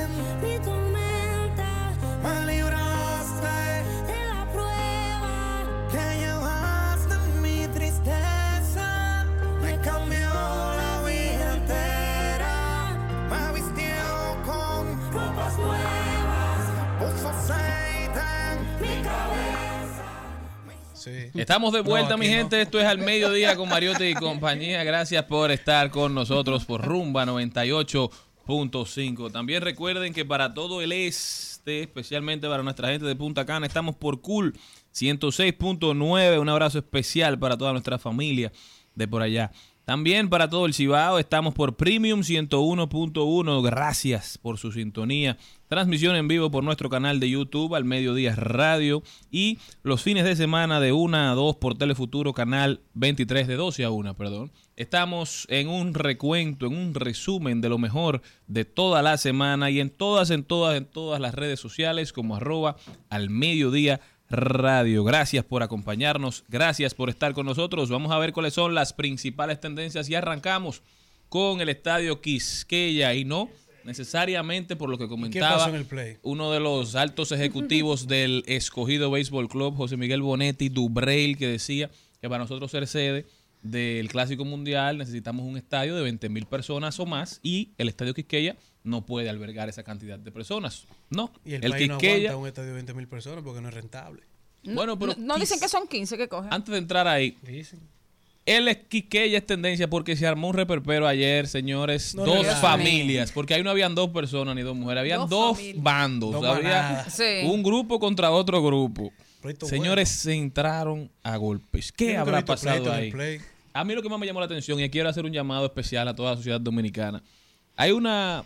Estamos 21.07 21.73
de 21.73 21.81
vuelta, 21.81 22.11
No, 22.11 22.17
mi 22.17 22.27
no. 22.27 22.33
gente. 22.33 22.61
Esto 22.61 22.79
es 22.79 22.85
al 22.85 22.99
mediodía 22.99 23.55
con 23.55 23.69
Mariotti 23.69 24.05
y 24.05 24.13
compañía. 24.13 24.83
Gracias 24.83 25.23
por 25.25 25.51
estar 25.51 25.89
con 25.91 26.13
nosotros 26.13 26.65
por 26.65 26.85
Rumba 26.85 27.25
98.5. 27.25 29.31
También 29.31 29.61
recuerden 29.61 30.13
que 30.13 30.25
para 30.25 30.53
todo 30.53 30.81
el 30.81 30.91
este, 30.91 31.81
especialmente 31.81 32.47
para 32.47 32.63
nuestra 32.63 32.89
gente 32.89 33.05
de 33.05 33.15
Punta 33.15 33.45
Cana, 33.45 33.65
estamos 33.65 33.95
por 33.95 34.21
Cool 34.21 34.53
106.9. 34.93 36.39
Un 36.39 36.49
abrazo 36.49 36.79
especial 36.79 37.39
para 37.39 37.57
toda 37.57 37.71
nuestra 37.71 37.97
familia 37.97 38.51
de 38.95 39.07
por 39.07 39.21
allá 39.21 39.51
También 39.85 40.29
para 40.29 40.49
todo 40.49 40.65
el 40.65 40.73
Cibao 40.73 41.17
estamos 41.17 41.53
por 41.53 41.75
Premium 41.77 42.21
101.1. 42.21 43.61
Gracias 43.63 44.37
por 44.37 44.57
su 44.57 44.71
sintonía. 44.71 45.37
Transmisión 45.71 46.17
en 46.17 46.27
vivo 46.27 46.51
por 46.51 46.65
nuestro 46.65 46.89
canal 46.89 47.21
de 47.21 47.29
YouTube 47.29 47.75
al 47.75 47.85
Mediodía 47.85 48.35
Radio 48.35 49.03
y 49.31 49.57
los 49.83 50.01
fines 50.01 50.25
de 50.25 50.35
semana 50.35 50.81
de 50.81 50.91
1 50.91 51.15
a 51.15 51.33
2 51.33 51.55
por 51.55 51.77
Telefuturo 51.77 52.33
canal 52.33 52.81
23 52.93 53.47
de 53.47 53.55
12 53.55 53.85
a 53.85 53.89
1, 53.89 54.17
perdón. 54.17 54.51
Estamos 54.75 55.47
en 55.49 55.69
un 55.69 55.93
recuento, 55.93 56.65
en 56.65 56.75
un 56.75 56.93
resumen 56.93 57.61
de 57.61 57.69
lo 57.69 57.77
mejor 57.77 58.21
de 58.47 58.65
toda 58.65 59.01
la 59.01 59.15
semana 59.15 59.69
y 59.69 59.79
en 59.79 59.91
todas, 59.91 60.29
en 60.29 60.43
todas, 60.43 60.75
en 60.75 60.83
todas 60.83 61.21
las 61.21 61.33
redes 61.35 61.61
sociales 61.61 62.11
como 62.11 62.35
arroba 62.35 62.75
al 63.09 63.29
Mediodía 63.29 64.01
Radio. 64.29 65.05
Gracias 65.05 65.45
por 65.45 65.63
acompañarnos, 65.63 66.43
gracias 66.49 66.93
por 66.93 67.07
estar 67.07 67.31
con 67.31 67.45
nosotros. 67.45 67.89
Vamos 67.89 68.11
a 68.11 68.17
ver 68.17 68.33
cuáles 68.33 68.55
son 68.55 68.75
las 68.75 68.91
principales 68.91 69.61
tendencias 69.61 70.09
y 70.09 70.15
arrancamos 70.15 70.83
con 71.29 71.61
el 71.61 71.69
estadio 71.69 72.19
Quisqueya 72.19 73.13
y 73.13 73.23
no 73.23 73.47
necesariamente 73.85 74.75
por 74.75 74.89
lo 74.89 74.97
que 74.97 75.07
comentaba 75.07 75.57
pasó 75.57 75.69
en 75.69 75.75
el 75.75 75.85
play? 75.85 76.17
uno 76.23 76.51
de 76.51 76.59
los 76.59 76.95
altos 76.95 77.31
ejecutivos 77.31 78.07
del 78.07 78.43
escogido 78.47 79.09
Baseball 79.11 79.47
Club, 79.47 79.75
José 79.75 79.97
Miguel 79.97 80.21
Bonetti 80.21 80.69
Dubreil, 80.69 81.37
que 81.37 81.47
decía 81.47 81.89
que 82.21 82.29
para 82.29 82.43
nosotros 82.43 82.69
ser 82.71 82.87
sede 82.87 83.25
del 83.61 84.07
Clásico 84.09 84.43
Mundial 84.45 84.97
necesitamos 84.97 85.45
un 85.45 85.55
estadio 85.57 85.95
de 85.95 86.01
20 86.01 86.29
mil 86.29 86.45
personas 86.47 86.99
o 86.99 87.05
más 87.05 87.39
y 87.43 87.71
el 87.77 87.89
estadio 87.89 88.13
Quisqueya 88.13 88.55
no 88.83 89.05
puede 89.05 89.29
albergar 89.29 89.69
esa 89.69 89.83
cantidad 89.83 90.17
de 90.17 90.31
personas. 90.31 90.87
No, 91.11 91.31
Y 91.45 91.53
el, 91.53 91.63
el 91.65 91.71
país 91.71 91.87
no 91.87 91.97
Quisqueya, 91.99 92.31
aguanta 92.31 92.37
un 92.37 92.47
estadio 92.47 92.69
de 92.69 92.73
20 92.75 92.93
mil 92.95 93.07
personas 93.07 93.43
porque 93.43 93.61
no 93.61 93.67
es 93.69 93.73
rentable. 93.75 94.23
Bueno, 94.63 94.97
pero 94.97 95.13
No, 95.17 95.33
no 95.35 95.39
dicen 95.39 95.59
que 95.59 95.67
son 95.69 95.87
15 95.87 96.17
que 96.17 96.27
cogen. 96.27 96.51
antes 96.53 96.71
de 96.71 96.77
entrar 96.79 97.07
ahí, 97.07 97.37
Dicen. 97.43 97.79
El 98.45 98.87
Quisqueya 98.87 99.37
es 99.37 99.45
tendencia 99.45 99.89
porque 99.89 100.15
se 100.15 100.25
armó 100.27 100.49
un 100.49 100.55
reperpero 100.55 101.07
ayer, 101.07 101.47
señores, 101.47 102.15
No, 102.15 102.25
dos 102.25 102.43
no, 102.45 102.51
no. 102.51 102.57
familias, 102.59 103.31
porque 103.31 103.53
ahí 103.53 103.63
no 103.63 103.69
habían 103.69 103.93
dos 103.95 104.09
personas 104.09 104.55
ni 104.55 104.61
dos 104.63 104.75
mujeres, 104.75 105.01
habían 105.01 105.29
Dos 105.29 105.57
bandos, 105.77 106.31
Dos 106.33 106.45
había. 106.45 107.05
Sí. 107.09 107.41
un 107.45 107.61
grupo 107.63 107.99
contra 107.99 108.31
otro 108.31 108.61
grupo. 108.63 109.11
Señores, 109.61 110.09
se 110.09 110.33
entraron 110.33 111.09
a 111.23 111.35
golpes. 111.37 111.91
¿Qué 111.91 112.15
habrá 112.17 112.43
pasado 112.45 112.91
ahí? 112.93 113.11
play. 113.11 113.39
A 113.73 113.83
mí 113.83 113.95
lo 113.95 114.01
que 114.01 114.09
más 114.09 114.19
me 114.19 114.25
llamó 114.27 114.39
la 114.39 114.45
atención 114.47 114.79
y 114.79 114.89
quiero 114.89 115.07
hacer 115.09 115.23
un 115.25 115.31
llamado 115.31 115.65
especial 115.65 116.07
a 116.07 116.15
toda 116.15 116.31
la 116.31 116.37
sociedad 116.37 116.59
dominicana. 116.59 117.23
Hay 117.77 117.91
una 117.91 118.43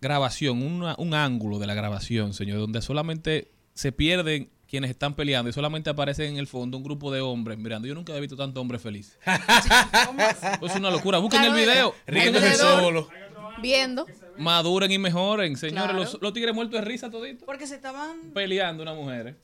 grabación, 0.00 0.62
una- 0.62 0.94
un 0.98 1.14
ángulo 1.14 1.58
de 1.58 1.66
la 1.66 1.74
grabación, 1.74 2.34
señor, 2.34 2.58
donde 2.58 2.82
solamente 2.82 3.48
se 3.74 3.92
pierden 3.92 4.48
quienes 4.76 4.90
están 4.90 5.14
peleando 5.14 5.48
y 5.48 5.54
solamente 5.54 5.88
aparece 5.88 6.26
en 6.26 6.36
el 6.36 6.46
fondo 6.46 6.76
un 6.76 6.84
grupo 6.84 7.10
de 7.10 7.22
hombres 7.22 7.56
mirando. 7.56 7.88
Yo 7.88 7.94
nunca 7.94 8.14
he 8.14 8.20
visto 8.20 8.36
tanto 8.36 8.60
hombre 8.60 8.78
feliz. 8.78 9.16
es 10.62 10.74
una 10.74 10.90
locura. 10.90 11.16
Busquen 11.18 11.44
el 11.44 11.54
video. 11.54 11.94
Riéndose 12.06 12.54
solo. 12.56 13.08
Viendo. 13.62 14.06
Maduren 14.36 14.90
y 14.92 14.98
mejoren, 14.98 15.56
señores. 15.56 15.84
Claro. 15.84 15.98
Los, 15.98 16.18
los 16.20 16.32
tigres 16.34 16.54
muertos 16.54 16.78
de 16.78 16.84
risa 16.84 17.08
toditos. 17.10 17.44
Porque 17.46 17.66
se 17.66 17.76
estaban. 17.76 18.18
Peleando 18.34 18.82
una 18.82 18.92
mujer. 18.92 19.34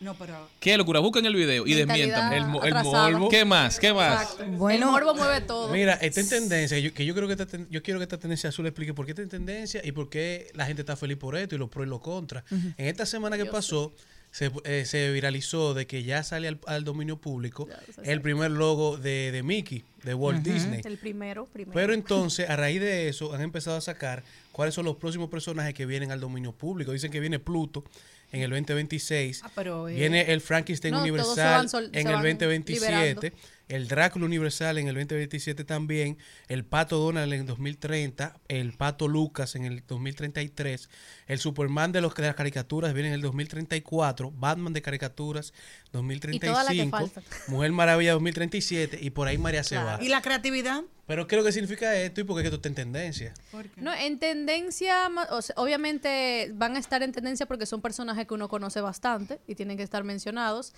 No, 0.00 0.12
pero. 0.14 0.46
Qué 0.60 0.76
locura. 0.76 1.00
Busquen 1.00 1.24
el 1.24 1.34
video 1.34 1.66
y 1.66 1.72
desmientan. 1.74 2.32
El 2.34 2.44
mo- 2.46 2.62
el 2.64 2.74
morbo. 2.74 3.28
¿Qué 3.30 3.46
más? 3.46 3.78
¿Qué 3.78 3.94
más? 3.94 4.32
Exacto. 4.32 4.68
el 4.68 4.80
morbo 4.84 5.14
mueve 5.14 5.40
todo. 5.42 5.72
Mira, 5.72 5.94
está 5.94 6.20
en 6.20 6.28
tendencia, 6.28 6.78
yo, 6.80 6.92
que 6.92 7.06
yo 7.06 7.14
creo 7.14 7.26
que 7.28 7.32
esta 7.34 7.46
ten- 7.46 7.66
yo 7.70 7.82
quiero 7.82 7.98
que 8.00 8.02
esta 8.04 8.18
tendencia 8.18 8.48
azul 8.50 8.66
explique 8.66 8.92
por 8.92 9.06
qué 9.06 9.12
está 9.12 9.22
en 9.22 9.28
tendencia 9.30 9.80
y 9.82 9.92
por 9.92 10.10
qué 10.10 10.50
la 10.54 10.66
gente 10.66 10.82
está 10.82 10.96
feliz 10.96 11.16
por 11.16 11.36
esto 11.36 11.54
y 11.54 11.58
los 11.58 11.70
pro 11.70 11.84
y 11.84 11.86
los 11.86 12.00
contra. 12.00 12.44
Ujú. 12.50 12.72
En 12.76 12.86
esta 12.88 13.06
semana 13.06 13.38
que 13.38 13.46
pasó, 13.46 13.94
se, 14.32 14.50
eh, 14.64 14.84
se 14.86 15.12
viralizó 15.12 15.74
de 15.74 15.86
que 15.86 16.02
ya 16.02 16.24
sale 16.24 16.48
al, 16.48 16.58
al 16.66 16.82
dominio 16.84 17.18
público 17.18 17.68
el 18.02 18.20
primer 18.20 18.50
logo 18.50 18.96
de, 18.96 19.30
de 19.30 19.42
Mickey, 19.44 19.84
de 20.02 20.14
Walt. 20.14 20.42
Disney. 20.42 20.80
El 20.84 20.98
primero, 20.98 21.46
primero. 21.52 21.72
Pero 21.74 21.92
entonces, 21.94 22.50
a 22.50 22.56
raíz 22.56 22.80
de 22.80 23.08
eso, 23.08 23.32
han 23.34 23.42
empezado 23.42 23.76
a 23.76 23.80
sacar 23.80 24.24
cuáles 24.50 24.74
son 24.74 24.86
los 24.86 24.96
próximos 24.96 25.28
personajes 25.30 25.74
que 25.74 25.86
vienen 25.86 26.10
al 26.10 26.18
dominio 26.18 26.52
público. 26.52 26.92
Dicen 26.92 27.12
que 27.12 27.20
viene 27.20 27.38
Pluto 27.38 27.84
en 28.32 28.40
el 28.40 28.50
2026. 28.50 29.42
Ah, 29.44 29.50
pero, 29.54 29.88
eh, 29.88 29.94
viene 29.94 30.32
el 30.32 30.40
Frankenstein 30.40 30.94
No, 30.94 31.02
Universal 31.02 31.68
sol- 31.68 31.90
en 31.92 32.06
el 32.06 32.14
van 32.14 32.22
2027. 32.22 32.90
liberando. 33.20 33.36
El 33.68 33.88
Drácula 33.88 34.26
Universal 34.26 34.78
en 34.78 34.88
el 34.88 34.94
2027 34.94 35.64
también. 35.64 36.18
El 36.48 36.64
Pato 36.64 36.98
Donald 36.98 37.32
en 37.32 37.40
el 37.40 37.46
2030. 37.46 38.40
El 38.48 38.72
Pato 38.72 39.08
Lucas 39.08 39.54
en 39.54 39.64
el 39.64 39.84
2033. 39.86 40.88
El 41.26 41.38
Superman 41.38 41.92
de, 41.92 42.00
los, 42.00 42.14
de 42.14 42.22
las 42.22 42.34
caricaturas 42.34 42.94
viene 42.94 43.08
en 43.08 43.14
el 43.14 43.22
2034. 43.22 44.30
Batman 44.30 44.72
de 44.72 44.82
caricaturas 44.82 45.52
2035. 45.92 46.96
faltan. 46.96 47.24
Mujer 47.48 47.72
Maravilla 47.72 48.12
2037. 48.12 48.98
Y 49.00 49.10
por 49.10 49.28
ahí 49.28 49.38
María 49.38 49.64
se 49.64 49.76
va. 49.76 49.98
¿Y 50.02 50.08
la 50.08 50.22
creatividad? 50.22 50.82
Pero 51.06 51.26
¿qué 51.26 51.34
es 51.34 51.40
lo 51.40 51.44
que 51.44 51.52
significa 51.52 51.94
esto 51.96 52.20
y 52.20 52.24
por 52.24 52.36
qué 52.36 52.40
es 52.40 52.42
que 52.44 52.48
esto 52.48 52.56
está 52.56 52.68
en 52.68 52.74
tendencia? 52.74 53.34
No, 53.76 53.92
en 53.92 54.18
tendencia, 54.18 55.10
o 55.30 55.42
sea, 55.42 55.54
obviamente 55.58 56.52
van 56.54 56.76
a 56.76 56.78
estar 56.78 57.02
en 57.02 57.12
tendencia 57.12 57.44
porque 57.44 57.66
son 57.66 57.82
personajes 57.82 58.26
que 58.26 58.34
uno 58.34 58.48
conoce 58.48 58.80
bastante 58.80 59.40
y 59.46 59.56
tienen 59.56 59.76
que 59.76 59.82
estar 59.82 60.04
mencionados. 60.04 60.72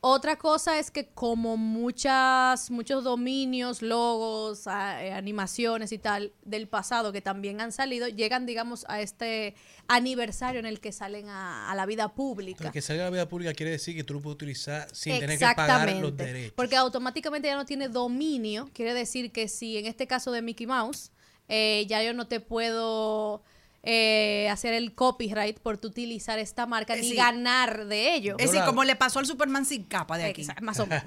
Otra 0.00 0.36
cosa 0.36 0.78
es 0.78 0.92
que 0.92 1.08
como 1.08 1.56
muchas, 1.56 2.70
muchos 2.70 3.02
dominios, 3.02 3.82
logos, 3.82 4.68
eh, 4.68 5.12
animaciones 5.12 5.90
y 5.90 5.98
tal 5.98 6.32
del 6.44 6.68
pasado 6.68 7.12
que 7.12 7.20
también 7.20 7.60
han 7.60 7.72
salido, 7.72 8.06
llegan, 8.06 8.46
digamos, 8.46 8.86
a 8.88 9.00
este 9.00 9.56
aniversario 9.88 10.60
en 10.60 10.66
el 10.66 10.78
que 10.78 10.92
salen 10.92 11.28
a, 11.28 11.68
a 11.68 11.74
la 11.74 11.84
vida 11.84 12.14
pública. 12.14 12.58
Entonces, 12.58 12.72
que 12.72 12.82
salga 12.82 13.02
a 13.02 13.06
la 13.06 13.10
vida 13.10 13.28
pública 13.28 13.52
quiere 13.54 13.72
decir 13.72 13.96
que 13.96 14.04
tú 14.04 14.14
lo 14.14 14.22
puedes 14.22 14.36
utilizar 14.36 14.88
sin 14.94 15.18
tener 15.18 15.36
que 15.36 15.44
pagar 15.56 15.92
los 15.96 16.16
derechos. 16.16 16.52
Porque 16.54 16.76
automáticamente 16.76 17.48
ya 17.48 17.56
no 17.56 17.66
tiene 17.66 17.88
dominio. 17.88 18.70
Quiere 18.72 18.94
decir 18.94 19.32
que 19.32 19.48
si 19.48 19.78
en 19.78 19.86
este 19.86 20.06
caso 20.06 20.30
de 20.30 20.42
Mickey 20.42 20.68
Mouse, 20.68 21.10
eh, 21.48 21.86
ya 21.88 22.04
yo 22.04 22.14
no 22.14 22.28
te 22.28 22.38
puedo 22.38 23.42
eh, 23.82 24.48
hacer 24.50 24.74
el 24.74 24.94
copyright 24.94 25.58
por 25.60 25.78
tu 25.78 25.88
utilizar 25.88 26.38
esta 26.38 26.66
marca 26.66 26.94
Eh, 26.94 27.00
ni 27.00 27.10
sí. 27.10 27.14
ganar 27.16 27.86
de 27.86 28.14
ello. 28.14 28.36
Es 28.38 28.50
decir, 28.50 28.64
como 28.66 28.84
le 28.84 28.96
pasó 28.96 29.18
al 29.20 29.26
Superman 29.26 29.64
sin 29.64 29.84
capa 29.84 30.18
de 30.18 30.24
aquí. 30.26 30.42
Exacto, 30.42 30.64
más 30.64 30.78
o 30.80 30.86
menos. 30.88 31.02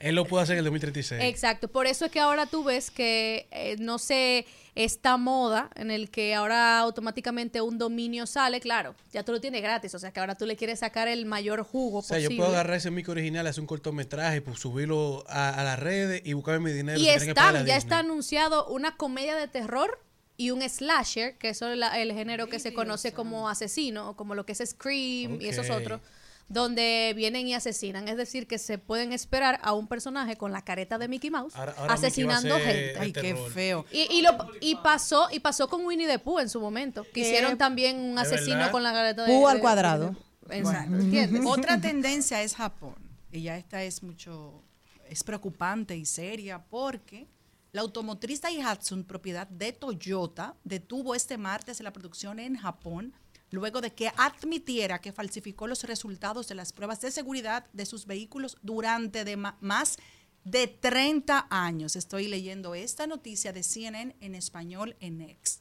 Él 0.00 0.14
lo 0.14 0.26
puede 0.26 0.42
hacer 0.42 0.54
en 0.54 0.58
el 0.58 0.64
2036. 0.64 1.22
Exacto, 1.24 1.68
por 1.68 1.86
eso 1.86 2.04
es 2.06 2.10
que 2.10 2.20
ahora 2.20 2.46
tú 2.46 2.64
ves 2.64 2.90
que 2.90 3.48
eh, 3.52 3.76
no 3.78 3.98
sé 3.98 4.46
esta 4.74 5.16
moda 5.16 5.70
en 5.76 5.92
el 5.92 6.10
que 6.10 6.34
ahora 6.34 6.80
automáticamente 6.80 7.60
un 7.60 7.78
dominio 7.78 8.26
sale, 8.26 8.58
claro, 8.60 8.96
ya 9.12 9.22
tú 9.22 9.30
lo 9.30 9.40
tienes 9.40 9.62
gratis, 9.62 9.94
o 9.94 10.00
sea 10.00 10.10
que 10.12 10.18
ahora 10.18 10.34
tú 10.34 10.46
le 10.46 10.56
quieres 10.56 10.80
sacar 10.80 11.06
el 11.06 11.26
mayor 11.26 11.62
jugo 11.62 11.98
O 11.98 12.02
sea, 12.02 12.16
posible. 12.16 12.34
yo 12.36 12.42
puedo 12.42 12.50
agarrar 12.54 12.76
ese 12.78 12.90
micro 12.90 13.12
original, 13.12 13.46
hacer 13.46 13.60
un 13.60 13.68
cortometraje, 13.68 14.42
pues 14.42 14.58
subirlo 14.58 15.24
a, 15.28 15.50
a 15.50 15.62
las 15.62 15.78
redes 15.78 16.22
y 16.24 16.32
buscarme 16.32 16.70
mi 16.70 16.76
dinero. 16.76 16.98
Y 16.98 17.08
están, 17.08 17.34
ya 17.54 17.60
Disney. 17.60 17.76
está 17.76 17.98
anunciado 18.00 18.66
una 18.66 18.96
comedia 18.96 19.36
de 19.36 19.46
terror 19.46 20.00
y 20.36 20.50
un 20.50 20.62
slasher, 20.68 21.36
que 21.38 21.50
es 21.50 21.62
el, 21.62 21.82
el 21.82 22.12
género 22.12 22.48
que 22.48 22.58
se 22.58 22.72
conoce 22.74 23.12
como 23.12 23.48
asesino, 23.48 24.10
o 24.10 24.16
como 24.16 24.34
lo 24.34 24.44
que 24.46 24.52
es 24.52 24.62
Scream 24.64 25.40
y 25.40 25.46
esos 25.46 25.70
otros, 25.70 26.00
donde 26.48 27.12
vienen 27.16 27.46
y 27.48 27.54
asesinan. 27.54 28.06
Es 28.08 28.16
decir, 28.16 28.46
que 28.46 28.58
se 28.58 28.76
pueden 28.78 29.12
esperar 29.12 29.58
a 29.62 29.72
un 29.72 29.86
personaje 29.86 30.36
con 30.36 30.52
la 30.52 30.62
careta 30.62 30.98
de 30.98 31.08
Mickey 31.08 31.30
Mouse 31.30 31.54
Ahora- 31.56 31.74
ahora 31.78 31.94
asesinando 31.94 32.56
gente. 32.56 32.96
Ay, 32.98 33.12
qué 33.12 33.34
feo. 33.34 33.86
Y, 33.90 34.02
y, 34.12 34.22
lo, 34.22 34.36
y 34.60 34.74
pasó 34.76 35.28
y 35.32 35.40
pasó 35.40 35.68
con 35.68 35.86
Winnie 35.86 36.06
the 36.06 36.18
Pooh 36.18 36.40
en 36.40 36.48
su 36.50 36.60
momento, 36.60 37.04
que 37.04 37.12
¿Qué? 37.12 37.20
hicieron 37.20 37.56
también 37.56 37.96
un 37.98 38.14
¿De 38.16 38.20
asesino 38.20 38.70
con 38.70 38.82
la 38.82 38.92
careta 38.92 39.24
de 39.24 39.32
Pooh 39.32 39.48
al 39.48 39.60
cuadrado. 39.60 40.14
de- 40.48 40.58
Exacto, 40.58 40.96
¿entiendes? 40.96 41.42
Otra 41.46 41.80
tendencia 41.80 42.42
es 42.42 42.54
Japón. 42.54 42.94
Y 43.32 43.42
ya 43.42 43.56
esta 43.56 43.82
es 43.82 44.02
mucho, 44.02 44.62
es 45.08 45.24
preocupante 45.24 45.96
y 45.96 46.04
seria 46.04 46.62
porque 46.62 47.26
la 47.74 47.80
automotriz 47.80 48.40
Daihatsu, 48.40 49.04
propiedad 49.04 49.48
de 49.48 49.72
Toyota, 49.72 50.54
detuvo 50.62 51.16
este 51.16 51.36
martes 51.38 51.80
la 51.80 51.92
producción 51.92 52.38
en 52.38 52.56
Japón 52.56 53.12
luego 53.50 53.80
de 53.80 53.92
que 53.92 54.12
admitiera 54.16 55.00
que 55.00 55.12
falsificó 55.12 55.66
los 55.66 55.82
resultados 55.82 56.46
de 56.46 56.54
las 56.54 56.72
pruebas 56.72 57.00
de 57.00 57.10
seguridad 57.10 57.66
de 57.72 57.84
sus 57.84 58.06
vehículos 58.06 58.58
durante 58.62 59.36
más 59.36 59.96
de 60.44 60.68
30 60.68 61.48
años. 61.50 61.96
Estoy 61.96 62.28
leyendo 62.28 62.76
esta 62.76 63.08
noticia 63.08 63.52
de 63.52 63.64
CNN 63.64 64.14
en 64.20 64.36
español 64.36 64.94
en 65.00 65.20
X. 65.22 65.58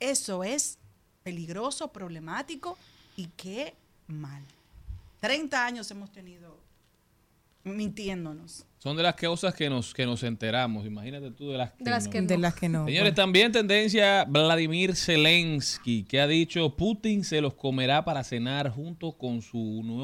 Eso 0.00 0.42
es 0.42 0.78
peligroso, 1.22 1.92
problemático 1.92 2.76
y 3.16 3.28
qué 3.36 3.76
mal. 4.08 4.42
30 5.20 5.64
años 5.64 5.88
hemos 5.92 6.10
tenido 6.10 6.65
mintiéndonos. 7.66 8.64
Son 8.78 8.96
de 8.96 9.02
las 9.02 9.16
cosas 9.16 9.54
que 9.54 9.68
nos, 9.68 9.92
que 9.92 10.06
nos 10.06 10.22
enteramos. 10.22 10.86
Imagínate 10.86 11.32
tú 11.32 11.50
de 11.50 11.58
las 11.58 11.72
que, 11.72 11.84
De 11.84 11.90
las 11.90 12.04
no. 12.04 12.10
que 12.10 12.20
no. 12.20 12.26
De 12.28 12.38
las 12.38 12.54
que 12.54 12.68
no. 12.68 12.86
Señores, 12.86 13.14
también 13.14 13.50
tendencia 13.50 14.24
Vladimir 14.24 14.94
Zelensky, 14.94 16.04
que 16.04 16.20
ha 16.20 16.26
dicho 16.28 16.76
Putin 16.76 17.24
se 17.24 17.40
los 17.40 17.54
comerá 17.54 18.04
para 18.04 18.22
cenar 18.22 18.70
junto 18.70 19.12
con 19.18 19.42
su 19.42 19.58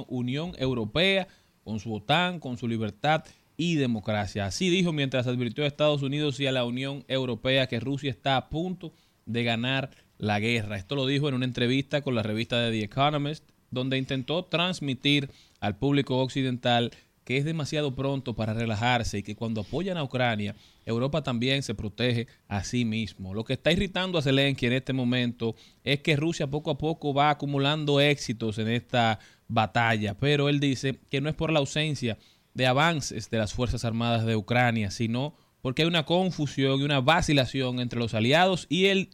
Unión 0.08 0.52
Europea, 0.58 1.28
con 1.62 1.78
su 1.78 1.94
OTAN, 1.94 2.40
con 2.40 2.58
su 2.58 2.66
libertad 2.66 3.24
y 3.56 3.76
democracia. 3.76 4.46
Así 4.46 4.68
dijo 4.68 4.92
mientras 4.92 5.28
advirtió 5.28 5.62
a 5.62 5.68
Estados 5.68 6.02
Unidos 6.02 6.40
y 6.40 6.46
a 6.46 6.52
la 6.52 6.64
Unión 6.64 7.04
Europea 7.06 7.68
que 7.68 7.78
Rusia 7.78 8.10
está 8.10 8.36
a 8.36 8.48
punto 8.48 8.92
de 9.26 9.44
ganar 9.44 9.90
la 10.18 10.40
guerra. 10.40 10.76
Esto 10.76 10.96
lo 10.96 11.06
dijo 11.06 11.28
en 11.28 11.34
una 11.34 11.44
entrevista 11.44 12.02
con 12.02 12.16
la 12.16 12.22
revista 12.22 12.58
de 12.60 12.72
The 12.72 12.84
Economist, 12.84 13.48
donde 13.70 13.98
intentó 13.98 14.44
transmitir 14.44 15.30
al 15.60 15.76
público 15.76 16.18
occidental 16.18 16.90
que 17.24 17.36
es 17.36 17.44
demasiado 17.44 17.94
pronto 17.94 18.34
para 18.34 18.54
relajarse 18.54 19.18
y 19.18 19.22
que 19.22 19.36
cuando 19.36 19.60
apoyan 19.60 19.96
a 19.96 20.04
Ucrania, 20.04 20.56
Europa 20.84 21.22
también 21.22 21.62
se 21.62 21.74
protege 21.74 22.26
a 22.48 22.64
sí 22.64 22.84
mismo. 22.84 23.34
Lo 23.34 23.44
que 23.44 23.52
está 23.52 23.70
irritando 23.72 24.18
a 24.18 24.22
Zelensky 24.22 24.66
en 24.66 24.72
este 24.72 24.92
momento 24.92 25.54
es 25.84 26.00
que 26.00 26.16
Rusia 26.16 26.48
poco 26.48 26.70
a 26.70 26.78
poco 26.78 27.14
va 27.14 27.30
acumulando 27.30 28.00
éxitos 28.00 28.58
en 28.58 28.68
esta 28.68 29.18
batalla, 29.48 30.14
pero 30.14 30.48
él 30.48 30.60
dice 30.60 30.98
que 31.10 31.20
no 31.20 31.28
es 31.28 31.34
por 31.34 31.52
la 31.52 31.60
ausencia 31.60 32.18
de 32.54 32.66
avances 32.66 33.30
de 33.30 33.38
las 33.38 33.52
Fuerzas 33.52 33.84
Armadas 33.84 34.26
de 34.26 34.36
Ucrania, 34.36 34.90
sino 34.90 35.34
porque 35.60 35.82
hay 35.82 35.88
una 35.88 36.04
confusión 36.04 36.80
y 36.80 36.84
una 36.84 37.00
vacilación 37.00 37.78
entre 37.80 38.00
los 38.00 38.14
aliados 38.14 38.66
y 38.68 38.86
él 38.86 39.10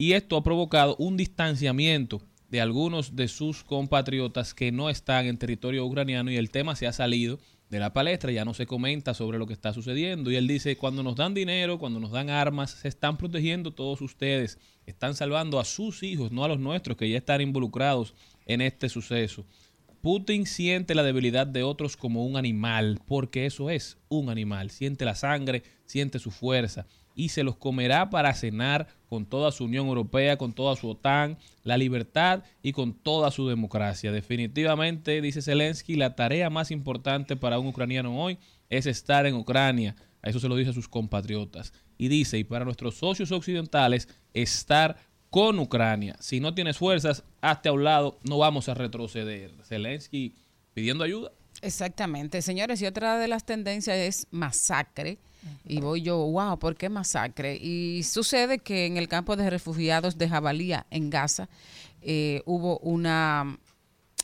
y 0.00 0.14
esto 0.14 0.38
ha 0.38 0.42
provocado 0.42 0.96
un 0.96 1.18
distanciamiento 1.18 2.22
de 2.50 2.60
algunos 2.60 3.16
de 3.16 3.28
sus 3.28 3.62
compatriotas 3.64 4.54
que 4.54 4.72
no 4.72 4.90
están 4.90 5.26
en 5.26 5.38
territorio 5.38 5.86
ucraniano 5.86 6.30
y 6.30 6.36
el 6.36 6.50
tema 6.50 6.74
se 6.76 6.86
ha 6.86 6.92
salido 6.92 7.38
de 7.70 7.78
la 7.78 7.92
palestra, 7.92 8.32
ya 8.32 8.44
no 8.44 8.52
se 8.52 8.66
comenta 8.66 9.14
sobre 9.14 9.38
lo 9.38 9.46
que 9.46 9.52
está 9.52 9.72
sucediendo 9.72 10.30
y 10.32 10.36
él 10.36 10.48
dice, 10.48 10.76
cuando 10.76 11.04
nos 11.04 11.14
dan 11.14 11.34
dinero, 11.34 11.78
cuando 11.78 12.00
nos 12.00 12.10
dan 12.10 12.28
armas, 12.28 12.72
se 12.72 12.88
están 12.88 13.16
protegiendo 13.16 13.72
todos 13.72 14.00
ustedes, 14.00 14.58
están 14.86 15.14
salvando 15.14 15.60
a 15.60 15.64
sus 15.64 16.02
hijos, 16.02 16.32
no 16.32 16.42
a 16.42 16.48
los 16.48 16.58
nuestros 16.58 16.96
que 16.96 17.08
ya 17.08 17.18
están 17.18 17.40
involucrados 17.40 18.14
en 18.46 18.60
este 18.60 18.88
suceso. 18.88 19.46
Putin 20.00 20.46
siente 20.46 20.96
la 20.96 21.04
debilidad 21.04 21.46
de 21.46 21.62
otros 21.62 21.96
como 21.96 22.24
un 22.24 22.36
animal, 22.36 22.98
porque 23.06 23.46
eso 23.46 23.70
es 23.70 23.98
un 24.08 24.30
animal, 24.30 24.70
siente 24.70 25.04
la 25.04 25.14
sangre, 25.14 25.62
siente 25.84 26.18
su 26.18 26.32
fuerza 26.32 26.86
y 27.14 27.28
se 27.28 27.44
los 27.44 27.56
comerá 27.56 28.10
para 28.10 28.34
cenar 28.34 28.88
con 29.10 29.26
toda 29.26 29.50
su 29.50 29.64
Unión 29.64 29.88
Europea, 29.88 30.38
con 30.38 30.52
toda 30.52 30.76
su 30.76 30.88
OTAN, 30.88 31.36
la 31.64 31.76
libertad 31.76 32.44
y 32.62 32.70
con 32.70 32.94
toda 32.94 33.32
su 33.32 33.48
democracia. 33.48 34.12
Definitivamente, 34.12 35.20
dice 35.20 35.42
Zelensky, 35.42 35.96
la 35.96 36.14
tarea 36.14 36.48
más 36.48 36.70
importante 36.70 37.34
para 37.34 37.58
un 37.58 37.66
ucraniano 37.66 38.16
hoy 38.22 38.38
es 38.68 38.86
estar 38.86 39.26
en 39.26 39.34
Ucrania. 39.34 39.96
A 40.22 40.30
eso 40.30 40.38
se 40.38 40.46
lo 40.46 40.54
dice 40.54 40.70
a 40.70 40.74
sus 40.74 40.88
compatriotas. 40.88 41.72
Y 41.98 42.06
dice, 42.06 42.38
y 42.38 42.44
para 42.44 42.64
nuestros 42.64 42.94
socios 42.94 43.32
occidentales, 43.32 44.08
estar 44.32 44.96
con 45.28 45.58
Ucrania. 45.58 46.16
Si 46.20 46.38
no 46.38 46.54
tienes 46.54 46.78
fuerzas, 46.78 47.24
hazte 47.40 47.68
a 47.68 47.72
un 47.72 47.82
lado, 47.82 48.20
no 48.22 48.38
vamos 48.38 48.68
a 48.68 48.74
retroceder. 48.74 49.50
Zelensky 49.64 50.36
pidiendo 50.72 51.02
ayuda. 51.02 51.32
Exactamente, 51.62 52.42
señores, 52.42 52.80
y 52.80 52.86
otra 52.86 53.18
de 53.18 53.26
las 53.26 53.44
tendencias 53.44 53.96
es 53.96 54.28
masacre. 54.30 55.18
Y 55.66 55.80
voy 55.80 56.02
yo, 56.02 56.18
wow, 56.18 56.58
¿por 56.58 56.76
qué 56.76 56.88
masacre? 56.88 57.56
Y 57.56 58.02
sucede 58.02 58.58
que 58.58 58.86
en 58.86 58.96
el 58.96 59.08
campo 59.08 59.36
de 59.36 59.48
refugiados 59.48 60.18
de 60.18 60.28
Jabalía, 60.28 60.86
en 60.90 61.10
Gaza, 61.10 61.48
eh, 62.02 62.42
hubo 62.46 62.78
una 62.78 63.58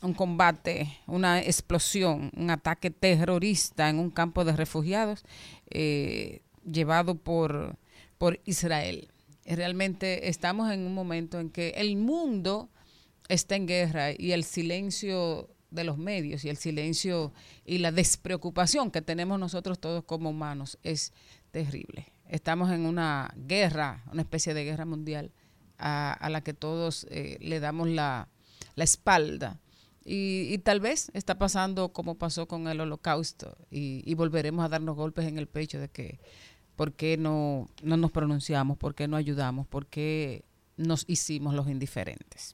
un 0.03 0.13
combate, 0.13 0.99
una 1.07 1.41
explosión, 1.41 2.31
un 2.35 2.49
ataque 2.49 2.91
terrorista 2.91 3.89
en 3.89 3.99
un 3.99 4.11
campo 4.11 4.45
de 4.45 4.55
refugiados 4.55 5.23
eh, 5.69 6.41
llevado 6.71 7.15
por, 7.15 7.77
por 8.17 8.39
Israel. 8.45 9.07
Realmente 9.45 10.29
estamos 10.29 10.71
en 10.71 10.81
un 10.81 10.93
momento 10.93 11.39
en 11.39 11.49
que 11.49 11.69
el 11.77 11.95
mundo 11.95 12.69
está 13.27 13.55
en 13.55 13.65
guerra 13.65 14.11
y 14.11 14.33
el 14.33 14.43
silencio 14.43 15.49
de 15.69 15.83
los 15.83 15.97
medios 15.97 16.45
y 16.45 16.49
el 16.49 16.57
silencio 16.57 17.33
y 17.65 17.79
la 17.79 17.91
despreocupación 17.91 18.91
que 18.91 19.01
tenemos 19.01 19.39
nosotros 19.39 19.79
todos 19.79 20.03
como 20.03 20.29
humanos 20.29 20.77
es 20.83 21.13
terrible. 21.51 22.11
Estamos 22.29 22.71
en 22.71 22.85
una 22.85 23.33
guerra, 23.35 24.03
una 24.11 24.21
especie 24.21 24.53
de 24.53 24.65
guerra 24.65 24.85
mundial 24.85 25.31
a, 25.77 26.27
la 26.29 26.41
que 26.41 26.53
todos 26.53 27.05
eh, 27.09 27.37
le 27.41 27.59
damos 27.59 27.87
la, 27.87 28.27
espalda. 28.75 29.59
Y, 30.05 30.57
tal 30.59 30.79
vez 30.79 31.11
está 31.13 31.37
pasando 31.37 31.89
como 31.89 32.15
pasó 32.15 32.47
con 32.47 32.67
el 32.67 32.79
holocausto 32.79 33.57
y, 33.69 34.13
volveremos 34.15 34.63
a 34.63 34.69
darnos 34.69 34.95
golpes 34.95 35.25
en 35.25 35.37
el 35.37 35.47
pecho 35.47 35.79
de 35.79 35.89
que 35.89 36.19
por 36.75 36.93
qué 36.93 37.17
no, 37.17 37.69
no 37.81 37.97
nos 37.97 38.11
pronunciamos, 38.11 38.77
por 38.77 38.95
qué 38.95 39.07
no 39.07 39.17
ayudamos, 39.17 39.67
por 39.67 39.87
qué 39.87 40.45
nos 40.77 41.05
hicimos 41.07 41.55
los 41.55 41.67
indiferentes. 41.67 42.53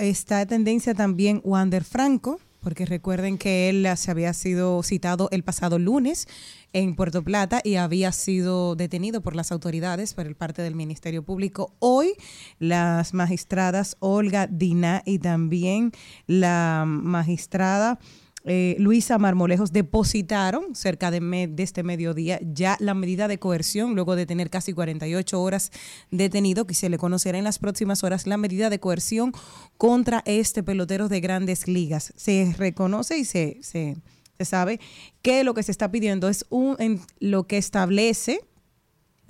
Está 0.00 0.46
tendencia 0.46 0.94
también 0.94 1.42
Wander 1.44 1.84
Franco, 1.84 2.40
porque 2.60 2.86
recuerden 2.86 3.36
que 3.36 3.68
él 3.68 3.86
se 3.98 4.10
había 4.10 4.32
sido 4.32 4.82
citado 4.82 5.28
el 5.30 5.44
pasado 5.44 5.78
lunes 5.78 6.26
en 6.72 6.96
Puerto 6.96 7.22
Plata 7.22 7.60
y 7.62 7.74
había 7.74 8.10
sido 8.12 8.76
detenido 8.76 9.20
por 9.20 9.36
las 9.36 9.52
autoridades 9.52 10.14
por 10.14 10.26
el 10.26 10.36
parte 10.36 10.62
del 10.62 10.74
Ministerio 10.74 11.22
Público. 11.22 11.74
Hoy 11.80 12.14
las 12.58 13.12
magistradas 13.12 13.98
Olga 14.00 14.46
Dina 14.46 15.02
y 15.04 15.18
también 15.18 15.92
la 16.26 16.84
magistrada 16.86 17.98
eh, 18.44 18.76
Luisa 18.78 19.18
Marmolejos 19.18 19.72
depositaron 19.72 20.74
cerca 20.74 21.10
de, 21.10 21.52
este 21.58 21.82
mediodía 21.82 22.40
ya 22.42 22.76
la 22.80 22.94
medida 22.94 23.28
de 23.28 23.38
coerción, 23.38 23.94
luego 23.94 24.16
de 24.16 24.26
tener 24.26 24.48
casi 24.48 24.72
48 24.72 25.40
horas 25.40 25.70
detenido, 26.10 26.66
que 26.66 26.74
se 26.74 26.88
le 26.88 26.98
conocerá 26.98 27.38
en 27.38 27.44
las 27.44 27.58
próximas 27.58 28.02
horas 28.02 28.26
la 28.26 28.38
medida 28.38 28.70
de 28.70 28.80
coerción 28.80 29.32
contra 29.76 30.22
este 30.24 30.62
pelotero 30.62 31.08
de 31.08 31.20
grandes 31.20 31.68
ligas. 31.68 32.12
Se 32.16 32.54
reconoce 32.56 33.18
y 33.18 33.24
se, 33.24 33.58
se, 33.60 33.96
se 34.38 34.44
sabe 34.44 34.80
que 35.20 35.44
lo 35.44 35.52
que 35.52 35.62
se 35.62 35.72
está 35.72 35.90
pidiendo 35.90 36.28
es 36.28 36.46
un, 36.48 36.76
en 36.78 37.00
lo 37.18 37.46
que 37.46 37.58
establece 37.58 38.40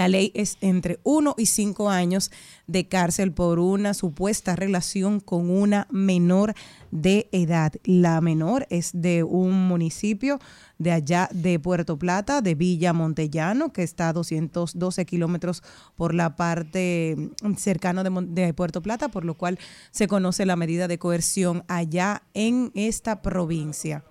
la 0.01 0.09
ley 0.09 0.33
es 0.35 0.57
entre 0.63 0.99
uno 1.03 1.35
y 1.37 1.45
cinco 1.45 1.91
años 1.91 2.31
de 2.67 2.89
cárcel 2.89 3.33
por 3.33 3.59
una 3.59 3.93
supuesta 3.93 4.57
relación 4.57 5.21
con 5.21 5.51
una 5.51 5.89
menor 5.91 6.55
de 6.91 7.29
edad. 7.33 7.75
La 7.85 8.23
menor 8.23 8.67
es 8.71 8.93
de 8.95 9.25
un 9.25 9.69
municipio 9.69 10.41
de 10.79 10.93
allá 10.93 11.29
de 11.35 11.59
Puerto 11.59 11.99
Plata, 11.99 12.41
de 12.41 12.55
Villa 12.55 12.95
Montellano, 12.95 13.75
que 13.75 13.83
está 13.83 14.09
a 14.09 14.15
212 14.15 15.05
kilómetros 15.05 15.63
por 15.97 16.15
la 16.15 16.35
parte 16.35 17.33
cercana 17.59 18.03
de, 18.03 18.11
de 18.29 18.55
Puerto 18.55 18.81
Plata, 18.81 19.11
por 19.11 19.27
lo 19.27 19.35
cual 19.35 19.59
se 19.91 20.09
conoce 20.09 20.47
la 20.47 20.57
medida 20.57 20.89
de 20.89 20.99
coerción 20.99 21.63
allá 21.69 22.23
en 22.33 22.73
esta 22.75 23.21
provincia. 23.21 24.03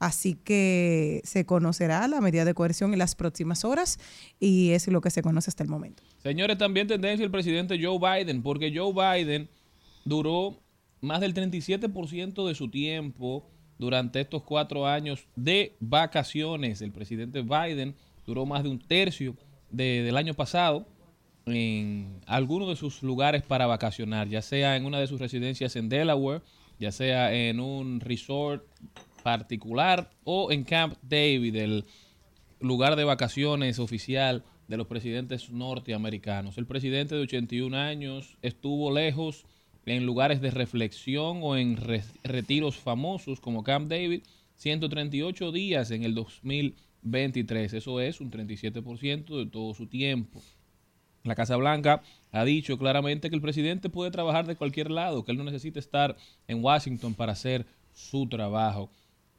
Así 0.00 0.34
que 0.34 1.20
se 1.24 1.44
conocerá 1.44 2.08
la 2.08 2.22
medida 2.22 2.46
de 2.46 2.54
coerción 2.54 2.94
en 2.94 2.98
las 2.98 3.14
próximas 3.14 3.66
horas 3.66 3.98
y 4.40 4.70
es 4.70 4.88
lo 4.88 5.02
que 5.02 5.10
se 5.10 5.20
conoce 5.20 5.50
hasta 5.50 5.62
el 5.62 5.68
momento. 5.68 6.02
Señores, 6.22 6.56
también 6.56 6.86
tendencia 6.88 7.22
el 7.22 7.30
presidente 7.30 7.78
Joe 7.80 7.98
Biden, 7.98 8.42
porque 8.42 8.72
Joe 8.74 8.94
Biden 8.94 9.50
duró 10.06 10.56
más 11.02 11.20
del 11.20 11.34
37% 11.34 12.48
de 12.48 12.54
su 12.54 12.70
tiempo 12.70 13.46
durante 13.78 14.22
estos 14.22 14.42
cuatro 14.42 14.86
años 14.86 15.26
de 15.36 15.76
vacaciones. 15.80 16.80
El 16.80 16.92
presidente 16.92 17.42
Biden 17.42 17.94
duró 18.26 18.46
más 18.46 18.62
de 18.62 18.70
un 18.70 18.78
tercio 18.78 19.36
del 19.70 20.16
año 20.16 20.32
pasado 20.32 20.86
en 21.44 22.20
algunos 22.26 22.70
de 22.70 22.76
sus 22.76 23.02
lugares 23.02 23.42
para 23.42 23.66
vacacionar, 23.66 24.28
ya 24.28 24.40
sea 24.40 24.76
en 24.76 24.86
una 24.86 24.98
de 24.98 25.06
sus 25.06 25.20
residencias 25.20 25.76
en 25.76 25.90
Delaware, 25.90 26.40
ya 26.78 26.90
sea 26.90 27.34
en 27.34 27.60
un 27.60 28.00
resort 28.00 28.64
particular 29.22 30.10
o 30.24 30.52
en 30.52 30.64
Camp 30.64 30.96
David, 31.02 31.56
el 31.56 31.84
lugar 32.60 32.96
de 32.96 33.04
vacaciones 33.04 33.78
oficial 33.78 34.44
de 34.68 34.76
los 34.76 34.86
presidentes 34.86 35.50
norteamericanos. 35.50 36.58
El 36.58 36.66
presidente 36.66 37.14
de 37.14 37.22
81 37.22 37.76
años 37.76 38.36
estuvo 38.42 38.92
lejos 38.92 39.44
en 39.86 40.06
lugares 40.06 40.40
de 40.40 40.50
reflexión 40.50 41.40
o 41.42 41.56
en 41.56 41.76
retiros 42.22 42.76
famosos 42.76 43.40
como 43.40 43.64
Camp 43.64 43.90
David 43.90 44.22
138 44.56 45.52
días 45.52 45.90
en 45.90 46.04
el 46.04 46.14
2023. 46.14 47.72
Eso 47.72 48.00
es 48.00 48.20
un 48.20 48.30
37% 48.30 49.38
de 49.38 49.46
todo 49.46 49.74
su 49.74 49.86
tiempo. 49.86 50.40
La 51.24 51.34
Casa 51.34 51.56
Blanca 51.56 52.02
ha 52.30 52.44
dicho 52.44 52.78
claramente 52.78 53.28
que 53.28 53.36
el 53.36 53.42
presidente 53.42 53.88
puede 53.88 54.10
trabajar 54.10 54.46
de 54.46 54.56
cualquier 54.56 54.90
lado, 54.90 55.24
que 55.24 55.32
él 55.32 55.38
no 55.38 55.44
necesita 55.44 55.78
estar 55.78 56.16
en 56.46 56.62
Washington 56.62 57.14
para 57.14 57.32
hacer 57.32 57.66
su 57.92 58.28
trabajo. 58.28 58.90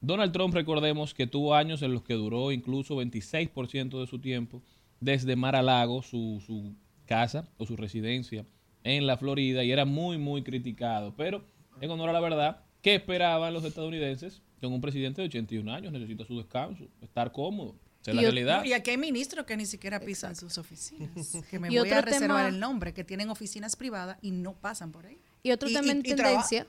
Donald 0.01 0.33
Trump, 0.33 0.53
recordemos 0.53 1.13
que 1.13 1.27
tuvo 1.27 1.53
años 1.53 1.83
en 1.83 1.93
los 1.93 2.03
que 2.03 2.15
duró 2.15 2.51
incluso 2.51 2.95
26% 2.95 3.99
de 3.99 4.07
su 4.07 4.19
tiempo 4.19 4.63
desde 4.99 5.35
Mar-a-Lago, 5.35 6.01
su, 6.01 6.41
su 6.45 6.75
casa 7.05 7.47
o 7.57 7.65
su 7.67 7.75
residencia 7.75 8.45
en 8.83 9.05
la 9.05 9.15
Florida, 9.17 9.63
y 9.63 9.71
era 9.71 9.85
muy, 9.85 10.17
muy 10.17 10.41
criticado. 10.41 11.13
Pero, 11.15 11.43
en 11.79 11.91
honor 11.91 12.09
a 12.09 12.13
la 12.13 12.19
verdad, 12.19 12.63
¿qué 12.81 12.95
esperaban 12.95 13.53
los 13.53 13.63
estadounidenses? 13.63 14.41
Con 14.59 14.73
un 14.73 14.81
presidente 14.81 15.21
de 15.21 15.27
81 15.27 15.71
años 15.71 15.93
necesita 15.93 16.25
su 16.25 16.37
descanso, 16.37 16.87
estar 17.01 17.31
cómodo. 17.31 17.75
Es 18.05 18.15
la 18.15 18.21
realidad. 18.23 18.65
Y 18.65 18.73
aquí 18.73 18.89
hay 18.89 18.97
ministros 18.97 19.45
que 19.45 19.55
ni 19.55 19.67
siquiera 19.67 19.99
pisan 19.99 20.35
sus 20.35 20.57
oficinas. 20.57 21.09
Que 21.51 21.59
me 21.59 21.69
voy 21.69 21.89
a 21.89 22.01
reservar 22.01 22.49
el 22.49 22.59
nombre, 22.59 22.93
que 22.93 23.03
tienen 23.03 23.29
oficinas 23.29 23.75
privadas 23.75 24.17
y 24.23 24.31
no 24.31 24.53
pasan 24.53 24.91
por 24.91 25.05
ahí. 25.05 25.19
Y 25.43 25.51
otro 25.51 25.69
tema 25.69 25.91
en 25.91 26.01
tendencia 26.01 26.65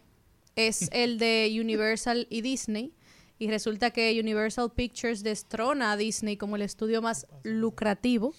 es 0.55 0.91
el 0.93 1.19
de 1.19 1.57
Universal 1.59 2.27
y 2.29 2.43
Disney 2.43 2.93
y 3.43 3.49
resulta 3.51 3.91
que 3.91 4.21
Universal 4.21 4.71
Pictures 4.71 5.25
destrona 5.25 5.91
a 5.91 5.97
Disney 5.97 6.37
como 6.37 6.55
el 6.55 6.63
estudio 6.63 7.03
más 7.03 7.27
lucrativo 7.43 8.35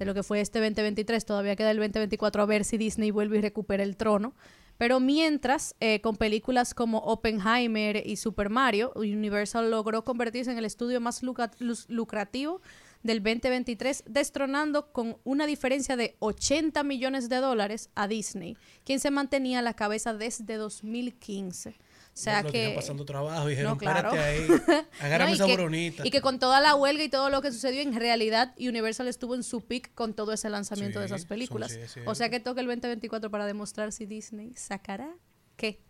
de 0.00 0.04
lo 0.04 0.14
que 0.14 0.24
fue 0.24 0.40
este 0.40 0.58
2023. 0.58 1.24
Todavía 1.24 1.54
queda 1.54 1.70
el 1.70 1.76
2024 1.76 2.42
a 2.42 2.46
ver 2.46 2.64
si 2.64 2.76
Disney 2.76 3.12
vuelve 3.12 3.38
y 3.38 3.40
recupera 3.40 3.84
el 3.84 3.96
trono. 3.96 4.34
Pero 4.76 4.98
mientras, 4.98 5.76
eh, 5.78 6.00
con 6.00 6.16
películas 6.16 6.74
como 6.74 6.98
Oppenheimer 6.98 8.04
y 8.04 8.16
Super 8.16 8.50
Mario, 8.50 8.90
Universal 8.96 9.70
logró 9.70 10.04
convertirse 10.04 10.50
en 10.50 10.58
el 10.58 10.64
estudio 10.64 11.00
más 11.00 11.22
lucrativo 11.22 12.60
del 13.04 13.22
2023, 13.22 14.02
destronando 14.08 14.90
con 14.90 15.18
una 15.22 15.46
diferencia 15.46 15.94
de 15.94 16.16
80 16.18 16.82
millones 16.82 17.28
de 17.28 17.36
dólares 17.36 17.90
a 17.94 18.08
Disney, 18.08 18.56
quien 18.84 18.98
se 18.98 19.12
mantenía 19.12 19.60
a 19.60 19.62
la 19.62 19.74
cabeza 19.74 20.14
desde 20.14 20.56
2015. 20.56 21.76
O 22.18 22.20
sea 22.20 22.42
Lo 22.42 22.50
que... 22.50 22.72
pasando 22.74 23.04
trabajo 23.04 23.46
y 23.46 23.50
dijeron, 23.50 23.74
No, 23.74 23.78
claro. 23.78 24.12
"Espérate 24.12 24.72
ahí, 24.72 24.84
agárrame 25.00 25.32
esa 25.34 25.46
que- 25.46 25.52
boronita". 25.52 26.04
Y 26.04 26.10
que 26.10 26.20
con 26.20 26.40
toda 26.40 26.60
la 26.60 26.74
huelga 26.74 27.04
y 27.04 27.08
todo 27.08 27.30
lo 27.30 27.40
que 27.42 27.52
sucedió, 27.52 27.80
en 27.80 27.94
realidad 27.94 28.54
Universal 28.58 29.06
estuvo 29.06 29.36
en 29.36 29.44
su 29.44 29.60
peak 29.60 29.94
con 29.94 30.14
todo 30.14 30.32
ese 30.32 30.50
lanzamiento 30.50 30.98
de 30.98 31.06
esas 31.06 31.20
son- 31.20 31.28
películas. 31.28 31.70
sí, 31.70 31.78
es 31.78 31.96
o 32.06 32.14
sea 32.16 32.28
que 32.28 32.40
toca 32.40 32.60
el 32.60 32.66
2024 32.66 33.30
para 33.30 33.46
demostrar 33.46 33.92
si 33.92 34.04
Disney 34.06 34.52
sacará 34.56 35.08
qué 35.56 35.80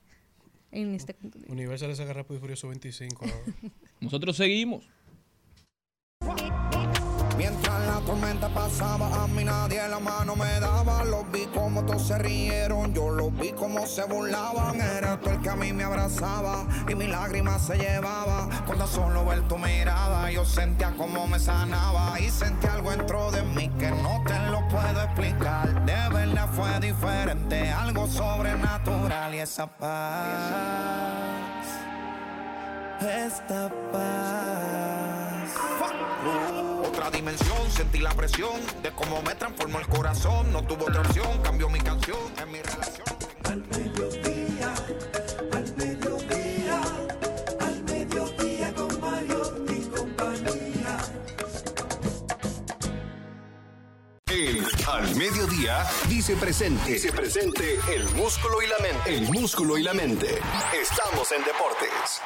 en 0.71 0.95
este 0.95 1.15
contenido. 1.15 1.51
Universal 1.51 1.91
es 1.93 1.99
agarrar 2.01 2.25
Rápido 2.25 2.37
y 2.37 2.41
Furioso 2.41 2.69
25 2.69 3.25
ahora. 3.25 3.73
Nosotros 4.01 4.37
seguimos. 4.37 4.85
Mientras 7.39 7.87
la 7.87 8.01
tormenta 8.01 8.49
pasaba, 8.49 9.23
a 9.23 9.29
mí 9.29 9.45
nadie 9.45 9.87
la 9.89 10.01
mano 10.01 10.35
me 10.35 10.59
daba. 10.59 11.05
Los 11.05 11.31
vi 11.31 11.47
como 11.55 11.85
todos 11.85 12.09
se 12.09 12.19
rieron, 12.19 12.93
yo 12.93 13.11
los 13.11 13.33
vi 13.39 13.53
como 13.53 13.87
se 13.87 14.03
burlaban. 14.03 14.81
Era 14.81 15.21
tú 15.21 15.31
el 15.31 15.41
que 15.41 15.49
a 15.49 15.55
mí 15.55 15.73
me 15.73 15.85
abrazaba 15.85 16.67
y 16.89 16.97
mi 16.97 17.07
lágrima 17.07 17.57
se 17.61 17.77
llevaba. 17.77 18.49
Cuando 18.67 18.89
solo 18.89 19.25
ver 19.25 19.47
tu 19.47 19.57
mirada, 19.57 20.29
yo 20.33 20.45
sentía 20.45 20.91
como 20.97 21.29
me 21.29 21.39
sanaba. 21.39 22.19
Y 22.19 22.29
sentí 22.29 22.67
algo 22.67 22.91
dentro 22.91 23.31
de 23.31 23.43
mí 23.45 23.69
que 23.79 23.93
no 23.93 24.21
te 24.27 24.37
lo 24.51 24.67
puedo 24.67 25.01
explicar. 25.01 25.87
De 25.87 26.09
verdad 26.13 26.49
fue 26.57 26.81
diferente, 26.81 27.71
algo 27.71 28.09
sobrenatural. 28.09 29.33
Y 29.37 29.39
esa 29.39 29.69
paz, 29.69 29.87
esta 33.01 33.71
paz. 33.93 35.08
Uh, 36.25 36.85
otra 36.85 37.11
dimensión, 37.11 37.71
sentí 37.71 37.99
la 37.99 38.11
presión 38.11 38.61
de 38.83 38.91
cómo 38.91 39.23
me 39.23 39.35
transformó 39.37 39.79
el 39.79 39.87
corazón. 39.87 40.53
No 40.53 40.63
tuvo 40.65 40.87
otra 40.87 41.01
opción, 41.03 41.41
cambió 41.43 41.69
mi 41.69 41.81
canción 41.81 42.19
en 42.43 42.51
mi 42.51 42.61
relación. 42.61 43.07
Al 43.45 43.65
mediodía, 43.69 44.75
al 45.53 45.77
mediodía, 45.77 46.81
al 47.61 47.83
mediodía 47.85 48.75
con 48.75 49.01
Mario 49.01 49.65
y 49.69 49.81
compañía. 49.97 50.99
El 54.27 54.67
Al 54.87 55.15
Mediodía 55.17 55.87
dice 56.09 56.35
presente. 56.37 56.93
Dice 56.93 57.13
presente 57.13 57.79
el 57.95 58.05
músculo 58.11 58.61
y 58.63 58.67
la 58.67 58.79
mente. 58.79 59.15
El 59.15 59.23
músculo 59.31 59.79
y 59.79 59.83
la 59.83 59.95
mente. 59.95 60.39
Estamos 60.73 61.31
en 61.33 61.45
deportes. 61.45 62.21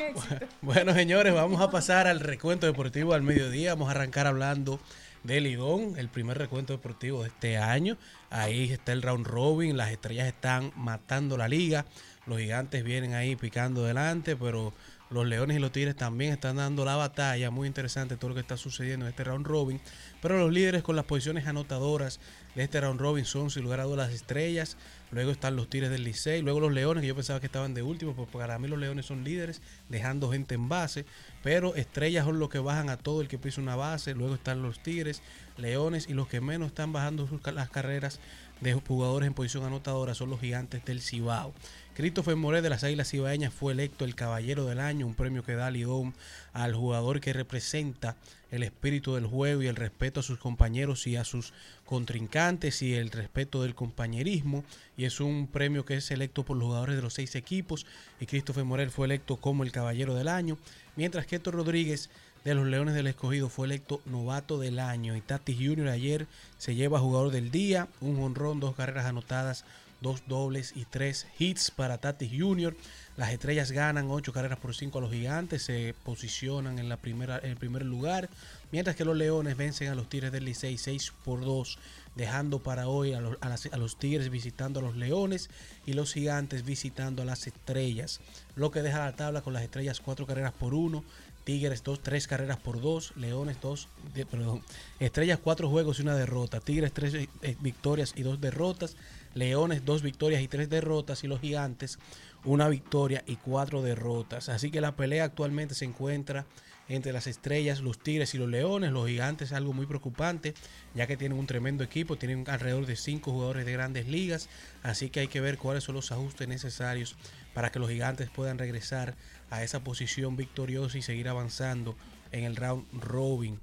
Bueno, 0.62 0.94
señores, 0.94 1.34
vamos 1.34 1.60
a 1.60 1.70
pasar 1.70 2.06
al 2.06 2.20
recuento 2.20 2.66
deportivo 2.66 3.14
al 3.14 3.22
mediodía. 3.22 3.74
Vamos 3.74 3.88
a 3.88 3.92
arrancar 3.92 4.26
hablando 4.26 4.80
de 5.24 5.40
Lidón, 5.40 5.98
el 5.98 6.08
primer 6.08 6.38
recuento 6.38 6.72
deportivo 6.72 7.22
de 7.22 7.28
este 7.28 7.58
año. 7.58 7.96
Ahí 8.30 8.72
está 8.72 8.92
el 8.92 9.02
round 9.02 9.26
robin, 9.26 9.76
las 9.76 9.90
estrellas 9.90 10.26
están 10.26 10.72
matando 10.76 11.36
la 11.36 11.48
liga. 11.48 11.84
Los 12.26 12.38
gigantes 12.38 12.84
vienen 12.84 13.14
ahí 13.14 13.36
picando 13.36 13.84
delante, 13.84 14.36
pero 14.36 14.72
los 15.10 15.26
leones 15.26 15.56
y 15.56 15.60
los 15.60 15.72
tigres 15.72 15.96
también 15.96 16.32
están 16.32 16.56
dando 16.56 16.84
la 16.84 16.96
batalla. 16.96 17.50
Muy 17.50 17.66
interesante 17.66 18.16
todo 18.16 18.30
lo 18.30 18.34
que 18.34 18.42
está 18.42 18.56
sucediendo 18.56 19.06
en 19.06 19.10
este 19.10 19.24
round 19.24 19.46
robin. 19.46 19.80
Pero 20.22 20.38
los 20.38 20.52
líderes 20.52 20.82
con 20.82 20.96
las 20.96 21.04
posiciones 21.04 21.46
anotadoras 21.46 22.20
de 22.54 22.62
este 22.62 22.80
round 22.80 23.00
robin 23.00 23.24
son, 23.24 23.50
sin 23.50 23.64
lugar 23.64 23.80
a 23.80 23.84
dudas, 23.84 24.08
las 24.08 24.14
estrellas. 24.14 24.76
Luego 25.12 25.32
están 25.32 25.56
los 25.56 25.68
Tigres 25.68 25.90
del 25.90 26.04
Licey. 26.04 26.42
Luego 26.42 26.60
los 26.60 26.72
Leones, 26.72 27.00
que 27.00 27.08
yo 27.08 27.14
pensaba 27.14 27.40
que 27.40 27.46
estaban 27.46 27.74
de 27.74 27.82
último, 27.82 28.14
pues 28.14 28.28
para 28.28 28.58
mí 28.58 28.68
los 28.68 28.78
Leones 28.78 29.06
son 29.06 29.24
líderes, 29.24 29.60
dejando 29.88 30.30
gente 30.30 30.54
en 30.54 30.68
base. 30.68 31.04
Pero 31.42 31.74
estrellas 31.74 32.24
son 32.24 32.38
los 32.38 32.48
que 32.48 32.58
bajan 32.58 32.90
a 32.90 32.96
todo 32.96 33.20
el 33.20 33.28
que 33.28 33.38
pisa 33.38 33.60
una 33.60 33.76
base. 33.76 34.14
Luego 34.14 34.34
están 34.34 34.62
los 34.62 34.82
Tigres, 34.82 35.22
Leones 35.56 36.08
y 36.08 36.14
los 36.14 36.28
que 36.28 36.40
menos 36.40 36.68
están 36.68 36.92
bajando 36.92 37.26
sus 37.26 37.40
las 37.52 37.70
carreras 37.70 38.20
de 38.60 38.74
jugadores 38.74 39.26
en 39.26 39.34
posición 39.34 39.64
anotadora 39.64 40.14
son 40.14 40.30
los 40.30 40.40
gigantes 40.40 40.84
del 40.84 41.00
Cibao. 41.00 41.54
Christopher 41.94 42.36
Moré 42.36 42.62
de 42.62 42.70
las 42.70 42.84
Águilas 42.84 43.10
Cibaeñas 43.10 43.52
fue 43.52 43.72
electo 43.72 44.04
el 44.04 44.14
Caballero 44.14 44.66
del 44.66 44.80
Año, 44.80 45.06
un 45.06 45.14
premio 45.14 45.42
que 45.42 45.54
da 45.54 45.70
Lidón 45.70 46.14
al 46.52 46.74
jugador 46.74 47.20
que 47.20 47.32
representa 47.32 48.16
el 48.50 48.62
espíritu 48.62 49.14
del 49.14 49.26
juego 49.26 49.62
y 49.62 49.66
el 49.66 49.76
respeto 49.76 50.20
a 50.20 50.22
sus 50.22 50.38
compañeros 50.38 51.06
y 51.06 51.16
a 51.16 51.24
sus 51.24 51.52
contrincantes 51.90 52.82
y 52.82 52.94
el 52.94 53.10
respeto 53.10 53.62
del 53.62 53.74
compañerismo. 53.74 54.64
Y 54.96 55.06
es 55.06 55.18
un 55.18 55.48
premio 55.48 55.84
que 55.84 55.96
es 55.96 56.10
electo 56.12 56.44
por 56.44 56.56
los 56.56 56.68
jugadores 56.68 56.94
de 56.94 57.02
los 57.02 57.14
seis 57.14 57.34
equipos. 57.34 57.84
Y 58.20 58.26
Christopher 58.26 58.64
Morel 58.64 58.92
fue 58.92 59.06
electo 59.06 59.36
como 59.38 59.64
el 59.64 59.72
Caballero 59.72 60.14
del 60.14 60.28
Año. 60.28 60.56
Mientras 60.94 61.26
que 61.26 61.36
Héctor 61.36 61.54
Rodríguez 61.54 62.08
de 62.44 62.54
los 62.54 62.66
Leones 62.68 62.94
del 62.94 63.08
Escogido 63.08 63.48
fue 63.48 63.66
electo 63.66 64.00
novato 64.06 64.60
del 64.60 64.78
año. 64.78 65.16
Y 65.16 65.20
Tati 65.20 65.54
Junior 65.54 65.88
ayer 65.88 66.28
se 66.58 66.76
lleva 66.76 67.00
jugador 67.00 67.32
del 67.32 67.50
día, 67.50 67.88
un 68.00 68.22
honrón, 68.22 68.60
dos 68.60 68.76
carreras 68.76 69.06
anotadas, 69.06 69.64
dos 70.00 70.22
dobles 70.28 70.72
y 70.76 70.84
tres 70.84 71.26
hits 71.38 71.72
para 71.72 71.98
Tati 71.98 72.30
Junior. 72.38 72.76
Las 73.16 73.32
estrellas 73.32 73.72
ganan 73.72 74.10
ocho 74.10 74.32
carreras 74.32 74.58
por 74.58 74.74
cinco 74.74 74.98
a 74.98 75.02
los 75.02 75.10
gigantes, 75.10 75.62
se 75.62 75.94
posicionan 76.04 76.78
en, 76.78 76.88
la 76.88 76.96
primera, 76.96 77.38
en 77.38 77.50
el 77.50 77.56
primer 77.56 77.84
lugar, 77.84 78.30
mientras 78.72 78.96
que 78.96 79.04
los 79.04 79.16
leones 79.16 79.56
vencen 79.56 79.88
a 79.88 79.94
los 79.94 80.08
Tigres 80.08 80.32
del 80.32 80.44
Licey 80.44 80.78
6 80.78 81.12
por 81.24 81.40
2, 81.44 81.78
dejando 82.16 82.58
para 82.60 82.88
hoy 82.88 83.12
a 83.12 83.20
los, 83.20 83.36
a 83.40 83.48
las- 83.48 83.66
a 83.72 83.76
los 83.76 83.96
Tigres 83.98 84.30
visitando 84.30 84.80
a 84.80 84.82
los 84.82 84.96
leones 84.96 85.48
y 85.86 85.92
los 85.92 86.12
gigantes 86.12 86.64
visitando 86.64 87.22
a 87.22 87.24
las 87.24 87.46
estrellas, 87.46 88.20
lo 88.56 88.70
que 88.70 88.82
deja 88.82 88.98
la 88.98 89.16
tabla 89.16 89.42
con 89.42 89.52
las 89.52 89.62
estrellas 89.62 90.00
cuatro 90.00 90.26
carreras 90.26 90.52
por 90.52 90.74
uno, 90.74 91.04
Tigres 91.44 91.82
dos, 91.82 92.00
tres 92.02 92.26
carreras 92.28 92.58
por 92.58 92.80
dos, 92.80 93.12
Leones 93.16 93.56
dos, 93.60 93.88
de- 94.14 94.26
perdón, 94.26 94.62
Estrellas 94.98 95.38
cuatro 95.42 95.70
juegos 95.70 95.98
y 95.98 96.02
una 96.02 96.14
derrota, 96.14 96.60
Tigres 96.60 96.92
tres 96.92 97.14
eh, 97.14 97.28
eh, 97.42 97.56
victorias 97.60 98.12
y 98.16 98.22
dos 98.22 98.40
derrotas, 98.40 98.96
Leones 99.34 99.84
dos 99.84 100.02
victorias 100.02 100.42
y 100.42 100.48
tres 100.48 100.68
derrotas 100.68 101.24
y 101.24 101.28
los 101.28 101.40
Gigantes 101.40 101.98
una 102.44 102.68
victoria 102.68 103.22
y 103.26 103.36
cuatro 103.36 103.82
derrotas. 103.82 104.48
Así 104.48 104.70
que 104.70 104.80
la 104.80 104.96
pelea 104.96 105.24
actualmente 105.24 105.74
se 105.74 105.84
encuentra 105.84 106.46
entre 106.90 107.12
las 107.12 107.28
estrellas, 107.28 107.80
los 107.80 108.00
Tigres 108.00 108.34
y 108.34 108.38
los 108.38 108.48
Leones. 108.48 108.90
Los 108.90 109.08
Gigantes 109.08 109.48
es 109.48 109.52
algo 109.52 109.72
muy 109.72 109.86
preocupante, 109.86 110.54
ya 110.94 111.06
que 111.06 111.16
tienen 111.16 111.38
un 111.38 111.46
tremendo 111.46 111.84
equipo, 111.84 112.16
tienen 112.16 112.44
alrededor 112.48 112.84
de 112.84 112.96
cinco 112.96 113.30
jugadores 113.30 113.64
de 113.64 113.72
grandes 113.72 114.08
ligas. 114.08 114.48
Así 114.82 115.08
que 115.08 115.20
hay 115.20 115.28
que 115.28 115.40
ver 115.40 115.56
cuáles 115.56 115.84
son 115.84 115.94
los 115.94 116.10
ajustes 116.10 116.48
necesarios 116.48 117.16
para 117.54 117.70
que 117.70 117.78
los 117.78 117.88
Gigantes 117.88 118.28
puedan 118.28 118.58
regresar 118.58 119.14
a 119.50 119.62
esa 119.62 119.84
posición 119.84 120.36
victoriosa 120.36 120.98
y 120.98 121.02
seguir 121.02 121.28
avanzando 121.28 121.96
en 122.32 122.42
el 122.42 122.56
round 122.56 122.84
robin. 122.92 123.58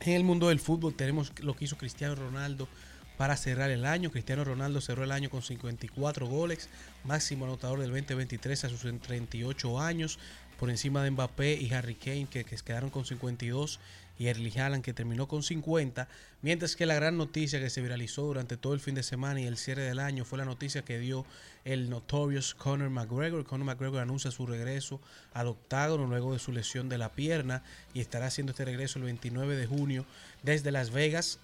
En 0.00 0.12
el 0.12 0.22
mundo 0.22 0.48
del 0.48 0.60
fútbol 0.60 0.94
tenemos 0.94 1.32
lo 1.40 1.54
que 1.56 1.64
hizo 1.64 1.76
Cristiano 1.76 2.14
Ronaldo 2.14 2.68
para 3.16 3.36
cerrar 3.36 3.70
el 3.70 3.84
año. 3.84 4.10
Cristiano 4.10 4.42
Ronaldo 4.44 4.80
cerró 4.80 5.04
el 5.04 5.12
año 5.12 5.30
con 5.30 5.42
54 5.42 6.26
goles, 6.26 6.68
máximo 7.04 7.44
anotador 7.44 7.80
del 7.80 7.90
2023 7.90 8.64
a 8.64 8.68
sus 8.68 8.80
38 8.80 9.80
años, 9.80 10.18
por 10.62 10.70
encima 10.70 11.02
de 11.02 11.10
Mbappé 11.10 11.54
y 11.54 11.74
Harry 11.74 11.96
Kane 11.96 12.28
que, 12.30 12.44
que 12.44 12.54
quedaron 12.54 12.88
con 12.88 13.04
52 13.04 13.80
y 14.16 14.28
Erling 14.28 14.60
Haaland 14.60 14.84
que 14.84 14.92
terminó 14.92 15.26
con 15.26 15.42
50, 15.42 16.06
mientras 16.40 16.76
que 16.76 16.86
la 16.86 16.94
gran 16.94 17.16
noticia 17.16 17.58
que 17.58 17.68
se 17.68 17.82
viralizó 17.82 18.22
durante 18.22 18.56
todo 18.56 18.72
el 18.72 18.78
fin 18.78 18.94
de 18.94 19.02
semana 19.02 19.40
y 19.40 19.46
el 19.48 19.56
cierre 19.56 19.82
del 19.82 19.98
año 19.98 20.24
fue 20.24 20.38
la 20.38 20.44
noticia 20.44 20.82
que 20.82 21.00
dio 21.00 21.26
el 21.64 21.90
notorious 21.90 22.54
Conor 22.54 22.90
McGregor. 22.90 23.44
Conor 23.44 23.66
McGregor 23.66 23.98
anuncia 23.98 24.30
su 24.30 24.46
regreso 24.46 25.00
al 25.34 25.48
octágono 25.48 26.06
luego 26.06 26.32
de 26.32 26.38
su 26.38 26.52
lesión 26.52 26.88
de 26.88 26.98
la 26.98 27.10
pierna 27.10 27.64
y 27.92 27.98
estará 27.98 28.26
haciendo 28.26 28.52
este 28.52 28.64
regreso 28.64 29.00
el 29.00 29.06
29 29.06 29.56
de 29.56 29.66
junio 29.66 30.06
desde 30.44 30.70
Las 30.70 30.92
Vegas 30.92 31.40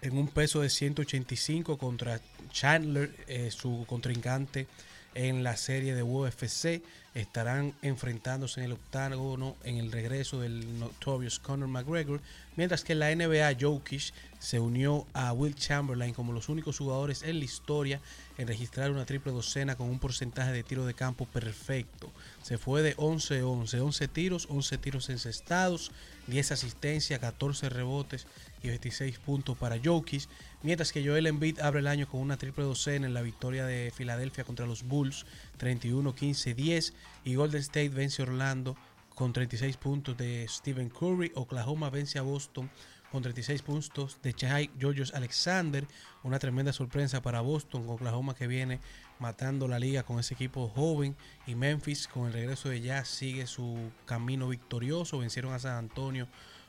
en 0.00 0.16
un 0.16 0.28
peso 0.28 0.62
de 0.62 0.70
185 0.70 1.76
contra 1.76 2.18
Chandler, 2.50 3.14
eh, 3.28 3.50
su 3.50 3.84
contrincante 3.86 4.66
en 5.14 5.42
la 5.42 5.56
serie 5.56 5.94
de 5.94 6.02
UFC. 6.02 6.82
Estarán 7.14 7.74
enfrentándose 7.82 8.60
en 8.60 8.66
el 8.66 8.72
octágono 8.72 9.56
en 9.62 9.76
el 9.76 9.92
regreso 9.92 10.40
del 10.40 10.78
notorious 10.80 11.38
Conor 11.38 11.68
McGregor. 11.68 12.20
Mientras 12.56 12.82
que 12.82 12.94
la 12.94 13.14
NBA, 13.14 13.56
Jokic 13.60 14.12
se 14.40 14.58
unió 14.58 15.06
a 15.12 15.32
Will 15.32 15.54
Chamberlain 15.54 16.12
como 16.12 16.32
los 16.32 16.48
únicos 16.48 16.78
jugadores 16.78 17.22
en 17.22 17.38
la 17.38 17.44
historia 17.44 18.00
en 18.36 18.48
registrar 18.48 18.90
una 18.90 19.06
triple 19.06 19.32
docena 19.32 19.76
con 19.76 19.88
un 19.88 19.98
porcentaje 19.98 20.52
de 20.52 20.64
tiro 20.64 20.84
de 20.86 20.94
campo 20.94 21.26
perfecto. 21.26 22.10
Se 22.42 22.58
fue 22.58 22.82
de 22.82 22.96
11-11, 22.96 23.80
11 23.80 24.08
tiros, 24.08 24.46
11 24.50 24.78
tiros 24.78 25.08
encestados, 25.08 25.92
10 26.26 26.52
asistencias, 26.52 27.20
14 27.20 27.68
rebotes 27.68 28.26
y 28.62 28.68
26 28.68 29.18
puntos 29.20 29.56
para 29.56 29.78
Jokic, 29.82 30.28
mientras 30.64 30.92
que 30.92 31.06
Joel 31.06 31.28
Embiid 31.28 31.60
abre 31.60 31.80
el 31.80 31.86
año 31.86 32.08
con 32.08 32.20
una 32.20 32.36
triple 32.36 32.64
docena 32.64 33.06
en 33.06 33.14
la 33.14 33.22
victoria 33.22 33.66
de 33.66 33.92
Filadelfia 33.94 34.42
contra 34.42 34.66
los 34.66 34.82
Bulls 34.82 35.26
31-15-10 35.60 36.92
y 37.24 37.34
Golden 37.36 37.60
State 37.60 37.90
vence 37.90 38.22
a 38.22 38.24
Orlando 38.24 38.76
con 39.14 39.32
36 39.32 39.76
puntos 39.76 40.16
de 40.16 40.46
Stephen 40.48 40.88
Curry. 40.88 41.30
Oklahoma 41.34 41.90
vence 41.90 42.18
a 42.18 42.22
Boston 42.22 42.68
con 43.12 43.22
36 43.22 43.62
puntos 43.62 44.18
de 44.22 44.32
Chai 44.32 44.70
Georgios 44.78 45.14
Alexander. 45.14 45.86
Una 46.24 46.38
tremenda 46.38 46.72
sorpresa 46.72 47.22
para 47.22 47.42
Boston, 47.42 47.84
Oklahoma 47.88 48.34
que 48.34 48.46
viene 48.46 48.80
matando 49.18 49.68
la 49.68 49.78
liga 49.78 50.02
con 50.02 50.18
ese 50.18 50.34
equipo 50.34 50.68
joven. 50.68 51.14
Y 51.46 51.54
Memphis 51.54 52.08
con 52.08 52.26
el 52.26 52.32
regreso 52.32 52.70
de 52.70 52.80
Jazz 52.80 53.08
sigue 53.08 53.46
su 53.46 53.92
camino 54.06 54.48
victorioso. 54.48 55.18
Vencieron 55.18 55.52
a 55.52 55.58
San 55.58 55.76
Antonio 55.76 56.26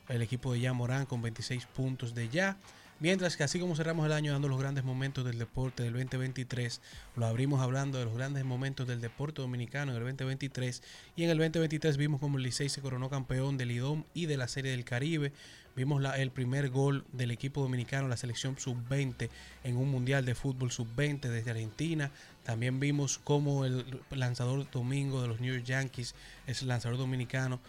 el 0.09 0.21
equipo 0.21 0.53
de 0.53 0.59
Ya 0.59 0.73
Morán 0.73 1.05
con 1.05 1.21
26 1.21 1.65
puntos 1.67 2.13
de 2.13 2.29
Ya. 2.29 2.57
Mientras 3.01 3.35
que 3.35 3.43
así 3.43 3.59
como 3.59 3.75
cerramos 3.75 4.05
el 4.05 4.13
año 4.13 4.31
dando 4.31 4.47
los 4.47 4.57
grandes 4.59 4.85
momentos 4.85 5.25
del 5.25 5.37
deporte 5.37 5.83
del 5.83 5.91
2023, 5.93 6.79
lo 7.17 7.25
abrimos 7.25 7.59
hablando 7.61 7.97
de 7.99 8.05
los 8.05 8.13
grandes 8.15 8.45
momentos 8.45 8.87
del 8.87 9.01
deporte 9.01 9.41
dominicano 9.41 9.91
en 9.91 9.97
el 9.97 10.03
2023 10.05 10.81
y 11.17 11.23
en 11.23 11.29
el 11.29 11.37
2023 11.37 11.97
vimos 11.97 12.21
como 12.21 12.37
el 12.37 12.43
Licey 12.43 12.69
se 12.69 12.81
coronó 12.81 13.09
campeón 13.09 13.57
del 13.57 13.71
IDOM 13.71 14.05
y 14.13 14.27
de 14.27 14.37
la 14.37 14.47
Serie 14.47 14.71
del 14.71 14.85
Caribe. 14.85 15.33
Vimos 15.75 16.01
la- 16.01 16.17
el 16.17 16.31
primer 16.31 16.69
gol 16.69 17.03
del 17.11 17.31
equipo 17.31 17.61
dominicano, 17.61 18.07
la 18.07 18.15
selección 18.15 18.57
sub-20 18.57 19.29
en 19.65 19.75
un 19.75 19.91
mundial 19.91 20.23
de 20.23 20.33
fútbol 20.33 20.71
sub-20 20.71 21.27
desde 21.27 21.51
Argentina. 21.51 22.11
También 22.45 22.79
vimos 22.79 23.19
cómo 23.21 23.65
el 23.65 23.99
lanzador 24.09 24.71
domingo 24.71 25.21
de 25.21 25.27
los 25.27 25.41
New 25.41 25.53
York 25.53 25.65
Yankees 25.65 26.15
es 26.47 26.61
el 26.61 26.69
lanzador 26.69 26.97
dominicano 26.97 27.59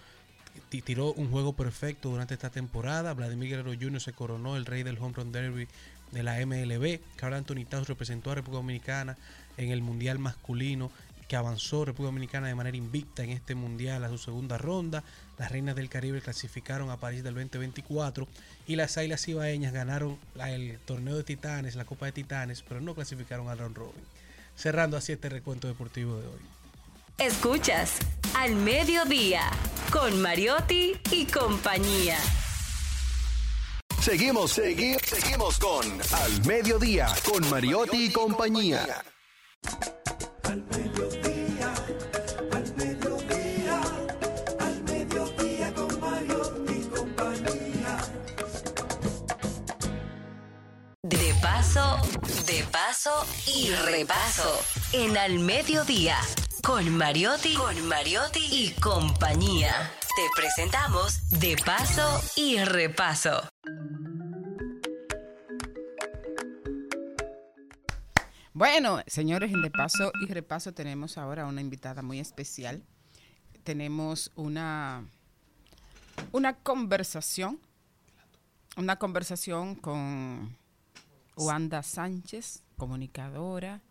tiró 0.68 1.12
un 1.12 1.30
juego 1.30 1.54
perfecto 1.54 2.10
durante 2.10 2.34
esta 2.34 2.50
temporada. 2.50 3.14
Vladimir 3.14 3.50
Guerrero 3.50 3.72
Jr. 3.72 4.00
se 4.00 4.12
coronó 4.12 4.56
el 4.56 4.66
rey 4.66 4.82
del 4.82 4.98
Home 4.98 5.14
Run 5.14 5.32
Derby 5.32 5.68
de 6.12 6.22
la 6.22 6.44
MLB. 6.44 7.00
Carl 7.16 7.34
Anthony 7.34 7.64
Towns 7.68 7.88
representó 7.88 8.30
a 8.30 8.36
República 8.36 8.58
Dominicana 8.58 9.16
en 9.56 9.70
el 9.70 9.82
Mundial 9.82 10.18
masculino 10.18 10.90
que 11.28 11.36
avanzó 11.36 11.84
República 11.84 12.12
Dominicana 12.12 12.48
de 12.48 12.54
manera 12.54 12.76
invicta 12.76 13.24
en 13.24 13.30
este 13.30 13.54
Mundial 13.54 14.04
a 14.04 14.08
su 14.08 14.18
segunda 14.18 14.58
ronda. 14.58 15.02
Las 15.38 15.50
Reinas 15.50 15.74
del 15.76 15.88
Caribe 15.88 16.20
clasificaron 16.20 16.90
a 16.90 16.98
París 16.98 17.24
del 17.24 17.34
2024 17.34 18.28
y 18.66 18.76
las 18.76 18.96
Águilas 18.96 19.26
Ibaeñas 19.26 19.72
ganaron 19.72 20.18
el 20.36 20.78
torneo 20.84 21.16
de 21.16 21.24
Titanes, 21.24 21.74
la 21.74 21.84
Copa 21.84 22.06
de 22.06 22.12
Titanes, 22.12 22.62
pero 22.62 22.80
no 22.80 22.94
clasificaron 22.94 23.48
al 23.48 23.58
round 23.58 23.76
robin. 23.76 24.04
Cerrando 24.54 24.96
así 24.96 25.12
este 25.12 25.28
recuento 25.28 25.68
deportivo 25.68 26.18
de 26.18 26.26
hoy. 26.26 26.40
Escuchas 27.18 27.92
Al 28.34 28.54
Mediodía 28.56 29.42
con 29.90 30.20
Mariotti 30.20 30.94
y 31.10 31.24
compañía. 31.26 32.18
Seguimos, 34.02 34.58
segui- 34.58 35.00
seguimos 35.02 35.58
con 35.58 35.86
Al 36.12 36.44
Mediodía, 36.46 37.08
con 37.24 37.48
Mariotti 37.48 38.06
y 38.06 38.12
compañía. 38.12 39.02
Al 40.44 40.62
mediodía, 40.62 41.74
al 42.52 42.76
mediodía, 42.76 43.80
al 44.60 44.82
mediodía 44.84 45.74
con 45.74 46.00
Mario 46.00 46.64
y 46.68 46.84
compañía. 46.96 47.98
De 51.02 51.34
paso, 51.40 51.98
de 52.46 52.62
paso 52.70 53.26
y 53.46 53.70
repaso. 53.70 54.60
En 54.92 55.16
Al 55.18 55.38
Mediodía 55.40 56.18
con 56.62 56.96
Mariotti, 56.96 57.54
con 57.54 57.88
Mariotti 57.88 58.40
y 58.50 58.70
compañía. 58.80 59.72
Te 60.14 60.22
presentamos 60.34 61.28
De 61.40 61.56
paso 61.56 62.20
y 62.36 62.58
repaso. 62.58 63.48
Bueno, 68.52 69.00
señores, 69.06 69.52
en 69.52 69.60
De 69.60 69.70
Paso 69.70 70.12
y 70.22 70.32
Repaso 70.32 70.72
tenemos 70.72 71.18
ahora 71.18 71.46
una 71.46 71.60
invitada 71.60 72.02
muy 72.02 72.20
especial. 72.20 72.82
Tenemos 73.64 74.32
una, 74.34 75.04
una 76.32 76.54
conversación, 76.54 77.60
una 78.76 78.96
conversación 78.96 79.74
con 79.74 80.56
Wanda 81.36 81.82
Sánchez, 81.82 82.62
comunicadora, 82.78 83.82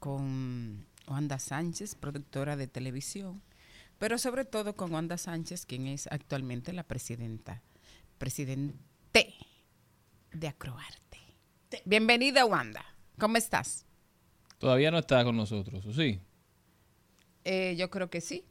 con 0.00 0.87
Wanda 1.08 1.38
Sánchez, 1.38 1.94
productora 1.94 2.56
de 2.56 2.66
televisión, 2.66 3.42
pero 3.98 4.18
sobre 4.18 4.44
todo 4.44 4.76
con 4.76 4.92
Wanda 4.92 5.18
Sánchez, 5.18 5.66
quien 5.66 5.86
es 5.86 6.06
actualmente 6.08 6.72
la 6.72 6.84
presidenta, 6.84 7.62
presidente 8.18 9.34
de 10.32 10.48
Acroarte. 10.48 11.18
Bienvenida, 11.84 12.44
Wanda. 12.44 12.84
¿Cómo 13.18 13.36
estás? 13.36 13.84
Todavía 14.58 14.90
no 14.90 14.98
está 14.98 15.24
con 15.24 15.36
nosotros, 15.36 15.84
¿o 15.86 15.92
sí? 15.92 16.20
Eh, 17.44 17.74
yo 17.76 17.90
creo 17.90 18.10
que 18.10 18.20
sí. 18.20 18.44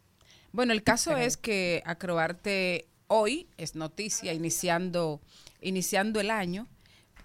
Bueno, 0.51 0.73
el 0.73 0.83
caso 0.83 1.15
es 1.15 1.37
que 1.37 1.81
Acroarte 1.85 2.87
hoy 3.07 3.47
es 3.57 3.75
noticia 3.75 4.33
iniciando, 4.33 5.21
iniciando 5.61 6.19
el 6.19 6.31
año 6.31 6.67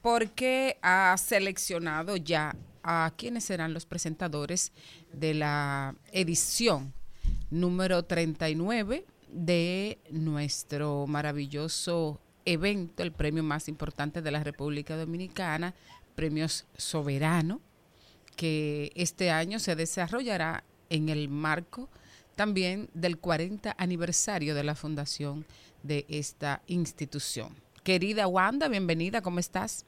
porque 0.03 0.79
ha 0.83 1.17
seleccionado 1.17 2.17
ya 2.17 2.57
a 2.83 3.13
quienes 3.17 3.45
serán 3.45 3.75
los 3.75 3.87
presentadores 3.87 4.73
de 5.13 5.35
la 5.35 5.95
edición 6.13 6.93
número 7.51 8.05
39 8.05 9.05
de 9.29 9.99
nuestro 10.11 11.07
maravilloso 11.07 12.21
evento, 12.45 13.03
el 13.03 13.13
premio 13.13 13.43
más 13.43 13.69
importante 13.69 14.23
de 14.23 14.31
la 14.31 14.43
República 14.43 14.97
Dominicana, 14.97 15.75
Premios 16.15 16.67
Soberano, 16.77 17.61
que 18.37 18.93
este 18.95 19.31
año 19.31 19.59
se 19.59 19.77
desarrollará 19.77 20.65
en 20.91 21.09
el 21.09 21.29
marco 21.29 21.89
también 22.37 22.89
del 22.95 23.19
40 23.19 23.75
aniversario 23.79 24.55
de 24.55 24.65
la 24.65 24.75
fundación 24.75 25.47
de 25.83 26.07
esta 26.09 26.63
institución. 26.67 27.55
Querida 27.83 28.27
Wanda, 28.27 28.69
bienvenida, 28.69 29.23
¿cómo 29.23 29.39
estás? 29.39 29.85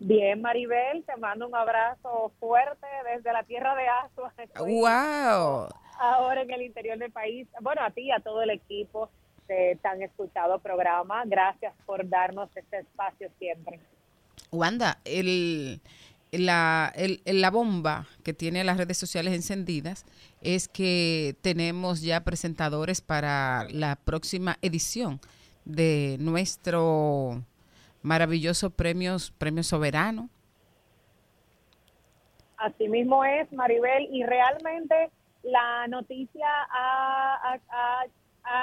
Bien, 0.00 0.40
Maribel, 0.40 1.04
te 1.04 1.14
mando 1.18 1.46
un 1.46 1.54
abrazo 1.54 2.32
fuerte 2.40 2.86
desde 3.14 3.32
la 3.32 3.42
tierra 3.42 3.74
de 3.76 3.86
Asua. 3.86 4.32
¡Wow! 4.58 5.68
Ahora 5.98 6.40
en 6.42 6.50
el 6.50 6.62
interior 6.62 6.96
del 6.98 7.12
país. 7.12 7.46
Bueno, 7.60 7.82
a 7.82 7.90
ti 7.90 8.02
y 8.02 8.10
a 8.10 8.20
todo 8.20 8.42
el 8.42 8.50
equipo 8.50 9.10
de 9.46 9.78
tan 9.82 10.00
escuchado 10.02 10.58
programa. 10.60 11.22
Gracias 11.26 11.74
por 11.84 12.08
darnos 12.08 12.48
este 12.56 12.78
espacio 12.78 13.28
siempre. 13.38 13.78
Wanda, 14.50 14.98
el, 15.04 15.82
la, 16.32 16.90
el- 16.96 17.20
la 17.26 17.50
bomba 17.50 18.06
que 18.24 18.32
tiene 18.32 18.64
las 18.64 18.78
redes 18.78 18.96
sociales 18.96 19.34
encendidas 19.34 20.06
es 20.40 20.66
que 20.66 21.36
tenemos 21.42 22.00
ya 22.00 22.20
presentadores 22.24 23.02
para 23.02 23.66
la 23.70 23.96
próxima 23.96 24.56
edición 24.62 25.20
de 25.66 26.16
nuestro 26.20 27.44
maravilloso 28.02 28.70
premios, 28.70 29.30
premio 29.32 29.62
soberano. 29.62 30.28
Así 32.56 32.88
mismo 32.88 33.24
es, 33.24 33.50
Maribel, 33.52 34.08
y 34.12 34.22
realmente 34.24 35.10
la 35.42 35.86
noticia 35.88 36.46
ha 36.70 37.58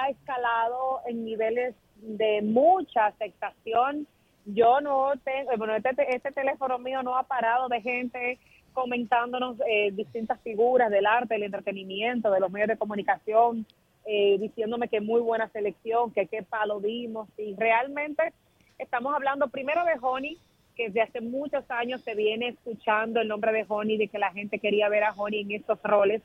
escalado 0.09 1.01
en 1.07 1.25
niveles 1.25 1.75
de 2.01 2.41
mucha 2.41 3.07
aceptación. 3.07 4.07
Yo 4.45 4.79
no 4.81 5.13
tengo, 5.23 5.57
bueno, 5.57 5.75
este, 5.75 6.15
este 6.15 6.31
teléfono 6.31 6.79
mío 6.79 7.03
no 7.03 7.17
ha 7.17 7.23
parado 7.23 7.67
de 7.67 7.81
gente 7.81 8.39
comentándonos 8.73 9.57
eh, 9.67 9.91
distintas 9.91 10.39
figuras 10.41 10.91
del 10.91 11.05
arte, 11.05 11.33
del 11.33 11.43
entretenimiento, 11.43 12.31
de 12.31 12.39
los 12.39 12.51
medios 12.51 12.69
de 12.69 12.77
comunicación, 12.77 13.65
eh, 14.05 14.37
diciéndome 14.39 14.87
que 14.87 15.01
muy 15.01 15.19
buena 15.19 15.49
selección, 15.49 16.11
que 16.11 16.27
qué 16.27 16.43
palo 16.43 16.79
dimos. 16.79 17.27
Y 17.37 17.55
realmente 17.55 18.33
estamos 18.77 19.13
hablando 19.13 19.47
primero 19.49 19.83
de 19.85 19.97
Honey, 20.01 20.37
que 20.75 20.87
desde 20.87 21.01
hace 21.01 21.21
muchos 21.21 21.69
años 21.69 22.01
se 22.01 22.15
viene 22.15 22.49
escuchando 22.49 23.19
el 23.19 23.27
nombre 23.27 23.51
de 23.51 23.65
Honey, 23.67 23.97
de 23.97 24.07
que 24.07 24.19
la 24.19 24.31
gente 24.31 24.59
quería 24.59 24.89
ver 24.89 25.03
a 25.03 25.13
Honey 25.13 25.41
en 25.41 25.51
estos 25.51 25.81
roles. 25.83 26.21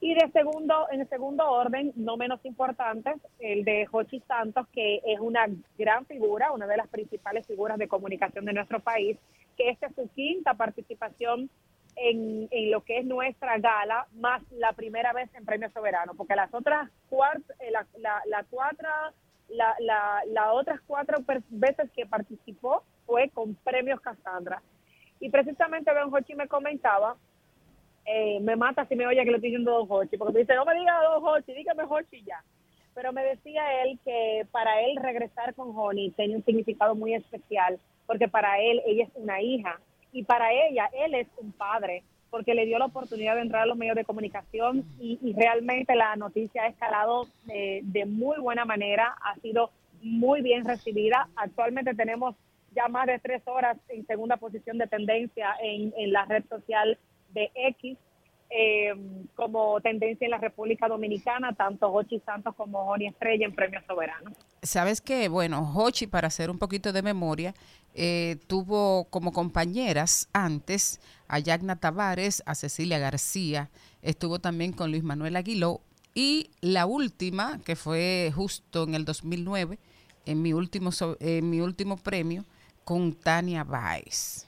Y 0.00 0.14
de 0.14 0.28
segundo, 0.32 0.88
en 0.90 1.08
segundo 1.08 1.48
orden, 1.48 1.92
no 1.94 2.16
menos 2.16 2.44
importante, 2.44 3.12
el 3.38 3.64
de 3.64 3.86
Jochi 3.86 4.20
Santos, 4.26 4.66
que 4.72 5.00
es 5.06 5.20
una 5.20 5.46
gran 5.78 6.06
figura, 6.06 6.52
una 6.52 6.66
de 6.66 6.76
las 6.76 6.88
principales 6.88 7.46
figuras 7.46 7.78
de 7.78 7.86
comunicación 7.86 8.44
de 8.44 8.52
nuestro 8.52 8.80
país, 8.80 9.16
que 9.56 9.68
esta 9.68 9.86
es 9.86 9.94
su 9.94 10.08
quinta 10.08 10.54
participación 10.54 11.50
en, 11.94 12.48
en 12.50 12.70
lo 12.70 12.82
que 12.82 12.98
es 12.98 13.04
nuestra 13.04 13.58
gala, 13.58 14.06
más 14.14 14.42
la 14.50 14.72
primera 14.72 15.12
vez 15.12 15.32
en 15.34 15.44
Premio 15.44 15.70
Soberano, 15.70 16.14
porque 16.16 16.34
las 16.34 16.52
otras 16.52 16.90
cuatro, 17.08 17.42
eh, 17.60 17.70
la, 17.70 17.86
la, 17.98 18.22
la 18.26 18.44
cuatro, 18.50 18.88
la, 19.52 19.74
la, 19.80 20.22
la 20.26 20.52
otras 20.52 20.80
cuatro 20.86 21.18
veces 21.50 21.90
que 21.94 22.06
participó 22.06 22.82
fue 23.06 23.28
con 23.30 23.54
Premios 23.56 24.00
Cassandra. 24.00 24.62
Y 25.20 25.30
precisamente 25.30 25.92
Don 25.94 26.12
Hochi 26.12 26.34
me 26.34 26.48
comentaba 26.48 27.16
eh, 28.04 28.40
me 28.40 28.56
mata 28.56 28.84
si 28.86 28.96
me 28.96 29.06
oye 29.06 29.22
que 29.24 29.30
le 29.30 29.36
estoy 29.36 29.50
diciendo 29.50 29.72
Don 29.72 29.86
Hochi, 29.88 30.16
porque 30.16 30.34
me 30.34 30.40
dice, 30.40 30.54
no 30.54 30.64
me 30.64 30.74
diga 30.74 31.02
Don 31.02 31.24
Hochi, 31.24 31.52
dígame 31.52 31.84
Hochi 31.84 32.22
ya. 32.24 32.42
Pero 32.94 33.12
me 33.12 33.24
decía 33.24 33.82
él 33.84 33.98
que 34.04 34.46
para 34.50 34.82
él 34.82 34.96
regresar 34.96 35.54
con 35.54 35.74
Honey 35.74 36.10
tenía 36.10 36.36
un 36.36 36.44
significado 36.44 36.94
muy 36.94 37.14
especial, 37.14 37.78
porque 38.06 38.28
para 38.28 38.60
él 38.60 38.82
ella 38.86 39.04
es 39.04 39.10
una 39.14 39.40
hija 39.40 39.80
y 40.12 40.24
para 40.24 40.52
ella 40.52 40.90
él 40.92 41.14
es 41.14 41.28
un 41.38 41.52
padre. 41.52 42.02
Porque 42.32 42.54
le 42.54 42.64
dio 42.64 42.78
la 42.78 42.86
oportunidad 42.86 43.36
de 43.36 43.42
entrar 43.42 43.62
a 43.62 43.66
los 43.66 43.76
medios 43.76 43.94
de 43.94 44.06
comunicación 44.06 44.84
y, 44.98 45.18
y 45.22 45.34
realmente 45.34 45.94
la 45.94 46.16
noticia 46.16 46.62
ha 46.62 46.68
escalado 46.68 47.28
de, 47.44 47.80
de 47.84 48.06
muy 48.06 48.40
buena 48.40 48.64
manera, 48.64 49.14
ha 49.22 49.36
sido 49.36 49.70
muy 50.02 50.40
bien 50.40 50.64
recibida. 50.64 51.28
Actualmente 51.36 51.94
tenemos 51.94 52.34
ya 52.74 52.88
más 52.88 53.06
de 53.06 53.18
tres 53.18 53.42
horas 53.44 53.76
en 53.88 54.06
segunda 54.06 54.38
posición 54.38 54.78
de 54.78 54.86
tendencia 54.86 55.50
en, 55.62 55.92
en 55.96 56.10
la 56.10 56.24
red 56.24 56.42
social 56.48 56.98
de 57.34 57.50
X 57.54 57.98
eh, 58.48 58.94
como 59.34 59.80
tendencia 59.80 60.24
en 60.24 60.30
la 60.30 60.38
República 60.38 60.88
Dominicana, 60.88 61.54
tanto 61.54 61.90
Hochi 61.90 62.18
Santos 62.20 62.54
como 62.54 62.84
Joni 62.86 63.08
Estrella 63.08 63.46
en 63.46 63.54
Premio 63.54 63.80
Soberano. 63.86 64.30
Sabes 64.62 65.00
que, 65.00 65.28
bueno, 65.28 65.72
Hochi, 65.74 66.06
para 66.06 66.28
hacer 66.28 66.50
un 66.50 66.58
poquito 66.58 66.92
de 66.92 67.02
memoria, 67.02 67.54
eh, 67.94 68.36
tuvo 68.46 69.04
como 69.10 69.32
compañeras 69.32 70.28
antes 70.32 71.00
a 71.28 71.38
Yagna 71.38 71.76
Tavares, 71.76 72.42
a 72.46 72.54
Cecilia 72.54 72.98
García, 72.98 73.70
estuvo 74.02 74.38
también 74.38 74.72
con 74.72 74.90
Luis 74.90 75.02
Manuel 75.02 75.36
Aguiló 75.36 75.80
y 76.14 76.50
la 76.60 76.86
última, 76.86 77.60
que 77.64 77.76
fue 77.76 78.30
justo 78.34 78.84
en 78.84 78.94
el 78.94 79.04
2009, 79.04 79.78
en 80.26 80.42
mi 80.42 80.52
último, 80.52 80.90
en 81.20 81.50
mi 81.50 81.60
último 81.60 81.96
premio, 81.96 82.44
con 82.84 83.14
Tania 83.14 83.64
Baez. 83.64 84.46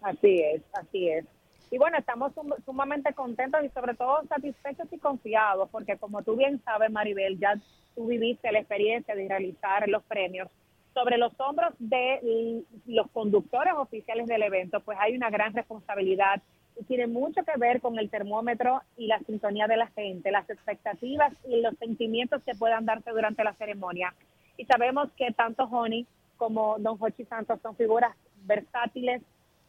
Así 0.00 0.40
es, 0.40 0.62
así 0.72 1.08
es. 1.08 1.24
Y 1.70 1.78
bueno, 1.78 1.98
estamos 1.98 2.32
sum- 2.34 2.54
sumamente 2.64 3.14
contentos 3.14 3.60
y 3.64 3.70
sobre 3.70 3.94
todo 3.94 4.22
satisfechos 4.28 4.86
y 4.92 4.98
confiados, 4.98 5.68
porque 5.70 5.96
como 5.98 6.22
tú 6.22 6.36
bien 6.36 6.62
sabes, 6.64 6.90
Maribel, 6.90 7.38
ya 7.40 7.60
tú 7.94 8.06
viviste 8.06 8.52
la 8.52 8.60
experiencia 8.60 9.14
de 9.14 9.28
realizar 9.28 9.88
los 9.88 10.04
premios. 10.04 10.48
Sobre 10.94 11.18
los 11.18 11.32
hombros 11.40 11.74
de 11.78 12.64
los 12.86 13.10
conductores 13.10 13.74
oficiales 13.76 14.26
del 14.26 14.42
evento, 14.42 14.80
pues 14.80 14.96
hay 15.00 15.16
una 15.16 15.28
gran 15.28 15.52
responsabilidad 15.52 16.40
y 16.80 16.84
tiene 16.84 17.06
mucho 17.06 17.42
que 17.44 17.58
ver 17.58 17.80
con 17.80 17.98
el 17.98 18.10
termómetro 18.10 18.80
y 18.96 19.06
la 19.06 19.18
sintonía 19.20 19.66
de 19.66 19.76
la 19.76 19.88
gente, 19.88 20.30
las 20.30 20.48
expectativas 20.48 21.32
y 21.48 21.60
los 21.60 21.76
sentimientos 21.78 22.42
que 22.44 22.54
puedan 22.54 22.84
darse 22.84 23.10
durante 23.10 23.44
la 23.44 23.54
ceremonia. 23.54 24.14
Y 24.56 24.64
sabemos 24.66 25.10
que 25.16 25.32
tanto 25.32 25.66
Joni 25.66 26.06
como 26.36 26.76
Don 26.78 26.96
Jochi 26.98 27.24
Santos 27.24 27.60
son 27.60 27.76
figuras 27.76 28.14
versátiles, 28.44 29.22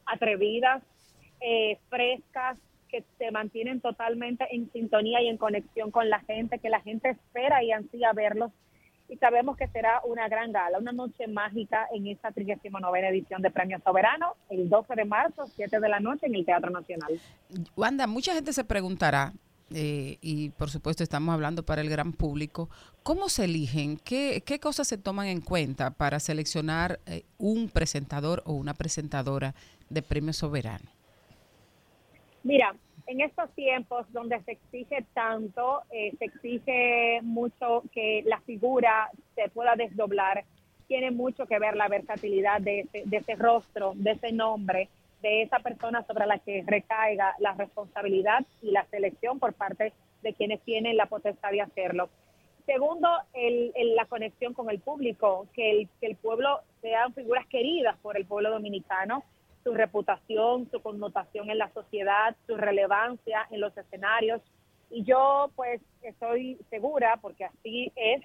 atrevidas, 0.05 0.83
eh, 1.41 1.77
frescas, 1.89 2.57
que 2.89 3.03
se 3.17 3.31
mantienen 3.31 3.81
totalmente 3.81 4.47
en 4.51 4.71
sintonía 4.71 5.21
y 5.21 5.27
en 5.27 5.37
conexión 5.37 5.91
con 5.91 6.09
la 6.09 6.19
gente, 6.21 6.59
que 6.59 6.69
la 6.69 6.81
gente 6.81 7.09
espera 7.09 7.63
y 7.63 7.71
ansía 7.71 8.13
verlos. 8.13 8.51
Y 9.07 9.17
sabemos 9.17 9.55
que 9.55 9.67
será 9.67 10.01
una 10.03 10.27
gran 10.27 10.51
gala, 10.51 10.79
una 10.79 10.91
noche 10.91 11.27
mágica 11.27 11.87
en 11.93 12.07
esta 12.07 12.31
39 12.31 13.07
edición 13.07 13.41
de 13.41 13.51
Premio 13.51 13.79
Soberano, 13.83 14.35
el 14.49 14.67
12 14.67 14.95
de 14.95 15.05
marzo, 15.05 15.45
7 15.55 15.79
de 15.79 15.89
la 15.89 15.99
noche, 15.99 16.25
en 16.25 16.35
el 16.35 16.45
Teatro 16.45 16.71
Nacional. 16.71 17.19
Wanda, 17.75 18.07
mucha 18.07 18.33
gente 18.33 18.51
se 18.51 18.63
preguntará, 18.63 19.33
eh, 19.71 20.17
y 20.21 20.49
por 20.49 20.71
supuesto 20.71 21.03
estamos 21.03 21.33
hablando 21.33 21.63
para 21.63 21.81
el 21.81 21.89
gran 21.89 22.13
público, 22.13 22.69
¿cómo 23.03 23.29
se 23.29 23.45
eligen? 23.45 23.97
¿Qué, 23.97 24.41
qué 24.43 24.59
cosas 24.59 24.87
se 24.87 24.97
toman 24.97 25.27
en 25.27 25.41
cuenta 25.41 25.91
para 25.91 26.19
seleccionar 26.19 26.99
eh, 27.05 27.25
un 27.37 27.69
presentador 27.69 28.41
o 28.45 28.53
una 28.53 28.73
presentadora 28.73 29.53
de 29.89 30.01
Premio 30.01 30.33
Soberano? 30.33 30.89
Mira, 32.43 32.75
en 33.07 33.21
estos 33.21 33.51
tiempos 33.51 34.11
donde 34.11 34.41
se 34.41 34.53
exige 34.53 35.05
tanto, 35.13 35.83
eh, 35.91 36.13
se 36.17 36.25
exige 36.25 37.19
mucho 37.21 37.83
que 37.93 38.23
la 38.25 38.39
figura 38.41 39.09
se 39.35 39.49
pueda 39.49 39.75
desdoblar, 39.75 40.43
tiene 40.87 41.11
mucho 41.11 41.45
que 41.45 41.59
ver 41.59 41.75
la 41.75 41.87
versatilidad 41.87 42.61
de 42.61 42.81
ese, 42.81 43.03
de 43.05 43.17
ese 43.17 43.35
rostro, 43.35 43.93
de 43.95 44.11
ese 44.11 44.31
nombre, 44.31 44.89
de 45.21 45.41
esa 45.43 45.59
persona 45.59 46.03
sobre 46.05 46.27
la 46.27 46.39
que 46.39 46.63
recaiga 46.65 47.35
la 47.39 47.53
responsabilidad 47.53 48.45
y 48.61 48.71
la 48.71 48.85
selección 48.85 49.39
por 49.39 49.53
parte 49.53 49.93
de 50.21 50.33
quienes 50.33 50.61
tienen 50.61 50.97
la 50.97 51.07
potestad 51.07 51.51
de 51.51 51.61
hacerlo. 51.61 52.09
Segundo, 52.65 53.07
el, 53.33 53.71
la 53.95 54.05
conexión 54.05 54.53
con 54.53 54.69
el 54.69 54.79
público, 54.79 55.47
que 55.53 55.71
el, 55.71 55.89
que 55.99 56.07
el 56.07 56.15
pueblo 56.15 56.61
sean 56.81 57.13
figuras 57.13 57.45
queridas 57.47 57.95
por 58.01 58.17
el 58.17 58.25
pueblo 58.25 58.49
dominicano, 58.49 59.23
su 59.65 59.73
reputación, 59.73 60.69
su 60.69 60.79
connotación 60.79 61.49
en 61.49 61.57
la 61.57 61.71
sociedad, 61.73 62.35
su 62.45 62.55
relevancia 62.55 63.47
en 63.49 63.59
los 63.59 63.75
escenarios. 63.75 64.39
Y 64.91 65.03
yo 65.03 65.49
pues 65.55 65.81
estoy 66.03 66.59
segura, 66.69 67.17
porque 67.19 67.45
así 67.45 67.91
es, 67.95 68.21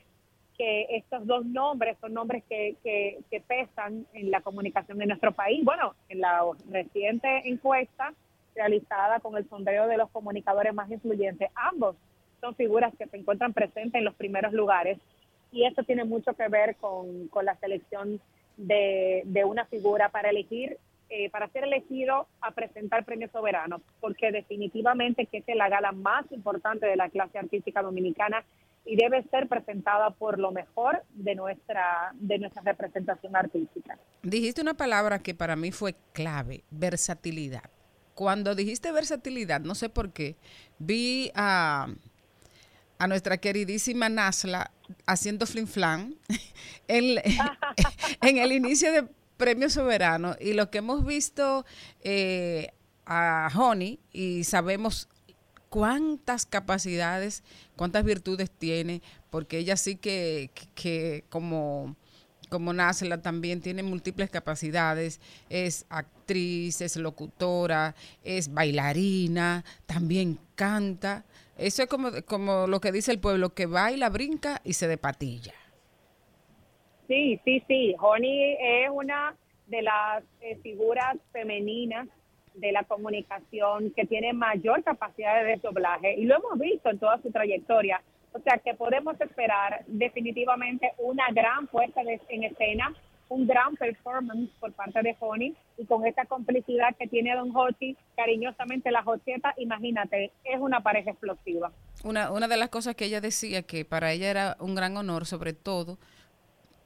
que 0.58 0.86
estos 0.90 1.26
dos 1.26 1.46
nombres 1.46 1.96
son 2.02 2.12
nombres 2.12 2.44
que, 2.46 2.76
que, 2.84 3.40
pesan 3.48 4.06
en 4.12 4.30
la 4.30 4.42
comunicación 4.42 4.98
de 4.98 5.06
nuestro 5.06 5.32
país. 5.32 5.64
Bueno, 5.64 5.94
en 6.10 6.20
la 6.20 6.42
reciente 6.70 7.48
encuesta 7.48 8.12
realizada 8.54 9.20
con 9.20 9.38
el 9.38 9.48
sondeo 9.48 9.88
de 9.88 9.96
los 9.96 10.10
comunicadores 10.10 10.74
más 10.74 10.90
influyentes, 10.90 11.48
ambos 11.54 11.96
son 12.42 12.54
figuras 12.54 12.92
que 12.98 13.06
se 13.06 13.16
encuentran 13.16 13.54
presentes 13.54 13.98
en 13.98 14.04
los 14.04 14.14
primeros 14.14 14.52
lugares 14.52 14.98
y 15.50 15.64
eso 15.64 15.82
tiene 15.84 16.04
mucho 16.04 16.34
que 16.34 16.48
ver 16.48 16.76
con, 16.76 17.28
con 17.28 17.46
la 17.46 17.56
selección 17.56 18.20
de, 18.58 19.22
de 19.24 19.44
una 19.46 19.64
figura 19.64 20.10
para 20.10 20.28
elegir, 20.28 20.76
eh, 21.12 21.28
para 21.28 21.48
ser 21.48 21.64
elegido 21.64 22.28
a 22.40 22.52
presentar 22.52 23.04
Premio 23.04 23.28
Soberano, 23.32 23.82
porque 24.00 24.30
definitivamente 24.30 25.26
que 25.26 25.38
es 25.44 25.56
la 25.56 25.68
gala 25.68 25.90
más 25.90 26.24
importante 26.30 26.86
de 26.86 26.94
la 26.94 27.08
clase 27.08 27.36
artística 27.36 27.82
dominicana 27.82 28.44
y 28.84 28.94
debe 28.94 29.24
ser 29.24 29.48
presentada 29.48 30.10
por 30.10 30.38
lo 30.38 30.52
mejor 30.52 31.02
de 31.10 31.34
nuestra, 31.34 32.12
de 32.14 32.38
nuestra 32.38 32.62
representación 32.62 33.34
artística. 33.34 33.98
Dijiste 34.22 34.62
una 34.62 34.74
palabra 34.74 35.18
que 35.18 35.34
para 35.34 35.56
mí 35.56 35.72
fue 35.72 35.96
clave, 36.12 36.62
versatilidad. 36.70 37.70
Cuando 38.14 38.54
dijiste 38.54 38.92
versatilidad, 38.92 39.62
no 39.62 39.74
sé 39.74 39.88
por 39.88 40.12
qué, 40.12 40.36
vi 40.78 41.32
a, 41.34 41.88
nuestra 43.08 43.38
queridísima 43.38 44.08
Nasla 44.08 44.70
haciendo 45.06 45.44
flinflan 45.46 46.14
en, 46.86 47.20
en 48.22 48.38
el 48.38 48.52
inicio 48.52 48.92
de 48.92 49.08
Premio 49.40 49.70
Soberano 49.70 50.36
y 50.38 50.52
lo 50.52 50.70
que 50.70 50.78
hemos 50.78 51.04
visto 51.06 51.64
eh, 52.02 52.72
a 53.06 53.50
Honey 53.56 53.98
y 54.12 54.44
sabemos 54.44 55.08
cuántas 55.70 56.44
capacidades, 56.44 57.42
cuántas 57.74 58.04
virtudes 58.04 58.50
tiene, 58.50 59.00
porque 59.30 59.56
ella 59.56 59.78
sí 59.78 59.96
que, 59.96 60.50
que- 60.74 61.24
como, 61.30 61.96
como 62.50 62.74
Nasla 62.74 63.22
también 63.22 63.62
tiene 63.62 63.82
múltiples 63.82 64.28
capacidades, 64.28 65.20
es 65.48 65.86
actriz, 65.88 66.82
es 66.82 66.96
locutora, 66.96 67.94
es 68.22 68.52
bailarina, 68.52 69.64
también 69.86 70.38
canta. 70.54 71.24
Eso 71.56 71.82
es 71.84 71.88
como, 71.88 72.10
como 72.26 72.66
lo 72.66 72.80
que 72.82 72.92
dice 72.92 73.10
el 73.10 73.20
pueblo, 73.20 73.54
que 73.54 73.64
baila, 73.64 74.10
brinca 74.10 74.60
y 74.64 74.74
se 74.74 74.86
de 74.86 74.98
patilla. 74.98 75.54
Sí, 77.10 77.40
sí, 77.44 77.60
sí. 77.66 77.96
Honey 77.98 78.56
es 78.60 78.88
una 78.92 79.34
de 79.66 79.82
las 79.82 80.22
eh, 80.42 80.56
figuras 80.62 81.16
femeninas 81.32 82.06
de 82.54 82.70
la 82.70 82.84
comunicación 82.84 83.90
que 83.96 84.06
tiene 84.06 84.32
mayor 84.32 84.84
capacidad 84.84 85.42
de 85.42 85.50
desdoblaje 85.50 86.14
y 86.14 86.24
lo 86.24 86.36
hemos 86.36 86.56
visto 86.60 86.88
en 86.88 87.00
toda 87.00 87.20
su 87.20 87.32
trayectoria. 87.32 88.00
O 88.32 88.38
sea 88.38 88.58
que 88.58 88.74
podemos 88.74 89.20
esperar 89.20 89.82
definitivamente 89.88 90.92
una 90.98 91.24
gran 91.32 91.66
puesta 91.66 92.04
de- 92.04 92.20
en 92.28 92.44
escena, 92.44 92.94
un 93.28 93.44
gran 93.48 93.74
performance 93.74 94.48
por 94.60 94.72
parte 94.72 95.02
de 95.02 95.16
Honey 95.18 95.52
y 95.78 95.86
con 95.86 96.06
esta 96.06 96.26
complicidad 96.26 96.94
que 96.96 97.08
tiene 97.08 97.34
Don 97.34 97.50
Hochi, 97.56 97.96
cariñosamente 98.14 98.92
la 98.92 99.02
Jocheta, 99.02 99.52
imagínate, 99.56 100.30
es 100.44 100.60
una 100.60 100.80
pareja 100.80 101.10
explosiva. 101.10 101.72
Una, 102.04 102.30
una 102.30 102.46
de 102.46 102.56
las 102.56 102.68
cosas 102.68 102.94
que 102.94 103.06
ella 103.06 103.20
decía 103.20 103.62
que 103.62 103.84
para 103.84 104.12
ella 104.12 104.30
era 104.30 104.56
un 104.60 104.76
gran 104.76 104.96
honor, 104.96 105.26
sobre 105.26 105.54
todo 105.54 105.98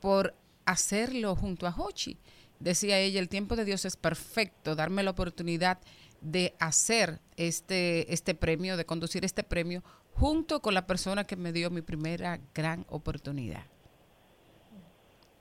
por 0.05 0.35
hacerlo 0.66 1.35
junto 1.35 1.66
a 1.66 1.74
Hochi. 1.74 2.18
Decía 2.60 2.98
ella, 2.98 3.20
el 3.20 3.31
tiempo 3.31 3.56
de 3.56 3.64
Dios 3.64 3.86
es 3.86 3.97
perfecto, 3.97 4.74
darme 4.74 5.02
la 5.02 5.12
oportunidad 5.12 5.78
de 6.20 6.52
hacer 6.60 7.20
este, 7.39 8.12
este 8.12 8.35
premio, 8.35 8.76
de 8.76 8.85
conducir 8.85 9.24
este 9.24 9.43
premio, 9.44 9.82
junto 10.12 10.60
con 10.60 10.74
la 10.74 10.86
persona 10.86 11.24
que 11.24 11.36
me 11.36 11.52
dio 11.52 11.70
mi 11.70 11.81
primera 11.81 12.39
gran 12.55 12.85
oportunidad. 12.90 13.62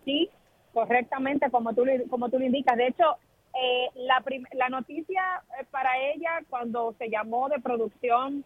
Sí, 0.05 0.29
correctamente, 0.73 1.51
como 1.51 1.73
tú, 1.73 1.83
como 2.09 2.29
tú 2.29 2.39
lo 2.39 2.45
indicas. 2.45 2.77
De 2.77 2.87
hecho, 2.87 3.17
eh, 3.61 3.89
la, 3.95 4.23
la 4.53 4.69
noticia 4.69 5.43
eh, 5.59 5.65
para 5.71 5.91
ella 6.13 6.39
cuando 6.49 6.95
se 6.97 7.09
llamó 7.09 7.49
de 7.49 7.59
producción 7.59 8.45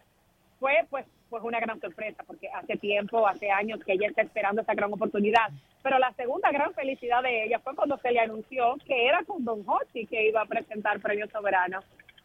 fue 0.58 0.84
pues 0.90 1.06
pues 1.30 1.42
una 1.44 1.60
gran 1.60 1.78
sorpresa 1.78 2.24
porque 2.26 2.48
hace 2.48 2.76
tiempo, 2.78 3.26
hace 3.28 3.50
años 3.50 3.84
que 3.84 3.92
ella 3.92 4.08
está 4.08 4.22
esperando 4.22 4.62
esa 4.62 4.72
gran 4.74 4.90
oportunidad. 4.92 5.48
Pero 5.82 5.98
la 5.98 6.10
segunda 6.14 6.50
gran 6.50 6.72
felicidad 6.72 7.22
de 7.22 7.44
ella 7.44 7.58
fue 7.58 7.74
cuando 7.76 7.98
se 7.98 8.10
le 8.12 8.20
anunció 8.20 8.76
que 8.86 9.06
era 9.06 9.22
con 9.24 9.44
Don 9.44 9.62
Hochi 9.66 10.06
que 10.06 10.26
iba 10.28 10.40
a 10.40 10.46
presentar 10.46 11.00
Premio 11.00 11.28
Soberano. 11.28 11.80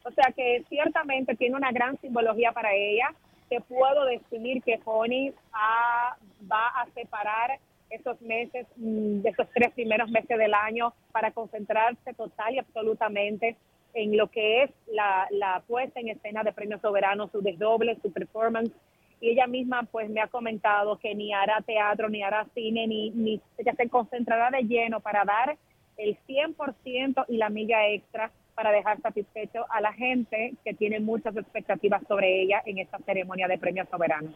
O 0.05 0.11
sea 0.11 0.31
que 0.33 0.63
ciertamente 0.69 1.35
tiene 1.35 1.55
una 1.57 1.71
gran 1.73 1.99
simbología 1.99 2.53
para 2.53 2.73
ella. 2.73 3.13
Te 3.49 3.59
puedo 3.59 4.05
decir 4.05 4.63
que 4.63 4.79
Honey 4.85 5.33
ha- 5.51 6.15
va 6.49 6.67
a 6.69 6.85
separar 6.93 7.59
esos 7.89 8.19
meses, 8.21 8.65
mm, 8.77 9.19
de 9.21 9.29
esos 9.29 9.47
tres 9.53 9.71
primeros 9.73 10.09
meses 10.09 10.37
del 10.37 10.53
año 10.53 10.93
para 11.11 11.31
concentrarse 11.31 12.13
total 12.13 12.55
y 12.55 12.59
absolutamente 12.59 13.55
en 13.93 14.17
lo 14.17 14.27
que 14.29 14.63
es 14.63 14.71
la, 14.87 15.27
la 15.31 15.63
puesta 15.67 15.99
en 15.99 16.09
escena 16.09 16.43
de 16.43 16.53
Premio 16.53 16.79
Soberano, 16.79 17.29
su 17.29 17.41
desdoble, 17.41 17.97
su 18.01 18.11
performance. 18.11 18.71
Y 19.21 19.29
ella 19.29 19.47
misma 19.47 19.83
pues 19.83 20.09
me 20.09 20.21
ha 20.21 20.27
comentado 20.27 20.97
que 20.99 21.15
ni 21.15 21.33
hará 21.33 21.61
teatro, 21.61 22.09
ni 22.09 22.23
hará 22.23 22.45
cine, 22.53 22.87
ni, 22.87 23.11
ni 23.11 23.41
ella 23.57 23.73
se 23.75 23.87
concentrará 23.89 24.49
de 24.49 24.63
lleno 24.63 24.99
para 24.99 25.23
dar 25.23 25.57
el 25.97 26.17
100% 26.27 27.25
y 27.27 27.37
la 27.37 27.49
milla 27.49 27.87
extra 27.87 28.31
para 28.55 28.71
dejar 28.71 29.01
satisfecho 29.01 29.65
a 29.69 29.81
la 29.81 29.93
gente 29.93 30.53
que 30.63 30.73
tiene 30.73 30.99
muchas 30.99 31.35
expectativas 31.35 32.01
sobre 32.07 32.41
ella 32.41 32.61
en 32.65 32.77
esta 32.77 32.99
ceremonia 32.99 33.47
de 33.47 33.57
Premio 33.57 33.85
Soberano. 33.89 34.31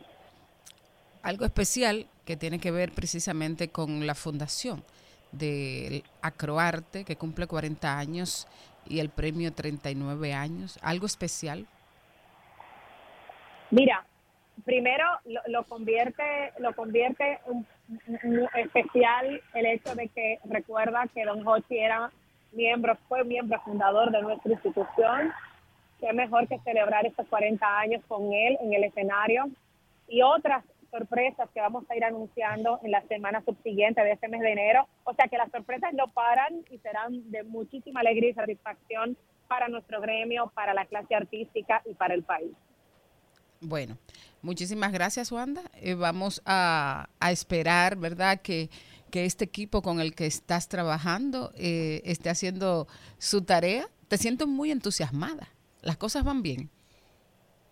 Algo 1.21 1.45
especial 1.45 2.07
que 2.25 2.37
tiene 2.37 2.59
que 2.59 2.71
ver 2.71 2.91
precisamente 2.91 3.69
con 3.69 4.07
la 4.07 4.15
fundación 4.15 4.83
del 5.31 6.03
Acroarte, 6.21 7.03
que 7.03 7.15
cumple 7.15 7.47
40 7.47 7.97
años, 7.97 8.47
y 8.89 8.99
el 8.99 9.09
premio 9.09 9.53
39 9.53 10.33
años. 10.33 10.79
¿Algo 10.81 11.05
especial? 11.05 11.65
Mira, 13.71 14.05
primero 14.65 15.03
lo, 15.25 15.41
lo 15.47 15.63
convierte 15.65 16.23
lo 16.59 16.73
convierte 16.73 17.39
un, 17.45 17.65
un- 18.07 18.19
un 18.41 18.49
especial 18.55 19.41
el 19.53 19.65
hecho 19.65 19.93
de 19.95 20.07
que 20.09 20.39
recuerda 20.45 21.05
que 21.13 21.25
Don 21.25 21.45
Hochi 21.47 21.77
era 21.77 22.11
miembro 22.53 22.97
fue 23.07 23.23
miembro 23.23 23.59
fundador 23.61 24.11
de 24.11 24.21
nuestra 24.21 24.51
institución 24.53 25.31
qué 25.99 26.13
mejor 26.13 26.47
que 26.47 26.59
celebrar 26.59 27.05
estos 27.05 27.27
40 27.27 27.65
años 27.79 28.01
con 28.07 28.33
él 28.33 28.57
en 28.61 28.73
el 28.73 28.83
escenario 28.85 29.49
y 30.07 30.21
otras 30.21 30.63
sorpresas 30.97 31.49
que 31.53 31.61
vamos 31.61 31.85
a 31.89 31.95
ir 31.95 32.03
anunciando 32.03 32.79
en 32.83 32.91
la 32.91 33.01
semana 33.07 33.43
subsiguiente 33.45 34.01
de 34.01 34.11
este 34.11 34.27
mes 34.27 34.41
de 34.41 34.51
enero. 34.51 34.87
O 35.03 35.13
sea 35.13 35.27
que 35.27 35.37
las 35.37 35.51
sorpresas 35.51 35.93
no 35.93 36.07
paran 36.07 36.65
y 36.71 36.77
serán 36.79 37.29
de 37.31 37.43
muchísima 37.43 37.99
alegría 37.99 38.31
y 38.31 38.33
satisfacción 38.33 39.17
para 39.47 39.67
nuestro 39.67 40.01
gremio, 40.01 40.51
para 40.53 40.73
la 40.73 40.85
clase 40.85 41.15
artística 41.15 41.81
y 41.85 41.93
para 41.93 42.13
el 42.13 42.23
país. 42.23 42.51
Bueno, 43.61 43.97
muchísimas 44.41 44.91
gracias, 44.91 45.31
Wanda. 45.31 45.61
Eh, 45.75 45.95
vamos 45.95 46.41
a, 46.45 47.09
a 47.19 47.31
esperar, 47.31 47.95
¿verdad?, 47.95 48.41
que, 48.41 48.69
que 49.09 49.25
este 49.25 49.45
equipo 49.45 49.81
con 49.81 49.99
el 49.99 50.13
que 50.13 50.25
estás 50.25 50.67
trabajando 50.67 51.51
eh, 51.55 52.01
esté 52.05 52.29
haciendo 52.29 52.87
su 53.17 53.43
tarea. 53.43 53.87
Te 54.07 54.17
siento 54.17 54.47
muy 54.47 54.71
entusiasmada. 54.71 55.47
Las 55.81 55.97
cosas 55.97 56.23
van 56.23 56.41
bien. 56.41 56.69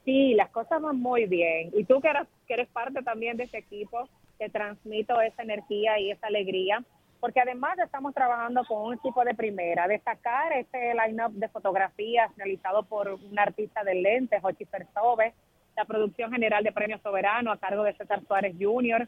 Sí, 0.05 0.33
las 0.35 0.49
cosas 0.51 0.81
van 0.81 0.99
muy 0.99 1.25
bien. 1.25 1.71
Y 1.75 1.83
tú 1.83 1.99
que 1.99 2.07
eres, 2.07 2.27
que 2.45 2.53
eres 2.53 2.67
parte 2.67 3.01
también 3.01 3.37
de 3.37 3.43
ese 3.43 3.57
equipo, 3.57 4.07
te 4.37 4.49
transmito 4.49 5.19
esa 5.21 5.43
energía 5.43 5.99
y 5.99 6.11
esa 6.11 6.27
alegría, 6.27 6.83
porque 7.19 7.39
además 7.39 7.77
estamos 7.79 8.13
trabajando 8.13 8.63
con 8.65 8.81
un 8.83 8.93
equipo 8.95 9.23
de 9.23 9.33
primera. 9.33 9.87
Destacar 9.87 10.53
este 10.53 10.93
line-up 10.93 11.33
de 11.33 11.47
fotografías 11.49 12.35
realizado 12.37 12.83
por 12.83 13.09
un 13.09 13.39
artista 13.39 13.83
del 13.83 14.03
lente, 14.03 14.39
Jochi 14.39 14.65
Fersove, 14.65 15.33
la 15.75 15.85
producción 15.85 16.31
general 16.31 16.63
de 16.63 16.71
Premio 16.71 16.99
Soberano 16.99 17.51
a 17.51 17.57
cargo 17.57 17.83
de 17.83 17.93
César 17.93 18.21
Suárez 18.27 18.55
Jr., 18.59 19.07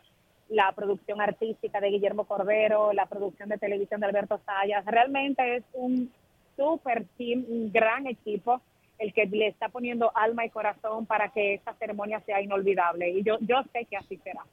la 0.49 0.72
producción 0.72 1.19
artística 1.22 1.81
de 1.81 1.89
Guillermo 1.89 2.26
Cordero, 2.26 2.93
la 2.93 3.05
producción 3.05 3.49
de 3.49 3.57
televisión 3.57 3.99
de 3.99 4.07
Alberto 4.07 4.39
Sayas. 4.45 4.85
Realmente 4.85 5.57
es 5.57 5.64
un 5.73 6.11
super 6.55 7.05
team, 7.18 7.45
un 7.49 7.72
gran 7.72 8.07
equipo 8.07 8.61
el 8.99 9.13
que 9.13 9.25
le 9.25 9.47
está 9.47 9.69
poniendo 9.69 10.11
alma 10.15 10.45
y 10.45 10.49
corazón 10.49 11.05
para 11.05 11.29
que 11.29 11.55
esta 11.55 11.73
ceremonia 11.75 12.21
sea 12.21 12.41
inolvidable. 12.41 13.09
Y 13.11 13.23
yo, 13.23 13.37
yo 13.41 13.57
sé 13.71 13.85
que 13.85 13.97
así 13.97 14.17
será. 14.23 14.45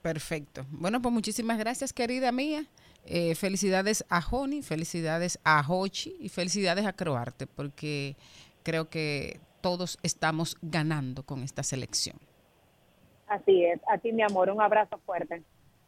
Perfecto. 0.00 0.64
Bueno, 0.70 1.00
pues 1.00 1.12
muchísimas 1.12 1.58
gracias, 1.58 1.92
querida 1.92 2.32
mía. 2.32 2.64
Eh, 3.04 3.34
felicidades 3.34 4.04
a 4.08 4.20
Joni, 4.20 4.62
felicidades 4.62 5.38
a 5.44 5.64
Hochi 5.66 6.16
y 6.20 6.28
felicidades 6.28 6.86
a 6.86 6.92
Croarte, 6.92 7.46
porque 7.46 8.16
creo 8.62 8.88
que 8.88 9.40
todos 9.60 9.98
estamos 10.02 10.56
ganando 10.62 11.24
con 11.24 11.42
esta 11.42 11.62
selección. 11.62 12.16
Así 13.26 13.64
es. 13.64 13.80
A 13.88 13.98
ti, 13.98 14.12
mi 14.12 14.22
amor, 14.22 14.50
un 14.50 14.60
abrazo 14.60 14.98
fuerte. 15.04 15.42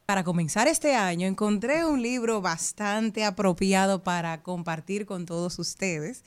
Para 0.07 0.23
comenzar 0.23 0.69
este 0.69 0.95
año 0.95 1.27
encontré 1.27 1.87
un 1.87 2.03
libro 2.03 2.43
bastante 2.43 3.25
apropiado 3.25 4.03
para 4.03 4.43
compartir 4.43 5.07
con 5.07 5.25
todos 5.25 5.59
ustedes 5.59 6.25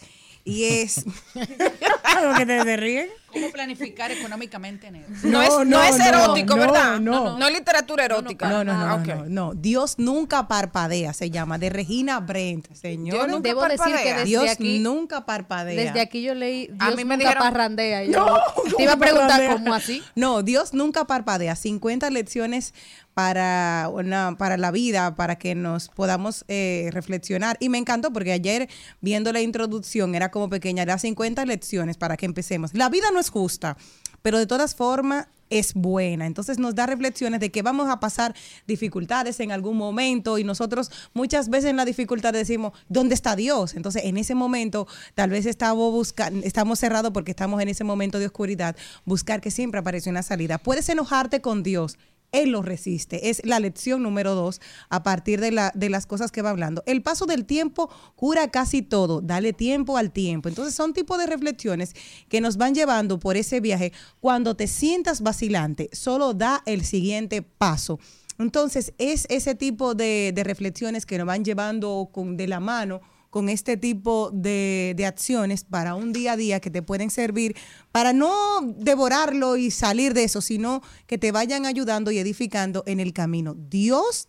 y 0.47 0.63
es 0.63 1.03
algo 2.03 2.35
que 2.37 2.45
te, 2.45 2.63
te 2.63 2.77
ríen. 2.77 3.09
¿Cómo 3.31 3.51
planificar 3.51 4.09
económicamente 4.11 4.87
enero? 4.87 5.05
No, 5.23 5.41
es, 5.41 5.49
no, 5.49 5.65
no, 5.65 5.83
es 5.83 5.97
no, 5.97 6.05
erótico, 6.05 6.55
no, 6.55 6.61
¿verdad? 6.61 6.99
no. 6.99 7.37
No, 7.37 7.47
es 7.47 7.53
literatura 7.53 8.05
erótica. 8.05 8.47
No, 8.49 8.63
no, 8.63 8.73
no, 8.73 8.85
Ah, 8.93 8.97
no, 9.05 9.15
no, 9.15 9.25
no. 9.25 9.53
Dios 9.53 9.95
nunca 9.99 10.47
parpadea, 10.47 11.13
se 11.13 11.29
llama, 11.29 11.57
de 11.57 11.69
Regina 11.69 12.19
Brent, 12.21 12.71
señor. 12.73 13.27
nunca 13.29 13.49
Debo 13.49 13.61
decir 13.63 13.77
que 13.77 13.83
parpadea. 13.91 14.13
desde 14.15 14.25
Dios 14.25 14.49
aquí- 14.49 14.79
nunca 14.79 15.25
parpadea. 15.25 15.83
Desde 15.83 15.99
aquí 15.99 16.21
yo 16.23 16.33
leí, 16.33 16.67
Dios 16.67 16.77
A 16.79 16.91
mí 16.91 17.03
me 17.03 17.17
nunca 17.17 17.29
dijeron- 17.31 17.43
parrandea. 17.43 18.03
yo 18.05 18.11
No, 18.11 18.39
te 18.77 18.83
iba 18.83 18.93
a 18.93 18.95
¿cómo 18.95 19.01
preguntar 19.05 19.27
parpadea? 19.29 19.53
cómo 19.53 19.73
así. 19.73 20.01
No, 20.15 20.41
Dios 20.41 20.73
nunca 20.73 21.05
parpadea. 21.05 21.55
50 21.55 22.09
lecciones 22.09 22.73
para, 23.17 23.89
una, 23.91 24.35
para 24.37 24.57
la 24.57 24.69
vida, 24.69 25.15
para 25.15 25.39
que 25.39 25.55
nos 25.55 25.87
podamos 25.89 26.45
eh, 26.49 26.89
reflexionar. 26.91 27.57
Y 27.59 27.69
me 27.69 27.79
encantó 27.79 28.13
porque 28.13 28.31
ayer, 28.31 28.69
viendo 29.01 29.33
la 29.33 29.41
introducción, 29.41 30.13
era 30.13 30.29
como 30.29 30.49
pequeña, 30.49 30.83
era 30.83 30.99
50 30.99 31.43
lecciones 31.45 31.97
para 31.97 32.15
que 32.15 32.27
empecemos. 32.27 32.75
La 32.75 32.89
vida 32.89 33.07
no 33.11 33.19
es 33.19 33.31
justa, 33.31 33.75
pero 34.21 34.37
de 34.37 34.45
todas 34.45 34.75
formas 34.75 35.25
es 35.49 35.73
buena. 35.73 36.27
Entonces 36.27 36.59
nos 36.59 36.75
da 36.75 36.85
reflexiones 36.85 37.39
de 37.39 37.49
que 37.49 37.63
vamos 37.63 37.89
a 37.89 37.99
pasar 37.99 38.35
dificultades 38.67 39.39
en 39.39 39.51
algún 39.51 39.77
momento 39.77 40.37
y 40.37 40.43
nosotros 40.43 40.91
muchas 41.15 41.49
veces 41.49 41.71
en 41.71 41.77
la 41.77 41.85
dificultad 41.85 42.33
decimos, 42.33 42.73
¿dónde 42.87 43.15
está 43.15 43.35
Dios? 43.35 43.73
Entonces 43.73 44.03
en 44.05 44.17
ese 44.17 44.35
momento 44.35 44.87
tal 45.15 45.31
vez 45.31 45.47
estamos, 45.47 45.91
buscando, 45.91 46.45
estamos 46.45 46.77
cerrados 46.77 47.13
porque 47.13 47.31
estamos 47.31 47.63
en 47.63 47.69
ese 47.69 47.83
momento 47.83 48.19
de 48.19 48.27
oscuridad, 48.27 48.75
buscar 49.05 49.41
que 49.41 49.49
siempre 49.49 49.79
aparece 49.79 50.11
una 50.11 50.21
salida. 50.21 50.59
Puedes 50.59 50.87
enojarte 50.89 51.41
con 51.41 51.63
Dios. 51.63 51.97
Él 52.31 52.51
lo 52.51 52.61
resiste. 52.61 53.29
Es 53.29 53.41
la 53.45 53.59
lección 53.59 54.03
número 54.03 54.35
dos 54.35 54.61
a 54.89 55.03
partir 55.03 55.39
de, 55.39 55.51
la, 55.51 55.71
de 55.75 55.89
las 55.89 56.05
cosas 56.05 56.31
que 56.31 56.41
va 56.41 56.49
hablando. 56.49 56.83
El 56.85 57.01
paso 57.01 57.25
del 57.25 57.45
tiempo 57.45 57.89
cura 58.15 58.49
casi 58.49 58.81
todo. 58.81 59.21
Dale 59.21 59.53
tiempo 59.53 59.97
al 59.97 60.11
tiempo. 60.11 60.49
Entonces 60.49 60.75
son 60.75 60.93
tipo 60.93 61.17
de 61.17 61.25
reflexiones 61.25 61.93
que 62.29 62.41
nos 62.41 62.57
van 62.57 62.75
llevando 62.75 63.19
por 63.19 63.37
ese 63.37 63.59
viaje. 63.59 63.93
Cuando 64.19 64.55
te 64.55 64.67
sientas 64.67 65.21
vacilante, 65.21 65.89
solo 65.93 66.33
da 66.33 66.63
el 66.65 66.83
siguiente 66.83 67.41
paso. 67.41 67.99
Entonces 68.39 68.93
es 68.97 69.25
ese 69.29 69.55
tipo 69.55 69.95
de, 69.95 70.31
de 70.33 70.43
reflexiones 70.43 71.05
que 71.05 71.17
nos 71.17 71.27
van 71.27 71.43
llevando 71.43 72.09
con, 72.11 72.37
de 72.37 72.47
la 72.47 72.59
mano 72.59 73.01
con 73.37 73.49
este 73.49 73.77
tipo 73.77 74.31
de, 74.33 74.95
de 74.97 75.05
acciones 75.05 75.63
para 75.63 75.93
un 75.93 76.11
día 76.11 76.31
a 76.31 76.37
día 76.37 76.59
que 76.59 76.71
te 76.71 76.81
pueden 76.81 77.11
servir 77.11 77.55
para 77.91 78.11
no 78.11 78.33
devorarlo 78.63 79.57
y 79.57 79.69
salir 79.69 80.15
de 80.15 80.23
eso, 80.23 80.41
sino 80.41 80.81
que 81.05 81.19
te 81.19 81.31
vayan 81.31 81.67
ayudando 81.67 82.09
y 82.09 82.17
edificando 82.17 82.81
en 82.87 82.99
el 82.99 83.13
camino. 83.13 83.53
Dios 83.55 84.27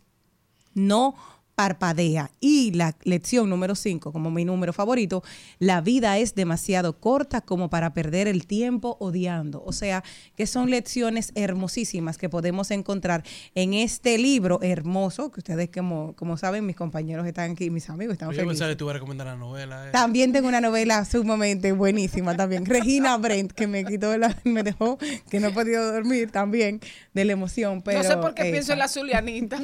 no 0.74 1.14
parpadea. 1.58 2.30
Y 2.38 2.70
la 2.70 2.94
lección 3.02 3.50
número 3.50 3.74
5, 3.74 4.12
como 4.12 4.30
mi 4.30 4.44
número 4.44 4.72
favorito, 4.72 5.24
la 5.58 5.80
vida 5.80 6.16
es 6.16 6.36
demasiado 6.36 7.00
corta 7.00 7.40
como 7.40 7.68
para 7.68 7.92
perder 7.94 8.28
el 8.28 8.46
tiempo 8.46 8.96
odiando. 9.00 9.64
O 9.66 9.72
sea, 9.72 10.04
que 10.36 10.46
son 10.46 10.70
lecciones 10.70 11.32
hermosísimas 11.34 12.16
que 12.16 12.28
podemos 12.28 12.70
encontrar 12.70 13.24
en 13.56 13.74
este 13.74 14.18
libro 14.18 14.60
hermoso, 14.62 15.32
que 15.32 15.40
ustedes 15.40 15.68
como, 15.74 16.14
como 16.14 16.36
saben, 16.36 16.64
mis 16.64 16.76
compañeros 16.76 17.26
están 17.26 17.50
aquí, 17.50 17.70
mis 17.70 17.90
amigos 17.90 18.12
están 18.12 18.28
Yo 18.28 18.36
felices. 18.36 18.50
pensaba 18.52 18.70
que 18.70 18.76
tú 18.76 18.84
ibas 18.84 18.92
a 18.92 18.98
recomendar 18.98 19.26
la 19.26 19.34
novela. 19.34 19.88
eh. 19.88 19.90
También 19.90 20.30
tengo 20.32 20.46
una 20.46 20.60
novela 20.60 21.04
sumamente 21.06 21.72
buenísima 21.72 22.36
también. 22.36 22.66
Regina 22.66 23.16
Brent, 23.18 23.50
que 23.50 23.66
me 23.66 23.84
quitó 23.84 24.16
la, 24.16 24.36
me 24.44 24.62
dejó, 24.62 24.96
que 25.28 25.40
no 25.40 25.48
he 25.48 25.52
podido 25.52 25.92
dormir 25.92 26.30
también 26.30 26.78
de 27.18 27.24
la 27.26 27.32
emoción. 27.32 27.82
Pero 27.82 28.02
no 28.02 28.08
sé 28.08 28.16
por 28.16 28.34
qué 28.34 28.42
esa. 28.42 28.50
pienso 28.52 28.72
en 28.72 28.78
la 28.78 28.88
Zulianita. 28.88 29.58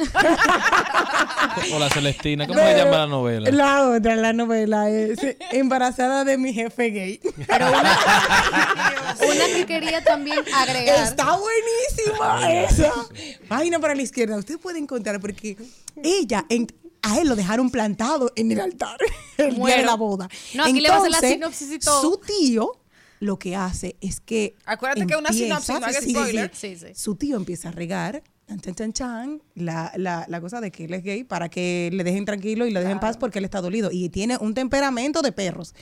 O 1.73 1.79
la 1.79 1.89
Celestina, 1.91 2.47
¿cómo 2.47 2.59
se 2.59 2.77
llama 2.77 2.99
la 2.99 3.07
novela? 3.07 3.51
La 3.51 3.89
otra, 3.91 4.17
la 4.17 4.33
novela 4.33 4.91
es 4.91 5.19
Embarazada 5.53 6.25
de 6.25 6.37
mi 6.39 6.53
jefe 6.53 6.91
gay. 6.91 7.21
Una 9.21 9.47
que 9.47 9.67
quería 9.67 10.03
también 10.05 10.39
agregar. 10.55 11.05
Está 11.07 11.37
buenísima 11.37 12.53
esa. 12.53 12.93
Página 13.49 13.79
para 13.79 13.95
la 13.95 14.03
izquierda. 14.03 14.37
Usted 14.37 14.59
puede 14.59 14.79
encontrar 14.79 15.21
porque 15.21 15.57
ella, 16.03 16.45
en- 16.49 16.67
a 17.03 17.19
él 17.19 17.29
lo 17.29 17.37
dejaron 17.37 17.71
plantado 17.71 18.33
en 18.37 18.51
el 18.53 18.61
altar 18.61 18.97
el 19.37 19.51
día 19.51 19.59
Bueno. 19.59 19.77
de 19.77 19.83
la 19.85 19.95
boda. 19.95 20.29
No, 20.55 20.65
aquí 20.65 20.81
le 20.81 20.89
va 20.89 20.97
a 20.97 20.99
hacer 20.99 21.11
la 21.11 21.19
Entonces, 21.19 21.33
sinopsis 21.69 21.73
y 21.73 21.79
todo. 21.79 22.01
Su 22.01 22.21
tío 22.27 22.73
lo 23.25 23.39
que 23.39 23.57
hace 23.57 23.97
es 24.01 24.21
que. 24.21 24.55
Acuérdate 24.67 25.07
que 25.07 25.15
es 25.15 25.19
una 25.19 25.31
empieza- 25.31 25.61
sinopsis, 25.61 25.81
no 25.97 26.01
sí, 26.03 26.11
spoiler. 26.11 26.51
Sí, 26.55 26.77
sí. 26.77 26.87
Su 26.95 27.17
tío 27.17 27.37
empieza 27.37 27.69
a 27.71 27.73
regar. 27.73 28.23
Chan, 28.47 28.75
chan, 28.75 28.93
chan, 28.93 29.43
la, 29.55 29.91
la, 29.97 30.27
la 30.29 30.41
cosa 30.43 30.61
de 30.61 30.71
que 30.71 30.85
él 30.85 30.93
es 30.93 31.03
gay 31.03 31.25
para 31.25 31.49
que 31.49 31.89
le 31.93 32.05
dejen 32.05 32.27
tranquilo 32.27 32.67
y 32.67 32.71
lo 32.73 32.81
dejen 32.81 32.93
en 32.97 33.01
paz 33.01 33.17
porque 33.17 33.39
él 33.39 33.45
está 33.47 33.63
dolido 33.63 33.91
y 33.91 34.11
tiene 34.11 34.37
un 34.39 34.53
temperamento 34.53 35.23
de 35.23 35.33
perros. 35.33 35.75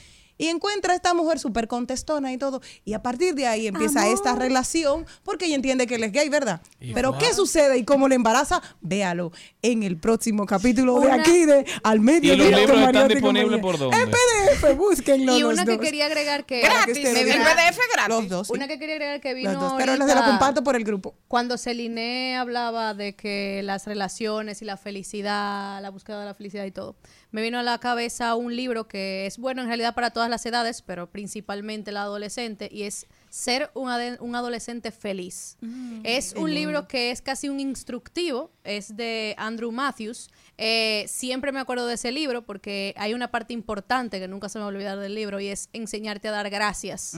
Y 0.43 0.49
encuentra 0.49 0.91
a 0.93 0.95
esta 0.97 1.13
mujer 1.13 1.39
súper 1.39 1.67
contestona 1.69 2.33
y 2.33 2.37
todo. 2.37 2.61
Y 2.83 2.93
a 2.93 3.01
partir 3.01 3.33
de 3.33 3.47
ahí 3.47 3.67
empieza 3.67 4.01
Amor. 4.01 4.13
esta 4.13 4.35
relación 4.35 5.05
porque 5.23 5.45
ella 5.45 5.55
entiende 5.55 5.87
que 5.87 5.95
él 5.95 6.03
es 6.03 6.11
gay, 6.11 6.27
¿verdad? 6.27 6.61
Y 6.81 6.93
Pero. 6.93 7.17
¿qué 7.17 7.33
sucede 7.33 7.77
y 7.77 7.85
cómo 7.85 8.07
le 8.09 8.15
embaraza? 8.15 8.61
Véalo 8.81 9.31
en 9.61 9.83
el 9.83 9.97
próximo 9.97 10.45
capítulo 10.45 10.99
de 10.99 11.11
aquí 11.11 11.45
de 11.45 11.65
Al 11.83 11.97
¿Y 11.97 11.99
Medio 12.01 12.35
los 12.35 12.47
Día 12.47 12.57
libros 12.57 12.77
están 12.81 13.09
y 13.09 13.13
disponibles 13.13 13.61
por 13.61 13.77
dónde? 13.77 13.97
En 13.97 14.09
PDF, 14.09 14.75
búsquenlo 14.77 15.37
Y 15.37 15.41
los 15.41 15.53
una 15.53 15.63
que 15.65 15.71
dos. 15.77 15.79
quería 15.81 16.05
agregar 16.07 16.45
que 16.45 16.59
Gratis, 16.61 17.01
vean. 17.01 17.41
PDF 17.43 17.79
gratis. 17.93 18.09
Los 18.09 18.27
dos. 18.29 18.47
sí. 18.47 18.53
Una 18.53 18.67
que 18.67 18.79
quería 18.79 18.95
agregar 18.95 19.21
que 19.21 19.33
vino 19.33 19.51
Los 19.53 19.61
dos. 19.61 19.73
Pero 19.77 19.95
se 19.95 20.01
ahorita, 20.01 20.25
comparto 20.25 20.63
por 20.63 20.75
el 20.75 20.83
grupo. 20.83 21.15
Cuando 21.29 21.57
Celine 21.57 22.35
hablaba 22.35 22.93
de 22.93 23.15
que 23.15 23.61
las 23.63 23.85
relaciones 23.85 24.61
y 24.61 24.65
la 24.65 24.75
felicidad, 24.75 25.81
la 25.81 25.89
búsqueda 25.89 26.19
de 26.19 26.25
la 26.25 26.33
felicidad 26.33 26.65
y 26.65 26.71
todo, 26.71 26.95
me 27.33 27.41
vino 27.41 27.57
a 27.57 27.63
la 27.63 27.79
cabeza 27.79 28.35
un 28.35 28.55
libro 28.55 28.87
que 28.87 29.25
es 29.25 29.39
bueno 29.39 29.63
en 29.63 29.67
realidad 29.67 29.95
para 29.95 30.11
todas 30.11 30.29
las 30.29 30.45
edades, 30.45 30.83
pero 30.83 31.09
principalmente 31.09 31.91
la 31.91 32.03
adolescente, 32.03 32.69
y 32.71 32.83
es 32.83 33.07
Ser 33.33 33.71
un, 33.73 33.89
adolescente 34.35 34.91
feliz. 34.91 35.57
es 36.03 36.35
qué 36.35 36.39
un 36.39 36.53
libro 36.53 36.87
que 36.87 37.09
es 37.09 37.19
casi 37.19 37.49
un 37.49 37.59
instructivo, 37.59 38.51
es 38.63 38.95
de 38.95 39.33
Andrew 39.39 39.71
Matthews. 39.71 40.29
Eh, 40.59 41.05
siempre 41.07 41.51
me 41.51 41.59
acuerdo 41.59 41.87
de 41.87 41.95
ese 41.95 42.11
libro 42.11 42.43
porque 42.43 42.93
hay 42.95 43.15
una 43.15 43.31
parte 43.31 43.53
importante 43.53 44.19
que 44.19 44.27
nunca 44.27 44.49
se 44.49 44.59
me 44.59 44.61
va 44.61 44.65
a 44.67 44.69
olvidar 44.69 44.99
del 44.99 45.15
libro 45.15 45.39
y 45.39 45.47
es 45.47 45.67
enseñarte 45.73 46.27
a 46.27 46.31
dar 46.31 46.51
gracias 46.51 47.17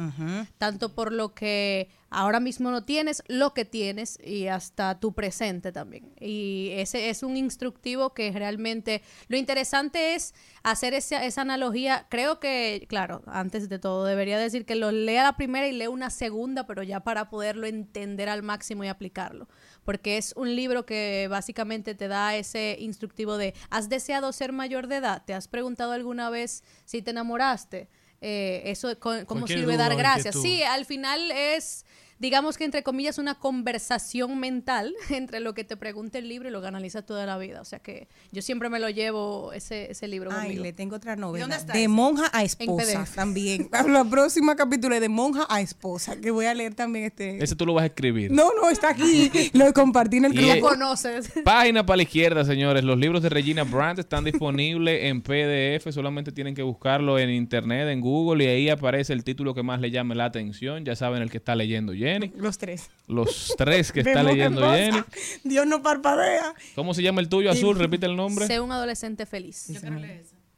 tanto 0.58 0.96
por 0.96 1.12
lo 1.12 1.34
que 1.34 1.90
ahora 2.16 2.40
mismo 2.40 2.72
no 2.72 2.86
tienes, 2.86 3.22
lo 3.28 3.54
que 3.54 3.66
tienes 3.66 4.18
y 4.24 4.48
hasta 4.48 5.00
tu 5.02 5.14
presente 5.14 5.74
también. 5.74 6.14
Y 6.20 6.70
ese 6.76 7.10
es 7.10 7.24
un 7.24 7.36
instructivo 7.36 8.14
que 8.14 8.32
realmente 8.32 9.02
lo 9.28 9.36
interesante 9.36 10.16
es 10.16 10.34
hacer 10.64 10.94
esa, 10.94 11.26
esa 11.26 11.42
analogía. 11.42 12.08
Creo 12.10 12.40
que, 12.40 12.86
claro, 12.88 13.22
antes 13.28 13.68
de 13.68 13.80
todo 13.80 14.06
debería 14.06 14.40
decir 14.40 14.66
que 14.66 14.76
lo 14.76 14.94
lea 14.94 15.24
la 15.24 15.36
primera 15.36 15.68
y 15.68 15.74
lea 15.74 15.90
una 15.90 16.10
segunda, 16.10 16.66
pero 16.66 16.84
ya 16.84 17.02
para 17.02 17.30
poderlo 17.30 17.68
entender 17.68 18.30
al 18.30 18.44
máximo 18.44 18.86
y 18.86 18.88
aplicarlo. 18.88 19.50
Porque 19.84 20.18
es 20.18 20.34
un 20.38 20.56
libro 20.56 20.86
que 20.86 21.28
básicamente 21.30 21.96
te 21.96 22.08
da 22.08 22.36
ese 22.38 22.78
instructivo 22.80 23.38
de, 23.38 23.54
¿has 23.70 23.90
deseado 23.90 24.32
ser 24.32 24.54
mayor 24.54 24.88
de 24.88 24.98
edad? 24.98 25.24
¿Te 25.26 25.34
has 25.34 25.50
preguntado 25.50 25.92
alguna 25.92 26.30
vez 26.30 26.64
si 26.86 27.02
te 27.02 27.12
enamoraste? 27.12 27.90
Eh, 28.22 28.64
eso, 28.72 28.98
¿cómo 29.00 29.46
sirve 29.48 29.78
dar 29.78 29.96
gracias? 29.96 30.42
Sí, 30.42 30.64
al 30.64 30.86
final 30.86 31.30
es, 31.32 31.86
digamos 32.20 32.58
que 32.58 32.64
entre 32.66 32.84
comillas, 32.84 33.18
una 33.18 33.36
conversación 33.36 34.40
mental 34.40 34.94
entre 35.10 35.40
lo 35.40 35.54
que 35.54 35.64
te 35.64 35.76
pregunta 35.78 36.18
el 36.18 36.28
libro 36.30 36.50
y 36.50 36.52
lo 36.52 36.62
que 36.62 36.68
analizas 36.68 37.06
toda 37.06 37.26
la 37.26 37.38
vida. 37.38 37.62
O 37.62 37.66
sea 37.66 37.80
que 37.80 38.08
yo 38.32 38.42
siempre 38.42 38.70
me 38.70 38.80
lo 38.80 38.90
llevo 38.90 39.52
ese, 39.54 39.92
ese 39.92 40.08
libro 40.08 40.32
Ay, 40.32 40.44
conmigo. 40.48 40.64
le 40.64 40.74
tengo 40.74 40.96
otra 40.96 41.16
novela. 41.16 41.44
dónde 41.44 41.58
está 41.58 41.74
De 41.74 41.80
ese? 41.80 41.88
monja 41.88 42.30
a 42.34 42.40
En 42.42 42.46
esposa 42.46 43.02
PDF. 43.04 43.16
también. 43.16 43.70
La 43.88 44.04
próxima 44.06 44.56
capítulo 44.56 44.96
es 44.96 45.02
de 45.02 45.10
monja 45.10 45.46
a 45.50 45.62
esposa, 45.62 46.20
que 46.20 46.32
voy 46.32 46.46
a 46.46 46.54
leer 46.54 46.74
también 46.76 47.06
este. 47.06 47.44
Ese 47.44 47.56
tú 47.56 47.66
lo 47.66 47.74
vas 47.74 47.84
a 47.84 47.88
escribir. 47.88 48.32
No, 48.32 48.50
no, 48.60 48.70
está 48.70 48.90
aquí. 48.90 49.32
Lo 49.54 49.72
compartí 49.74 50.18
en 50.18 50.26
el 50.26 50.34
Y- 50.40 50.52
grupo. 50.52 50.70
conoces. 50.70 51.32
Página 51.44 51.86
para 51.86 51.98
la 51.98 52.04
izquierda, 52.04 52.44
señores. 52.46 52.84
Los 52.84 52.98
libros 52.98 53.22
de 53.22 53.30
Regina 53.30 53.64
Brandt 53.64 54.00
están 54.00 54.24
disponibles 54.24 55.04
en 55.06 55.22
PDF. 55.22 55.92
Solamente 55.92 56.32
tienen 56.32 56.56
que 56.56 56.62
buscarlo 56.64 57.20
en 57.20 57.30
internet, 57.30 57.88
en 57.90 58.02
Google, 58.02 58.44
y 58.44 58.48
ahí 58.48 58.70
aparece 58.70 59.14
el 59.14 59.24
título 59.24 59.54
que 59.54 59.64
más 59.64 59.80
le 59.82 59.92
llame 59.92 60.16
la 60.16 60.26
atención. 60.26 60.84
Ya 60.86 60.96
saben 60.96 61.22
el 61.22 61.30
que 61.30 61.38
está 61.38 61.56
leyendo 61.56 61.94
Jenny. 62.06 62.32
Los 62.36 62.58
tres. 62.58 62.90
Los 63.08 63.54
tres 63.58 63.92
que 63.92 64.00
está 64.02 64.24
leyendo. 64.24 64.62
Jenny. 64.72 65.00
Dios 65.44 65.66
no 65.68 65.82
parpadea. 65.82 66.54
¿Cómo 66.76 66.94
se 66.94 67.02
llama 67.02 67.22
el 67.22 67.30
tuyo, 67.30 67.50
Azul? 67.52 67.78
Repite 67.78 68.06
el 68.06 68.16
nombre. 68.16 68.48
Sé 68.48 68.60
un 68.60 68.72
adolescente 68.72 69.26
feliz. 69.26 69.70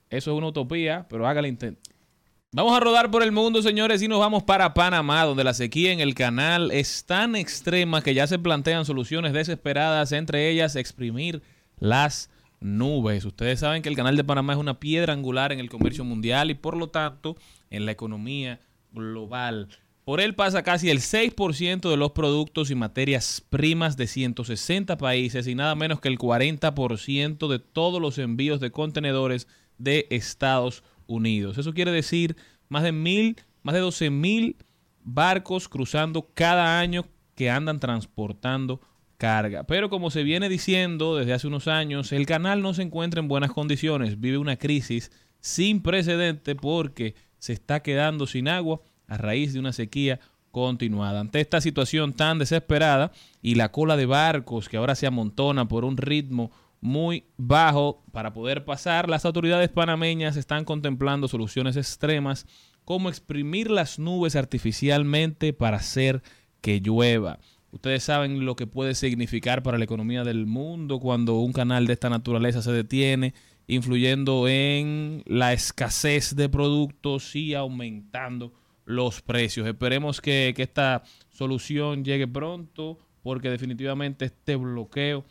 Eso 0.09 0.31
es 0.31 0.37
una 0.37 0.47
utopía, 0.47 1.05
pero 1.09 1.27
haga 1.27 1.39
el 1.39 1.47
intento. 1.47 1.89
Vamos 2.53 2.77
a 2.77 2.79
rodar 2.79 3.11
por 3.11 3.23
el 3.23 3.33
mundo, 3.33 3.61
señores, 3.61 4.01
y 4.01 4.07
nos 4.07 4.19
vamos 4.19 4.43
para 4.43 4.73
Panamá, 4.73 5.25
donde 5.25 5.43
la 5.43 5.53
sequía 5.53 5.91
en 5.91 5.99
el 5.99 6.15
canal 6.15 6.71
es 6.71 7.05
tan 7.05 7.35
extrema 7.35 8.01
que 8.01 8.13
ya 8.13 8.25
se 8.25 8.39
plantean 8.39 8.85
soluciones 8.85 9.33
desesperadas, 9.33 10.13
entre 10.13 10.49
ellas 10.49 10.77
exprimir 10.77 11.41
las 11.77 12.29
nubes. 12.61 13.25
Ustedes 13.25 13.59
saben 13.59 13.81
que 13.81 13.89
el 13.89 13.97
canal 13.97 14.15
de 14.15 14.23
Panamá 14.23 14.53
es 14.53 14.59
una 14.59 14.79
piedra 14.79 15.11
angular 15.11 15.51
en 15.51 15.59
el 15.59 15.69
comercio 15.69 16.05
mundial 16.05 16.49
y 16.49 16.55
por 16.55 16.77
lo 16.77 16.87
tanto 16.87 17.35
en 17.69 17.85
la 17.85 17.91
economía 17.91 18.61
global. 18.93 19.67
Por 20.07 20.21
él 20.21 20.35
pasa 20.35 20.63
casi 20.63 20.89
el 20.89 20.99
6% 20.99 21.89
de 21.89 21.97
los 21.97 22.13
productos 22.13 22.71
y 22.71 22.75
materias 22.75 23.43
primas 23.49 23.97
de 23.97 24.07
160 24.07 24.97
países 24.97 25.47
y 25.47 25.53
nada 25.53 25.75
menos 25.75 25.99
que 25.99 26.07
el 26.07 26.17
40% 26.17 27.49
de 27.49 27.59
todos 27.59 28.01
los 28.01 28.17
envíos 28.17 28.61
de 28.61 28.71
contenedores 28.71 29.49
de 29.77 30.07
Estados 30.09 30.81
Unidos. 31.07 31.57
Eso 31.57 31.73
quiere 31.73 31.91
decir 31.91 32.37
más 32.69 32.83
de 32.83 32.93
mil, 32.93 33.35
más 33.63 33.75
de 33.75 33.81
12 33.81 34.09
mil 34.09 34.55
barcos 35.03 35.67
cruzando 35.67 36.29
cada 36.33 36.79
año 36.79 37.05
que 37.35 37.49
andan 37.49 37.81
transportando 37.81 38.79
carga. 39.17 39.65
Pero 39.65 39.89
como 39.89 40.09
se 40.09 40.23
viene 40.23 40.47
diciendo 40.47 41.17
desde 41.17 41.33
hace 41.33 41.47
unos 41.47 41.67
años, 41.67 42.13
el 42.13 42.25
canal 42.25 42.61
no 42.61 42.73
se 42.73 42.83
encuentra 42.83 43.19
en 43.19 43.27
buenas 43.27 43.51
condiciones, 43.51 44.21
vive 44.21 44.37
una 44.37 44.55
crisis 44.55 45.11
sin 45.41 45.81
precedente 45.81 46.55
porque 46.55 47.15
se 47.39 47.51
está 47.51 47.83
quedando 47.83 48.25
sin 48.25 48.47
agua 48.47 48.79
a 49.07 49.17
raíz 49.17 49.53
de 49.53 49.59
una 49.59 49.73
sequía 49.73 50.19
continuada. 50.51 51.19
Ante 51.19 51.39
esta 51.39 51.61
situación 51.61 52.13
tan 52.13 52.39
desesperada 52.39 53.11
y 53.41 53.55
la 53.55 53.71
cola 53.71 53.97
de 53.97 54.05
barcos 54.05 54.69
que 54.69 54.77
ahora 54.77 54.95
se 54.95 55.07
amontona 55.07 55.67
por 55.67 55.85
un 55.85 55.97
ritmo 55.97 56.51
muy 56.81 57.25
bajo 57.37 58.03
para 58.11 58.33
poder 58.33 58.65
pasar, 58.65 59.09
las 59.09 59.25
autoridades 59.25 59.69
panameñas 59.69 60.37
están 60.37 60.65
contemplando 60.65 61.27
soluciones 61.27 61.75
extremas 61.75 62.45
como 62.85 63.09
exprimir 63.09 63.69
las 63.69 63.99
nubes 63.99 64.35
artificialmente 64.35 65.53
para 65.53 65.77
hacer 65.77 66.21
que 66.61 66.79
llueva. 66.79 67.39
Ustedes 67.71 68.03
saben 68.03 68.45
lo 68.45 68.55
que 68.55 68.65
puede 68.65 68.95
significar 68.95 69.61
para 69.61 69.77
la 69.77 69.83
economía 69.83 70.23
del 70.23 70.45
mundo 70.45 70.99
cuando 70.99 71.35
un 71.39 71.51
canal 71.51 71.85
de 71.85 71.93
esta 71.93 72.09
naturaleza 72.09 72.61
se 72.61 72.71
detiene, 72.71 73.33
influyendo 73.67 74.47
en 74.47 75.21
la 75.25 75.51
escasez 75.51 76.35
de 76.35 76.47
productos 76.47 77.35
y 77.35 77.53
aumentando 77.53 78.53
los 78.87 79.21
precios. 79.21 79.67
Esperemos 79.67 80.21
que, 80.21 80.53
que 80.55 80.63
esta 80.63 81.03
solución 81.29 82.03
llegue 82.03 82.27
pronto 82.27 82.97
porque 83.21 83.49
definitivamente 83.49 84.25
este 84.25 84.55
bloqueo 84.55 85.25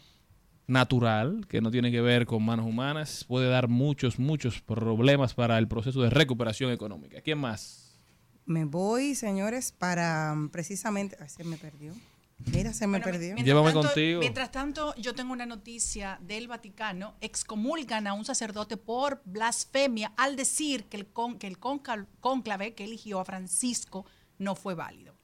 natural, 0.66 1.46
que 1.48 1.60
no 1.60 1.70
tiene 1.70 1.90
que 1.90 2.02
ver 2.02 2.26
con 2.26 2.44
manos 2.44 2.66
humanas, 2.66 3.24
puede 3.26 3.48
dar 3.48 3.68
muchos, 3.68 4.18
muchos 4.18 4.60
problemas 4.60 5.32
para 5.32 5.56
el 5.58 5.68
proceso 5.68 6.02
de 6.02 6.10
recuperación 6.10 6.70
económica. 6.70 7.20
¿Quién 7.22 7.38
más? 7.38 7.98
Me 8.44 8.64
voy, 8.64 9.14
señores, 9.14 9.72
para 9.72 10.32
um, 10.34 10.50
precisamente. 10.50 11.16
Ay, 11.18 11.28
se 11.28 11.42
me 11.42 11.56
perdió. 11.56 11.92
Mira, 12.38 12.72
se 12.72 12.86
me 12.86 13.00
perdió. 13.00 13.34
Mientras 13.34 13.46
Llévame 13.46 13.72
tanto- 13.72 13.88
contigo. 13.88 14.20
Mientras 14.20 14.52
tanto, 14.52 14.94
yo 14.96 15.14
tengo 15.14 15.32
una 15.32 15.46
noticia 15.46 16.18
del 16.22 16.48
Vaticano. 16.48 17.14
Excomulgan 17.20 18.06
a 18.06 18.12
un 18.12 18.24
sacerdote 18.24 18.76
por 18.76 19.22
blasfemia 19.24 20.12
al 20.16 20.36
decir 20.36 20.84
que 20.84 20.96
el, 20.98 21.06
con- 21.06 21.38
que 21.38 21.46
el 21.46 21.58
cónclave 21.58 22.74
que 22.74 22.84
eligió 22.84 23.20
a 23.20 23.24
Francisco 23.24 24.04
no 24.38 24.54
fue 24.54 24.74
válido. 24.74 25.14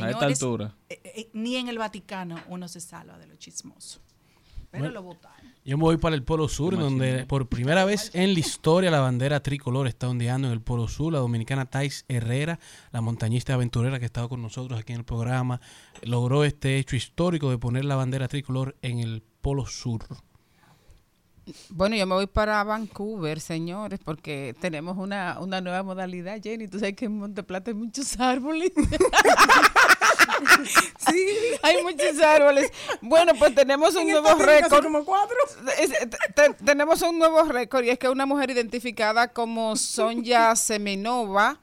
a 0.00 0.08
esta 0.08 0.24
altura. 0.24 0.74
eh, 0.88 1.02
eh, 1.04 1.30
ni 1.34 1.56
en 1.56 1.68
el 1.68 1.76
Vaticano 1.76 2.36
uno 2.48 2.66
se 2.66 2.80
salva 2.80 3.18
de 3.18 3.26
lo 3.26 3.36
chismoso. 3.36 4.00
Pero 4.70 4.84
Bueno. 4.84 4.94
lo 4.94 5.02
votaron. 5.02 5.41
Yo 5.64 5.78
me 5.78 5.84
voy 5.84 5.96
para 5.96 6.16
el 6.16 6.24
Polo 6.24 6.48
Sur, 6.48 6.76
donde 6.76 7.24
por 7.24 7.46
primera 7.46 7.84
vez 7.84 8.10
en 8.14 8.34
la 8.34 8.40
historia 8.40 8.90
la 8.90 8.98
bandera 8.98 9.40
tricolor 9.44 9.86
está 9.86 10.08
ondeando 10.08 10.48
en 10.48 10.52
el 10.52 10.60
Polo 10.60 10.88
Sur. 10.88 11.12
La 11.12 11.20
dominicana 11.20 11.66
Thais 11.66 12.04
Herrera, 12.08 12.58
la 12.90 13.00
montañista 13.00 13.54
aventurera 13.54 14.00
que 14.00 14.04
ha 14.04 14.06
estado 14.06 14.28
con 14.28 14.42
nosotros 14.42 14.80
aquí 14.80 14.92
en 14.92 14.98
el 14.98 15.04
programa, 15.04 15.60
logró 16.02 16.42
este 16.42 16.78
hecho 16.78 16.96
histórico 16.96 17.48
de 17.48 17.58
poner 17.58 17.84
la 17.84 17.94
bandera 17.94 18.26
tricolor 18.26 18.76
en 18.82 18.98
el 18.98 19.22
Polo 19.40 19.64
Sur. 19.66 20.04
Bueno, 21.70 21.94
yo 21.94 22.06
me 22.06 22.14
voy 22.14 22.26
para 22.26 22.62
Vancouver, 22.64 23.40
señores, 23.40 24.00
porque 24.04 24.56
tenemos 24.60 24.96
una, 24.96 25.38
una 25.40 25.60
nueva 25.60 25.84
modalidad, 25.84 26.40
Jenny. 26.42 26.66
Tú 26.66 26.80
sabes 26.80 26.96
que 26.96 27.04
en 27.04 27.18
Monteplata 27.18 27.70
hay 27.70 27.76
muchos 27.76 28.18
árboles. 28.18 28.72
sí. 31.10 31.26
Hay 31.62 31.82
muchos 31.82 32.20
árboles. 32.20 32.70
Bueno, 33.00 33.32
pues 33.38 33.54
tenemos 33.54 33.94
un 33.94 34.02
En 34.02 34.10
nuevo 34.10 34.34
récord. 34.34 34.82
como 34.82 35.04
cuatro. 35.04 35.36
Es- 35.78 35.90
te- 35.90 36.32
te- 36.34 36.54
tenemos 36.64 37.02
un 37.02 37.18
nuevo 37.18 37.42
récord 37.44 37.84
y 37.84 37.90
es 37.90 37.98
que 37.98 38.08
una 38.08 38.26
mujer 38.26 38.50
identificada 38.50 39.28
como 39.28 39.76
Sonja 39.76 40.54
Semenova 40.56 41.58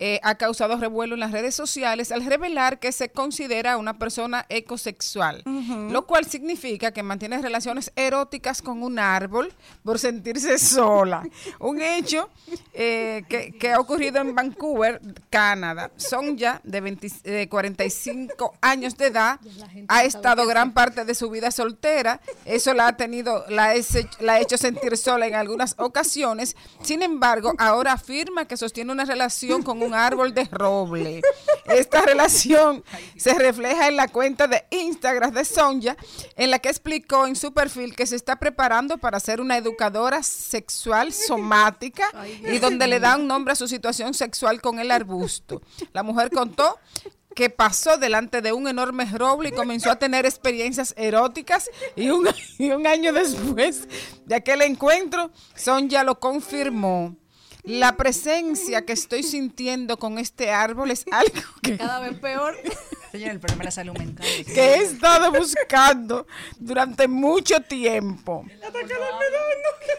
eh, 0.00 0.20
ha 0.22 0.36
causado 0.36 0.76
revuelo 0.76 1.14
en 1.14 1.20
las 1.20 1.32
redes 1.32 1.54
sociales 1.54 2.12
al 2.12 2.24
revelar 2.24 2.78
que 2.78 2.92
se 2.92 3.08
considera 3.08 3.76
una 3.76 3.98
persona 3.98 4.46
ecosexual, 4.48 5.42
lo 5.90 6.06
cual 6.06 6.24
significa 6.26 6.92
que 6.92 7.02
mantiene 7.02 7.40
relaciones 7.42 7.90
eróticas 7.96 8.62
con 8.62 8.82
un 8.82 8.98
árbol 8.98 9.52
por 9.82 9.98
sentirse 9.98 10.58
sola. 10.58 11.22
Un 11.58 11.80
hecho 11.80 12.28
eh, 12.74 13.24
que, 13.28 13.52
que 13.58 13.72
ha 13.72 13.80
ocurrido 13.80 14.20
en 14.20 14.34
Vancouver, 14.34 15.00
Canadá. 15.30 15.90
Sonja, 15.96 16.60
de, 16.64 16.80
20 16.80 17.08
de 17.24 17.48
45 17.48 18.54
años 18.60 18.96
de 18.96 19.06
edad, 19.06 19.40
ha 19.88 20.04
estado 20.04 20.46
gran 20.46 20.72
parte 20.74 21.04
de 21.04 21.14
su 21.14 21.30
vida 21.30 21.50
soltera. 21.50 22.20
Eso 22.44 22.74
la 22.74 22.88
ha 22.88 22.96
tenido, 22.96 23.44
la 23.48 23.64
ha 23.66 23.74
hecho- 23.74 23.98
la 24.20 24.34
ha 24.34 24.40
hecho 24.40 24.56
sentir 24.58 24.96
sola 24.96 25.26
en 25.26 25.34
algunas 25.34 25.74
ocasiones. 25.78 26.56
Sin 26.82 27.02
embargo, 27.02 27.52
ahora 27.58 27.92
afirma 27.92 28.46
que 28.46 28.56
sostiene 28.56 28.92
una 28.92 29.04
relación 29.04 29.62
con 29.62 29.82
un 29.82 29.87
árbol 29.94 30.34
de 30.34 30.44
roble. 30.44 31.22
Esta 31.66 32.02
relación 32.02 32.82
se 33.16 33.34
refleja 33.34 33.88
en 33.88 33.96
la 33.96 34.08
cuenta 34.08 34.46
de 34.46 34.64
Instagram 34.70 35.32
de 35.32 35.44
Sonja, 35.44 35.96
en 36.36 36.50
la 36.50 36.58
que 36.58 36.68
explicó 36.68 37.26
en 37.26 37.36
su 37.36 37.52
perfil 37.52 37.94
que 37.94 38.06
se 38.06 38.16
está 38.16 38.36
preparando 38.36 38.98
para 38.98 39.20
ser 39.20 39.40
una 39.40 39.56
educadora 39.56 40.22
sexual 40.22 41.12
somática 41.12 42.08
y 42.44 42.58
donde 42.58 42.86
le 42.86 43.00
da 43.00 43.16
un 43.16 43.26
nombre 43.26 43.52
a 43.52 43.56
su 43.56 43.68
situación 43.68 44.14
sexual 44.14 44.60
con 44.60 44.78
el 44.78 44.90
arbusto. 44.90 45.60
La 45.92 46.02
mujer 46.02 46.30
contó 46.30 46.78
que 47.38 47.50
pasó 47.50 47.98
delante 47.98 48.42
de 48.42 48.52
un 48.52 48.66
enorme 48.66 49.04
roble 49.04 49.50
y 49.50 49.52
comenzó 49.52 49.92
a 49.92 49.96
tener 49.96 50.26
experiencias 50.26 50.92
eróticas 50.96 51.70
y 51.94 52.10
un, 52.10 52.28
y 52.58 52.70
un 52.72 52.84
año 52.84 53.12
después 53.12 53.86
de 54.26 54.34
aquel 54.34 54.62
encuentro, 54.62 55.30
Sonja 55.54 56.02
lo 56.02 56.18
confirmó. 56.18 57.16
La 57.64 57.96
presencia 57.96 58.84
que 58.86 58.92
estoy 58.92 59.22
sintiendo 59.22 59.98
con 59.98 60.18
este 60.18 60.50
árbol 60.50 60.90
es 60.90 61.04
algo 61.10 61.42
que 61.62 61.76
Cada 61.76 62.00
vez 62.00 62.18
peor. 62.18 62.56
Señor, 63.12 63.30
el 63.30 63.40
problema 63.40 63.60
de 63.60 63.64
la 63.64 63.70
salud 63.70 63.96
mental. 63.96 64.26
que 64.44 64.60
he 64.74 64.76
estado 64.82 65.32
buscando 65.32 66.26
durante 66.58 67.08
mucho 67.08 67.60
tiempo. 67.60 68.44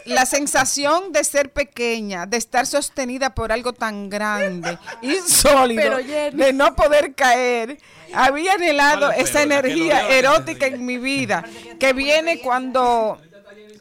La 0.04 0.26
sensación 0.26 1.12
de 1.12 1.24
ser 1.24 1.52
pequeña, 1.52 2.26
de 2.26 2.36
estar 2.36 2.66
sostenida 2.66 3.34
por 3.34 3.52
algo 3.52 3.72
tan 3.72 4.08
grande 4.08 4.78
y 5.02 5.16
sólido, 5.16 5.82
Pero, 5.82 5.98
Jenny. 5.98 6.36
de 6.42 6.52
no 6.52 6.74
poder 6.74 7.14
caer. 7.14 7.78
Había 8.14 8.54
anhelado 8.54 9.10
esa 9.12 9.42
energía 9.42 10.08
erótica 10.08 10.66
en 10.66 10.84
mi 10.84 10.98
vida 10.98 11.44
que 11.78 11.92
viene 11.92 12.40
cuando, 12.40 13.20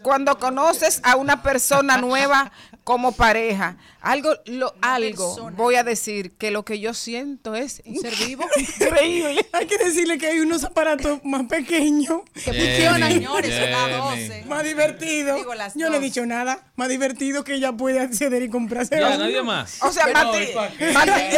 cuando 0.02 0.38
conoces 0.38 1.02
a 1.04 1.16
una 1.16 1.42
persona 1.42 1.98
nueva 1.98 2.52
como 2.90 3.12
pareja. 3.12 3.78
Algo, 4.02 4.32
lo, 4.46 4.74
algo, 4.82 5.52
voy 5.56 5.76
a 5.76 5.84
decir 5.84 6.32
que 6.38 6.50
lo 6.50 6.66
que 6.66 6.80
yo 6.80 6.96
siento 6.96 7.54
es 7.54 7.84
un 7.86 8.00
ser 8.00 8.16
vivo 8.16 8.44
increíble. 8.58 9.46
Hay 9.54 9.68
que 9.68 9.78
decirle 9.78 10.18
que 10.18 10.26
hay 10.26 10.40
unos 10.40 10.64
aparatos 10.64 11.20
más 11.24 11.44
pequeños 11.44 12.22
que 12.34 12.42
Jenny, 12.52 12.60
funcionan. 12.66 13.12
señores, 13.12 13.54
son 13.56 13.70
las 13.72 13.90
Jenny. 14.16 14.28
12. 14.30 14.46
Más 14.46 14.64
divertido. 14.64 15.36
Digo, 15.36 15.54
las 15.54 15.74
Yo 15.76 15.82
no 15.90 15.98
he 15.98 16.00
12. 16.00 16.02
dicho 16.02 16.26
nada. 16.26 16.64
Más 16.78 16.90
divertido 16.90 17.44
que 17.44 17.54
ella 17.56 17.74
puede 17.74 18.00
acceder 18.00 18.42
y 18.42 18.50
comprarse. 18.50 19.00
Ya, 19.00 19.18
nadie 19.18 19.44
más. 19.44 19.84
O 19.84 19.92
sea, 19.92 20.08
Maribel, 20.08 20.32
de- 20.32 20.40
después 20.48 21.06
de 21.06 21.14
ahí- 21.14 21.32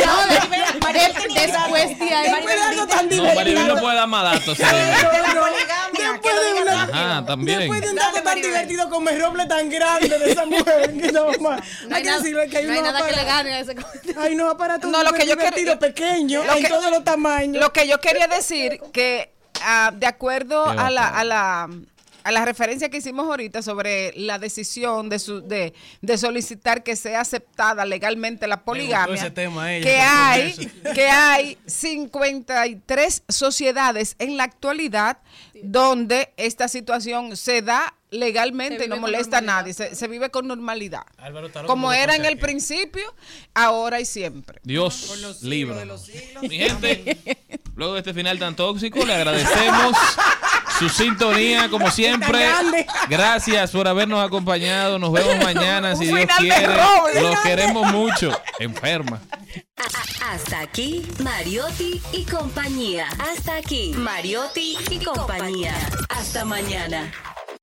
Después 2.31 2.55
de 2.55 2.61
algo 2.61 2.87
tan 2.87 3.09
No, 3.09 3.23
Maribel 3.23 3.45
divertido. 3.45 3.75
no 3.75 3.81
puede 3.81 3.95
dar 3.95 4.07
más 4.07 4.23
datos. 4.35 4.57
Después 4.57 6.55
de 6.55 6.61
una- 6.61 6.83
Ajá, 6.83 7.25
también. 7.25 7.59
Después 7.59 7.81
de 7.81 7.89
un 7.89 7.95
dato 7.95 8.21
tan 8.23 8.41
divertido 8.41 8.89
como 8.89 9.09
el 9.09 9.21
roble 9.21 9.45
tan 9.47 9.69
grande 9.69 10.17
de 10.17 10.31
esa 10.31 10.45
mujer. 10.45 10.93
no, 11.41 11.49
hay 11.55 11.61
hay 11.91 12.01
que 12.03 12.09
nada- 12.09 12.17
decirle 12.19 12.47
que 12.49 12.57
hay 12.57 12.65
no 12.65 12.73
hay 12.73 12.81
nada 12.81 13.05
que 13.07 13.15
le 13.15 13.23
gane 13.23 13.53
a 13.53 13.59
ese 13.59 13.75
comentario. 13.75 14.21
Hay 14.21 14.33
unos 14.35 14.53
aparatos 14.53 14.89
No, 14.91 15.03
lo 15.03 15.13
que 15.13 15.25
yo 15.25 15.37
quería- 15.37 15.79
pequeños 15.79 16.45
lo 16.45 16.55
en 16.57 16.63
que- 16.63 16.69
todos 16.69 16.91
los 16.91 17.03
tamaños. 17.03 17.61
Lo 17.61 17.71
que 17.73 17.87
yo 17.87 17.99
quería 17.99 18.27
decir 18.27 18.79
que 18.93 19.33
ah, 19.63 19.91
de 19.95 20.07
acuerdo 20.07 20.65
a 20.65 20.89
la, 20.89 21.07
a 21.07 21.23
la 21.23 21.69
a 22.23 22.31
la 22.31 22.45
referencia 22.45 22.87
que 22.89 22.97
hicimos 22.97 23.25
ahorita 23.25 23.63
sobre 23.63 24.13
la 24.15 24.37
decisión 24.37 25.09
de 25.09 25.17
su, 25.17 25.41
de, 25.41 25.73
de 26.01 26.17
solicitar 26.19 26.83
que 26.83 26.95
sea 26.95 27.21
aceptada 27.21 27.83
legalmente 27.83 28.45
la 28.45 28.61
poligamia, 28.63 29.15
ese 29.15 29.31
tema 29.31 29.73
ella, 29.73 29.83
que 29.83 29.97
hay 29.97 30.71
que 30.93 31.07
hay 31.09 31.57
53 31.65 33.23
sociedades 33.27 34.15
en 34.19 34.37
la 34.37 34.43
actualidad 34.43 35.17
donde 35.63 36.31
esta 36.37 36.67
situación 36.67 37.35
se 37.37 37.61
da 37.61 37.93
legalmente 38.11 38.85
y 38.85 38.87
no 38.87 38.97
molesta 38.97 39.39
a 39.39 39.41
nadie, 39.41 39.73
se, 39.73 39.95
se 39.95 40.07
vive 40.07 40.29
con 40.29 40.47
normalidad. 40.47 41.03
Álvaro 41.17 41.49
Como 41.65 41.91
era 41.91 42.15
en 42.15 42.25
el 42.25 42.37
principio, 42.37 43.13
ahora 43.53 43.99
y 43.99 44.05
siempre. 44.05 44.59
Dios 44.63 45.39
libra. 45.41 45.85
Mi 46.41 46.57
gente, 46.57 47.17
luego 47.75 47.93
de 47.93 47.99
este 47.99 48.13
final 48.13 48.37
tan 48.37 48.55
tóxico, 48.55 49.05
le 49.05 49.13
agradecemos 49.13 49.97
su 50.77 50.89
sintonía, 50.89 51.69
como 51.69 51.89
siempre. 51.89 52.49
Gracias 53.07 53.71
por 53.71 53.87
habernos 53.87 54.25
acompañado. 54.25 54.99
Nos 54.99 55.11
vemos 55.11 55.37
mañana, 55.43 55.95
si 55.95 56.05
Dios 56.05 56.27
quiere. 56.37 56.67
Los 57.21 57.39
queremos 57.41 57.91
mucho. 57.91 58.31
Enferma. 58.59 59.21
Hasta 60.29 60.59
aquí, 60.59 61.07
Mariotti 61.19 62.01
y 62.11 62.23
compañía. 62.25 63.07
Hasta 63.19 63.55
aquí, 63.57 63.93
Mariotti 63.95 64.77
y 64.89 64.99
compañía. 65.03 65.75
Hasta 66.09 66.45
mañana. 66.45 67.11